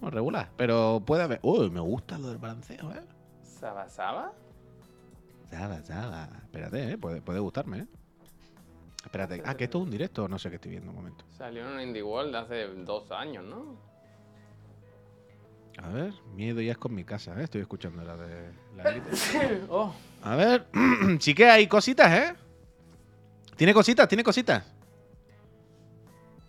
Regular. 0.08 0.50
Pero 0.56 1.02
puede 1.04 1.24
haber. 1.24 1.40
Uy, 1.42 1.70
me 1.70 1.80
gusta 1.80 2.16
lo 2.18 2.28
del 2.28 2.38
balanceo, 2.38 2.90
¿eh? 2.92 3.02
¿Saba 3.42 3.88
Saba? 3.88 4.32
Zaba, 5.50 5.82
zaba. 5.82 6.28
Espérate, 6.44 6.92
¿eh? 6.92 6.98
Puede, 6.98 7.20
puede 7.20 7.40
gustarme, 7.40 7.80
¿eh? 7.80 7.86
Espérate. 9.04 9.42
Ah, 9.44 9.54
que 9.56 9.64
esto 9.64 9.78
es 9.78 9.84
un 9.84 9.90
directo, 9.90 10.28
no 10.28 10.38
sé 10.38 10.48
qué 10.48 10.56
estoy 10.56 10.70
viendo 10.72 10.90
un 10.90 10.96
momento. 10.96 11.24
Salió 11.36 11.66
en 11.66 11.74
un 11.74 11.80
Indie 11.80 12.02
World 12.02 12.34
hace 12.36 12.66
dos 12.68 13.10
años, 13.10 13.44
¿no? 13.44 13.76
A 15.78 15.88
ver, 15.88 16.12
miedo 16.34 16.60
ya 16.60 16.72
es 16.72 16.78
con 16.78 16.94
mi 16.94 17.04
casa, 17.04 17.38
¿eh? 17.40 17.44
Estoy 17.44 17.62
escuchando 17.62 18.02
la 18.02 18.16
de 18.16 18.52
la 18.76 19.02
oh, 19.70 19.94
A 20.22 20.36
ver, 20.36 20.66
sí 21.20 21.34
que 21.34 21.46
hay 21.46 21.66
cositas, 21.66 22.12
¿eh? 22.12 22.34
Tiene 23.56 23.72
cositas, 23.72 24.06
tiene 24.08 24.22
cositas. 24.22 24.64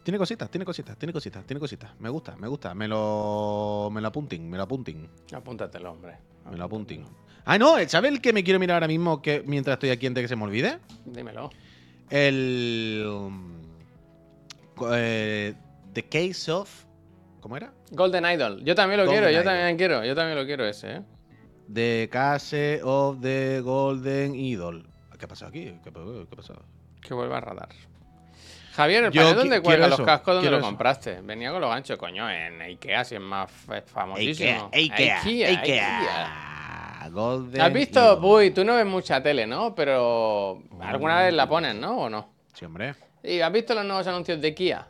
Tiene 0.03 0.17
cositas, 0.17 0.49
tiene 0.49 0.65
cositas, 0.65 0.97
tiene 0.97 1.13
cositas, 1.13 1.45
tiene 1.45 1.59
cositas. 1.59 1.91
Me 1.99 2.09
gusta, 2.09 2.35
me 2.35 2.47
gusta. 2.47 2.73
Me 2.73 2.87
lo, 2.87 3.89
me 3.91 4.01
lo 4.01 4.07
apuntin, 4.07 4.49
me 4.49 4.57
lo 4.57 4.63
apuntin, 4.63 5.07
apúntatelo, 5.33 5.91
hombre. 5.91 6.17
me 6.49 6.57
lo 6.57 6.63
apuntin. 6.65 7.05
Ah, 7.45 7.57
no, 7.57 7.75
¿sabes 7.87 8.11
el 8.11 8.21
que 8.21 8.33
me 8.33 8.43
quiero 8.43 8.59
mirar 8.59 8.75
ahora 8.75 8.87
mismo 8.87 9.21
que 9.21 9.43
mientras 9.45 9.75
estoy 9.75 9.89
aquí 9.91 10.07
antes 10.07 10.23
que 10.23 10.27
se 10.27 10.35
me 10.35 10.43
olvide? 10.43 10.79
Dímelo. 11.05 11.49
El... 12.09 13.05
um, 13.07 13.61
eh, 14.91 15.53
The 15.93 16.03
Case 16.03 16.51
of... 16.51 16.85
¿Cómo 17.39 17.57
era? 17.57 17.73
Golden 17.91 18.25
Idol. 18.25 18.63
Yo 18.63 18.75
también 18.75 18.99
lo 18.99 19.05
Golden 19.05 19.23
quiero, 19.23 19.37
yo 19.37 19.43
también 19.43 19.77
quiero, 19.77 20.05
yo 20.05 20.13
también 20.15 20.37
lo 20.37 20.45
quiero 20.45 20.65
ese, 20.65 20.97
¿eh? 20.97 21.01
The 21.73 22.09
Case 22.11 22.81
of 22.83 23.21
the 23.21 23.61
Golden 23.61 24.35
Idol. 24.35 24.87
¿Qué 25.17 25.25
ha 25.25 25.27
pasado 25.27 25.49
aquí? 25.49 25.73
¿Qué, 25.83 25.91
pa- 25.91 26.01
qué 26.03 26.27
ha 26.33 26.35
pasado? 26.35 26.61
Que 27.01 27.13
vuelva 27.13 27.37
a 27.37 27.41
radar. 27.41 27.69
Javier, 28.73 29.05
¿el 29.05 29.11
Yo 29.11 29.33
dónde 29.33 29.61
cuelga 29.61 29.87
los 29.87 30.01
cascos? 30.01 30.35
¿Dónde 30.35 30.49
lo 30.49 30.57
eso. 30.57 30.65
compraste? 30.65 31.21
Venía 31.21 31.51
con 31.51 31.61
los 31.61 31.69
ganchos, 31.69 31.97
coño, 31.97 32.29
en 32.29 32.61
Ikea, 32.61 33.03
si 33.03 33.15
es 33.15 33.21
más 33.21 33.49
famosísimo. 33.85 34.69
Ikea, 34.73 35.21
Ikea, 35.21 35.49
Ikea, 35.49 35.99
Ikea. 35.99 37.09
Golden 37.11 37.59
¿Has 37.61 37.73
visto? 37.73 38.19
Uy, 38.21 38.51
tú 38.51 38.63
no 38.63 38.75
ves 38.75 38.85
mucha 38.85 39.21
tele, 39.21 39.45
¿no? 39.45 39.75
Pero 39.75 40.63
alguna 40.79 41.23
vez 41.23 41.33
la 41.33 41.47
pones, 41.49 41.75
¿no? 41.75 41.97
¿O 42.01 42.09
no? 42.09 42.29
Sí, 42.53 42.65
hombre. 42.65 42.95
¿Y 43.23 43.41
has 43.41 43.51
visto 43.51 43.73
los 43.73 43.83
nuevos 43.85 44.07
anuncios 44.07 44.39
de 44.39 44.55
Kia? 44.55 44.87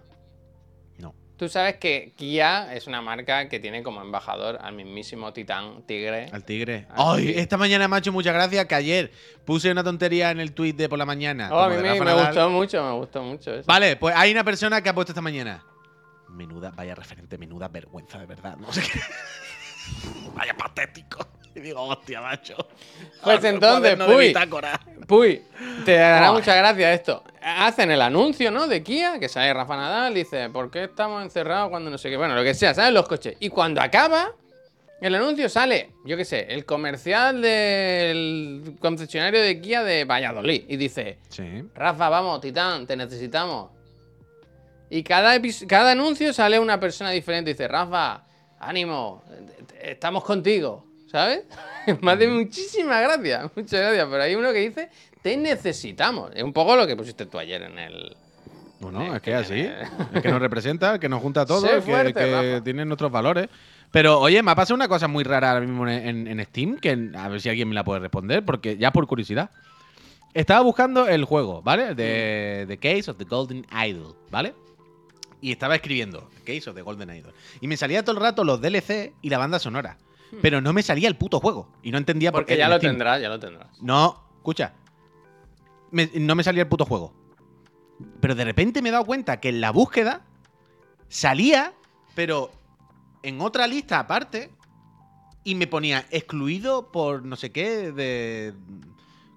Tú 1.42 1.50
sabes 1.50 1.78
que 1.78 2.14
Kia 2.16 2.72
es 2.72 2.86
una 2.86 3.02
marca 3.02 3.50
que 3.50 3.60
tiene 3.60 3.82
como 3.82 4.00
embajador 4.00 4.60
al 4.62 4.76
mismísimo 4.76 5.34
titán 5.34 5.82
tigre. 5.88 6.30
Al 6.32 6.46
tigre. 6.46 6.86
Ay, 6.92 7.34
esta 7.36 7.58
mañana 7.58 7.88
me 7.88 7.96
ha 7.96 7.98
hecho 7.98 8.12
muchas 8.12 8.36
gracias 8.36 8.64
que 8.68 8.76
ayer 8.76 9.12
puse 9.44 9.72
una 9.72 9.84
tontería 9.84 10.30
en 10.30 10.40
el 10.40 10.54
tweet 10.54 10.74
de 10.74 10.88
por 10.88 11.00
la 11.00 11.06
mañana. 11.08 11.50
Oh, 11.52 11.62
a 11.62 11.70
mí 11.70 11.78
me, 11.78 12.00
me 12.00 12.14
gustó 12.14 12.48
mucho, 12.52 12.84
me 12.84 12.92
gustó 12.92 13.24
mucho 13.24 13.56
eso. 13.56 13.64
Vale, 13.66 13.96
pues 13.96 14.14
hay 14.16 14.32
una 14.32 14.44
persona 14.44 14.84
que 14.84 14.90
ha 14.90 14.94
puesto 14.94 15.14
esta 15.14 15.22
mañana. 15.24 15.66
Menuda, 16.30 16.70
vaya 16.76 16.94
referente, 16.94 17.40
menuda 17.40 17.70
vergüenza, 17.70 18.20
de 18.20 18.28
verdad. 18.28 18.58
No 18.58 18.72
sé 18.72 18.84
qué. 18.84 19.00
vaya 20.36 20.56
patético. 20.56 21.28
Y 21.56 21.60
digo, 21.60 21.82
hostia, 21.82 22.22
macho. 22.22 22.56
Pues 23.24 23.44
entonces, 23.44 23.98
Puy. 23.98 24.34
Puy, 25.08 25.42
te 25.86 25.96
dará 25.96 26.32
mucha 26.32 26.56
gracia 26.56 26.94
esto. 26.94 27.24
Hacen 27.42 27.92
el 27.92 28.02
anuncio, 28.02 28.52
¿no? 28.52 28.68
De 28.68 28.82
Kia, 28.84 29.20
que 29.20 29.28
sale 29.28 29.54
Rafa 29.54 29.76
Nadal, 29.76 30.14
dice, 30.14 30.50
¿por 30.50 30.72
qué 30.72 30.86
estamos 30.86 31.22
encerrados 31.24 31.70
cuando 31.70 31.90
no 31.90 31.98
sé 31.98 32.10
qué? 32.10 32.18
Bueno, 32.18 32.36
lo 32.36 32.44
que 32.44 32.54
sea, 32.54 32.74
¿sabes? 32.74 32.94
Los 32.94 33.08
coches. 33.08 33.36
Y 33.40 33.50
cuando 33.50 33.82
acaba, 33.82 34.32
el 35.02 35.16
anuncio 35.16 35.50
sale, 35.50 35.92
yo 36.06 36.16
qué 36.16 36.24
sé, 36.26 36.46
el 36.50 36.66
comercial 36.66 37.42
del 37.42 38.76
concesionario 38.80 39.42
de 39.42 39.60
Kia 39.60 39.84
de 39.84 40.06
Valladolid. 40.06 40.64
Y 40.68 40.78
dice, 40.78 41.18
Sí. 41.30 41.64
Rafa, 41.76 42.08
vamos, 42.10 42.40
Titán, 42.40 42.86
te 42.86 42.96
necesitamos. 42.96 43.72
Y 44.90 45.04
cada, 45.04 45.40
cada 45.68 45.92
anuncio 45.92 46.34
sale 46.34 46.60
una 46.60 46.80
persona 46.80 47.12
diferente. 47.12 47.52
Dice, 47.52 47.68
Rafa, 47.68 48.26
ánimo, 48.60 49.24
eh, 49.74 49.92
estamos 49.92 50.24
contigo. 50.24 50.91
¿Sabes? 51.12 51.44
Me 52.02 52.12
hace 52.12 52.28
muchísimas 52.28 53.02
gracias, 53.02 53.52
muchas 53.56 53.80
gracias. 53.82 54.08
Pero 54.10 54.24
hay 54.24 54.36
uno 54.36 54.54
que 54.54 54.60
dice, 54.60 54.90
te 55.22 55.36
necesitamos. 55.38 56.32
Es 56.34 56.44
un 56.44 56.54
poco 56.54 56.76
lo 56.76 56.88
que 56.88 56.96
pusiste 56.96 57.26
tú 57.26 57.38
ayer 57.38 57.62
en 57.64 57.78
el... 57.80 58.16
Bueno, 58.80 59.16
es 59.16 59.22
que 59.22 59.36
así. 59.36 59.70
Es 60.14 60.22
que 60.22 60.30
nos 60.30 60.40
representa, 60.42 61.00
que 61.00 61.10
nos 61.10 61.22
junta 61.22 61.42
a 61.42 61.46
todos, 61.48 61.64
que, 61.84 62.14
que 62.14 62.62
tiene 62.64 62.86
nuestros 62.86 63.12
valores. 63.12 63.50
Pero 63.92 64.20
oye, 64.22 64.42
me 64.42 64.52
ha 64.52 64.56
pasado 64.56 64.76
una 64.76 64.88
cosa 64.88 65.08
muy 65.10 65.24
rara 65.26 65.52
ahora 65.52 65.66
mismo 65.66 65.86
en, 65.88 66.28
en- 66.28 66.40
en 66.40 66.46
Steam, 66.46 66.78
que 66.78 67.10
a 67.16 67.28
ver 67.28 67.42
si 67.42 67.50
alguien 67.50 67.68
me 67.68 67.76
la 67.76 67.84
puede 67.84 68.00
responder, 68.00 68.44
porque 68.46 68.78
ya 68.78 68.92
por 68.92 69.06
curiosidad. 69.06 69.50
Estaba 70.34 70.62
buscando 70.62 71.10
el 71.10 71.26
juego, 71.26 71.62
¿vale? 71.62 71.94
De 71.94 72.64
The 72.70 72.78
Case 72.78 73.12
of 73.12 73.18
the 73.18 73.26
Golden 73.26 73.66
Idol, 73.86 74.16
¿vale? 74.30 74.54
Y 75.42 75.52
estaba 75.52 75.76
escribiendo 75.76 76.30
The 76.46 76.54
Case 76.56 76.70
of 76.70 76.76
the 76.78 76.82
Golden 76.84 77.14
Idol. 77.14 77.34
Y 77.60 77.68
me 77.68 77.76
salía 77.76 78.02
todo 78.04 78.16
el 78.16 78.22
rato 78.22 78.46
los 78.46 78.62
DLC 78.62 79.12
y 79.22 79.30
la 79.30 79.38
banda 79.38 79.60
sonora. 79.60 79.98
Pero 80.42 80.62
no 80.62 80.72
me 80.74 80.84
salía 80.84 81.08
el 81.08 81.16
puto 81.18 81.40
juego. 81.40 81.72
Y 81.84 81.92
no 81.92 81.98
entendía 81.98 82.32
por 82.32 82.42
qué. 82.46 82.54
Porque 82.54 82.58
ya 82.58 82.66
en 82.66 82.72
lo 82.72 82.78
Steam. 82.78 82.94
tendrás, 82.94 83.22
ya 83.22 83.30
lo 83.30 83.40
tendrás. 83.40 83.82
No, 83.82 84.24
escucha. 84.38 84.74
Me- 85.92 86.10
no 86.16 86.36
me 86.36 86.44
salía 86.44 86.62
el 86.64 86.70
puto 86.70 86.86
juego. 86.86 87.14
Pero 88.20 88.36
de 88.36 88.46
repente 88.46 88.82
me 88.82 88.90
he 88.90 88.92
dado 88.92 89.06
cuenta 89.06 89.40
que 89.40 89.50
en 89.50 89.60
la 89.62 89.72
búsqueda 89.72 90.22
salía, 91.10 91.74
pero 92.16 92.52
en 93.24 93.42
otra 93.42 93.68
lista 93.68 94.00
aparte. 94.00 94.52
Y 95.44 95.56
me 95.56 95.66
ponía 95.66 96.06
excluido 96.12 96.92
por 96.92 97.26
no 97.26 97.36
sé 97.36 97.52
qué 97.52 97.92
de. 97.92 98.54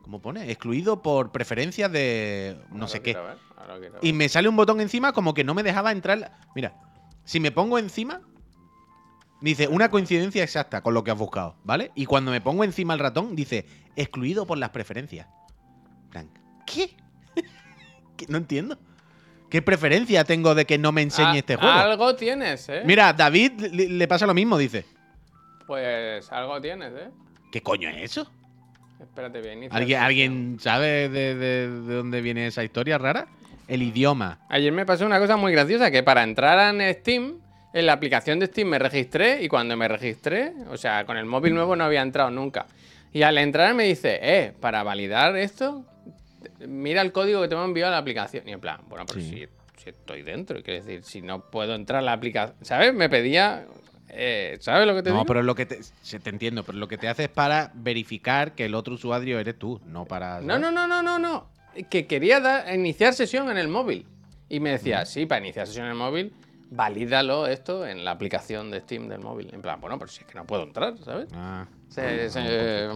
¿Cómo 0.02 0.20
pone? 0.20 0.50
Excluido 0.50 1.00
por 1.02 1.32
preferencias 1.32 1.90
de 1.90 2.58
no 2.68 2.74
Ahora 2.74 2.88
sé 2.88 2.98
qué. 3.00 3.12
quiero 3.14 3.24
ver, 3.26 3.38
ahora 3.56 3.74
lo 3.76 3.80
quiero 3.80 3.98
Y 4.02 4.12
me 4.12 4.28
sale 4.28 4.50
un 4.50 4.56
botón 4.56 4.82
encima 4.82 5.14
como 5.14 5.32
que 5.32 5.44
no 5.44 5.54
me 5.54 5.62
dejaba 5.62 5.92
entrar. 5.92 6.32
Mira, 6.54 6.76
si 7.24 7.40
me 7.40 7.50
pongo 7.52 7.78
encima, 7.78 8.20
dice 9.40 9.68
una 9.68 9.88
coincidencia 9.90 10.42
exacta 10.42 10.80
con 10.82 10.94
lo 10.94 11.04
que 11.04 11.10
has 11.10 11.18
buscado, 11.18 11.56
¿vale? 11.64 11.90
Y 11.94 12.06
cuando 12.06 12.30
me 12.30 12.40
pongo 12.40 12.64
encima 12.64 12.94
el 12.94 13.00
ratón, 13.00 13.34
dice 13.36 13.66
excluido 13.96 14.46
por 14.46 14.58
las 14.58 14.70
preferencias. 14.70 15.26
¿Qué? 16.66 16.90
¿Qué? 18.16 18.26
No 18.28 18.38
entiendo. 18.38 18.78
¿Qué 19.50 19.62
preferencia 19.62 20.24
tengo 20.24 20.54
de 20.54 20.64
que 20.64 20.78
no 20.78 20.90
me 20.90 21.02
enseñe 21.02 21.36
este 21.38 21.56
juego? 21.56 21.72
Algo 21.72 22.16
tienes, 22.16 22.68
¿eh? 22.68 22.82
Mira, 22.84 23.12
David 23.12 23.52
le, 23.72 23.88
le 23.88 24.08
pasa 24.08 24.26
lo 24.26 24.34
mismo, 24.34 24.58
dice. 24.58 24.84
Pues 25.66 26.30
algo 26.32 26.60
tienes, 26.60 26.92
¿eh? 26.92 27.10
¿Qué 27.52 27.62
coño 27.62 27.88
es 27.88 28.10
eso? 28.10 28.30
Espérate 29.00 29.40
bien. 29.40 29.68
¿Alguien. 29.70 30.00
¿alguien 30.00 30.56
sabe 30.60 31.08
de, 31.08 31.34
de- 31.34 31.68
de 31.68 31.94
dónde 31.94 32.20
viene 32.20 32.46
esa 32.48 32.64
historia 32.64 32.98
rara? 32.98 33.28
El 33.68 33.82
idioma. 33.82 34.40
Ayer 34.48 34.72
me 34.72 34.84
pasó 34.84 35.06
una 35.06 35.18
cosa 35.20 35.36
muy 35.36 35.52
graciosa, 35.52 35.90
que 35.90 36.02
para 36.02 36.22
entrar 36.22 36.74
en 36.74 36.94
Steam, 36.94 37.34
en 37.74 37.86
la 37.86 37.92
aplicación 37.92 38.38
de 38.38 38.46
Steam 38.46 38.68
me 38.68 38.78
registré 38.78 39.42
y 39.42 39.48
cuando 39.48 39.76
me 39.76 39.88
registré, 39.88 40.52
o 40.70 40.76
sea, 40.78 41.04
con 41.04 41.16
el 41.18 41.26
móvil 41.26 41.54
nuevo 41.54 41.76
no 41.76 41.84
había 41.84 42.00
entrado 42.02 42.30
nunca. 42.30 42.66
Y 43.12 43.22
al 43.22 43.36
entrar 43.36 43.74
me 43.74 43.84
dice, 43.84 44.18
eh, 44.22 44.52
para 44.60 44.82
validar 44.82 45.36
esto, 45.36 45.84
mira 46.66 47.02
el 47.02 47.12
código 47.12 47.42
que 47.42 47.48
te 47.48 47.54
hemos 47.54 47.66
enviado 47.66 47.88
a 47.92 47.96
la 47.96 47.98
aplicación. 47.98 48.48
Y 48.48 48.52
en 48.52 48.60
plan, 48.60 48.80
bueno, 48.88 49.04
pero 49.06 49.20
Sí. 49.20 49.28
si, 49.30 49.82
si 49.82 49.90
estoy 49.90 50.22
dentro, 50.22 50.62
quiero 50.62 50.84
decir, 50.84 51.02
si 51.04 51.20
no 51.20 51.50
puedo 51.50 51.74
entrar 51.74 51.98
a 51.98 52.02
la 52.02 52.12
aplicación, 52.12 52.56
¿sabes? 52.62 52.94
Me 52.94 53.08
pedía, 53.08 53.66
eh, 54.08 54.56
¿sabes 54.60 54.86
lo 54.86 54.94
que 54.94 55.02
te 55.02 55.10
No, 55.10 55.16
digo? 55.16 55.26
pero 55.26 55.42
lo 55.42 55.54
que 55.54 55.66
te, 55.66 55.78
te 56.22 56.30
entiendo, 56.30 56.62
pero 56.64 56.78
lo 56.78 56.88
que 56.88 56.96
te 56.98 57.08
hace 57.08 57.24
es 57.24 57.28
para 57.28 57.70
verificar 57.74 58.52
que 58.54 58.64
el 58.66 58.74
otro 58.74 58.94
usuario 58.94 59.38
eres 59.38 59.58
tú, 59.58 59.80
no 59.86 60.04
para. 60.04 60.40
No, 60.40 60.58
no, 60.58 60.70
no, 60.70 60.86
no, 60.86 61.02
no, 61.02 61.18
no. 61.18 61.48
Que 61.90 62.06
quería 62.06 62.38
dar- 62.40 62.72
iniciar 62.74 63.14
sesión 63.14 63.50
en 63.50 63.58
el 63.58 63.66
móvil. 63.68 64.06
Y 64.48 64.60
me 64.60 64.70
decía, 64.70 65.04
sí, 65.06 65.26
para 65.26 65.40
iniciar 65.40 65.66
sesión 65.66 65.86
en 65.86 65.92
el 65.92 65.98
móvil, 65.98 66.32
valídalo 66.74 67.46
esto 67.46 67.86
en 67.86 68.04
la 68.04 68.10
aplicación 68.12 68.70
de 68.70 68.80
Steam 68.80 69.08
del 69.08 69.20
móvil. 69.20 69.48
En 69.52 69.62
plan, 69.62 69.80
bueno, 69.80 69.98
pero 69.98 70.10
si 70.10 70.20
es 70.22 70.26
que 70.26 70.34
no 70.34 70.44
puedo 70.46 70.62
entrar, 70.64 70.94
¿sabes? 71.04 71.28
Ah. 71.34 71.66
Se- 71.88 72.28
se- 72.30 72.88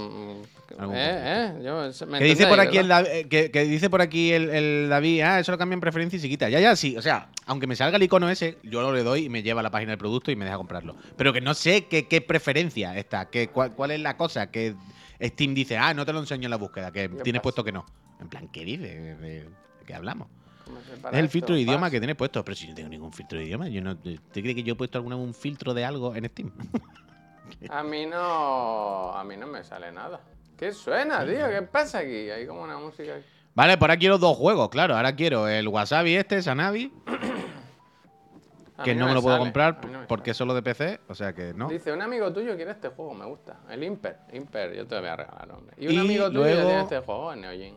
Algún 0.78 0.94
eh, 0.96 1.54
eh, 1.56 1.62
yo- 1.64 1.92
se- 1.92 2.04
me 2.06 2.18
Que 2.18 2.24
dice 2.24 2.46
por 2.46 2.58
aquí 2.60 2.78
el, 2.78 2.90
eh, 2.90 3.26
que, 3.30 3.50
que 3.50 3.64
dice 3.64 3.88
por 3.88 4.00
aquí 4.02 4.32
el, 4.32 4.50
el 4.50 4.88
David, 4.88 5.20
ah, 5.22 5.38
eso 5.40 5.52
lo 5.52 5.58
cambia 5.58 5.74
en 5.74 5.80
preferencia 5.80 6.16
y 6.16 6.20
se 6.20 6.28
quita. 6.28 6.48
Ya, 6.48 6.60
ya, 6.60 6.74
sí. 6.76 6.96
O 6.96 7.02
sea, 7.02 7.28
aunque 7.46 7.66
me 7.66 7.76
salga 7.76 7.96
el 7.96 8.02
icono 8.02 8.28
ese, 8.28 8.58
yo 8.64 8.82
lo 8.82 8.92
le 8.92 9.02
doy 9.02 9.24
y 9.26 9.28
me 9.28 9.42
lleva 9.42 9.60
a 9.60 9.62
la 9.62 9.70
página 9.70 9.90
del 9.92 9.98
producto 9.98 10.30
y 10.30 10.36
me 10.36 10.44
deja 10.44 10.56
comprarlo. 10.56 10.96
Pero 11.16 11.32
que 11.32 11.40
no 11.40 11.54
sé 11.54 11.86
qué, 11.86 12.06
qué 12.06 12.20
preferencia 12.20 12.96
está, 12.98 13.30
que, 13.30 13.48
cuál, 13.48 13.72
cuál 13.74 13.92
es 13.92 14.00
la 14.00 14.16
cosa 14.16 14.50
que 14.50 14.74
Steam 15.22 15.54
dice, 15.54 15.76
ah, 15.78 15.94
no 15.94 16.04
te 16.04 16.12
lo 16.12 16.18
enseño 16.20 16.44
en 16.46 16.50
la 16.50 16.56
búsqueda, 16.58 16.90
que 16.92 17.08
tienes 17.08 17.34
pasa? 17.34 17.42
puesto 17.42 17.64
que 17.64 17.72
no. 17.72 17.86
En 18.20 18.28
plan, 18.28 18.48
¿qué 18.48 18.64
dice? 18.64 18.82
¿De, 18.82 19.14
de- 19.16 19.42
de 19.44 19.48
qué 19.86 19.94
hablamos? 19.94 20.28
¿Cómo 20.68 20.80
se 20.82 20.96
para 21.02 21.16
Es 21.16 21.18
el 21.18 21.24
esto? 21.24 21.32
filtro 21.32 21.54
de 21.54 21.60
idioma 21.62 21.90
que 21.90 21.98
tienes 21.98 22.16
puesto, 22.16 22.44
pero 22.44 22.54
si 22.54 22.64
yo 22.64 22.70
no 22.70 22.76
tengo 22.76 22.88
ningún 22.90 23.12
filtro 23.12 23.38
de 23.38 23.44
idioma, 23.46 23.68
yo 23.68 23.80
no. 23.82 23.96
¿Te 23.96 24.18
crees 24.32 24.54
que 24.54 24.62
yo 24.62 24.74
he 24.74 24.76
puesto 24.76 24.98
alguna 24.98 25.16
un 25.16 25.34
filtro 25.34 25.74
de 25.74 25.84
algo 25.84 26.14
en 26.14 26.26
Steam? 26.28 26.52
A 27.70 27.82
mí 27.82 28.06
no. 28.06 29.12
A 29.14 29.24
mí 29.24 29.36
no 29.36 29.46
me 29.46 29.64
sale 29.64 29.90
nada. 29.90 30.20
¿Qué 30.56 30.72
suena, 30.72 31.24
tío? 31.24 31.48
¿Qué 31.48 31.62
pasa 31.62 31.98
aquí? 32.00 32.30
Hay 32.30 32.46
como 32.46 32.62
una 32.62 32.78
música. 32.78 33.14
Vale, 33.54 33.76
por 33.78 33.90
ahora 33.90 33.98
quiero 33.98 34.18
dos 34.18 34.36
juegos, 34.36 34.68
claro. 34.68 34.94
Ahora 34.96 35.16
quiero 35.16 35.48
el 35.48 35.66
Wasabi 35.66 36.14
este, 36.16 36.42
Sanabi, 36.42 36.92
que 38.84 38.94
no, 38.94 39.06
me 39.06 39.14
lo 39.14 39.22
puedo 39.22 39.34
sale, 39.36 39.44
comprar 39.46 39.84
no 39.86 40.06
porque 40.06 40.30
es 40.30 40.36
solo 40.36 40.54
de 40.54 40.62
PC, 40.62 41.00
o 41.08 41.14
sea 41.14 41.32
que 41.32 41.52
no. 41.54 41.68
Dice, 41.68 41.92
un 41.92 42.00
amigo 42.02 42.32
tuyo 42.32 42.54
quiere 42.54 42.70
este 42.72 42.88
juego, 42.88 43.14
me 43.14 43.24
gusta. 43.26 43.60
El 43.68 43.82
Imper. 43.82 44.18
Imper, 44.32 44.74
yo 44.76 44.86
te 44.86 44.94
lo 44.94 45.00
voy 45.00 45.10
a 45.10 45.16
regalar, 45.16 45.50
hombre. 45.52 45.74
Y 45.78 45.88
un 45.88 45.92
Y 45.94 45.98
amigo 45.98 46.26
tuyo 46.28 46.40
luego- 46.44 46.66
tiene 46.68 46.82
este 46.82 46.98
juego, 47.00 47.34
Neojin. 47.34 47.74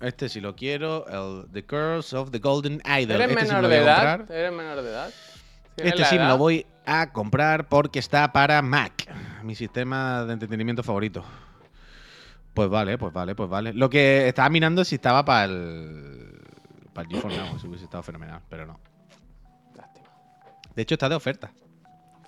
Este 0.00 0.28
sí 0.28 0.40
lo 0.40 0.54
quiero, 0.54 1.06
el 1.08 1.50
The 1.52 1.64
Curse 1.64 2.16
of 2.16 2.30
the 2.30 2.38
Golden 2.38 2.80
Idol. 2.84 3.20
¿Eres 3.20 3.30
este 3.30 3.44
menor 3.44 3.68
de 3.68 3.76
edad? 3.78 4.30
¿Eres 4.30 4.52
menor 4.52 4.82
de 4.82 4.90
edad? 4.90 5.10
¿Tienes 5.74 5.94
Este 5.94 6.04
sí 6.06 6.18
me 6.18 6.26
lo 6.26 6.38
voy 6.38 6.66
a 6.86 7.12
comprar 7.12 7.68
porque 7.68 7.98
está 7.98 8.32
para 8.32 8.62
Mac, 8.62 9.12
mi 9.42 9.54
sistema 9.54 10.24
de 10.24 10.32
entretenimiento 10.32 10.82
favorito. 10.82 11.24
Pues 12.54 12.68
vale, 12.68 12.98
pues 12.98 13.12
vale, 13.12 13.34
pues 13.34 13.48
vale. 13.48 13.72
Lo 13.72 13.88
que 13.88 14.28
estaba 14.28 14.48
mirando 14.50 14.82
es 14.82 14.88
si 14.88 14.96
estaba 14.96 15.24
para 15.24 15.44
el. 15.44 16.40
Para 16.92 17.08
el 17.08 17.14
GeForce 17.14 17.38
Now, 17.38 17.58
si 17.58 17.66
hubiese 17.68 17.84
estado 17.84 18.02
fenomenal, 18.02 18.42
pero 18.48 18.66
no. 18.66 18.80
Lástima, 19.76 20.08
De 20.74 20.82
hecho, 20.82 20.94
está 20.94 21.08
de 21.08 21.14
oferta. 21.14 21.52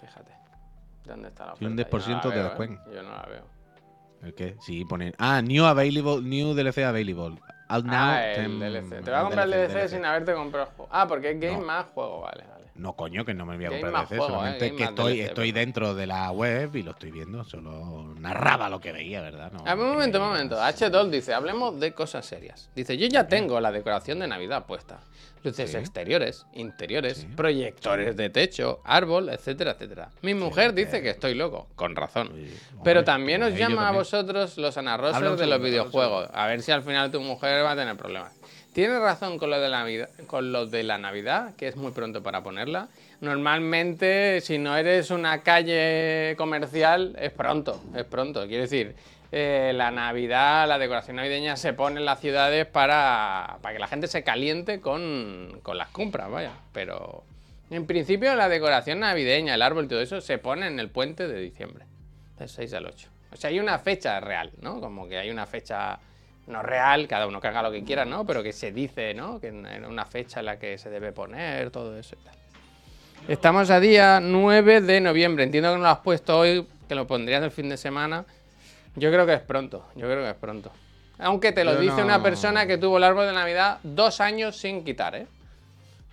fíjate. 0.01 0.33
¿Dónde 1.05 1.29
está 1.29 1.47
la 1.47 1.53
un 1.55 1.57
oferta? 1.57 1.91
Yo 1.91 1.95
no 1.97 2.05
10% 2.05 2.25
la 2.25 2.31
de 2.31 2.37
veo, 2.37 2.45
descuento. 2.45 2.91
¿eh? 2.91 2.95
Yo 2.95 3.03
no 3.03 3.11
la 3.11 3.23
veo. 3.27 3.62
¿El 4.23 4.35
qué? 4.35 4.57
Sí, 4.61 4.85
pone. 4.85 5.13
Ah, 5.19 5.43
new 5.43 5.65
available, 5.65 6.23
new 6.23 6.55
DLC 6.55 6.85
available. 6.85 7.41
Out 7.69 7.85
now. 7.85 7.95
ah, 7.95 8.27
el 8.33 8.37
tem- 8.37 8.59
DLC. 8.61 8.89
Te 9.03 9.11
voy 9.11 9.15
a 9.19 9.23
comprar 9.23 9.47
el 9.47 9.51
DLC, 9.53 9.89
sin 9.89 10.05
haberte 10.05 10.35
comprado 10.35 10.67
el 10.69 10.75
juego. 10.77 10.89
Ah, 10.93 11.09
porque 11.09 11.31
es 11.33 11.41
game 11.41 11.59
No. 11.59 11.67
más 11.67 11.87
juego, 11.87 12.21
vale. 12.21 12.45
No, 12.75 12.95
coño, 12.95 13.25
que 13.25 13.35
no 13.35 13.45
me 13.45 13.57
voy 13.57 13.67
a 13.67 13.69
comprar 13.69 14.07
juego, 14.07 14.27
solamente 14.29 14.67
eh, 14.67 14.69
game 14.71 14.79
que 14.79 14.85
estoy, 14.85 15.13
DLC, 15.19 15.29
estoy 15.29 15.53
dentro 15.53 15.95
de 15.95 16.07
la 16.07 16.31
web 16.31 16.75
y 16.75 16.83
lo 16.83 16.93
estoy 16.93 17.11
viendo. 17.11 17.45
Solo 17.45 18.15
narraba 18.19 18.71
lo 18.71 18.81
que 18.81 18.93
veía, 18.93 19.21
¿verdad? 19.21 19.53
No, 19.53 19.61
A 19.67 19.75
ver, 19.75 19.85
un 19.85 19.93
momento, 19.93 20.19
un 20.21 20.29
momento. 20.29 20.57
H2 20.57 21.11
dice, 21.11 21.35
hablemos 21.35 21.79
de 21.79 21.93
cosas 21.93 22.25
serias. 22.25 22.71
Dice, 22.75 22.97
yo 22.97 23.07
ya 23.09 23.29
tengo 23.29 23.61
la 23.61 23.71
decoración 23.73 24.21
de 24.21 24.27
Navidad 24.29 24.65
puesta. 24.67 25.01
Luces 25.45 25.73
Sí. 25.73 25.77
exteriores, 25.77 26.47
interiores, 26.53 27.19
Sí. 27.19 27.27
proyectores 27.37 28.17
de 28.17 28.31
techo, 28.31 28.81
árbol, 28.85 29.29
etcétera, 29.29 29.73
etcétera. 29.73 30.11
Mi 30.23 30.35
mujer 30.35 30.73
dice 30.73 31.03
que 31.03 31.11
estoy 31.11 31.35
loco, 31.35 31.69
con 31.75 31.97
razón. 31.97 32.31
Pero 32.85 33.03
también 33.03 33.43
os 33.43 33.53
llama 33.55 33.89
a 33.89 33.93
vosotros 33.93 34.57
los 34.57 34.77
un 34.77 35.39
de 35.39 35.47
los 35.47 35.61
videojuegos. 35.61 36.29
A 36.33 36.47
ver 36.47 36.63
si 36.63 36.71
al 36.71 36.83
final 36.83 37.11
tu 37.11 37.21
mujer 37.21 37.65
va 37.65 37.73
a 37.73 37.77
tener 37.77 37.97
problemas. 37.97 38.33
Tienes 38.73 39.01
razón 39.01 39.39
con 39.39 39.51
lo 39.51 39.61
de 39.61 39.69
la 39.69 39.81
Navidad, 39.81 40.09
con 40.27 40.51
lo 40.51 40.67
de 40.67 40.83
la 40.83 40.97
Navidad, 40.97 41.55
que 41.57 41.69
es 41.69 41.77
muy 41.77 41.93
pronto 41.93 42.23
para 42.23 42.43
ponerla. 42.43 42.89
Normalmente, 43.21 44.41
si 44.41 44.57
no 44.57 44.77
eres 44.77 45.11
una 45.11 45.43
calle 45.43 46.35
comercial, 46.39 47.15
es 47.21 47.33
pronto, 47.33 47.83
es 47.95 48.05
pronto. 48.05 48.47
Quiero 48.47 48.63
decir, 48.63 48.97
eh, 49.31 49.73
la 49.75 49.91
Navidad, 49.91 50.67
la 50.67 50.79
decoración 50.79 51.17
navideña 51.17 51.57
se 51.57 51.75
pone 51.75 52.01
en 52.01 52.07
las 52.07 52.21
ciudades 52.21 52.65
para, 52.65 53.59
para 53.61 53.75
que 53.75 53.79
la 53.79 53.89
gente 53.89 54.07
se 54.07 54.25
caliente 54.25 54.81
con, 54.81 55.61
con 55.63 55.77
las 55.77 55.89
compras, 55.89 56.31
vaya. 56.31 56.53
Pero 56.73 57.25
en 57.71 57.87
principio 57.87 58.35
la 58.37 58.49
decoración 58.49 59.01
navideña, 59.01 59.55
el 59.55 59.63
árbol 59.63 59.85
y 59.85 59.89
todo 59.89 60.01
eso 60.01 60.23
se 60.23 60.39
pone 60.39 60.67
en 60.67 60.81
el 60.81 60.89
puente 60.89 61.29
de 61.29 61.39
diciembre, 61.41 61.85
del 62.39 62.49
6 62.49 62.73
al 62.73 62.87
8. 62.87 63.09
O 63.33 63.37
sea, 63.37 63.51
hay 63.51 63.61
una 63.61 63.79
fecha 63.79 64.19
real, 64.21 64.51
¿no? 64.63 64.81
Como 64.81 65.09
que 65.09 65.19
hay 65.19 65.31
una 65.31 65.45
fecha 65.45 65.99
no 66.47 66.63
real, 66.63 67.07
cada 67.09 67.27
uno 67.27 67.41
que 67.41 67.49
haga 67.49 67.63
lo 67.63 67.71
que 67.71 67.85
quiera, 67.85 68.05
¿no? 68.05 68.25
Pero 68.27 68.43
que 68.43 68.53
se 68.53 68.73
dice, 68.73 69.15
¿no? 69.15 69.41
Que 69.41 69.49
en 69.49 69.85
una 69.87 70.05
fecha 70.05 70.41
en 70.41 70.47
la 70.47 70.59
que 70.59 70.77
se 70.79 70.91
debe 70.91 71.13
poner, 71.13 71.71
todo 71.71 71.97
eso 71.99 72.17
y 72.21 72.25
tal. 72.25 72.35
Estamos 73.29 73.71
a 73.71 73.79
día 73.79 74.19
9 74.21 74.81
de 74.81 75.01
noviembre. 75.01 75.45
Entiendo 75.45 75.71
que 75.71 75.77
no 75.77 75.83
lo 75.85 75.89
has 75.89 75.99
puesto 76.01 76.39
hoy, 76.39 76.67
que 76.89 76.95
lo 76.95 77.07
pondrías 77.07 77.43
el 77.43 77.53
fin 77.53 77.69
de 77.69 77.77
semana. 77.77 78.25
Yo 78.97 79.11
creo 79.11 79.25
que 79.25 79.35
es 79.35 79.41
pronto, 79.41 79.85
yo 79.95 80.07
creo 80.07 80.23
que 80.25 80.31
es 80.31 80.37
pronto. 80.37 80.71
Aunque 81.19 81.53
te 81.53 81.63
lo 81.65 81.75
Yo 81.75 81.81
dice 81.81 81.97
no- 81.99 82.05
una 82.07 82.23
persona 82.23 82.67
que 82.67 82.79
tuvo 82.79 82.97
el 82.99 83.05
árbol 83.05 83.27
de 83.27 83.33
Navidad 83.33 83.79
dos 83.85 84.21
años 84.21 84.57
sin 84.57 84.85
quitar, 84.85 85.15
¿eh? 85.15 85.27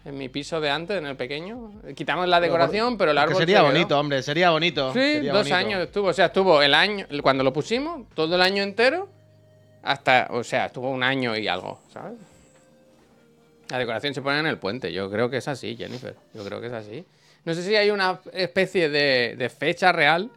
En 0.06 0.18
mi 0.18 0.30
piso 0.30 0.62
de 0.62 0.70
antes, 0.70 0.98
en 0.98 1.06
el 1.08 1.16
pequeño. 1.18 1.72
Quitamos 1.96 2.28
la 2.28 2.40
decoración, 2.40 2.98
pero 2.98 3.12
el 3.12 3.18
Que 3.18 3.22
árbol 3.24 3.36
sería 3.38 3.58
se 3.58 3.64
bonito, 3.64 4.00
hombre, 4.00 4.22
sería 4.22 4.52
bonito. 4.52 4.94
Sí, 4.94 5.00
sería 5.00 5.34
dos 5.34 5.42
bonito. 5.50 5.56
años 5.58 5.82
estuvo. 5.82 6.08
O 6.10 6.14
sea, 6.14 6.28
estuvo 6.28 6.62
el 6.62 6.74
año, 6.74 7.06
cuando 7.22 7.44
lo 7.44 7.52
pusimos, 7.52 8.08
todo 8.14 8.36
el 8.36 8.42
año 8.42 8.64
entero, 8.64 9.10
hasta, 9.84 10.28
o 10.32 10.44
sea, 10.44 10.68
estuvo 10.68 10.90
un 10.90 11.04
año 11.04 11.36
y 11.38 11.48
algo, 11.48 11.80
¿sabes? 11.94 12.18
La 13.70 13.78
decoración 13.78 14.14
se 14.14 14.22
pone 14.22 14.40
en 14.40 14.48
el 14.48 14.58
puente. 14.58 14.92
Yo 14.92 15.10
creo 15.12 15.30
que 15.30 15.38
es 15.38 15.48
así, 15.48 15.76
Jennifer. 15.76 16.16
Yo 16.34 16.44
creo 16.44 16.60
que 16.60 16.68
es 16.68 16.74
así. 16.74 17.06
No 17.46 17.54
sé 17.54 17.64
si 17.64 17.76
hay 17.76 17.90
una 17.92 18.20
especie 18.34 18.90
de, 18.90 19.36
de 19.38 19.50
fecha 19.50 19.92
real 19.92 20.30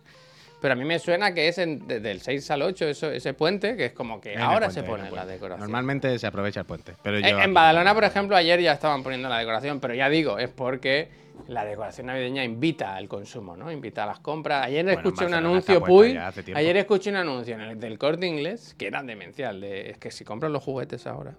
Pero 0.61 0.75
a 0.75 0.77
mí 0.77 0.85
me 0.85 1.01
suena 1.01 1.35
que 1.35 1.49
es 1.49 1.59
en- 1.59 1.89
desde 1.89 2.13
el 2.13 2.21
6 2.21 2.49
al 2.53 2.63
8 2.63 2.87
eso, 2.87 3.11
ese 3.11 3.35
puente, 3.35 3.77
que 3.77 3.87
es 3.87 3.93
como 3.93 4.21
que 4.21 4.35
En 4.35 4.41
ahora 4.41 4.67
puente, 4.67 4.75
se 4.75 4.81
en 4.81 4.87
pone 4.87 5.11
la 5.11 5.27
decoración. 5.27 5.59
Normalmente 5.61 6.17
se 6.21 6.27
aprovecha 6.29 6.61
el 6.61 6.67
puente. 6.67 6.95
Pero 7.03 7.17
En- 7.19 7.25
yo 7.25 7.41
en 7.41 7.53
Badalona, 7.53 7.93
por 7.95 8.05
ejemplo, 8.05 8.37
ayer 8.37 8.61
ya 8.61 8.73
estaban 8.73 9.03
poniendo 9.03 9.29
la 9.29 9.39
decoración, 9.39 9.81
pero 9.81 9.93
ya 9.95 10.09
digo, 10.09 10.39
es 10.39 10.51
porque 10.51 11.09
la 11.49 11.65
decoración 11.65 12.07
navideña 12.07 12.45
invita 12.45 12.95
al 12.95 13.09
consumo, 13.09 13.57
¿no? 13.57 13.71
Invita 13.73 14.05
a 14.05 14.07
las 14.07 14.21
compras. 14.21 14.67
Ayer 14.67 14.85
Bueno, 14.85 15.01
escuché 15.01 15.27
un 15.27 15.35
anuncio, 15.35 15.83
Puy. 15.83 16.17
Ayer 16.55 16.77
escuché 16.77 17.11
un 17.11 17.17
anuncio 17.17 17.55
en 17.55 17.61
el, 17.63 17.81
del 17.81 17.99
corte 17.99 18.27
inglés 18.27 18.75
que 18.79 18.87
era 18.87 19.03
demencial. 19.03 19.61
De, 19.61 19.91
es 19.91 19.99
que 19.99 20.11
si 20.11 20.25
compras 20.25 20.53
los 20.53 20.63
juguetes 20.63 21.07
ahora, 21.07 21.35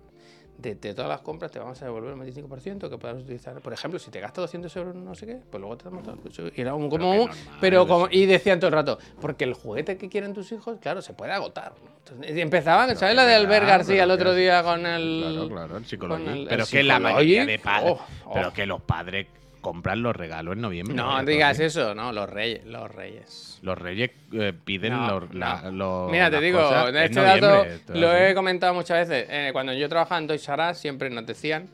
de, 0.58 0.76
de 0.76 0.94
todas 0.94 1.10
las 1.10 1.22
compras 1.22 1.52
te 1.52 1.58
vamos 1.60 1.82
a 1.82 1.86
devolver 1.86 2.14
un 2.14 2.22
25% 2.22 2.90
que 2.90 2.98
puedas 2.98 3.22
utilizar. 3.24 3.60
Por 3.60 3.74
ejemplo, 3.74 4.00
si 4.00 4.12
te 4.12 4.20
gastas 4.20 4.44
200 4.44 4.76
euros 4.78 4.96
no 4.96 5.16
sé 5.16 5.26
qué, 5.26 5.40
pues 5.50 5.60
luego 5.60 5.78
te 5.78 5.86
damos 5.86 6.04
todo. 6.04 6.18
Y 6.56 6.62
era 6.62 6.76
un, 6.76 6.90
como 6.90 7.10
un- 7.12 7.18
normal, 7.18 7.38
pero 7.60 7.88
como, 7.88 8.08
y 8.12 8.26
decían 8.28 8.60
todo 8.60 8.68
el 8.68 8.74
rato, 8.74 9.00
porque 9.20 9.46
el 9.46 9.54
juguete 9.56 9.98
que 9.98 10.10
quieren 10.10 10.34
tus 10.34 10.52
hijos, 10.52 10.78
claro, 10.80 11.02
se 11.02 11.14
puede 11.14 11.32
agotar. 11.32 11.74
¿no? 11.84 11.92
Entonces, 11.98 12.38
empezaban, 12.38 12.96
¿sabes 12.96 13.16
la 13.16 13.26
de 13.26 13.34
Albert 13.36 13.66
García 13.66 14.04
el 14.04 14.12
otro 14.12 14.34
día 14.36 14.62
con 14.64 14.86
el. 14.86 15.48
Claro, 15.50 15.50
claro, 15.50 15.78
el 15.78 16.28
el- 16.28 16.48
Pero 16.48 16.64
el 16.64 16.70
que 16.70 16.84
la 16.84 17.00
mayoría 17.00 17.46
de 17.46 17.60
padres. 17.60 17.92
oh, 17.94 18.00
oh. 18.26 18.34
Pero 18.34 18.54
que 18.54 18.66
los 18.66 18.82
padres 18.82 19.28
compran 19.64 20.04
los 20.04 20.16
regalos 20.16 20.54
en 20.56 20.62
noviembre. 20.62 20.94
No 20.96 21.24
digas 21.26 21.60
eso, 21.60 21.96
no, 21.96 22.12
los 22.14 22.30
reyes, 22.30 22.64
los 22.66 22.92
reyes. 22.92 23.58
Los 23.64 23.78
reyes 23.80 24.12
eh, 24.34 24.54
piden 24.64 24.94
No, 24.94 25.22
los, 25.22 25.34
la- 25.34 25.64
no. 25.64 25.72
los- 26.04 26.12
Mira, 26.12 26.30
te 26.30 26.40
digo, 26.40 26.62
cosas 26.62 26.90
en 26.90 26.98
este 26.98 27.20
dato 27.22 27.66
lo 27.96 28.10
así. 28.10 28.24
he 28.26 28.36
comentado 28.36 28.74
muchas 28.76 29.08
veces. 29.08 29.28
Eh, 29.32 29.50
cuando 29.54 29.74
yo 29.74 29.90
trabajaba 29.90 30.20
en 30.20 30.28
Toys 30.28 30.48
R 30.48 30.70
Us, 30.72 30.78
siempre 30.78 31.10
nos 31.10 31.26
decían 31.26 31.68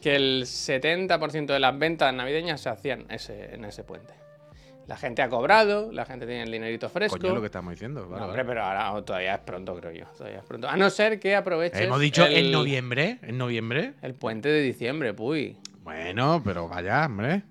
que 0.00 0.14
el 0.14 0.44
70% 0.46 1.46
de 1.52 1.58
las 1.60 1.76
ventas 1.78 2.14
navideñas 2.14 2.60
se 2.60 2.68
hacían 2.68 3.06
ese, 3.10 3.54
en 3.54 3.64
ese 3.64 3.82
puente. 3.84 4.12
La 4.86 4.96
gente 4.96 5.22
ha 5.22 5.28
cobrado, 5.28 5.92
la 5.92 6.04
gente 6.04 6.26
tiene 6.26 6.42
el 6.42 6.50
dinerito 6.50 6.88
fresco. 6.88 7.16
Coño, 7.18 7.34
lo 7.34 7.40
que 7.40 7.46
estamos 7.46 7.72
diciendo. 7.72 8.00
No, 8.02 8.08
vale, 8.08 8.24
hombre, 8.24 8.42
vale. 8.42 8.48
pero 8.48 8.64
ahora 8.64 9.04
todavía 9.04 9.34
es 9.34 9.40
pronto, 9.40 9.76
creo 9.76 9.92
yo. 9.92 10.04
Todavía 10.18 10.38
es 10.40 10.44
pronto. 10.44 10.68
A 10.68 10.76
no 10.76 10.90
ser 10.90 11.20
que 11.20 11.36
aproveches 11.36 11.80
Hemos 11.80 12.00
dicho 12.00 12.26
el, 12.26 12.46
en 12.46 12.50
noviembre. 12.52 13.18
En 13.22 13.38
noviembre. 13.38 13.92
el 14.02 14.14
puente 14.14 14.48
de 14.48 14.60
diciembre, 14.62 15.14
puy. 15.14 15.56
Bueno, 15.82 16.40
pero 16.44 16.68
vaya, 16.68 17.06
hombre. 17.06 17.42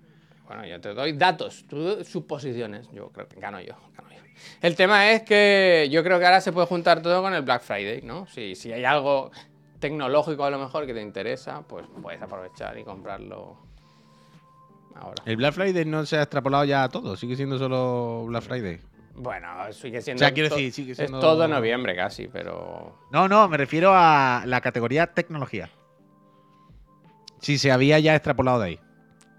Bueno, 0.48 0.66
yo 0.66 0.80
te 0.82 0.94
doy 0.94 1.14
datos, 1.14 1.66
tú 1.68 2.04
suposiciones. 2.04 2.90
Yo 2.92 3.10
creo 3.10 3.28
que 3.28 3.40
gano 3.40 3.60
yo, 3.62 3.74
gano 3.96 4.10
yo. 4.10 4.20
El 4.62 4.76
tema 4.76 5.12
es 5.12 5.24
que 5.24 5.88
yo 5.92 6.04
creo 6.04 6.18
que 6.20 6.26
ahora 6.26 6.42
se 6.42 6.52
puede 6.52 6.66
juntar 6.68 7.02
todo 7.02 7.22
con 7.22 7.34
el 7.34 7.42
Black 7.44 7.62
Friday, 7.62 8.02
¿no? 8.02 8.26
Si, 8.28 8.56
si 8.56 8.72
hay 8.72 8.84
algo 8.86 9.32
tecnológico 9.80 10.44
a 10.46 10.50
lo 10.50 10.58
mejor 10.60 10.86
que 10.86 10.94
te 10.94 11.02
interesa, 11.02 11.62
pues 11.68 11.86
puedes 12.02 12.22
aprovechar 12.22 12.78
y 12.78 12.84
comprarlo 12.84 13.58
ahora. 14.96 15.24
El 15.26 15.38
Black 15.38 15.54
Friday 15.54 15.86
no 15.86 16.06
se 16.06 16.18
ha 16.18 16.24
extrapolado 16.24 16.66
ya 16.66 16.84
a 16.84 16.90
todo. 16.90 17.16
Sigue 17.16 17.36
siendo 17.36 17.58
solo 17.58 18.26
Black 18.28 18.44
Friday. 18.44 18.80
Bueno, 19.16 19.48
sigue 19.72 20.02
siendo. 20.02 20.20
O 20.20 20.26
sea, 20.26 20.34
quiero 20.34 20.50
decir, 20.50 20.72
sigue 20.72 20.96
siendo- 20.96 21.18
Es 21.18 21.22
todo 21.22 21.48
noviembre 21.48 21.96
casi, 21.96 22.28
pero. 22.28 22.96
No, 23.12 23.28
no, 23.28 23.48
me 23.50 23.58
refiero 23.58 23.92
a 23.94 24.44
la 24.46 24.62
categoría 24.62 25.08
tecnología. 25.08 25.70
Si 27.42 27.58
se 27.58 27.72
había 27.72 28.00
ya 28.00 28.16
extrapolado 28.16 28.60
de 28.60 28.66
ahí. 28.68 28.80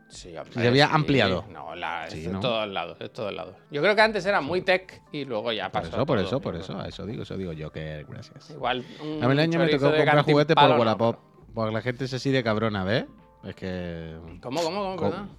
Sí, 0.08 0.36
hombre, 0.36 0.54
Se 0.60 0.66
había 0.66 0.86
sí. 0.88 0.92
ampliado. 0.94 1.44
No, 1.52 1.74
la, 1.76 2.06
es 2.08 2.14
Sí, 2.14 2.22
de 2.22 2.32
¿no? 2.32 2.40
todos 2.40 2.68
lados, 2.68 2.96
es 3.00 3.12
todos 3.12 3.32
lados. 3.32 3.54
Yo 3.70 3.80
creo 3.80 3.94
que 3.94 4.00
antes 4.00 4.26
era 4.26 4.40
muy 4.40 4.60
tech 4.62 5.00
y 5.12 5.24
luego 5.24 5.52
ya 5.52 5.70
Por 5.70 5.82
pasó. 5.82 5.96
eso, 5.96 6.06
por 6.06 6.18
eso, 6.18 6.40
por 6.40 6.56
eso. 6.56 6.72
creo. 6.72 6.80
A 6.84 6.88
eso 6.88 7.06
digo, 7.06 7.22
eso 7.22 7.36
digo 7.36 7.52
yo 7.52 7.70
que 7.70 8.04
gracias. 8.08 8.50
Igual. 8.50 8.84
un 9.02 9.22
A 9.22 9.26
mí 9.28 9.32
el 9.32 9.38
año 9.38 9.58
me 9.60 9.68
tocó 9.68 9.86
comprar 9.92 10.24
juguetes 10.24 10.56
por 10.56 10.68
no, 10.68 10.76
Wallapop. 10.76 11.16
Porque 11.54 11.72
la 11.72 11.82
gente 11.82 12.04
es 12.06 12.14
así 12.14 12.30
de 12.30 12.42
cabrona, 12.42 12.82
¿ves? 12.84 13.04
Es 13.44 13.54
que. 13.54 14.16
¿Cómo, 14.42 14.62
cómo, 14.62 14.96
cómo? 14.96 15.10
Perdón? 15.10 15.30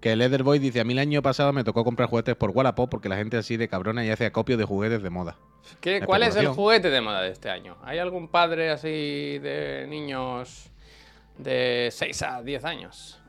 Que 0.00 0.12
el 0.12 0.22
Etherboy 0.22 0.58
dice: 0.60 0.80
A 0.80 0.84
mí 0.84 0.92
el 0.94 0.98
año 0.98 1.20
pasado 1.22 1.52
me 1.52 1.62
tocó 1.64 1.84
comprar 1.84 2.08
juguetes 2.08 2.36
por 2.36 2.50
Wallapop 2.50 2.88
porque 2.90 3.08
la 3.10 3.16
gente 3.16 3.36
es 3.38 3.44
así 3.44 3.56
de 3.58 3.68
cabrona 3.68 4.02
y 4.04 4.10
hace 4.10 4.24
acopio 4.26 4.56
de 4.56 4.64
juguetes 4.64 5.02
de 5.02 5.10
moda. 5.10 5.36
¿Qué- 5.80 6.00
¿Cuál 6.00 6.22
es 6.22 6.36
el 6.36 6.48
juguete 6.48 6.88
de 6.90 7.00
moda 7.02 7.20
de 7.22 7.30
este 7.30 7.50
año? 7.50 7.76
¿Hay 7.84 7.98
algún 7.98 8.28
padre 8.28 8.70
así 8.70 9.38
de 9.40 9.86
niños 9.88 10.70
de 11.38 11.88
6 11.92 12.22
a 12.22 12.42
10 12.42 12.64
años? 12.64 13.20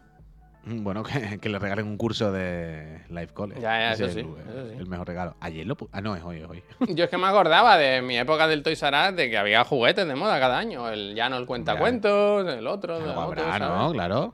Mm, 0.64 0.84
Bueno, 0.84 1.04
que, 1.04 1.40
que 1.40 1.50
le 1.50 1.60
regalen 1.60 1.88
un 1.88 1.98
curso 1.98 2.32
de 2.32 3.02
Life 3.10 3.34
College. 3.34 3.62
Ya, 3.62 3.80
ya, 3.80 3.92
eso 3.94 4.06
es 4.06 4.14
sí, 4.14 4.20
el, 4.20 4.28
eso 4.28 4.68
sí. 4.70 4.76
el 4.78 4.88
mejor 4.88 5.08
regalo. 5.08 5.36
Ayer 5.40 5.66
lo. 5.66 5.78
Ah, 5.92 6.02
no, 6.02 6.16
es 6.16 6.24
hoy, 6.24 6.38
es 6.42 6.46
hoy. 6.50 6.64
Yo 6.96 7.06
es 7.06 7.10
que 7.10 7.18
me 7.18 7.28
acordaba 7.28 7.78
de 7.78 8.02
mi 8.02 8.18
época 8.18 8.48
del 8.48 8.64
Toys 8.64 8.82
R 8.84 9.10
Us 9.10 9.16
de 9.16 9.30
que 9.30 9.38
había 9.38 9.64
juguetes 9.64 10.08
de 10.08 10.16
moda 10.16 10.40
cada 10.40 10.58
año. 10.58 10.90
El 10.90 11.16
ya 11.16 11.30
no 11.30 11.38
el 11.38 11.46
cuentacuentos, 11.46 12.48
el 12.48 12.68
otro, 12.68 12.98
el 12.98 13.04
otro, 13.04 13.22
habrá, 13.22 13.44
¿sabes? 13.58 13.60
¿no? 13.62 13.92
Claro. 13.94 14.34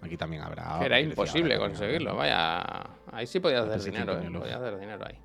Aquí 0.00 0.16
también 0.16 0.42
habrá. 0.42 0.78
Que 0.80 0.86
era 0.86 0.96
decía 0.96 1.10
imposible 1.10 1.58
conseguirlo, 1.58 2.14
vaya. 2.14 2.62
Ahí 3.10 3.26
sí 3.26 3.40
podías 3.40 3.62
hacer 3.62 3.76
Hace 3.76 3.90
dinero, 3.90 4.20
¿eh? 4.20 4.30
Podías 4.38 4.56
hacer 4.60 4.78
dinero 4.78 5.04
ahí. 5.06 5.18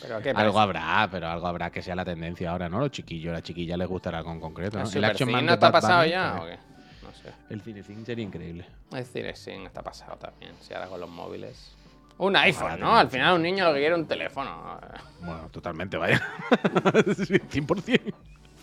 Pero 0.00 0.20
qué 0.20 0.30
Algo 0.30 0.60
habrá, 0.60 1.08
pero 1.10 1.28
algo 1.28 1.46
habrá 1.46 1.70
que 1.70 1.82
sea 1.82 1.94
la 1.94 2.04
tendencia 2.04 2.50
ahora, 2.50 2.68
¿no? 2.68 2.78
Los 2.80 2.90
chiquillos, 2.90 3.30
a 3.30 3.34
las 3.34 3.42
chiquillas 3.42 3.78
les 3.78 3.88
gustará 3.88 4.18
algo 4.18 4.32
en 4.32 4.40
concreto, 4.40 4.78
¿no? 4.78 4.84
¿El 4.84 4.90
de 4.90 5.00
no 5.00 5.52
está 5.52 5.70
Bad 5.70 5.72
pasado 5.72 5.98
Bunny, 6.00 6.10
ya 6.10 6.36
pues, 6.36 6.42
o 6.42 6.46
qué? 6.46 6.58
No 7.06 7.12
sé. 7.14 7.32
El 7.50 7.60
Cinecine 7.60 8.04
sería 8.04 8.24
increíble. 8.24 8.66
El 8.92 9.06
Cinecine 9.06 9.66
está 9.66 9.82
pasado 9.82 10.16
también, 10.16 10.52
si 10.60 10.74
ahora 10.74 10.88
con 10.88 11.00
los 11.00 11.10
móviles. 11.10 11.72
Un 12.18 12.34
iPhone, 12.36 12.80
¿no? 12.80 12.96
Al 12.96 13.10
final 13.10 13.34
un 13.36 13.42
niño 13.42 13.64
lo 13.64 13.74
que 13.74 13.80
quiere 13.80 13.94
es 13.94 14.00
un 14.00 14.06
teléfono. 14.06 14.80
Bueno, 15.20 15.48
totalmente, 15.50 15.98
vaya. 15.98 16.20
100%. 16.50 18.14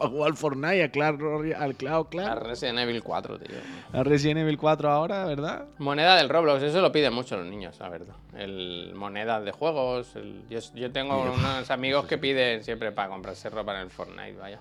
Para 0.04 0.12
jugar 0.12 0.32
al 0.32 0.38
Fortnite, 0.38 0.84
a 0.84 0.90
Clash 0.92 1.16
Royale- 1.18 1.56
al 1.56 1.76
Cloud 1.76 2.06
La 2.14 2.36
Clash. 2.36 2.44
Resident 2.44 2.80
Evil 2.80 3.02
4, 3.04 3.40
tío. 3.40 3.56
A 3.94 4.04
Resident 4.04 4.40
Evil 4.42 4.58
4 4.58 4.90
ahora, 4.92 5.26
¿verdad? 5.26 5.66
Moneda 5.80 6.16
del 6.18 6.30
Roblox, 6.30 6.62
eso 6.64 6.82
lo 6.82 6.92
piden 6.92 7.14
mucho 7.14 7.38
los 7.38 7.46
niños, 7.48 7.80
la 7.80 7.90
verdad. 7.90 8.16
El 8.38 8.92
moneda 8.96 9.40
de 9.42 9.52
juegos. 9.52 10.16
el- 10.16 10.44
Yo, 10.50 10.60
yo 10.76 10.92
tengo 10.92 11.22
unos 11.22 11.70
amigos 11.72 12.06
que 12.06 12.18
piden 12.18 12.64
siempre 12.64 12.92
para 12.92 13.10
comprarse 13.10 13.50
ropa 13.50 13.74
en 13.76 13.82
el 13.82 13.90
Fortnite, 13.90 14.34
vaya. 14.38 14.60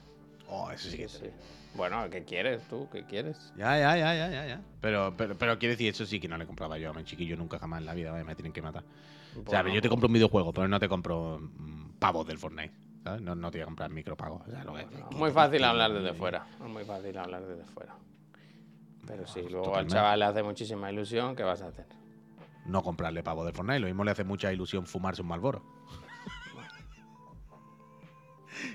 Oh, 0.48 0.70
eso 0.70 0.88
sí 0.90 0.96
que 0.98 1.08
Sí. 1.08 1.26
Bueno, 1.74 2.08
¿qué 2.10 2.22
quieres 2.24 2.62
tú? 2.68 2.86
¿Qué 2.92 3.04
quieres? 3.04 3.52
Ya, 3.56 3.78
ya, 3.78 3.96
ya, 3.96 4.14
ya, 4.14 4.28
ya, 4.30 4.46
ya. 4.46 4.60
Pero, 4.82 5.14
pero, 5.16 5.36
pero 5.38 5.58
quiero 5.58 5.72
decir, 5.72 5.88
eso 5.88 6.04
sí 6.04 6.20
que 6.20 6.28
no 6.28 6.36
le 6.36 6.46
compraba 6.46 6.76
yo 6.76 6.90
a 6.90 6.92
mi 6.92 7.02
chiquillo 7.04 7.34
nunca 7.36 7.58
jamás 7.58 7.80
en 7.80 7.86
la 7.86 7.94
vida, 7.94 8.12
vaya, 8.12 8.24
me 8.24 8.34
tienen 8.34 8.52
que 8.52 8.60
matar. 8.60 8.84
o 9.46 9.50
sea, 9.50 9.66
yo 9.66 9.80
te 9.80 9.88
compro 9.88 10.08
un 10.08 10.12
videojuego, 10.12 10.52
pero 10.52 10.68
no 10.68 10.78
te 10.78 10.88
compro 10.88 11.38
mm, 11.40 11.92
pavos 11.98 12.26
del 12.26 12.36
Fortnite. 12.36 12.74
¿Sabes? 13.02 13.20
No, 13.22 13.34
no 13.34 13.50
te 13.50 13.58
voy 13.58 13.62
a 13.62 13.66
comprar 13.66 13.90
micropagos. 13.90 14.42
O 14.46 14.50
sea, 14.50 14.64
lo 14.64 14.74
que- 14.74 14.86
que- 14.86 15.16
Muy 15.16 15.28
que- 15.30 15.34
fácil 15.34 15.58
que- 15.58 15.64
hablar 15.64 15.92
desde 15.92 16.14
fuera. 16.14 16.46
Muy 16.60 16.84
fácil 16.84 17.16
hablar 17.18 17.44
desde 17.46 17.64
fuera. 17.64 17.94
Pero 19.06 19.26
sí, 19.26 19.42
luego 19.50 19.74
al 19.76 19.86
chaval 19.88 20.20
le 20.20 20.24
hace 20.26 20.42
muchísima 20.42 20.90
ilusión, 20.92 21.34
¿qué 21.34 21.42
vas 21.42 21.60
a 21.62 21.66
hacer? 21.68 21.86
No 22.66 22.82
comprarle 22.82 23.22
pavos 23.24 23.44
del 23.44 23.54
Fortnite. 23.54 23.80
Lo 23.80 23.86
mismo 23.88 24.04
le 24.04 24.12
hace 24.12 24.22
mucha 24.24 24.52
ilusión 24.52 24.86
fumarse 24.86 25.22
un 25.22 25.28
Malboro. 25.28 25.62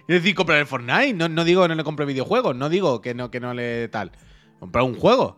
Es 0.02 0.08
decir, 0.22 0.36
comprar 0.36 0.60
el 0.60 0.66
Fortnite. 0.66 1.14
No, 1.14 1.30
no 1.30 1.44
digo 1.46 1.62
que 1.62 1.70
no 1.70 1.76
le 1.76 1.84
compre 1.84 2.06
videojuegos. 2.06 2.56
No 2.56 2.68
digo 2.70 3.02
que 3.02 3.14
no, 3.14 3.32
que 3.32 3.40
no 3.40 3.54
le 3.54 3.88
tal. 3.90 4.12
Comprar 4.60 4.84
un 4.84 4.96
juego. 4.96 5.38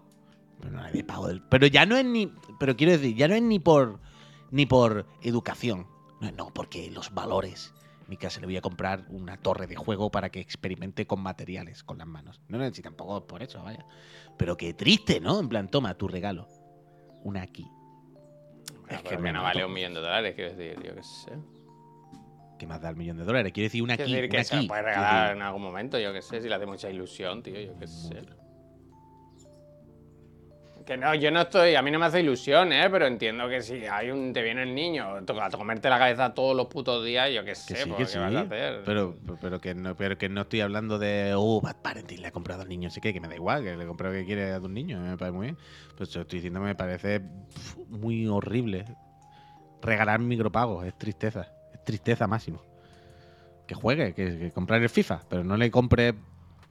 Pero 0.59 0.71
no 0.73 0.83
le 0.83 0.91
dé 0.91 1.03
pavo 1.03 1.27
del. 1.27 1.41
Pero 1.43 1.67
ya 1.67 1.85
no 1.85 1.95
es 1.97 2.05
ni. 2.05 2.33
Pero 2.59 2.75
quiero 2.75 2.93
decir, 2.93 3.15
ya 3.15 3.27
no 3.27 3.35
es 3.35 3.41
ni 3.41 3.59
por. 3.59 3.99
Ni 4.51 4.65
por 4.65 5.05
educación. 5.21 5.85
No, 6.21 6.31
no, 6.31 6.47
porque 6.53 6.89
los 6.89 7.13
valores. 7.13 7.73
En 8.09 8.11
mi 8.11 8.17
casa 8.17 8.39
le 8.39 8.47
voy 8.47 8.57
a 8.57 8.61
comprar 8.61 9.05
una 9.09 9.37
torre 9.37 9.67
de 9.67 9.75
juego 9.75 10.09
para 10.09 10.31
que 10.31 10.39
experimente 10.39 11.05
con 11.05 11.21
materiales, 11.21 11.83
con 11.83 11.99
las 11.99 12.07
manos. 12.07 12.41
No, 12.47 12.67
si 12.73 12.81
tampoco 12.81 13.27
por 13.27 13.43
eso, 13.43 13.61
vaya. 13.61 13.85
Pero 14.35 14.57
qué 14.57 14.73
triste, 14.73 15.19
¿no? 15.19 15.39
En 15.39 15.47
plan, 15.47 15.69
toma 15.69 15.93
tu 15.93 16.07
regalo. 16.07 16.47
Una 17.23 17.43
aquí. 17.43 17.67
Es 18.89 19.03
que 19.03 19.15
me 19.19 19.31
no 19.31 19.43
vale 19.43 19.63
un 19.63 19.71
millón 19.71 19.93
de 19.93 19.99
dólares, 19.99 20.33
quiero 20.33 20.55
decir, 20.55 20.83
yo 20.83 20.95
qué 20.95 21.03
sé. 21.03 21.33
¿Qué 22.57 22.65
más 22.65 22.81
da 22.81 22.89
el 22.89 22.95
millón 22.95 23.17
de 23.17 23.25
dólares? 23.25 23.53
Quiero 23.53 23.65
decir 23.67 23.83
una 23.83 23.95
Quiero 23.95 24.11
aquí. 24.11 24.15
decir 24.15 24.29
que 24.31 24.37
una 24.37 24.43
se 24.43 24.55
aquí. 24.55 24.65
lo 24.65 24.69
puede 24.69 24.81
Quiero 24.81 24.95
regalar 24.97 25.35
en 25.35 25.41
algún 25.43 25.61
momento, 25.61 25.99
yo 25.99 26.11
qué 26.11 26.23
sé, 26.23 26.41
si 26.41 26.49
le 26.49 26.55
hace 26.55 26.65
mucha 26.65 26.89
ilusión, 26.89 27.43
tío, 27.43 27.59
yo 27.61 27.77
qué 27.77 27.85
sé. 27.85 28.23
Que 30.89 30.97
no, 30.97 31.13
yo 31.13 31.29
no 31.29 31.41
estoy, 31.41 31.75
a 31.75 31.83
mí 31.83 31.91
no 31.91 31.99
me 31.99 32.07
hace 32.07 32.19
ilusión, 32.19 32.73
¿eh? 32.73 32.89
Pero 32.89 33.05
entiendo 33.05 33.47
que 33.47 33.61
si 33.61 33.85
hay 33.85 34.09
un, 34.09 34.33
te 34.33 34.41
viene 34.41 34.63
el 34.63 34.73
niño 34.73 35.17
a 35.17 35.49
comerte 35.51 35.87
la 35.87 35.99
cabeza 35.99 36.33
todos 36.33 36.57
los 36.57 36.65
putos 36.65 37.05
días, 37.05 37.29
yo 37.31 37.41
qué 37.41 37.51
Que 37.51 37.55
sé, 37.55 37.75
sí, 37.75 37.89
pues, 37.91 37.95
que 37.95 38.03
¿qué 38.05 38.05
sí. 38.07 38.17
vas 38.17 38.33
a 38.33 38.39
hacer? 38.39 38.81
Pero, 38.85 39.15
pero, 39.39 39.61
que 39.61 39.75
no, 39.75 39.95
pero 39.95 40.17
que 40.17 40.29
no 40.29 40.41
estoy 40.41 40.61
hablando 40.61 40.97
de. 40.97 41.35
Oh, 41.37 41.61
Bad 41.61 41.75
Parenting 41.83 42.23
le 42.23 42.29
ha 42.29 42.31
comprado 42.31 42.63
al 42.63 42.69
niño, 42.69 42.89
sé 42.89 43.01
qué, 43.01 43.13
que 43.13 43.21
me 43.21 43.27
da 43.27 43.35
igual, 43.35 43.63
que 43.63 43.77
le 43.77 43.85
compré 43.85 44.07
lo 44.07 44.13
que 44.15 44.25
quiere 44.25 44.51
a 44.51 44.59
tu 44.59 44.67
niño, 44.67 44.99
me 44.99 45.15
parece 45.15 45.37
muy 45.37 45.45
bien. 45.45 45.57
Pues 45.95 46.09
yo 46.09 46.21
estoy 46.21 46.37
diciendo 46.39 46.59
que 46.59 46.65
me 46.65 46.75
parece 46.75 47.21
muy 47.89 48.25
horrible. 48.25 48.85
Regalar 49.83 50.19
micropagos, 50.21 50.87
es 50.87 50.97
tristeza. 50.97 51.51
Es 51.71 51.85
tristeza 51.85 52.25
máximo. 52.25 52.63
Que 53.67 53.75
juegue, 53.75 54.15
que, 54.15 54.39
que 54.39 54.51
comprar 54.51 54.81
el 54.81 54.89
FIFA, 54.89 55.21
pero 55.29 55.43
no 55.43 55.55
le 55.55 55.69
compre 55.69 56.15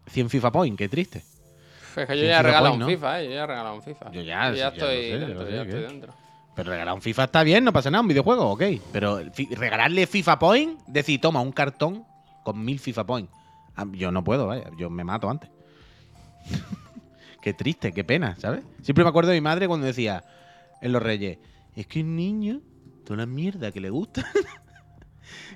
100 0.08 0.28
FIFA 0.28 0.50
Point, 0.50 0.76
qué 0.76 0.88
triste. 0.88 1.22
Es 2.02 2.06
que 2.06 2.18
yo 2.18 2.24
ya 2.24 2.34
he 2.34 2.36
FIFA 2.36 2.42
regalado 2.42 2.64
Point, 2.68 2.74
un 2.74 2.80
¿no? 2.80 2.86
FIFA, 2.88 3.20
¿eh? 3.20 3.24
Yo 3.24 3.30
ya 3.30 3.42
he 3.42 3.46
regalado 3.46 3.74
un 3.74 3.82
FIFA. 3.82 4.10
Yo 4.12 4.20
ya, 4.22 4.48
Yo 4.50 4.54
ya 4.54 4.56
ya 4.56 4.68
estoy 4.68 4.96
lo 4.96 5.02
sé, 5.02 5.08
ya 5.08 5.18
dentro, 5.18 5.44
lo 5.44 5.50
ya 5.50 5.62
estoy 5.62 5.80
dentro. 5.80 6.14
Pero 6.54 6.70
regalar 6.70 6.94
un 6.94 7.02
FIFA 7.02 7.24
está 7.24 7.42
bien, 7.42 7.64
no 7.64 7.72
pasa 7.72 7.90
nada, 7.90 8.02
un 8.02 8.08
videojuego, 8.08 8.50
ok. 8.50 8.62
Pero 8.92 9.20
regalarle 9.50 10.06
FIFA 10.06 10.38
Point, 10.38 10.80
decir, 10.86 11.20
toma 11.20 11.40
un 11.40 11.52
cartón 11.52 12.04
con 12.42 12.64
mil 12.64 12.78
FIFA 12.80 13.04
Point. 13.06 13.30
Ah, 13.76 13.86
Yo 13.92 14.10
no 14.10 14.24
puedo, 14.24 14.46
vaya, 14.46 14.64
yo 14.76 14.90
me 14.90 15.04
mato 15.04 15.30
antes. 15.30 15.50
qué 17.42 17.54
triste, 17.54 17.92
qué 17.92 18.04
pena, 18.04 18.36
¿sabes? 18.38 18.62
Siempre 18.82 19.04
me 19.04 19.10
acuerdo 19.10 19.30
de 19.30 19.36
mi 19.36 19.40
madre 19.40 19.68
cuando 19.68 19.86
decía 19.86 20.24
en 20.80 20.92
Los 20.92 21.02
Reyes, 21.02 21.38
es 21.76 21.86
que 21.86 22.00
un 22.00 22.16
niño, 22.16 22.60
toda 23.04 23.18
la 23.18 23.26
mierda 23.26 23.70
que 23.70 23.80
le 23.80 23.90
gusta, 23.90 24.26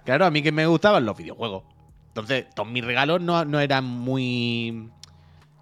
Claro, 0.05 0.27
a 0.27 0.31
mí 0.31 0.43
que 0.43 0.53
me 0.53 0.67
gustaban 0.67 1.05
los 1.05 1.17
videojuegos. 1.17 1.65
Entonces, 2.09 2.47
todos 2.55 2.69
mis 2.69 2.85
regalos 2.85 3.21
no, 3.21 3.45
no 3.45 3.61
eran 3.61 3.85
muy. 3.85 4.91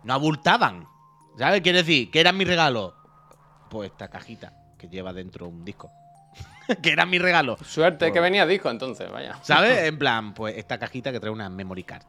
No 0.04 0.14
abultaban. 0.14 0.86
¿Sabes? 1.38 1.60
Quiere 1.62 1.78
decir, 1.78 2.10
¿qué 2.10 2.20
eran 2.20 2.36
mis 2.36 2.46
regalos? 2.48 2.94
Pues 3.70 3.90
esta 3.90 4.08
cajita 4.08 4.52
que 4.78 4.88
lleva 4.88 5.12
dentro 5.12 5.46
un 5.48 5.64
disco. 5.64 5.90
que 6.82 6.90
eran 6.92 7.08
mis 7.10 7.20
regalos. 7.22 7.58
Suerte 7.60 8.06
que 8.06 8.12
Pues- 8.12 8.22
venía 8.22 8.46
disco 8.46 8.70
entonces, 8.70 9.10
vaya. 9.10 9.36
¿Sabes? 9.42 9.78
En 9.88 9.98
plan, 9.98 10.34
pues 10.34 10.56
esta 10.56 10.78
cajita 10.78 11.12
que 11.12 11.20
trae 11.20 11.30
una 11.32 11.48
memory 11.48 11.84
card. 11.84 12.02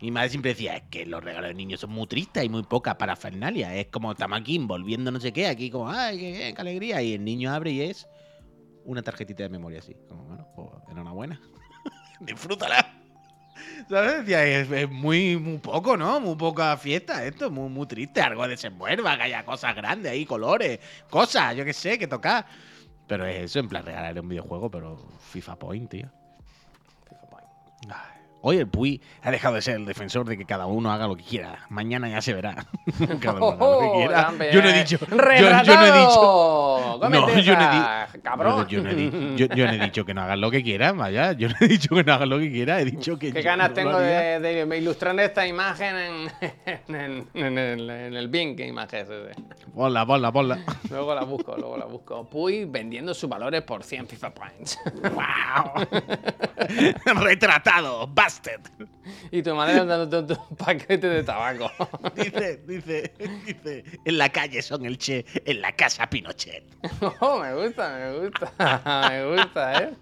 Y 0.00 0.06
mi 0.06 0.10
madre 0.12 0.30
siempre 0.30 0.50
decía, 0.52 0.74
es 0.76 0.82
que 0.90 1.06
los 1.06 1.22
regalos 1.22 1.48
de 1.48 1.54
niños 1.54 1.78
son 1.80 1.90
muy 1.90 2.08
tristes 2.08 2.42
y 2.44 2.48
muy 2.48 2.64
poca 2.64 2.98
parafernalia. 2.98 3.74
Es 3.76 3.86
como 3.86 4.10
estamos 4.10 4.40
aquí 4.40 4.56
envolviendo 4.56 5.12
no 5.12 5.20
sé 5.20 5.32
qué, 5.32 5.46
aquí 5.46 5.70
como, 5.70 5.88
ay, 5.90 6.18
qué, 6.18 6.52
qué 6.54 6.60
alegría. 6.60 7.00
Y 7.02 7.14
el 7.14 7.24
niño 7.24 7.52
abre 7.52 7.70
y 7.70 7.82
es 7.82 8.08
una 8.84 9.02
tarjetita 9.02 9.44
de 9.44 9.48
memoria 9.48 9.78
así. 9.78 9.94
Como, 10.08 10.24
bueno, 10.24 10.48
pues 10.56 10.68
enhorabuena. 10.90 11.40
Disfrútala. 12.20 13.01
¿Sabes? 13.88 14.28
Es, 14.28 14.70
es 14.70 14.90
muy, 14.90 15.36
muy 15.36 15.58
poco, 15.58 15.96
¿no? 15.96 16.20
Muy 16.20 16.36
poca 16.36 16.76
fiesta 16.76 17.24
esto, 17.24 17.50
muy, 17.50 17.68
muy 17.68 17.86
triste. 17.86 18.20
Algo 18.20 18.46
de 18.46 18.56
se 18.56 18.70
muerva, 18.70 19.16
que 19.16 19.24
haya 19.24 19.44
cosas 19.44 19.74
grandes 19.74 20.12
ahí, 20.12 20.24
colores, 20.24 20.78
cosas, 21.10 21.56
yo 21.56 21.64
qué 21.64 21.72
sé, 21.72 21.98
que 21.98 22.06
tocar. 22.06 22.46
Pero 23.06 23.26
es 23.26 23.42
eso, 23.42 23.58
en 23.58 23.68
plan, 23.68 23.84
regalarle 23.84 24.20
un 24.20 24.28
videojuego, 24.28 24.70
pero 24.70 24.96
FIFA 25.30 25.56
Point, 25.56 25.90
tío. 25.90 26.08
FIFA 27.08 27.26
Point. 27.30 27.48
Ay, 27.90 28.11
Hoy 28.42 28.58
el 28.58 28.66
Puy 28.66 29.00
ha 29.22 29.30
dejado 29.30 29.54
de 29.54 29.62
ser 29.62 29.76
el 29.76 29.86
defensor 29.86 30.26
de 30.26 30.36
que 30.36 30.44
cada 30.44 30.66
uno 30.66 30.92
haga 30.92 31.06
lo 31.06 31.16
que 31.16 31.22
quiera. 31.22 31.60
Mañana 31.68 32.08
ya 32.08 32.20
se 32.20 32.34
verá. 32.34 32.66
cada 33.20 33.34
uno 33.40 33.48
haga 33.52 33.66
lo 33.66 33.80
que 33.80 33.98
quiera. 33.98 34.22
También. 34.26 34.52
Yo 34.52 34.62
no 34.62 34.68
he 34.68 34.72
dicho. 34.72 34.98
Yo, 34.98 35.06
yo 35.16 35.16
no 35.20 37.08
No, 37.08 37.28
yo 37.40 37.54
no 37.56 37.62
he 37.62 37.66
esa, 37.68 38.08
Cabrón. 38.22 38.66
Yo 38.68 38.82
no, 38.82 38.90
he 38.90 38.94
di- 38.94 39.34
yo- 39.36 39.46
yo 39.46 39.66
no 39.66 39.72
he 39.72 39.78
dicho 39.78 40.04
que 40.04 40.12
no 40.14 40.22
hagan 40.22 40.40
lo 40.40 40.50
que 40.50 40.62
quieran, 40.62 40.98
vaya. 40.98 41.32
Yo 41.32 41.48
no 41.48 41.54
he 41.60 41.68
dicho 41.68 41.94
que 41.94 42.02
no 42.04 42.12
hagan 42.14 42.28
lo 42.28 42.38
que 42.38 42.50
quieran. 42.50 42.80
He 42.80 42.84
dicho 42.84 43.18
que. 43.18 43.32
Qué 43.32 43.42
ganas 43.42 43.70
no 43.70 43.74
tengo 43.74 43.98
de, 43.98 44.40
de 44.40 44.78
ilustrar 44.78 45.18
esta 45.20 45.46
imagen 45.46 45.96
en, 45.96 46.28
en, 46.88 46.94
el- 46.94 47.24
en 47.34 47.58
el, 47.58 47.90
en 47.90 48.14
el 48.16 48.28
Bing, 48.28 48.56
qué 48.56 48.66
imagen 48.66 49.00
es 49.02 49.08
ese. 49.10 49.42
Ponla, 49.74 50.04
ponla, 50.04 50.32
ponla. 50.32 50.58
Luego 50.90 51.14
la 51.14 51.22
busco, 51.24 51.56
luego 51.56 51.76
la 51.76 51.84
busco. 51.86 52.28
Puy 52.28 52.64
vendiendo 52.64 53.14
sus 53.14 53.28
valores 53.30 53.62
por 53.62 53.82
100 53.84 54.08
FIFA 54.08 54.30
Points. 54.34 54.78
¡Wow! 55.02 55.86
Retratado, 57.22 58.06
busted. 58.32 58.60
y 59.30 59.42
tu 59.42 59.54
madre 59.54 59.84
dándote 59.84 60.34
un 60.48 60.56
paquete 60.56 61.08
de 61.08 61.22
tabaco. 61.22 61.70
Dice, 62.14 62.62
dice, 62.66 63.12
dice. 63.46 63.84
En 64.04 64.18
la 64.18 64.28
calle 64.30 64.62
son 64.62 64.84
el 64.86 64.98
Che, 64.98 65.24
en 65.44 65.60
la 65.60 65.72
casa 65.72 66.08
Pinochet. 66.08 66.64
Oh, 67.20 67.40
me 67.40 67.54
gusta, 67.54 67.96
me 67.98 68.28
gusta. 68.28 68.52
Me 69.10 69.34
gusta, 69.34 69.82
¿eh? 69.82 69.92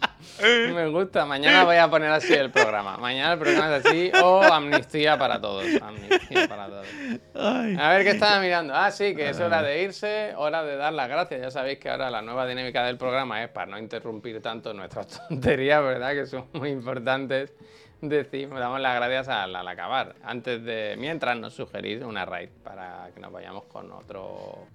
Me 0.42 0.88
gusta. 0.88 1.24
Mañana 1.24 1.64
voy 1.64 1.76
a 1.76 1.88
poner 1.88 2.10
así 2.10 2.34
el 2.34 2.50
programa. 2.50 2.96
Mañana 2.98 3.34
el 3.34 3.38
programa 3.38 3.76
es 3.76 3.86
así 3.86 4.12
o 4.22 4.42
amnistía 4.42 5.18
para 5.18 5.40
todos. 5.40 5.64
Amnistía 5.80 6.48
para 6.48 6.66
todos. 6.66 6.86
A 7.34 7.90
ver 7.90 8.04
qué 8.04 8.10
estaba 8.10 8.40
mirando. 8.40 8.74
Ah, 8.74 8.90
sí, 8.90 9.14
que 9.14 9.30
es 9.30 9.40
hora 9.40 9.62
de 9.62 9.82
irse, 9.82 10.34
hora 10.36 10.62
de 10.62 10.76
dar 10.76 10.92
las 10.92 11.08
gracias. 11.08 11.40
Ya 11.40 11.50
sabéis 11.50 11.78
que 11.78 11.88
ahora 11.88 12.10
la 12.10 12.22
nueva 12.22 12.46
dinámica 12.46 12.84
del 12.84 12.96
programa 12.96 13.42
es 13.42 13.48
para 13.48 13.66
no 13.66 13.78
interrumpir 13.78 14.40
tanto 14.42 14.74
nuestras 14.74 15.06
tonterías, 15.28 15.82
¿verdad? 15.82 16.12
Que 16.12 16.26
son 16.26 16.46
muy 16.52 16.70
importantes. 16.70 17.54
Decimos, 18.00 18.60
damos 18.60 18.80
las 18.80 18.94
gracias 18.94 19.28
al, 19.28 19.56
al 19.56 19.66
acabar. 19.66 20.16
Antes 20.22 20.62
de, 20.62 20.96
mientras 20.98 21.38
nos 21.38 21.54
sugerís 21.54 22.02
una 22.02 22.26
raid 22.26 22.50
para 22.62 23.08
que 23.14 23.20
nos 23.20 23.32
vayamos 23.32 23.64
con 23.64 23.90
otro, 23.90 24.66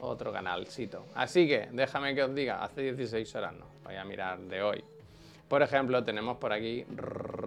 otro 0.00 0.32
canalcito. 0.32 1.06
Así 1.14 1.46
que 1.46 1.68
déjame 1.72 2.14
que 2.14 2.22
os 2.22 2.34
diga, 2.34 2.62
hace 2.62 2.82
16 2.82 3.34
horas 3.36 3.54
no, 3.54 3.66
voy 3.84 3.96
a 3.96 4.04
mirar 4.04 4.38
de 4.38 4.62
hoy. 4.62 4.84
Por 5.50 5.62
ejemplo, 5.62 6.04
tenemos 6.04 6.36
por 6.36 6.52
aquí. 6.52 6.86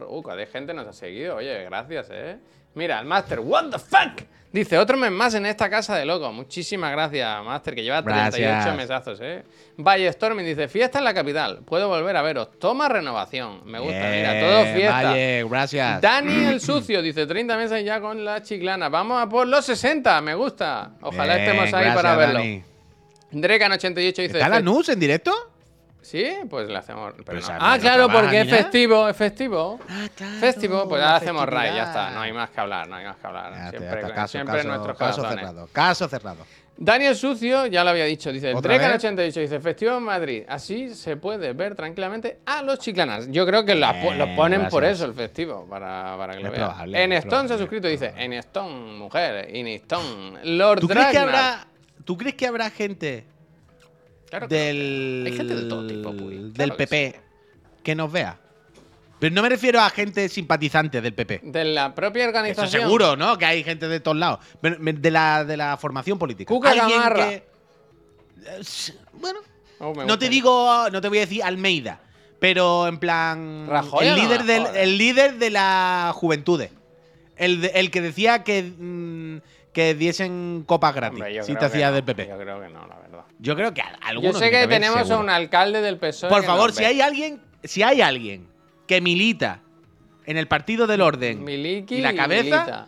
Uh, 0.10 0.30
de 0.36 0.46
gente 0.46 0.74
nos 0.74 0.86
ha 0.86 0.92
seguido. 0.92 1.38
Oye, 1.38 1.64
gracias, 1.64 2.10
eh. 2.12 2.38
Mira, 2.76 3.00
el 3.00 3.06
Master, 3.06 3.40
what 3.40 3.70
the 3.70 3.80
fuck. 3.80 4.24
Dice, 4.52 4.78
otro 4.78 4.96
mes 4.98 5.10
más 5.12 5.34
en 5.34 5.48
esta 5.48 5.68
casa 5.68 5.96
de 5.96 6.06
loco. 6.06 6.32
Muchísimas 6.32 6.92
gracias, 6.92 7.44
Master, 7.44 7.74
que 7.74 7.82
lleva 7.84 8.04
38 8.04 8.38
Gracias. 8.52 8.76
mesazos, 8.76 9.20
eh. 9.24 9.44
Valle 9.78 10.12
Storming 10.12 10.46
dice, 10.46 10.68
fiesta 10.68 11.00
en 11.00 11.06
la 11.06 11.14
capital. 11.14 11.62
Puedo 11.66 11.88
volver 11.88 12.16
a 12.16 12.22
veros. 12.22 12.60
Toma 12.60 12.88
renovación. 12.88 13.62
Me 13.66 13.80
gusta, 13.80 14.00
mira, 14.12 14.40
todo 14.40 14.64
fiesta. 14.76 15.02
Vale, 15.04 15.44
gracias. 15.50 16.02
Dani 16.02 16.46
el 16.46 16.62
Sucio 16.62 17.02
dice 17.02 17.26
30 17.26 17.58
meses 17.58 17.84
ya 17.84 18.00
con 18.00 18.24
la 18.24 18.44
chiclana. 18.44 18.90
Vamos 18.90 19.24
a 19.24 19.28
por 19.28 19.48
los 19.48 19.66
60, 19.66 20.22
me 20.22 20.36
gusta. 20.36 20.92
Ojalá 21.02 21.36
Bien, 21.38 21.48
estemos 21.50 21.74
ahí 21.74 21.92
para 21.96 22.16
verlo. 22.16 22.38
Dani. 22.40 22.64
Drekan88 23.32 23.96
dice. 24.22 24.24
¿Está 24.26 24.50
la 24.50 24.58
"Fe- 24.58 24.62
NUS 24.64 24.90
en 24.90 25.00
directo? 25.00 25.32
Sí, 26.04 26.26
pues 26.50 26.68
le 26.68 26.78
hacemos. 26.78 27.14
pero 27.26 27.40
no. 27.40 27.48
Ah, 27.60 27.78
claro, 27.80 28.08
porque 28.10 28.42
es 28.42 28.50
festivo, 28.50 29.08
es 29.10 29.16
festivo. 29.18 29.80
Ah, 29.90 30.08
claro. 30.16 30.34
Festivo, 30.40 30.88
pues 30.88 31.02
ahora 31.02 31.16
hacemos 31.16 31.48
raid, 31.48 31.74
ya 31.76 31.84
está. 31.86 32.12
No 32.12 32.22
hay 32.22 32.34
más 32.34 32.50
que 32.52 32.62
hablar, 32.62 32.88
no 32.88 32.96
hay 32.98 33.06
más 33.06 33.18
que 33.18 33.26
hablar. 33.28 33.52
Ya 33.54 33.58
ya 33.64 33.70
siempre 33.72 34.02
está, 34.02 34.14
caso, 34.14 34.28
siempre 34.32 34.56
caso, 34.58 34.62
en 34.62 34.68
nuestros 34.74 34.98
caso 34.98 35.18
corazones. 35.22 35.46
cerrado. 35.48 35.70
Caso 35.72 36.08
cerrado. 36.10 36.46
Daniel 36.76 37.16
Sucio, 37.16 37.68
ya 37.68 37.84
lo 37.84 37.92
había 37.92 38.06
dicho, 38.06 38.32
dice, 38.32 38.52
¿Otra 38.54 38.76
vez? 38.78 38.82
Drekan88 39.04 39.42
dice, 39.42 39.60
festivo 39.60 39.96
en 39.96 40.04
Madrid, 40.04 40.44
así 40.50 40.94
se 40.96 41.18
puede 41.18 41.54
ver 41.54 41.76
tranquilamente 41.76 42.40
a 42.48 42.64
los 42.64 42.80
chiclanas. 42.80 43.28
Yo 43.30 43.46
creo 43.46 43.64
que 43.64 43.76
lo 43.76 43.88
ponen 44.36 44.68
por 44.70 44.84
eso 44.84 45.06
el 45.06 45.14
festivo, 45.14 45.68
para, 45.70 46.16
para 46.18 46.34
que 46.34 46.40
lo 46.40 46.48
Es 46.48 46.52
vean. 46.54 46.68
probable, 46.70 47.04
En 47.04 47.14
es 47.14 47.26
Stone 47.26 47.48
se 47.48 47.54
ha 47.54 47.58
suscrito, 47.60 47.88
dice, 47.88 48.12
en 48.18 48.34
Stone, 48.34 48.94
mujer, 48.98 49.56
in 49.56 49.68
Stone, 49.68 50.40
Lord 50.46 50.80
¿Tú 50.80 50.88
crees, 50.88 51.08
que 51.08 51.20
habrá, 51.20 51.68
¿Tú 52.04 52.18
crees 52.18 52.34
que 52.36 52.48
habrá 52.48 52.70
gente 52.72 53.24
Claro 54.34 54.48
que 54.48 54.56
del, 54.56 55.24
Hay 55.28 55.38
gente 55.38 55.56
de 55.56 55.70
todo 55.70 55.86
tipo, 55.86 56.12
Puy, 56.12 56.50
del 56.54 56.72
que 56.72 56.76
PP 56.88 57.20
que 57.84 57.94
nos 57.94 58.12
vea? 58.12 58.40
Pero 59.20 59.36
no 59.36 59.44
me 59.44 59.50
refiero 59.50 59.80
a 59.80 59.92
gente 59.92 60.28
simpatizante 60.28 61.02
del 61.02 61.14
PP. 61.14 61.42
De 61.44 61.64
la 61.64 61.94
propia 61.94 62.24
Eso 62.24 62.30
organización. 62.30 62.82
seguro, 62.82 63.16
¿no? 63.16 63.38
Que 63.38 63.46
hay 63.46 63.64
gente 63.64 63.88
de 63.88 64.00
todos 64.00 64.18
lados. 64.18 64.40
De 64.64 65.12
la, 65.12 65.46
de 65.46 65.56
la 65.56 65.78
formación 65.78 66.18
política. 66.18 66.48
Cuca 66.52 66.72
Alguien 66.72 66.90
Gamarra. 66.90 67.30
que- 67.30 67.36
Eh, 68.48 68.62
Bueno, 69.14 69.40
Oh, 69.80 69.94
no 70.04 70.18
te 70.18 70.30
digo, 70.30 70.90
no 70.92 71.00
te 71.00 71.10
voy 71.10 71.20
a 71.20 71.22
decir 71.22 71.44
Almeida, 71.44 72.02
pero 72.40 72.88
en 72.88 72.98
plan 72.98 73.68
Rajoy 73.70 74.08
el 74.08 74.16
no 74.16 74.24
líder 74.24 74.44
del, 74.46 74.66
el 74.76 74.98
líder 74.98 75.38
de 75.38 75.52
la 75.52 76.12
juventud, 76.16 76.60
el, 77.38 77.70
el 77.72 77.92
que 77.92 78.02
decía 78.02 78.44
que 78.44 78.64
mm, 78.64 79.38
que 79.74 79.96
diesen 79.96 80.64
copas 80.68 80.94
gratis 80.96 81.20
Hombre, 81.20 81.44
si 81.44 81.56
te 81.56 81.66
hacías 81.66 81.90
no, 81.90 81.96
del 81.96 82.04
PP. 82.04 82.28
Yo 82.28 82.38
creo 82.38 82.62
que 82.62 82.70
no, 82.70 82.88
la 82.88 82.96
verdad. 83.00 83.26
Yo 83.40 83.56
creo 83.56 83.74
que 83.74 83.82
a- 83.82 84.14
Yo 84.22 84.32
sé 84.34 84.50
que 84.52 84.68
tenemos 84.68 85.10
a 85.10 85.18
un 85.18 85.30
alcalde 85.30 85.82
del 85.82 85.98
PSOE. 85.98 86.30
Por 86.30 86.44
favor, 86.44 86.72
si 86.72 86.82
ve. 86.82 86.88
hay 86.88 87.02
alguien, 87.02 87.42
si 87.64 87.82
hay 87.84 88.02
alguien 88.02 88.48
que 88.88 89.02
milita 89.02 89.62
en 90.26 90.38
el 90.38 90.48
Partido 90.48 90.88
del 90.88 91.02
Orden 91.02 91.44
Miliki 91.44 91.96
y 91.96 92.02
la 92.02 92.16
cabeza 92.16 92.88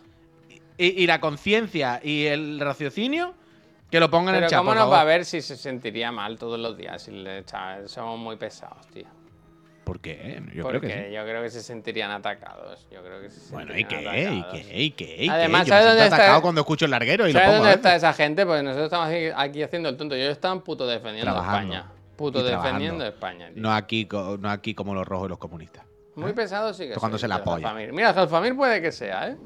y, 0.78 1.02
y 1.02 1.06
la 1.06 1.20
conciencia 1.20 2.00
y 2.02 2.26
el 2.26 2.60
raciocinio, 2.60 3.34
que 3.90 3.98
lo 4.00 4.08
pongan 4.10 4.34
en 4.36 4.44
el 4.44 4.50
chat, 4.50 4.58
cómo 4.60 4.70
por 4.70 4.76
nos 4.76 4.82
favor. 4.84 4.96
va 4.96 5.00
a 5.00 5.04
ver 5.04 5.24
si 5.24 5.40
se 5.42 5.56
sentiría 5.56 6.12
mal 6.12 6.38
todos 6.38 6.58
los 6.58 6.76
días 6.76 7.02
si 7.02 7.10
le 7.10 7.38
echa- 7.40 7.86
somos 7.88 8.18
muy 8.18 8.36
pesados, 8.36 8.86
tío. 8.88 9.06
¿Por 9.86 10.00
qué? 10.00 10.42
Yo 10.52 10.64
Porque 10.64 10.80
creo 10.80 10.90
que 10.98 11.06
sí. 11.10 11.14
yo 11.14 11.22
creo 11.22 11.42
que 11.44 11.48
se 11.50 11.62
sentirían 11.62 12.10
atacados. 12.10 12.88
Yo 12.90 13.04
creo 13.04 13.20
que 13.22 13.30
se 13.30 13.52
Bueno, 13.54 13.78
¿y 13.78 13.84
qué? 13.84 14.02
¿Y 14.02 14.06
atacados. 14.08 14.46
qué? 14.66 14.82
¿Y 14.82 14.90
qué? 14.90 15.16
¿Y 15.24 15.28
Además, 15.28 15.62
qué? 15.62 15.68
Yo 15.68 15.74
¿sabes 15.74 15.84
me 15.84 15.90
dónde 15.90 16.04
está- 16.06 16.16
atacado 16.16 16.42
cuando 16.42 16.60
escucho 16.62 16.84
el 16.86 16.90
larguero 16.90 17.28
y 17.28 17.32
lo 17.32 17.38
¿Sabes 17.38 17.46
pongo 17.50 17.58
dónde 17.58 17.70
a 17.70 17.74
está 17.76 17.88
veces. 17.90 18.02
esa 18.02 18.12
gente? 18.12 18.44
Pues 18.44 18.64
nosotros 18.64 18.86
estamos 18.86 19.06
aquí, 19.06 19.26
aquí 19.36 19.62
haciendo 19.62 19.88
el 19.88 19.96
tonto. 19.96 20.16
Ellos 20.16 20.32
están 20.32 20.60
puto 20.62 20.88
defendiendo 20.88 21.30
Trabajando. 21.32 21.72
España. 21.74 21.92
Puto 22.16 22.40
Y 22.40 22.42
defendiendo 22.50 23.06
España, 23.06 23.48
tío. 23.54 23.62
No 23.62 23.72
aquí, 23.72 24.08
no 24.10 24.50
aquí 24.50 24.74
como 24.74 24.92
los 24.92 25.06
rojos 25.06 25.26
y 25.26 25.28
los 25.30 25.38
comunistas. 25.38 25.84
Muy 26.16 26.32
pesado 26.32 26.74
sí 26.74 26.88
que 26.88 26.94
Tocándose 26.94 27.20
soy, 27.22 27.28
la 27.28 27.44
polla. 27.44 27.68
Jalfamir. 27.68 27.92
Mira, 27.92 28.12
Jalfamir 28.12 28.56
puede 28.56 28.82
que 28.82 28.90
sea, 28.90 29.28
¿eh? 29.28 29.36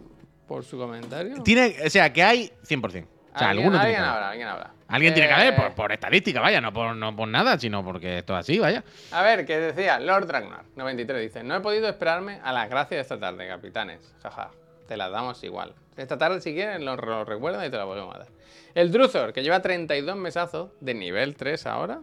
Por 0.49 0.64
su 0.64 0.78
comentario. 0.78 1.43
Tiene, 1.43 1.76
o 1.84 1.91
sea, 1.91 2.11
que 2.12 2.22
hay 2.22 2.51
100%. 2.66 3.07
O 3.34 3.38
sea, 3.38 3.51
alguien 3.51 3.66
alguno 3.66 3.78
tiene 3.78 3.78
alguien 3.78 3.93
que 3.95 3.99
haber. 3.99 4.09
habrá, 4.09 4.28
alguien 4.30 4.49
habrá. 4.49 4.70
Alguien 4.91 5.14
tiene 5.14 5.28
que 5.28 5.34
haber 5.34 5.55
Eh, 5.55 5.57
por, 5.57 5.72
por 5.74 5.93
estadística, 5.93 6.41
vaya, 6.41 6.61
no 6.61 6.72
por, 6.72 6.95
no 6.97 7.14
por 7.14 7.28
nada, 7.28 7.59
sino 7.59 7.84
porque 7.84 8.18
esto 8.18 8.34
es 8.34 8.41
así, 8.41 8.59
vaya. 8.59 8.84
A 9.12 9.22
ver, 9.22 9.47
que 9.47 9.59
decía 9.59 9.99
Lord 10.01 10.28
Ragnar, 10.30 10.64
93, 10.76 11.20
dice, 11.20 11.43
no 11.45 11.57
he 11.57 11.61
podido 11.61 11.88
esperarme 11.88 12.41
a 12.43 12.53
las 12.53 12.68
gracias 12.68 12.91
de 12.91 13.01
esta 13.01 13.18
tarde, 13.20 13.47
capitanes. 13.49 14.14
Jaja, 14.22 14.51
te 14.88 14.97
las 14.97 15.11
damos 15.11 15.43
igual. 15.45 15.74
Esta 15.97 16.18
tarde 16.18 16.41
si 16.41 16.55
quieres 16.55 16.80
lo, 16.80 16.97
lo 16.97 17.24
recuerda 17.24 17.64
y 17.66 17.70
te 17.70 17.76
la 17.76 17.84
volvemos 17.84 18.14
a 18.14 18.18
dar. 18.20 18.28
El 18.74 18.93
Druzor, 18.93 19.32
que 19.32 19.43
lleva 19.43 19.61
32 19.61 20.16
mesazos 20.16 20.70
de 20.80 20.95
nivel 20.95 21.36
3 21.36 21.66
ahora. 21.66 22.01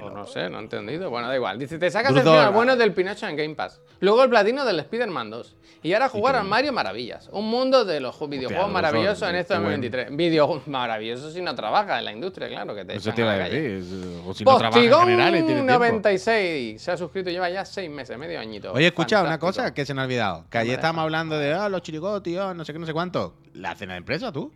O 0.00 0.08
no 0.10 0.24
sé, 0.26 0.48
no 0.48 0.58
he 0.58 0.62
entendido. 0.62 1.10
Bueno, 1.10 1.28
da 1.28 1.34
igual. 1.34 1.58
Dice, 1.58 1.78
te 1.78 1.90
sacas 1.90 2.10
el 2.10 2.16
Druzor. 2.22 2.38
final 2.38 2.52
bueno 2.54 2.76
del 2.76 2.92
Pinocho 2.94 3.26
en 3.26 3.36
Game 3.36 3.54
Pass. 3.56 3.80
Luego 4.00 4.22
el 4.22 4.30
platino 4.30 4.64
del 4.64 4.78
Spider-Man 4.80 5.30
2. 5.30 5.56
Y 5.82 5.92
ahora 5.94 6.08
jugar 6.08 6.36
al 6.36 6.44
Mario 6.46 6.72
Maravillas. 6.72 7.28
Un 7.32 7.50
mundo 7.50 7.84
de 7.84 8.00
los 8.00 8.14
ju- 8.18 8.28
videojuegos 8.28 8.70
maravillosos 8.70 9.28
en 9.28 9.36
este 9.36 9.54
bueno. 9.54 9.70
2023. 9.70 10.16
Videojuegos 10.16 10.66
maravillosos 10.68 11.32
si 11.32 11.40
no 11.42 11.54
trabajas 11.54 11.98
en 11.98 12.04
la 12.04 12.12
industria, 12.12 12.48
claro, 12.48 12.74
que 12.74 12.84
te 12.84 12.96
Eso 12.96 13.12
te 13.12 13.22
iba 13.22 13.32
a 13.32 13.36
decir. 13.38 13.82
O 14.26 14.32
si 14.34 14.44
no 14.44 14.58
trabaja 14.58 14.78
en 14.80 14.92
general 14.92 15.30
y 15.34 15.38
tiene 15.38 15.54
tiempo. 15.62 15.72
96 15.72 16.80
se 16.82 16.90
ha 16.92 16.96
suscrito, 16.96 17.30
lleva 17.30 17.48
ya 17.50 17.64
6 17.64 17.90
meses, 17.90 18.16
medio 18.18 18.38
añito. 18.40 18.72
Oye, 18.72 18.86
escucha 18.88 19.20
una 19.20 19.30
Fantástico. 19.38 19.46
cosa 19.64 19.74
que 19.74 19.84
se 19.86 19.94
me 19.94 20.02
ha 20.02 20.04
olvidado. 20.04 20.44
Que 20.50 20.58
ayer 20.58 20.74
estábamos 20.74 21.02
hablando 21.02 21.38
de 21.38 21.52
ah, 21.52 21.68
los 21.68 21.82
chirigotis, 21.82 22.38
ah, 22.38 22.54
no 22.54 22.64
sé 22.64 22.72
qué, 22.72 22.78
no 22.78 22.86
sé 22.86 22.92
cuánto. 22.92 23.34
La 23.54 23.74
cena 23.74 23.94
de 23.94 23.98
empresa, 23.98 24.30
tú. 24.30 24.52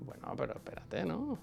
Bueno, 0.00 0.34
pero 0.36 0.52
espérate, 0.54 1.04
¿no? 1.04 1.38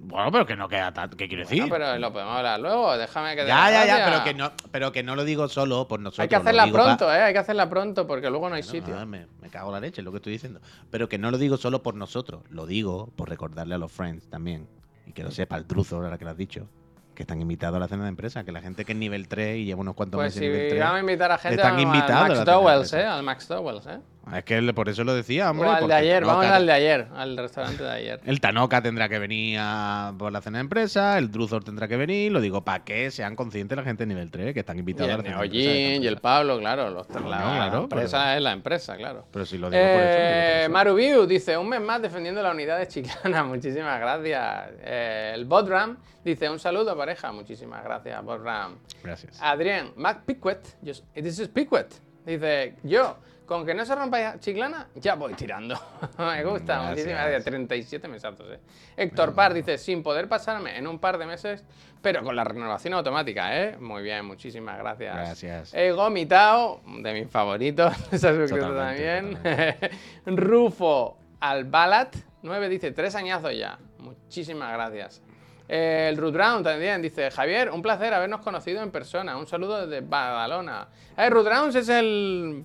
Bueno, 0.00 0.30
pero 0.30 0.46
que 0.46 0.54
no 0.54 0.68
queda 0.68 0.92
tanto. 0.94 1.16
¿Qué 1.16 1.26
quiero 1.26 1.42
decir? 1.42 1.62
Ah, 1.64 1.66
pero 1.68 1.98
lo 1.98 2.12
podemos 2.12 2.36
hablar 2.36 2.60
luego. 2.60 2.96
Déjame 2.96 3.34
que. 3.34 3.46
ya, 3.46 3.70
ya, 3.70 3.84
ya, 3.84 4.04
pero 4.04 4.24
que, 4.24 4.32
no, 4.34 4.52
pero 4.70 4.92
que 4.92 5.02
no 5.02 5.16
lo 5.16 5.24
digo 5.24 5.48
solo 5.48 5.88
por 5.88 5.98
nosotros. 5.98 6.22
Hay 6.22 6.28
que 6.28 6.36
hacerla 6.36 6.66
pa- 6.66 6.72
pronto, 6.72 7.12
¿eh? 7.12 7.20
Hay 7.22 7.32
que 7.32 7.40
hacerla 7.40 7.68
pronto 7.68 8.06
porque 8.06 8.30
luego 8.30 8.48
no 8.48 8.54
hay 8.54 8.62
No, 8.62 8.68
sitio. 8.68 8.94
no, 8.94 9.04
me, 9.06 9.26
me 9.42 9.48
cago 9.50 9.68
en 9.70 9.72
la 9.74 9.80
leche, 9.80 10.00
es 10.00 10.04
lo 10.04 10.12
que 10.12 10.18
estoy 10.18 10.32
diciendo. 10.34 10.60
Pero 10.90 11.08
que 11.08 11.18
no 11.18 11.30
lo 11.32 11.36
digo 11.38 11.56
solo 11.56 11.82
por 11.82 11.94
nosotros, 11.96 12.42
lo 12.50 12.64
digo 12.66 13.10
por 13.16 13.28
recordarle 13.28 13.74
a 13.74 13.78
los 13.78 13.90
friends 13.90 14.28
también. 14.30 14.68
Y 15.06 15.12
que 15.12 15.24
lo 15.24 15.30
sepa 15.32 15.56
el 15.56 15.64
truzo, 15.66 15.96
ahora 15.96 16.16
que 16.16 16.24
lo 16.24 16.30
has 16.30 16.36
dicho. 16.36 16.68
Que 17.16 17.24
están 17.24 17.42
invitados 17.42 17.76
a 17.76 17.80
la 17.80 17.88
cena 17.88 18.04
de 18.04 18.10
empresa. 18.10 18.44
Que 18.44 18.52
la 18.52 18.60
gente 18.60 18.84
que 18.84 18.92
es 18.92 18.98
nivel 18.98 19.26
3 19.26 19.56
y 19.58 19.64
lleva 19.64 19.80
unos 19.80 19.96
cuantos 19.96 20.18
Pues 20.18 20.26
meses 20.36 20.38
si 20.38 20.46
en 20.46 20.52
nivel 20.52 20.68
3. 20.68 20.80
vamos 20.80 20.96
a 20.96 21.00
invitar 21.00 21.32
a 21.32 21.38
gente 21.38 21.56
están 21.56 21.80
invitados 21.80 22.12
a 22.14 22.22
al 22.22 22.28
Max 22.36 22.44
Dowells, 22.46 22.92
¿eh? 22.92 23.04
Al 23.04 23.22
Max 23.24 23.48
Dowells, 23.48 23.86
¿eh? 23.86 23.98
Es 24.36 24.44
que 24.44 24.60
por 24.74 24.88
eso 24.88 25.04
lo 25.04 25.14
decía, 25.14 25.50
hombre. 25.50 25.68
O 25.68 25.72
al 25.72 25.88
de 25.88 25.94
ayer, 25.94 26.24
vamos 26.24 26.44
Tanoka- 26.44 26.54
al 26.56 26.66
de 26.66 26.72
ayer, 26.72 27.06
al 27.14 27.36
restaurante 27.36 27.82
de 27.82 27.90
ayer. 27.90 28.20
El 28.24 28.40
Tanoka 28.40 28.82
tendrá 28.82 29.08
que 29.08 29.18
venir 29.18 29.58
a- 29.60 30.12
por 30.18 30.30
la 30.32 30.40
cena 30.40 30.58
de 30.58 30.62
empresa, 30.62 31.16
el 31.18 31.30
Druzor 31.30 31.64
tendrá 31.64 31.88
que 31.88 31.96
venir, 31.96 32.30
lo 32.32 32.40
digo 32.40 32.64
para 32.64 32.84
que 32.84 33.10
sean 33.10 33.36
conscientes 33.36 33.76
la 33.76 33.84
gente 33.84 34.04
de 34.04 34.08
nivel 34.08 34.30
3 34.30 34.52
que 34.54 34.60
están 34.60 34.76
Y 34.76 34.80
invitados 34.80 35.10
a 35.10 35.14
el 35.14 35.18
la 35.18 35.24
cena 35.24 35.40
de 35.40 35.46
y 35.56 36.06
el. 36.06 36.18
Pablo, 36.18 36.58
claro, 36.58 36.90
los. 36.90 37.06
Claro, 37.06 37.28
la 37.28 37.38
claro, 37.38 37.82
empresa 37.84 38.18
pero- 38.24 38.36
es 38.36 38.42
la 38.42 38.52
empresa, 38.52 38.96
claro. 38.96 39.26
Pero 39.32 39.46
si 39.46 39.58
lo 39.58 39.70
digo 39.70 39.82
por 39.82 39.90
eso. 39.90 40.18
lo 40.18 40.24
Eh. 40.64 40.68
Marubiu 40.70 41.26
dice, 41.26 41.56
un 41.56 41.68
mes 41.68 41.80
más 41.80 42.02
defendiendo 42.02 42.42
la 42.42 42.50
unidad 42.50 42.78
de 42.78 42.88
Chiclana, 42.88 43.44
muchísimas 43.44 43.98
gracias. 44.00 44.70
Eh, 44.82 45.32
el 45.34 45.44
Botram 45.44 45.96
dice, 46.24 46.50
un 46.50 46.58
saludo 46.58 46.96
pareja, 46.96 47.32
muchísimas 47.32 47.82
gracias, 47.84 48.22
Botram. 48.24 48.76
Gracias. 49.02 49.38
Adrián, 49.40 49.92
Mac 49.96 50.22
Piquet, 50.26 50.58
yo- 50.82 50.92
this 51.14 51.38
is 51.38 51.48
Piquet, 51.48 51.86
dice, 52.26 52.74
yo, 52.82 53.16
con 53.48 53.64
que 53.64 53.72
no 53.72 53.84
se 53.86 53.94
rompa 53.94 54.38
Chiclana, 54.38 54.88
ya 54.94 55.14
voy 55.14 55.32
tirando. 55.32 55.74
Me 56.18 56.44
gusta, 56.44 56.74
Gracias. 56.74 56.90
muchísimas 56.90 57.20
gracias, 57.22 57.44
37 57.44 58.08
mesatos, 58.08 58.46
eh. 58.52 58.60
Héctor 58.94 59.34
Par 59.34 59.54
dice, 59.54 59.78
sin 59.78 60.02
poder 60.02 60.28
pasarme 60.28 60.76
en 60.76 60.86
un 60.86 60.98
par 60.98 61.16
de 61.16 61.24
meses, 61.24 61.64
pero 62.02 62.22
con 62.22 62.36
la 62.36 62.44
renovación 62.44 62.92
automática, 62.92 63.58
¿eh? 63.58 63.78
Muy 63.80 64.02
bien, 64.02 64.26
muchísimas 64.26 64.78
gracias. 64.78 65.16
Gracias. 65.16 65.74
He 65.74 65.90
gomitado, 65.92 66.82
de 67.00 67.14
mis 67.14 67.30
favoritos, 67.30 67.96
se 68.12 68.28
ha 68.28 68.34
suscrito 68.34 68.74
también. 68.74 69.38
Rufo 70.26 71.16
Albalat 71.40 72.16
9 72.42 72.68
dice, 72.68 72.92
tres 72.92 73.14
añazos 73.14 73.56
ya. 73.56 73.78
Muchísimas 73.98 74.72
gracias. 74.74 75.22
Eh, 75.68 76.08
el 76.10 76.18
Root 76.18 76.34
Round 76.34 76.64
también 76.64 77.00
dice, 77.00 77.30
Javier, 77.30 77.70
un 77.70 77.80
placer 77.80 78.12
habernos 78.12 78.40
conocido 78.40 78.82
en 78.82 78.90
persona. 78.90 79.36
Un 79.38 79.46
saludo 79.46 79.86
desde 79.86 80.06
Badalona. 80.06 80.88
Eh, 81.16 81.28
Root 81.30 81.46
Rounds 81.46 81.74
es 81.76 81.88
el, 81.88 82.64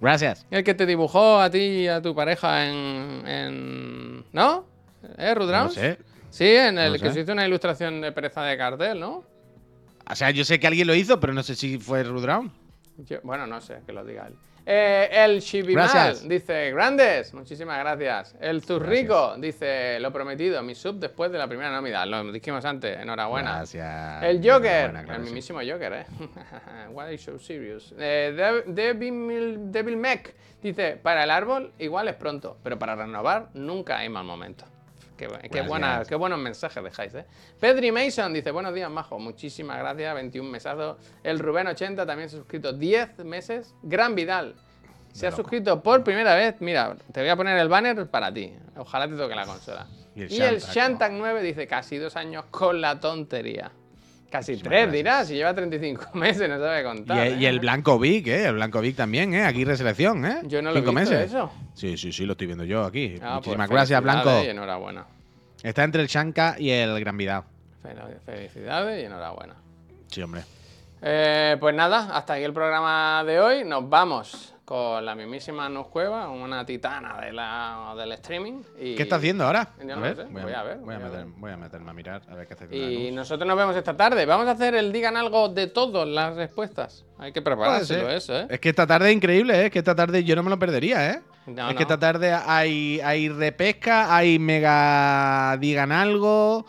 Gracias. 0.00 0.46
el 0.50 0.64
que 0.64 0.74
te 0.74 0.86
dibujó 0.86 1.40
a 1.40 1.50
ti 1.50 1.58
y 1.58 1.88
a 1.88 2.02
tu 2.02 2.14
pareja 2.14 2.66
en... 2.66 3.26
en- 3.26 4.24
¿No? 4.32 4.66
¿Eh, 5.18 5.34
Root 5.34 5.50
No 5.50 5.68
sé. 5.70 5.98
Sí, 6.30 6.46
en 6.48 6.78
el 6.78 6.92
No 6.94 6.98
que 6.98 7.06
sé. 7.08 7.12
se 7.14 7.20
hizo 7.20 7.32
una 7.32 7.46
ilustración 7.46 8.00
de 8.00 8.10
pereza 8.12 8.42
de 8.42 8.56
cartel, 8.58 8.98
¿no? 9.00 9.24
O 10.10 10.14
sea, 10.16 10.30
yo 10.30 10.44
sé 10.44 10.58
que 10.58 10.66
alguien 10.66 10.86
lo 10.86 10.94
hizo, 10.94 11.20
pero 11.20 11.32
no 11.32 11.42
sé 11.42 11.54
si 11.54 11.78
fue. 11.78 12.04
Yo- 12.98 13.18
bueno, 13.22 13.46
no 13.46 13.60
sé, 13.60 13.78
que 13.86 13.92
lo 13.92 14.04
diga 14.04 14.26
él. 14.26 14.34
Eh, 14.66 15.08
el 15.12 15.42
Chibimal 15.42 15.90
Gracias. 15.92 16.26
dice, 16.26 16.70
grandes, 16.70 17.34
muchísimas 17.34 17.78
gracias. 17.80 18.34
El 18.40 18.62
Zurrico 18.62 19.34
dice, 19.36 19.98
lo 20.00 20.10
prometido, 20.10 20.62
mi 20.62 20.74
sub 20.74 20.98
después 20.98 21.30
de 21.30 21.36
la 21.38 21.46
primera 21.46 21.70
nómina. 21.70 22.06
Lo 22.06 22.32
dijimos 22.32 22.64
antes, 22.64 22.98
enhorabuena. 22.98 23.56
Gracias. 23.56 24.22
El 24.22 24.38
Joker, 24.38 24.84
Enhorabuena, 24.90 25.16
el 25.16 25.22
mismísimo 25.22 25.58
Joker, 25.60 25.92
¿eh? 25.92 26.06
Why 26.90 27.02
are 27.04 27.12
you 27.12 27.18
so 27.18 27.38
serious? 27.38 27.94
Eh, 27.98 28.32
Dev- 28.34 28.64
Devil, 28.74 29.70
Devil 29.70 29.96
Mech 29.98 30.34
dice, 30.62 30.96
para 31.02 31.24
el 31.24 31.30
árbol 31.30 31.72
igual 31.78 32.08
es 32.08 32.14
pronto, 32.14 32.56
pero 32.62 32.78
para 32.78 32.94
renovar 32.96 33.48
nunca 33.52 33.98
hay 33.98 34.08
mal 34.08 34.24
momento. 34.24 34.64
Qué, 35.16 35.26
qué, 35.50 35.60
buena- 35.68 36.02
qué 36.08 36.14
buenos 36.16 36.38
mensajes 36.38 36.82
dejáis, 36.82 37.14
¿eh? 37.14 37.24
Pedri 37.60 37.92
Mason 37.92 38.32
dice, 38.32 38.50
buenos 38.50 38.74
días, 38.74 38.90
majo. 38.90 39.18
Muchísimas 39.18 39.78
gracias, 39.78 40.14
21 40.14 40.50
mesazos. 40.50 40.96
El 41.22 41.40
Rubén80 41.40 42.04
también 42.06 42.28
se 42.28 42.36
ha 42.36 42.38
suscrito 42.40 42.72
10 42.72 43.18
meses. 43.24 43.74
Gran 43.82 44.14
Vidal. 44.14 44.54
Se 45.12 45.26
ha 45.28 45.30
suscrito 45.36 45.80
por 45.80 46.02
primera 46.02 46.34
vez. 46.34 46.56
Mira, 46.60 46.96
te 47.12 47.20
voy 47.20 47.28
a 47.28 47.36
poner 47.36 47.56
el 47.58 47.68
banner 47.68 48.10
para 48.10 48.34
ti. 48.34 48.52
Ojalá 48.76 49.06
te 49.06 49.14
toque 49.16 49.36
la 49.36 49.46
consola. 49.46 49.86
Y 50.16 50.40
el 50.42 50.60
Shantak 50.74 51.12
9 51.12 51.42
dice 51.42 51.66
casi 51.68 51.98
dos 51.98 52.16
años 52.16 52.46
con 52.50 52.80
la 52.80 52.98
tontería. 52.98 53.70
Casi 54.34 54.56
tres, 54.56 54.90
dirás, 54.90 55.28
si 55.28 55.34
lleva 55.34 55.54
35 55.54 56.06
meses, 56.14 56.48
no 56.48 56.58
sabe 56.58 56.82
contar. 56.82 57.28
y 57.38 57.46
¿eh? 57.46 57.48
el 57.48 57.60
Blanco 57.60 58.00
Vic, 58.00 58.26
¿eh? 58.26 58.46
El 58.46 58.54
Blanco 58.54 58.80
Vic 58.80 58.96
también, 58.96 59.32
¿eh? 59.32 59.44
Aquí 59.44 59.64
reselección, 59.64 60.24
¿eh? 60.26 60.38
Yo 60.42 60.60
no 60.60 60.72
lo 60.72 60.78
he 60.78 60.80
Cinco 60.82 60.90
visto 60.92 61.12
meses. 61.12 61.30
eso. 61.30 61.52
Sí, 61.74 61.96
sí, 61.96 62.12
sí, 62.12 62.26
lo 62.26 62.32
estoy 62.32 62.48
viendo 62.48 62.64
yo 62.64 62.82
aquí. 62.84 63.14
Ah, 63.22 63.34
pues 63.36 63.46
Muchísimas 63.46 63.70
gracias, 63.70 64.02
Blanco. 64.02 64.42
Y 64.44 64.48
enhorabuena. 64.48 65.06
Está 65.62 65.84
entre 65.84 66.02
el 66.02 66.08
Shanka 66.08 66.56
y 66.58 66.68
el 66.70 66.98
Gran 66.98 67.16
Vidal. 67.16 67.44
Fel- 67.84 68.18
Felicidades 68.26 69.02
y 69.02 69.06
enhorabuena. 69.06 69.54
Sí, 70.08 70.20
hombre. 70.20 70.42
Eh, 71.00 71.56
pues 71.60 71.72
nada, 71.74 72.08
hasta 72.16 72.32
aquí 72.34 72.42
el 72.42 72.52
programa 72.52 73.22
de 73.24 73.38
hoy. 73.38 73.64
Nos 73.64 73.88
vamos 73.88 74.53
con 74.64 75.04
la 75.04 75.14
mismísima 75.14 75.68
Nus 75.68 75.88
Cueva, 75.88 76.28
una 76.28 76.64
titana 76.64 77.20
de 77.20 77.32
la, 77.32 77.94
del 77.96 78.12
streaming. 78.12 78.62
Y, 78.80 78.94
¿Qué 78.94 79.02
está 79.02 79.16
haciendo 79.16 79.44
ahora? 79.44 79.68
Yo 79.78 79.94
no 79.96 80.14
sé, 80.14 80.24
voy 80.24 80.52
a 80.52 80.62
ver, 80.62 80.78
Voy 80.78 80.94
a, 80.94 80.94
voy 80.94 80.94
a 80.94 80.98
meter- 80.98 81.10
ver. 81.10 81.26
voy 81.36 81.50
a 81.52 81.56
meterme 81.58 81.90
a 81.90 81.92
mirar 81.92 82.22
a 82.30 82.34
ver 82.34 82.46
qué 82.46 82.54
hace 82.54 82.76
Y 82.76 83.10
nosotros 83.12 83.46
nos 83.46 83.56
vemos 83.58 83.76
esta 83.76 83.94
tarde. 83.96 84.24
Vamos 84.24 84.46
a 84.48 84.52
hacer 84.52 84.74
el 84.74 84.90
digan 84.92 85.16
algo 85.18 85.50
de 85.50 85.66
todas 85.66 86.08
las 86.08 86.34
respuestas. 86.36 87.04
Hay 87.18 87.32
que 87.32 87.42
ser. 87.84 88.10
eso, 88.10 88.38
¿eh? 88.40 88.46
Es 88.48 88.60
que 88.60 88.70
esta 88.70 88.86
tarde 88.86 89.10
es 89.10 89.16
increíble, 89.16 89.54
¿eh? 89.60 89.66
Es 89.66 89.70
que 89.70 89.80
esta 89.80 89.94
tarde 89.94 90.24
yo 90.24 90.34
no 90.34 90.42
me 90.42 90.50
lo 90.50 90.58
perdería, 90.58 91.10
¿eh? 91.10 91.20
No, 91.46 91.68
es 91.68 91.74
no. 91.74 91.76
que 91.76 91.82
esta 91.82 91.98
tarde 91.98 92.32
hay, 92.32 93.00
hay 93.04 93.28
repesca, 93.28 94.16
hay 94.16 94.38
mega 94.38 95.58
digan 95.60 95.92
algo, 95.92 96.64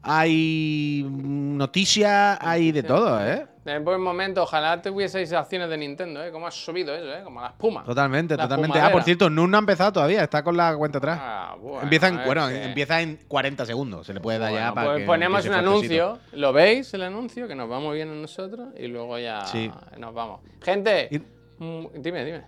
hay 0.00 1.04
noticias, 1.08 2.38
hay 2.40 2.70
de 2.72 2.82
todo, 2.84 3.20
¿eh? 3.26 3.46
En 3.64 3.84
buen 3.84 4.00
momento, 4.00 4.42
ojalá 4.42 4.82
tuvieseis 4.82 5.32
acciones 5.32 5.68
de 5.70 5.76
Nintendo, 5.78 6.24
¿eh? 6.24 6.32
Como 6.32 6.48
ha 6.48 6.50
subido 6.50 6.92
eso, 6.96 7.14
¿eh? 7.14 7.22
Como 7.22 7.40
la 7.40 7.46
espuma. 7.48 7.84
Totalmente, 7.84 8.36
La 8.36 8.42
totalmente. 8.42 8.80
Ah, 8.80 8.90
por 8.90 9.04
cierto, 9.04 9.30
Nun 9.30 9.52
no 9.52 9.56
ha 9.56 9.60
empezado 9.60 9.92
todavía, 9.92 10.24
está 10.24 10.42
con 10.42 10.56
la 10.56 10.76
cuenta 10.76 10.98
atrás. 10.98 11.18
Ah, 11.22 11.56
bueno, 11.60 11.82
empieza 11.82 12.08
en, 12.08 12.20
bueno, 12.26 12.48
que- 12.48 12.64
empieza 12.64 13.00
en 13.00 13.20
40 13.28 13.64
segundos, 13.64 14.04
se 14.04 14.14
le 14.14 14.20
puede 14.20 14.40
dar 14.40 14.52
ya 14.52 14.74
para 14.74 14.88
pues 14.88 15.00
que 15.02 15.06
ponemos 15.06 15.46
un 15.46 15.52
anuncio, 15.54 16.18
lo 16.32 16.52
veis 16.52 16.92
el 16.94 17.02
anuncio, 17.02 17.46
que 17.46 17.54
nos 17.54 17.70
va 17.70 17.78
muy 17.78 17.94
bien 17.96 18.08
en 18.08 18.20
nosotros 18.20 18.70
y 18.76 18.88
luego 18.88 19.16
ya 19.20 19.44
Sí. 19.44 19.70
nos 19.96 20.12
vamos. 20.12 20.40
Gente, 20.60 21.08
Y- 21.12 21.18
mm, 21.62 21.86
dime, 22.00 22.24
dime. 22.24 22.42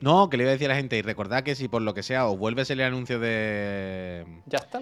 No, 0.00 0.28
que 0.28 0.36
le 0.36 0.42
iba 0.42 0.50
a 0.50 0.52
decir 0.52 0.66
a 0.66 0.74
la 0.74 0.76
gente, 0.76 0.98
y 0.98 1.02
recordad 1.02 1.42
que 1.42 1.54
si 1.54 1.68
por 1.68 1.80
lo 1.80 1.94
que 1.94 2.02
sea 2.02 2.26
os 2.26 2.36
vuelve 2.36 2.60
a 2.62 2.64
salir 2.66 2.82
el 2.82 2.88
anuncio 2.92 3.18
de 3.18 4.26
Ya 4.44 4.58
está. 4.58 4.80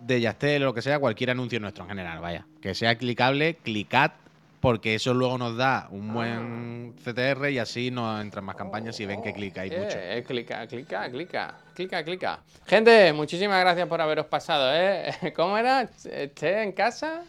de 0.00 0.20
Yastel 0.20 0.62
o 0.62 0.66
lo 0.66 0.74
que 0.74 0.82
sea, 0.82 1.00
cualquier 1.00 1.30
anuncio 1.30 1.58
nuestro 1.58 1.82
en 1.82 1.88
general, 1.90 2.20
vaya. 2.20 2.46
Que 2.62 2.74
sea 2.76 2.94
clicable, 2.96 3.56
clicad, 3.56 4.12
porque 4.60 4.94
eso 4.94 5.14
luego 5.14 5.38
nos 5.38 5.56
da 5.56 5.88
un 5.90 6.12
buen 6.12 6.94
CTR 7.02 7.50
y 7.50 7.58
así 7.58 7.90
nos 7.90 8.20
entran 8.20 8.44
más 8.44 8.56
campañas 8.56 8.98
y 9.00 9.06
ven 9.06 9.22
que 9.22 9.32
clicáis 9.32 9.72
Eh, 9.72 9.78
mucho. 9.78 9.96
eh, 9.98 10.22
clica, 10.26 10.66
clica, 10.66 11.10
clica, 11.10 11.54
clica, 11.74 12.04
clica. 12.04 12.40
Gente, 12.66 13.12
muchísimas 13.12 13.60
gracias 13.60 13.88
por 13.88 14.00
haberos 14.00 14.26
pasado, 14.26 14.70
¿eh? 14.74 15.10
¿Cómo 15.36 15.56
era? 15.56 15.88
¿Che 16.34 16.62
en 16.62 16.72
casa? 16.72 17.22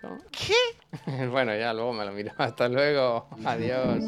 ¿Cómo? 0.00 0.18
¿Qué? 0.30 1.26
bueno, 1.28 1.56
ya 1.56 1.72
luego 1.72 1.92
me 1.92 2.04
lo 2.04 2.12
miro. 2.12 2.32
Hasta 2.38 2.68
luego. 2.68 3.28
Adiós. 3.44 4.04